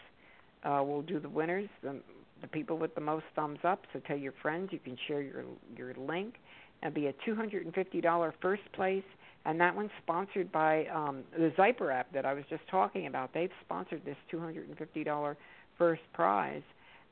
uh, 0.64 0.82
we'll 0.86 1.02
do 1.02 1.20
the 1.20 1.30
winners, 1.30 1.68
the, 1.82 2.00
the 2.42 2.48
people 2.48 2.78
with 2.78 2.94
the 2.96 3.02
most 3.02 3.26
thumbs 3.36 3.60
up. 3.64 3.86
So 3.92 4.00
tell 4.00 4.18
your 4.18 4.34
friends. 4.42 4.70
You 4.72 4.80
can 4.80 4.98
share 5.08 5.22
your 5.22 5.44
your 5.76 5.94
link. 5.96 6.36
and 6.82 6.94
be 6.94 7.08
a 7.08 7.14
$250 7.28 8.34
first 8.42 8.62
place, 8.74 9.04
and 9.46 9.60
that 9.60 9.76
one's 9.76 9.92
sponsored 10.02 10.52
by 10.52 10.86
um, 10.88 11.24
the 11.38 11.52
Xypper 11.58 11.94
app 11.94 12.12
that 12.14 12.26
I 12.26 12.34
was 12.34 12.44
just 12.50 12.64
talking 12.70 13.08
about. 13.08 13.34
They've 13.34 13.52
sponsored 13.66 14.04
this 14.06 14.18
$250 14.32 15.36
first 15.78 16.02
prize, 16.14 16.62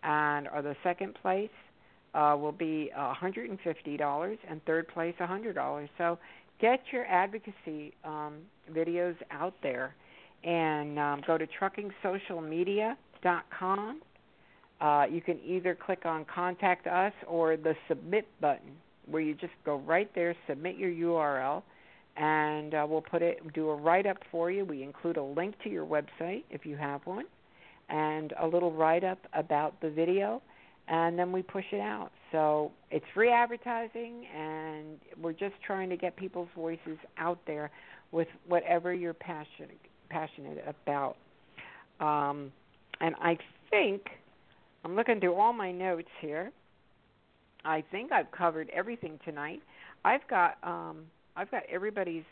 and 0.03 0.47
uh, 0.47 0.61
the 0.61 0.75
second 0.83 1.15
place 1.21 1.49
uh, 2.13 2.37
will 2.39 2.51
be 2.51 2.91
$150, 2.97 4.37
and 4.49 4.65
third 4.65 4.87
place 4.89 5.15
$100. 5.19 5.89
So 5.97 6.19
get 6.59 6.81
your 6.91 7.05
advocacy 7.05 7.93
um, 8.03 8.39
videos 8.71 9.15
out 9.31 9.55
there 9.63 9.95
and 10.43 10.99
um, 10.99 11.21
go 11.25 11.37
to 11.37 11.47
truckingsocialmedia.com. 11.47 14.01
Uh, 14.81 15.05
you 15.11 15.21
can 15.21 15.39
either 15.45 15.75
click 15.75 16.05
on 16.05 16.25
contact 16.33 16.87
us 16.87 17.13
or 17.27 17.55
the 17.55 17.75
submit 17.87 18.27
button 18.41 18.71
where 19.05 19.21
you 19.21 19.35
just 19.35 19.53
go 19.65 19.77
right 19.77 20.09
there, 20.15 20.35
submit 20.47 20.75
your 20.77 20.89
URL, 20.89 21.61
and 22.17 22.73
uh, 22.73 22.83
we'll 22.87 23.01
put 23.01 23.21
it, 23.21 23.37
do 23.53 23.69
a 23.69 23.75
write 23.75 24.07
up 24.07 24.17
for 24.31 24.51
you. 24.51 24.65
We 24.65 24.83
include 24.83 25.17
a 25.17 25.23
link 25.23 25.55
to 25.63 25.69
your 25.69 25.85
website 25.85 26.43
if 26.49 26.65
you 26.65 26.75
have 26.77 27.05
one, 27.05 27.25
and 27.89 28.33
a 28.41 28.47
little 28.47 28.71
write 28.71 29.03
up 29.03 29.19
about 29.33 29.79
the 29.81 29.89
video 29.89 30.41
and 30.87 31.17
then 31.17 31.31
we 31.31 31.41
push 31.41 31.65
it 31.71 31.79
out. 31.79 32.11
So 32.31 32.71
it's 32.89 33.05
free 33.13 33.31
advertising, 33.31 34.25
and 34.35 34.97
we're 35.21 35.33
just 35.33 35.55
trying 35.65 35.89
to 35.89 35.97
get 35.97 36.15
people's 36.15 36.49
voices 36.55 36.97
out 37.17 37.39
there 37.45 37.71
with 38.11 38.27
whatever 38.47 38.93
you're 38.93 39.13
passionate 39.13 39.77
passionate 40.09 40.63
about. 40.67 41.15
Um, 41.99 42.51
and 42.99 43.15
I 43.21 43.37
think 43.69 44.01
I'm 44.83 44.95
looking 44.95 45.19
through 45.19 45.35
all 45.35 45.53
my 45.53 45.71
notes 45.71 46.09
here. 46.19 46.51
I 47.63 47.83
think 47.91 48.11
I've 48.11 48.31
covered 48.31 48.69
everything 48.71 49.19
tonight. 49.23 49.61
I've 50.03 50.27
got 50.29 50.57
um, 50.63 51.03
I've 51.35 51.49
got 51.51 51.63
everybody's 51.71 52.25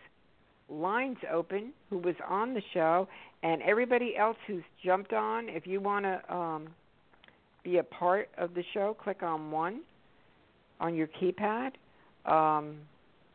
lines 0.69 1.17
open 1.31 1.71
who 1.89 1.97
was 1.97 2.15
on 2.27 2.53
the 2.53 2.61
show, 2.73 3.07
and 3.43 3.61
everybody 3.61 4.15
else 4.17 4.38
who's 4.47 4.63
jumped 4.84 5.13
on. 5.13 5.49
If 5.49 5.65
you 5.65 5.80
want 5.80 6.05
to 6.05 6.34
um, 6.34 6.67
be 7.64 7.77
a 7.77 7.84
part 7.84 8.30
of 8.38 8.53
the 8.53 8.64
show, 8.73 8.95
click 9.02 9.23
on 9.23 9.52
one 9.52 9.81
on 10.80 10.95
your 10.95 11.07
keypad. 11.07 11.72
Um, 12.26 12.77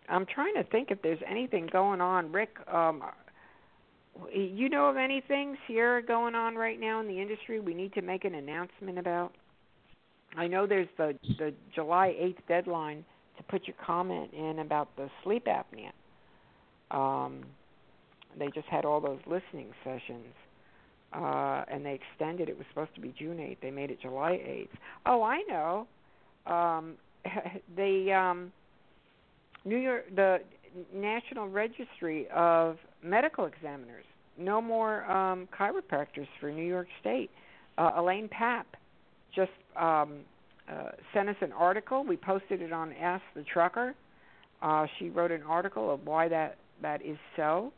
I'm 0.09 0.27
trying 0.27 0.55
to 0.55 0.65
think 0.65 0.91
if 0.91 1.01
there's 1.03 1.19
anything 1.29 1.69
going 1.73 2.01
on. 2.01 2.33
Rick, 2.33 2.57
um, 2.73 3.03
you 4.33 4.69
know 4.69 4.89
of 4.89 4.97
anything, 4.97 5.57
Sierra, 5.67 6.03
going 6.03 6.35
on 6.35 6.55
right 6.55 6.79
now 6.79 7.01
in 7.01 7.09
the 7.09 7.21
industry 7.21 7.61
we 7.61 7.75
need 7.75 7.93
to 7.95 8.03
make 8.03 8.25
an 8.25 8.35
announcement 8.35 8.99
about? 8.99 9.33
I 10.37 10.47
know 10.47 10.67
there's 10.67 10.89
the 10.97 11.15
the 11.39 11.55
July 11.75 12.15
8th 12.21 12.47
deadline 12.49 13.05
to 13.37 13.43
put 13.45 13.67
your 13.67 13.77
comment 13.85 14.33
in 14.33 14.59
about 14.61 14.95
the 14.97 15.09
sleep 15.23 15.47
apnea. 15.47 15.93
Um, 16.91 17.45
they 18.39 18.49
just 18.49 18.67
had 18.67 18.85
all 18.85 19.01
those 19.01 19.21
listening 19.27 19.73
sessions 19.85 20.35
uh, 21.15 21.65
and 21.69 21.85
they 21.85 21.95
extended. 22.13 22.49
It 22.49 22.57
was 22.57 22.67
supposed 22.71 22.95
to 22.97 23.01
be 23.01 23.15
June 23.19 23.39
8th. 23.39 23.59
They 23.63 23.71
made 23.71 23.91
it 23.91 24.01
July 24.01 24.33
8th. 24.33 24.69
Oh, 25.07 25.23
I 25.23 25.43
know. 25.49 25.87
um, 26.47 26.95
the 27.77 28.13
um, 28.13 28.53
New 29.65 29.79
York, 29.79 30.05
the 30.15 30.39
National 30.93 31.49
Registry 31.49 32.27
of 32.35 32.77
Medical 33.03 33.47
Examiners, 33.47 34.05
no 34.37 34.61
more 34.61 35.05
um, 35.11 35.49
chiropractors 35.59 36.27
for 36.41 36.51
New 36.51 36.67
York 36.67 36.89
State. 37.01 37.31
Uh, 37.79 37.93
Elaine 37.97 38.29
Papp 38.29 38.65
just 39.35 39.51
um, 39.77 40.21
uh, 40.71 40.91
sent 41.13 41.29
us 41.29 41.37
an 41.41 41.53
article. 41.53 42.05
We 42.05 42.17
posted 42.17 42.61
it 42.61 42.73
on 42.73 42.93
Ask 42.95 43.23
the 43.35 43.43
Trucker. 43.45 43.95
Uh, 44.63 44.87
she 44.99 45.11
wrote 45.11 45.31
an 45.31 45.43
article 45.43 45.93
of 45.93 46.07
why 46.07 46.29
that 46.29 46.57
that 46.83 47.05
is 47.05 47.17
so, 47.37 47.73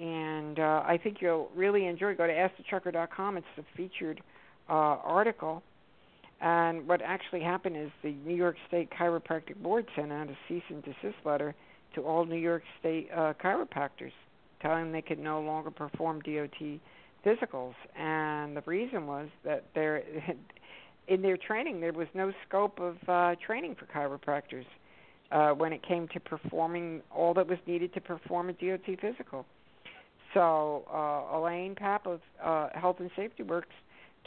and 0.00 0.58
uh, 0.58 0.82
I 0.84 0.98
think 1.02 1.18
you'll 1.20 1.50
really 1.54 1.86
enjoy. 1.86 2.14
Go 2.14 2.26
to 2.26 2.32
AskTheTrucker.com. 2.32 3.36
It's 3.36 3.46
the 3.56 3.64
featured 3.76 4.20
uh, 4.68 4.72
article. 4.72 5.62
And 6.40 6.86
what 6.88 7.00
actually 7.00 7.40
happened 7.40 7.76
is 7.76 7.90
the 8.02 8.14
New 8.26 8.34
York 8.34 8.56
State 8.68 8.90
Chiropractic 8.90 9.56
Board 9.62 9.86
sent 9.96 10.12
out 10.12 10.28
a 10.28 10.36
cease 10.48 10.64
and 10.68 10.82
desist 10.82 11.16
letter 11.24 11.54
to 11.94 12.02
all 12.02 12.24
New 12.24 12.36
York 12.36 12.62
State 12.80 13.08
uh, 13.14 13.34
chiropractors, 13.42 14.12
telling 14.60 14.84
them 14.84 14.92
they 14.92 15.02
could 15.02 15.18
no 15.18 15.40
longer 15.40 15.70
perform 15.70 16.20
DOT 16.20 16.80
physicals. 17.24 17.74
And 17.96 18.56
the 18.56 18.62
reason 18.66 19.06
was 19.06 19.28
that 19.44 19.64
there, 19.74 20.02
in 21.08 21.22
their 21.22 21.36
training, 21.36 21.80
there 21.80 21.92
was 21.92 22.08
no 22.14 22.32
scope 22.46 22.80
of 22.80 22.96
uh, 23.08 23.36
training 23.44 23.76
for 23.76 23.86
chiropractors 23.86 24.66
uh, 25.30 25.50
when 25.52 25.72
it 25.72 25.86
came 25.86 26.08
to 26.08 26.20
performing 26.20 27.00
all 27.14 27.32
that 27.34 27.46
was 27.46 27.58
needed 27.66 27.94
to 27.94 28.00
perform 28.00 28.50
a 28.50 28.52
DOT 28.52 29.00
physical. 29.00 29.46
So 30.34 30.84
uh, 30.92 31.36
Elaine 31.38 31.74
Papp 31.74 32.06
of 32.06 32.20
uh, 32.42 32.68
Health 32.78 32.96
and 32.98 33.10
Safety 33.16 33.42
Works 33.42 33.74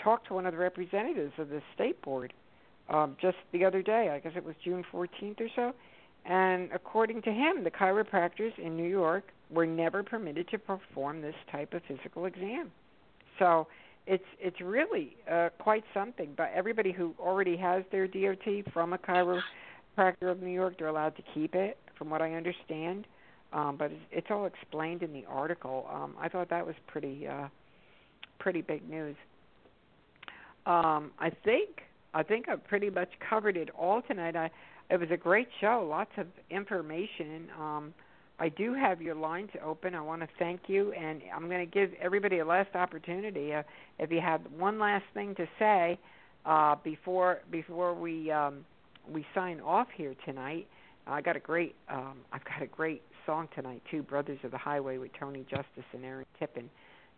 talked 0.01 0.27
to 0.27 0.33
one 0.33 0.45
of 0.45 0.53
the 0.53 0.59
representatives 0.59 1.33
of 1.37 1.49
the 1.49 1.61
state 1.75 2.01
board 2.01 2.33
um, 2.89 3.17
just 3.21 3.37
the 3.51 3.65
other 3.65 3.81
day. 3.81 4.09
I 4.09 4.19
guess 4.19 4.33
it 4.35 4.43
was 4.43 4.55
June 4.63 4.83
14th 4.91 5.41
or 5.41 5.49
so. 5.55 5.73
And 6.25 6.69
according 6.73 7.21
to 7.23 7.31
him, 7.31 7.63
the 7.63 7.71
chiropractors 7.71 8.57
in 8.57 8.75
New 8.75 8.87
York 8.87 9.25
were 9.49 9.65
never 9.65 10.03
permitted 10.03 10.49
to 10.49 10.57
perform 10.57 11.21
this 11.21 11.35
type 11.51 11.73
of 11.73 11.81
physical 11.87 12.25
exam. 12.25 12.71
So 13.39 13.67
it's 14.05 14.23
it's 14.39 14.59
really 14.61 15.15
uh, 15.31 15.49
quite 15.59 15.83
something. 15.93 16.33
But 16.35 16.51
everybody 16.53 16.91
who 16.91 17.13
already 17.19 17.55
has 17.57 17.83
their 17.91 18.07
DOT 18.07 18.73
from 18.73 18.93
a 18.93 18.97
chiropractor 18.97 20.31
of 20.31 20.41
New 20.41 20.51
York, 20.51 20.75
they're 20.77 20.87
allowed 20.87 21.15
to 21.17 21.23
keep 21.33 21.55
it, 21.55 21.77
from 21.97 22.09
what 22.09 22.21
I 22.21 22.33
understand. 22.33 23.07
Um, 23.53 23.77
but 23.77 23.91
it's, 24.11 24.27
all 24.29 24.45
explained 24.45 25.03
in 25.03 25.13
the 25.13 25.23
article. 25.25 25.87
Um, 25.91 26.15
I 26.19 26.27
thought 26.27 26.49
that 26.49 26.65
was 26.65 26.75
pretty 26.87 27.27
uh, 27.27 27.47
pretty 28.39 28.61
big 28.61 28.87
news. 28.89 29.15
Um, 30.65 31.11
I 31.17 31.31
think 31.45 31.81
I 32.13 32.23
think 32.23 32.49
I've 32.49 32.65
pretty 32.67 32.89
much 32.89 33.09
covered 33.29 33.55
it 33.55 33.69
all 33.77 34.01
tonight. 34.01 34.35
I 34.35 34.49
it 34.89 34.99
was 34.99 35.09
a 35.11 35.17
great 35.17 35.47
show, 35.59 35.85
lots 35.89 36.11
of 36.17 36.27
information. 36.49 37.47
Um, 37.59 37.93
I 38.39 38.49
do 38.49 38.73
have 38.73 39.01
your 39.01 39.15
lines 39.15 39.49
open. 39.63 39.95
I 39.95 40.01
want 40.01 40.21
to 40.21 40.27
thank 40.37 40.61
you, 40.67 40.91
and 40.93 41.21
I'm 41.35 41.49
going 41.49 41.65
to 41.65 41.71
give 41.71 41.91
everybody 41.99 42.39
a 42.39 42.45
last 42.45 42.75
opportunity. 42.75 43.53
Uh, 43.53 43.63
if 43.97 44.11
you 44.11 44.21
have 44.21 44.41
one 44.57 44.77
last 44.77 45.05
thing 45.13 45.33
to 45.35 45.47
say 45.57 45.97
uh, 46.45 46.75
before 46.83 47.39
before 47.51 47.93
we 47.93 48.31
um, 48.31 48.65
we 49.09 49.25
sign 49.33 49.59
off 49.61 49.87
here 49.95 50.15
tonight, 50.25 50.67
I 51.07 51.21
got 51.21 51.35
a 51.35 51.39
great 51.39 51.75
um, 51.89 52.17
I've 52.31 52.45
got 52.45 52.61
a 52.61 52.67
great 52.67 53.01
song 53.27 53.47
tonight 53.53 53.83
too, 53.91 54.01
"Brothers 54.01 54.39
of 54.43 54.49
the 54.49 54.57
Highway" 54.57 54.97
with 54.97 55.11
Tony 55.19 55.45
Justice 55.47 55.85
and 55.93 56.03
Aaron 56.03 56.25
Tippin, 56.39 56.67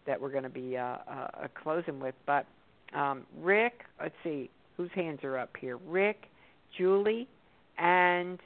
that 0.05 0.19
we're 0.19 0.31
going 0.31 0.43
to 0.43 0.49
be 0.49 0.75
uh, 0.75 0.97
uh, 1.09 1.47
closing 1.63 2.01
with. 2.01 2.15
But 2.25 2.45
um, 2.93 3.25
Rick, 3.39 3.85
let's 4.01 4.15
see 4.23 4.49
whose 4.75 4.89
hands 4.93 5.19
are 5.23 5.37
up 5.37 5.55
here. 5.59 5.77
Rick, 5.87 6.25
Julie, 6.77 7.27
and 7.77 8.39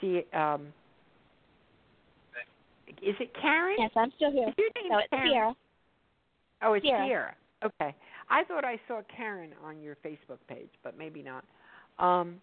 see. 0.00 0.24
Um, 0.32 0.72
is 3.02 3.14
it 3.20 3.30
Karen? 3.40 3.76
Yes, 3.78 3.90
I'm 3.96 4.10
still 4.16 4.32
here. 4.32 4.52
No, 4.88 4.98
it's 4.98 5.08
Karen? 5.10 5.28
Sierra. 5.30 5.54
Oh, 6.62 6.72
it's 6.72 6.84
Sierra. 6.84 7.06
Sierra. 7.06 7.34
Okay. 7.64 7.94
I 8.30 8.44
thought 8.44 8.64
I 8.64 8.80
saw 8.88 9.02
Karen 9.14 9.50
on 9.64 9.80
your 9.80 9.96
Facebook 10.04 10.38
page, 10.48 10.70
but 10.82 10.98
maybe 10.98 11.22
not. 11.22 11.44
Um, 11.98 12.36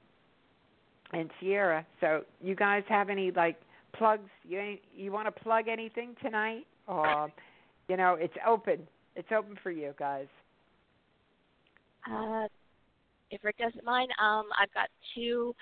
and 1.14 1.30
Sierra. 1.40 1.86
So, 2.00 2.22
you 2.42 2.56
guys 2.56 2.84
have 2.90 3.10
any 3.10 3.32
like 3.32 3.58
plugs? 3.98 4.30
You 4.44 4.78
you 4.94 5.12
want 5.12 5.28
to 5.34 5.44
plug 5.44 5.68
anything 5.68 6.16
tonight? 6.22 6.66
Or, 6.88 7.32
you 7.88 7.98
know, 7.98 8.16
it's 8.20 8.34
open. 8.46 8.88
It's 9.16 9.30
open 9.36 9.58
for 9.64 9.72
you 9.72 9.94
guys. 9.98 10.28
Uh, 12.10 12.48
if 13.32 13.44
Rick 13.44 13.58
doesn't 13.58 13.84
mind, 13.84 14.10
um, 14.22 14.46
I've 14.62 14.74
got 14.74 14.90
two 15.16 15.56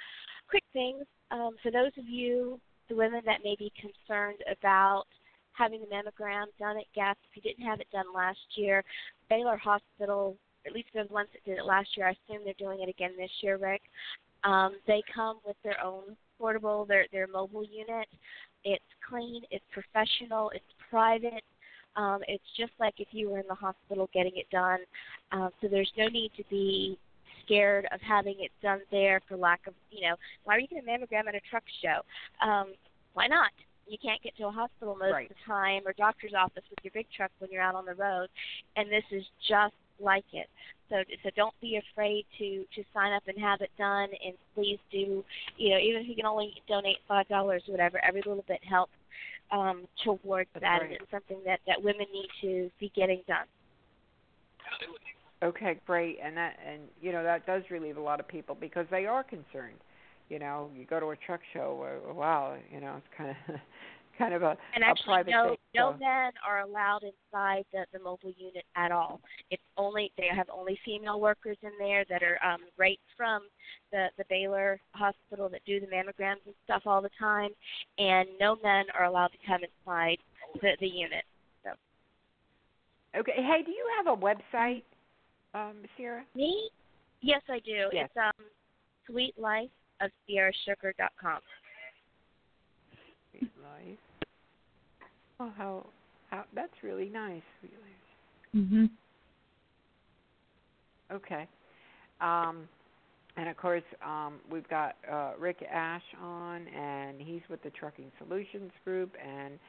quick 0.49 0.63
things. 0.73 1.05
Um, 1.31 1.51
for 1.63 1.71
those 1.71 1.91
of 1.97 2.05
you, 2.07 2.59
the 2.89 2.95
women 2.95 3.21
that 3.25 3.39
may 3.43 3.55
be 3.57 3.71
concerned 3.79 4.39
about 4.51 5.05
having 5.53 5.81
the 5.81 5.87
mammogram 5.87 6.45
done 6.59 6.77
at 6.77 6.85
GATS, 6.93 7.19
if 7.29 7.37
you 7.37 7.41
didn't 7.41 7.65
have 7.65 7.79
it 7.79 7.87
done 7.91 8.05
last 8.13 8.39
year, 8.55 8.83
Baylor 9.29 9.57
Hospital, 9.57 10.35
at 10.65 10.73
least 10.73 10.89
the 10.93 11.05
ones 11.09 11.29
that 11.33 11.43
did 11.49 11.59
it 11.59 11.65
last 11.65 11.89
year, 11.95 12.07
I 12.07 12.11
assume 12.11 12.43
they're 12.43 12.53
doing 12.57 12.81
it 12.81 12.89
again 12.89 13.11
this 13.17 13.31
year, 13.41 13.57
Rick. 13.57 13.81
Um, 14.43 14.75
they 14.87 15.01
come 15.13 15.39
with 15.45 15.55
their 15.63 15.81
own 15.83 16.17
portable, 16.43 16.83
their 16.83 17.05
their 17.13 17.27
mobile 17.27 17.63
unit. 17.63 18.07
It's 18.65 18.83
clean, 19.09 19.43
it's 19.49 19.63
professional, 19.71 20.49
it's 20.53 20.65
private. 20.89 21.43
Um, 21.95 22.19
it's 22.27 22.43
just 22.57 22.73
like 22.79 22.95
if 22.97 23.07
you 23.11 23.29
were 23.29 23.39
in 23.39 23.47
the 23.47 23.55
hospital 23.55 24.09
getting 24.13 24.33
it 24.35 24.49
done. 24.51 24.79
Um, 25.31 25.51
so 25.61 25.67
there's 25.69 25.91
no 25.97 26.07
need 26.07 26.31
to 26.35 26.43
be 26.49 26.97
scared 27.45 27.87
of 27.93 28.01
having 28.01 28.35
it 28.39 28.51
done 28.61 28.81
there 28.91 29.21
for 29.27 29.37
lack 29.37 29.61
of, 29.67 29.73
you 29.91 30.01
know, 30.01 30.15
why 30.43 30.55
are 30.55 30.59
you 30.59 30.67
getting 30.67 30.83
a 30.87 30.91
mammogram 30.91 31.27
at 31.27 31.35
a 31.35 31.41
truck 31.49 31.63
show? 31.81 31.99
Um, 32.45 32.73
why 33.13 33.27
not? 33.27 33.51
You 33.85 33.97
can't 34.01 34.21
get 34.23 34.35
to 34.37 34.47
a 34.47 34.51
hospital 34.51 34.95
most 34.95 35.11
Right. 35.13 35.29
of 35.29 35.35
the 35.37 35.43
time 35.45 35.83
or 35.85 35.93
doctor's 35.93 36.33
office 36.33 36.63
with 36.69 36.79
your 36.83 36.91
big 36.93 37.07
truck 37.15 37.31
when 37.39 37.51
you're 37.51 37.61
out 37.61 37.75
on 37.75 37.85
the 37.85 37.95
road, 37.95 38.27
and 38.75 38.89
this 38.89 39.03
is 39.11 39.23
just 39.47 39.75
like 39.99 40.25
it. 40.33 40.47
So, 40.89 40.97
so 41.23 41.29
don't 41.35 41.53
be 41.61 41.77
afraid 41.77 42.25
to 42.37 42.65
to 42.75 42.83
sign 42.93 43.13
up 43.13 43.23
and 43.27 43.37
have 43.39 43.61
it 43.61 43.71
done, 43.77 44.09
and 44.25 44.35
please 44.55 44.79
do. 44.91 45.23
You 45.57 45.69
know, 45.71 45.77
even 45.77 46.01
if 46.01 46.07
you 46.07 46.15
can 46.15 46.25
only 46.25 46.53
donate 46.67 46.97
five 47.07 47.27
dollars 47.27 47.63
or 47.67 47.71
whatever, 47.71 47.99
every 48.03 48.21
little 48.25 48.45
bit 48.47 48.63
helps 48.63 48.93
um, 49.51 49.87
towards 50.03 50.49
That's 50.53 50.63
that, 50.63 50.67
right. 50.67 50.83
and 50.83 50.91
it's 50.93 51.11
something 51.11 51.39
that 51.45 51.59
that 51.67 51.81
women 51.81 52.05
need 52.13 52.29
to 52.41 52.69
be 52.79 52.91
getting 52.95 53.21
done. 53.27 53.45
Okay, 55.41 55.77
great. 55.85 56.19
And 56.23 56.37
that 56.37 56.57
and 56.65 56.81
you 57.01 57.11
know 57.11 57.23
that 57.23 57.45
does 57.45 57.63
relieve 57.69 57.97
a 57.97 58.01
lot 58.01 58.19
of 58.19 58.27
people 58.27 58.55
because 58.59 58.85
they 58.89 59.05
are 59.05 59.23
concerned. 59.23 59.77
You 60.29 60.39
know, 60.39 60.69
you 60.75 60.85
go 60.85 60.99
to 60.99 61.07
a 61.07 61.15
truck 61.17 61.41
show, 61.53 61.99
uh, 62.09 62.13
wow, 62.13 62.55
you 62.73 62.79
know, 62.79 62.95
it's 62.97 63.07
kind 63.17 63.29
of 63.31 63.55
kind 64.17 64.33
of 64.33 64.43
a, 64.43 64.55
And 64.75 64.83
a 64.83 64.87
actually, 64.87 65.05
private 65.05 65.31
no 65.31 65.47
thing. 65.49 65.57
no 65.75 65.93
men 65.93 66.31
are 66.47 66.61
allowed 66.61 67.01
inside 67.03 67.65
the, 67.71 67.85
the 67.91 67.99
mobile 67.99 68.33
unit 68.37 68.63
at 68.75 68.91
all. 68.91 69.21
It's 69.51 69.61
only 69.77 70.11
they 70.17 70.27
have 70.33 70.47
only 70.53 70.79
female 70.85 71.19
workers 71.19 71.57
in 71.63 71.71
there 71.79 72.05
that 72.09 72.21
are 72.23 72.37
um, 72.45 72.61
right 72.77 72.99
from 73.17 73.41
the 73.91 74.07
the 74.17 74.25
Baylor 74.29 74.79
Hospital 74.91 75.49
that 75.49 75.61
do 75.65 75.79
the 75.79 75.87
mammograms 75.87 76.45
and 76.45 76.55
stuff 76.65 76.83
all 76.85 77.01
the 77.01 77.09
time, 77.19 77.49
and 77.97 78.27
no 78.39 78.57
men 78.63 78.85
are 78.97 79.05
allowed 79.05 79.29
to 79.31 79.37
come 79.47 79.61
inside 79.63 80.17
the 80.61 80.77
the 80.79 80.87
unit. 80.87 81.23
So 81.63 81.71
Okay. 83.19 83.33
Hey, 83.35 83.61
do 83.65 83.71
you 83.71 83.85
have 83.97 84.07
a 84.07 84.19
website, 84.21 84.83
um, 85.53 85.75
Sierra? 85.97 86.23
me, 86.35 86.69
yes, 87.21 87.41
I 87.49 87.59
do. 87.59 87.89
Yes. 87.91 88.09
It's 88.09 88.17
um, 88.17 88.45
Sweet 89.07 89.37
Life 89.37 89.69
of 90.01 90.09
SierraSugar.com. 90.29 91.39
Sweet 93.31 93.51
Life. 93.61 93.97
Oh, 95.39 95.51
how 95.57 95.85
how 96.29 96.45
that's 96.53 96.73
really 96.83 97.09
nice. 97.09 97.41
Mhm. 98.55 98.89
Okay. 101.11 101.47
Um, 102.21 102.67
and 103.35 103.49
of 103.49 103.57
course, 103.57 103.83
um, 104.05 104.39
we've 104.51 104.67
got 104.69 104.95
uh, 105.11 105.31
Rick 105.39 105.63
Ash 105.69 106.03
on, 106.21 106.67
and 106.67 107.19
he's 107.19 107.41
with 107.49 107.61
the 107.63 107.71
Trucking 107.71 108.11
Solutions 108.19 108.71
Group, 108.85 109.11
and 109.23 109.59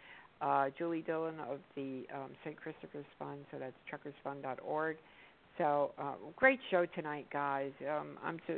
uh, 0.41 0.67
Julie 0.77 1.03
Dillon 1.03 1.41
of 1.41 1.61
the 1.75 2.05
um, 2.15 2.31
St. 2.45 2.57
Christopher's 2.57 3.07
Fund, 3.19 3.41
so 3.51 3.59
that's 3.59 3.75
truckersfund.org. 3.91 4.97
So, 5.57 5.93
uh, 5.99 6.15
great 6.37 6.59
show 6.71 6.85
tonight, 6.95 7.27
guys. 7.33 7.71
Um, 7.89 8.19
I'm 8.25 8.39
so, 8.47 8.57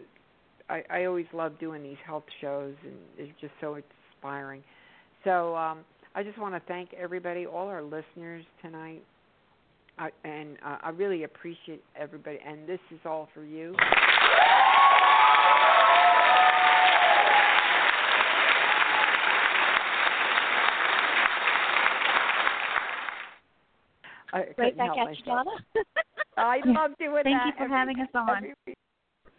I, 0.69 0.83
I 0.91 1.05
always 1.05 1.27
love 1.33 1.59
doing 1.61 1.83
these 1.83 1.99
health 2.05 2.25
shows, 2.41 2.75
and 2.85 2.95
it's 3.19 3.39
just 3.41 3.53
so 3.61 3.79
inspiring. 4.15 4.65
So, 5.25 5.55
um, 5.55 5.81
I 6.17 6.23
just 6.23 6.39
want 6.39 6.55
to 6.55 6.63
thank 6.67 6.95
everybody, 6.95 7.45
all 7.45 7.69
our 7.69 7.83
listeners 7.83 8.43
tonight. 8.63 9.03
I, 9.99 10.09
and 10.25 10.57
uh, 10.65 10.79
I 10.83 10.89
really 10.91 11.25
appreciate 11.25 11.85
everybody. 11.95 12.39
And 12.45 12.67
this 12.67 12.81
is 12.91 12.99
all 13.05 13.29
for 13.35 13.45
you. 13.45 13.77
I 24.33 24.45
Right 24.59 24.77
back 24.77 24.91
at 24.99 25.19
you. 25.19 25.25
Donna. 25.25 25.51
I 26.37 26.61
love 26.65 26.91
doing 26.99 27.21
Thank 27.25 27.37
that. 27.37 27.47
you 27.47 27.53
for 27.57 27.65
every- 27.65 27.77
having 27.77 28.01
us 28.01 28.09
on. 28.15 28.37
every. 28.37 28.55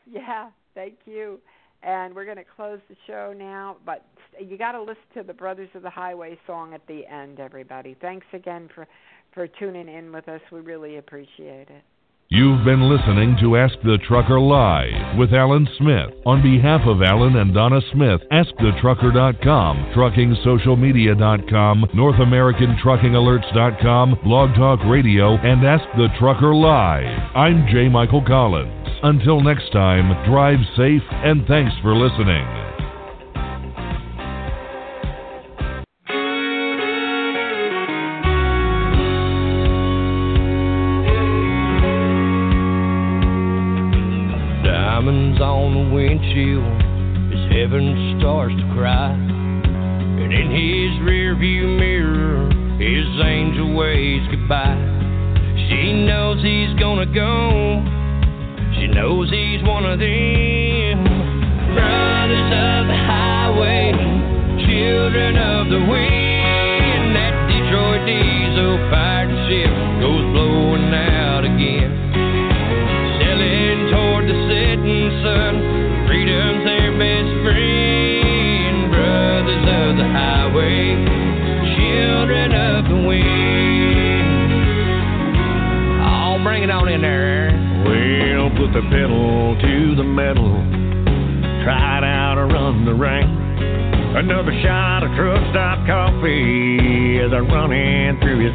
Yeah, 0.09 0.49
Thank 0.73 0.95
you. 1.05 1.39
And 1.83 2.15
we're 2.15 2.25
going 2.25 2.37
to 2.37 2.43
close 2.43 2.79
the 2.89 2.95
show 3.05 3.33
now, 3.37 3.77
but 3.85 4.03
you 4.39 4.57
got 4.57 4.71
to 4.73 4.81
listen 4.81 5.03
to 5.15 5.23
the 5.23 5.33
Brothers 5.33 5.69
of 5.75 5.83
the 5.83 5.89
Highway 5.89 6.37
song 6.47 6.73
at 6.73 6.85
the 6.87 7.05
end, 7.05 7.39
everybody. 7.39 7.95
Thanks 8.01 8.25
again 8.33 8.69
for 8.73 8.87
for 9.33 9.47
tuning 9.47 9.87
in 9.87 10.11
with 10.11 10.27
us. 10.27 10.41
We 10.51 10.61
really 10.61 10.97
appreciate 10.97 11.69
it. 11.69 11.83
You've 12.29 12.65
been 12.65 12.89
listening 12.89 13.37
to 13.39 13.55
Ask 13.55 13.75
the 13.85 13.97
Trucker 14.05 14.37
Live 14.37 15.17
with 15.17 15.33
Alan 15.33 15.65
Smith. 15.77 16.09
On 16.25 16.41
behalf 16.43 16.81
of 16.85 17.01
Alan 17.01 17.37
and 17.37 17.53
Donna 17.53 17.79
Smith, 17.93 18.19
AskTheTrucker.com, 18.33 19.93
TruckingSocialMedia.com, 19.95 21.85
NorthAmericanTruckingAlerts.com, 21.95 24.19
Blog 24.25 24.55
Talk 24.55 24.83
Radio, 24.83 25.37
and 25.37 25.65
Ask 25.65 25.85
the 25.95 26.09
Trucker 26.19 26.53
Live. 26.53 27.31
I'm 27.33 27.65
J. 27.71 27.87
Michael 27.87 28.25
Collins. 28.25 28.89
Until 29.03 29.39
next 29.39 29.71
time, 29.71 30.11
drive 30.29 30.59
safe 30.75 31.03
and 31.09 31.47
thanks 31.47 31.71
for 31.81 31.95
listening. 31.95 32.66
Starts 48.27 48.53
to 48.55 48.73
cry. 48.75 49.13
And 49.13 50.33
in 50.33 50.51
his 50.51 50.99
rearview 51.07 51.79
mirror, 51.79 52.49
his 52.77 53.07
angel 53.23 53.73
waves 53.73 54.27
goodbye. 54.29 54.75
She 55.69 55.93
knows 55.93 56.43
he's 56.43 56.77
gonna 56.77 57.05
go. 57.05 57.79
She 58.75 58.87
knows 58.87 59.29
he's 59.29 59.63
one 59.63 59.85
of 59.85 59.99
them. 59.99 61.03
Brothers 61.73 62.51
of 62.51 62.87
the 62.91 62.99
highway, 63.07 63.93
children 64.67 65.37
of 65.37 65.69
the 65.69 65.89
wind. 65.89 66.26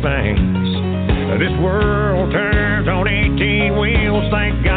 Veins. 0.02 0.68
This 1.38 1.54
world 1.62 2.32
turns 2.32 2.88
on 2.88 3.06
18 3.06 3.78
wheels. 3.78 4.24
Thank 4.30 4.64
God 4.64 4.71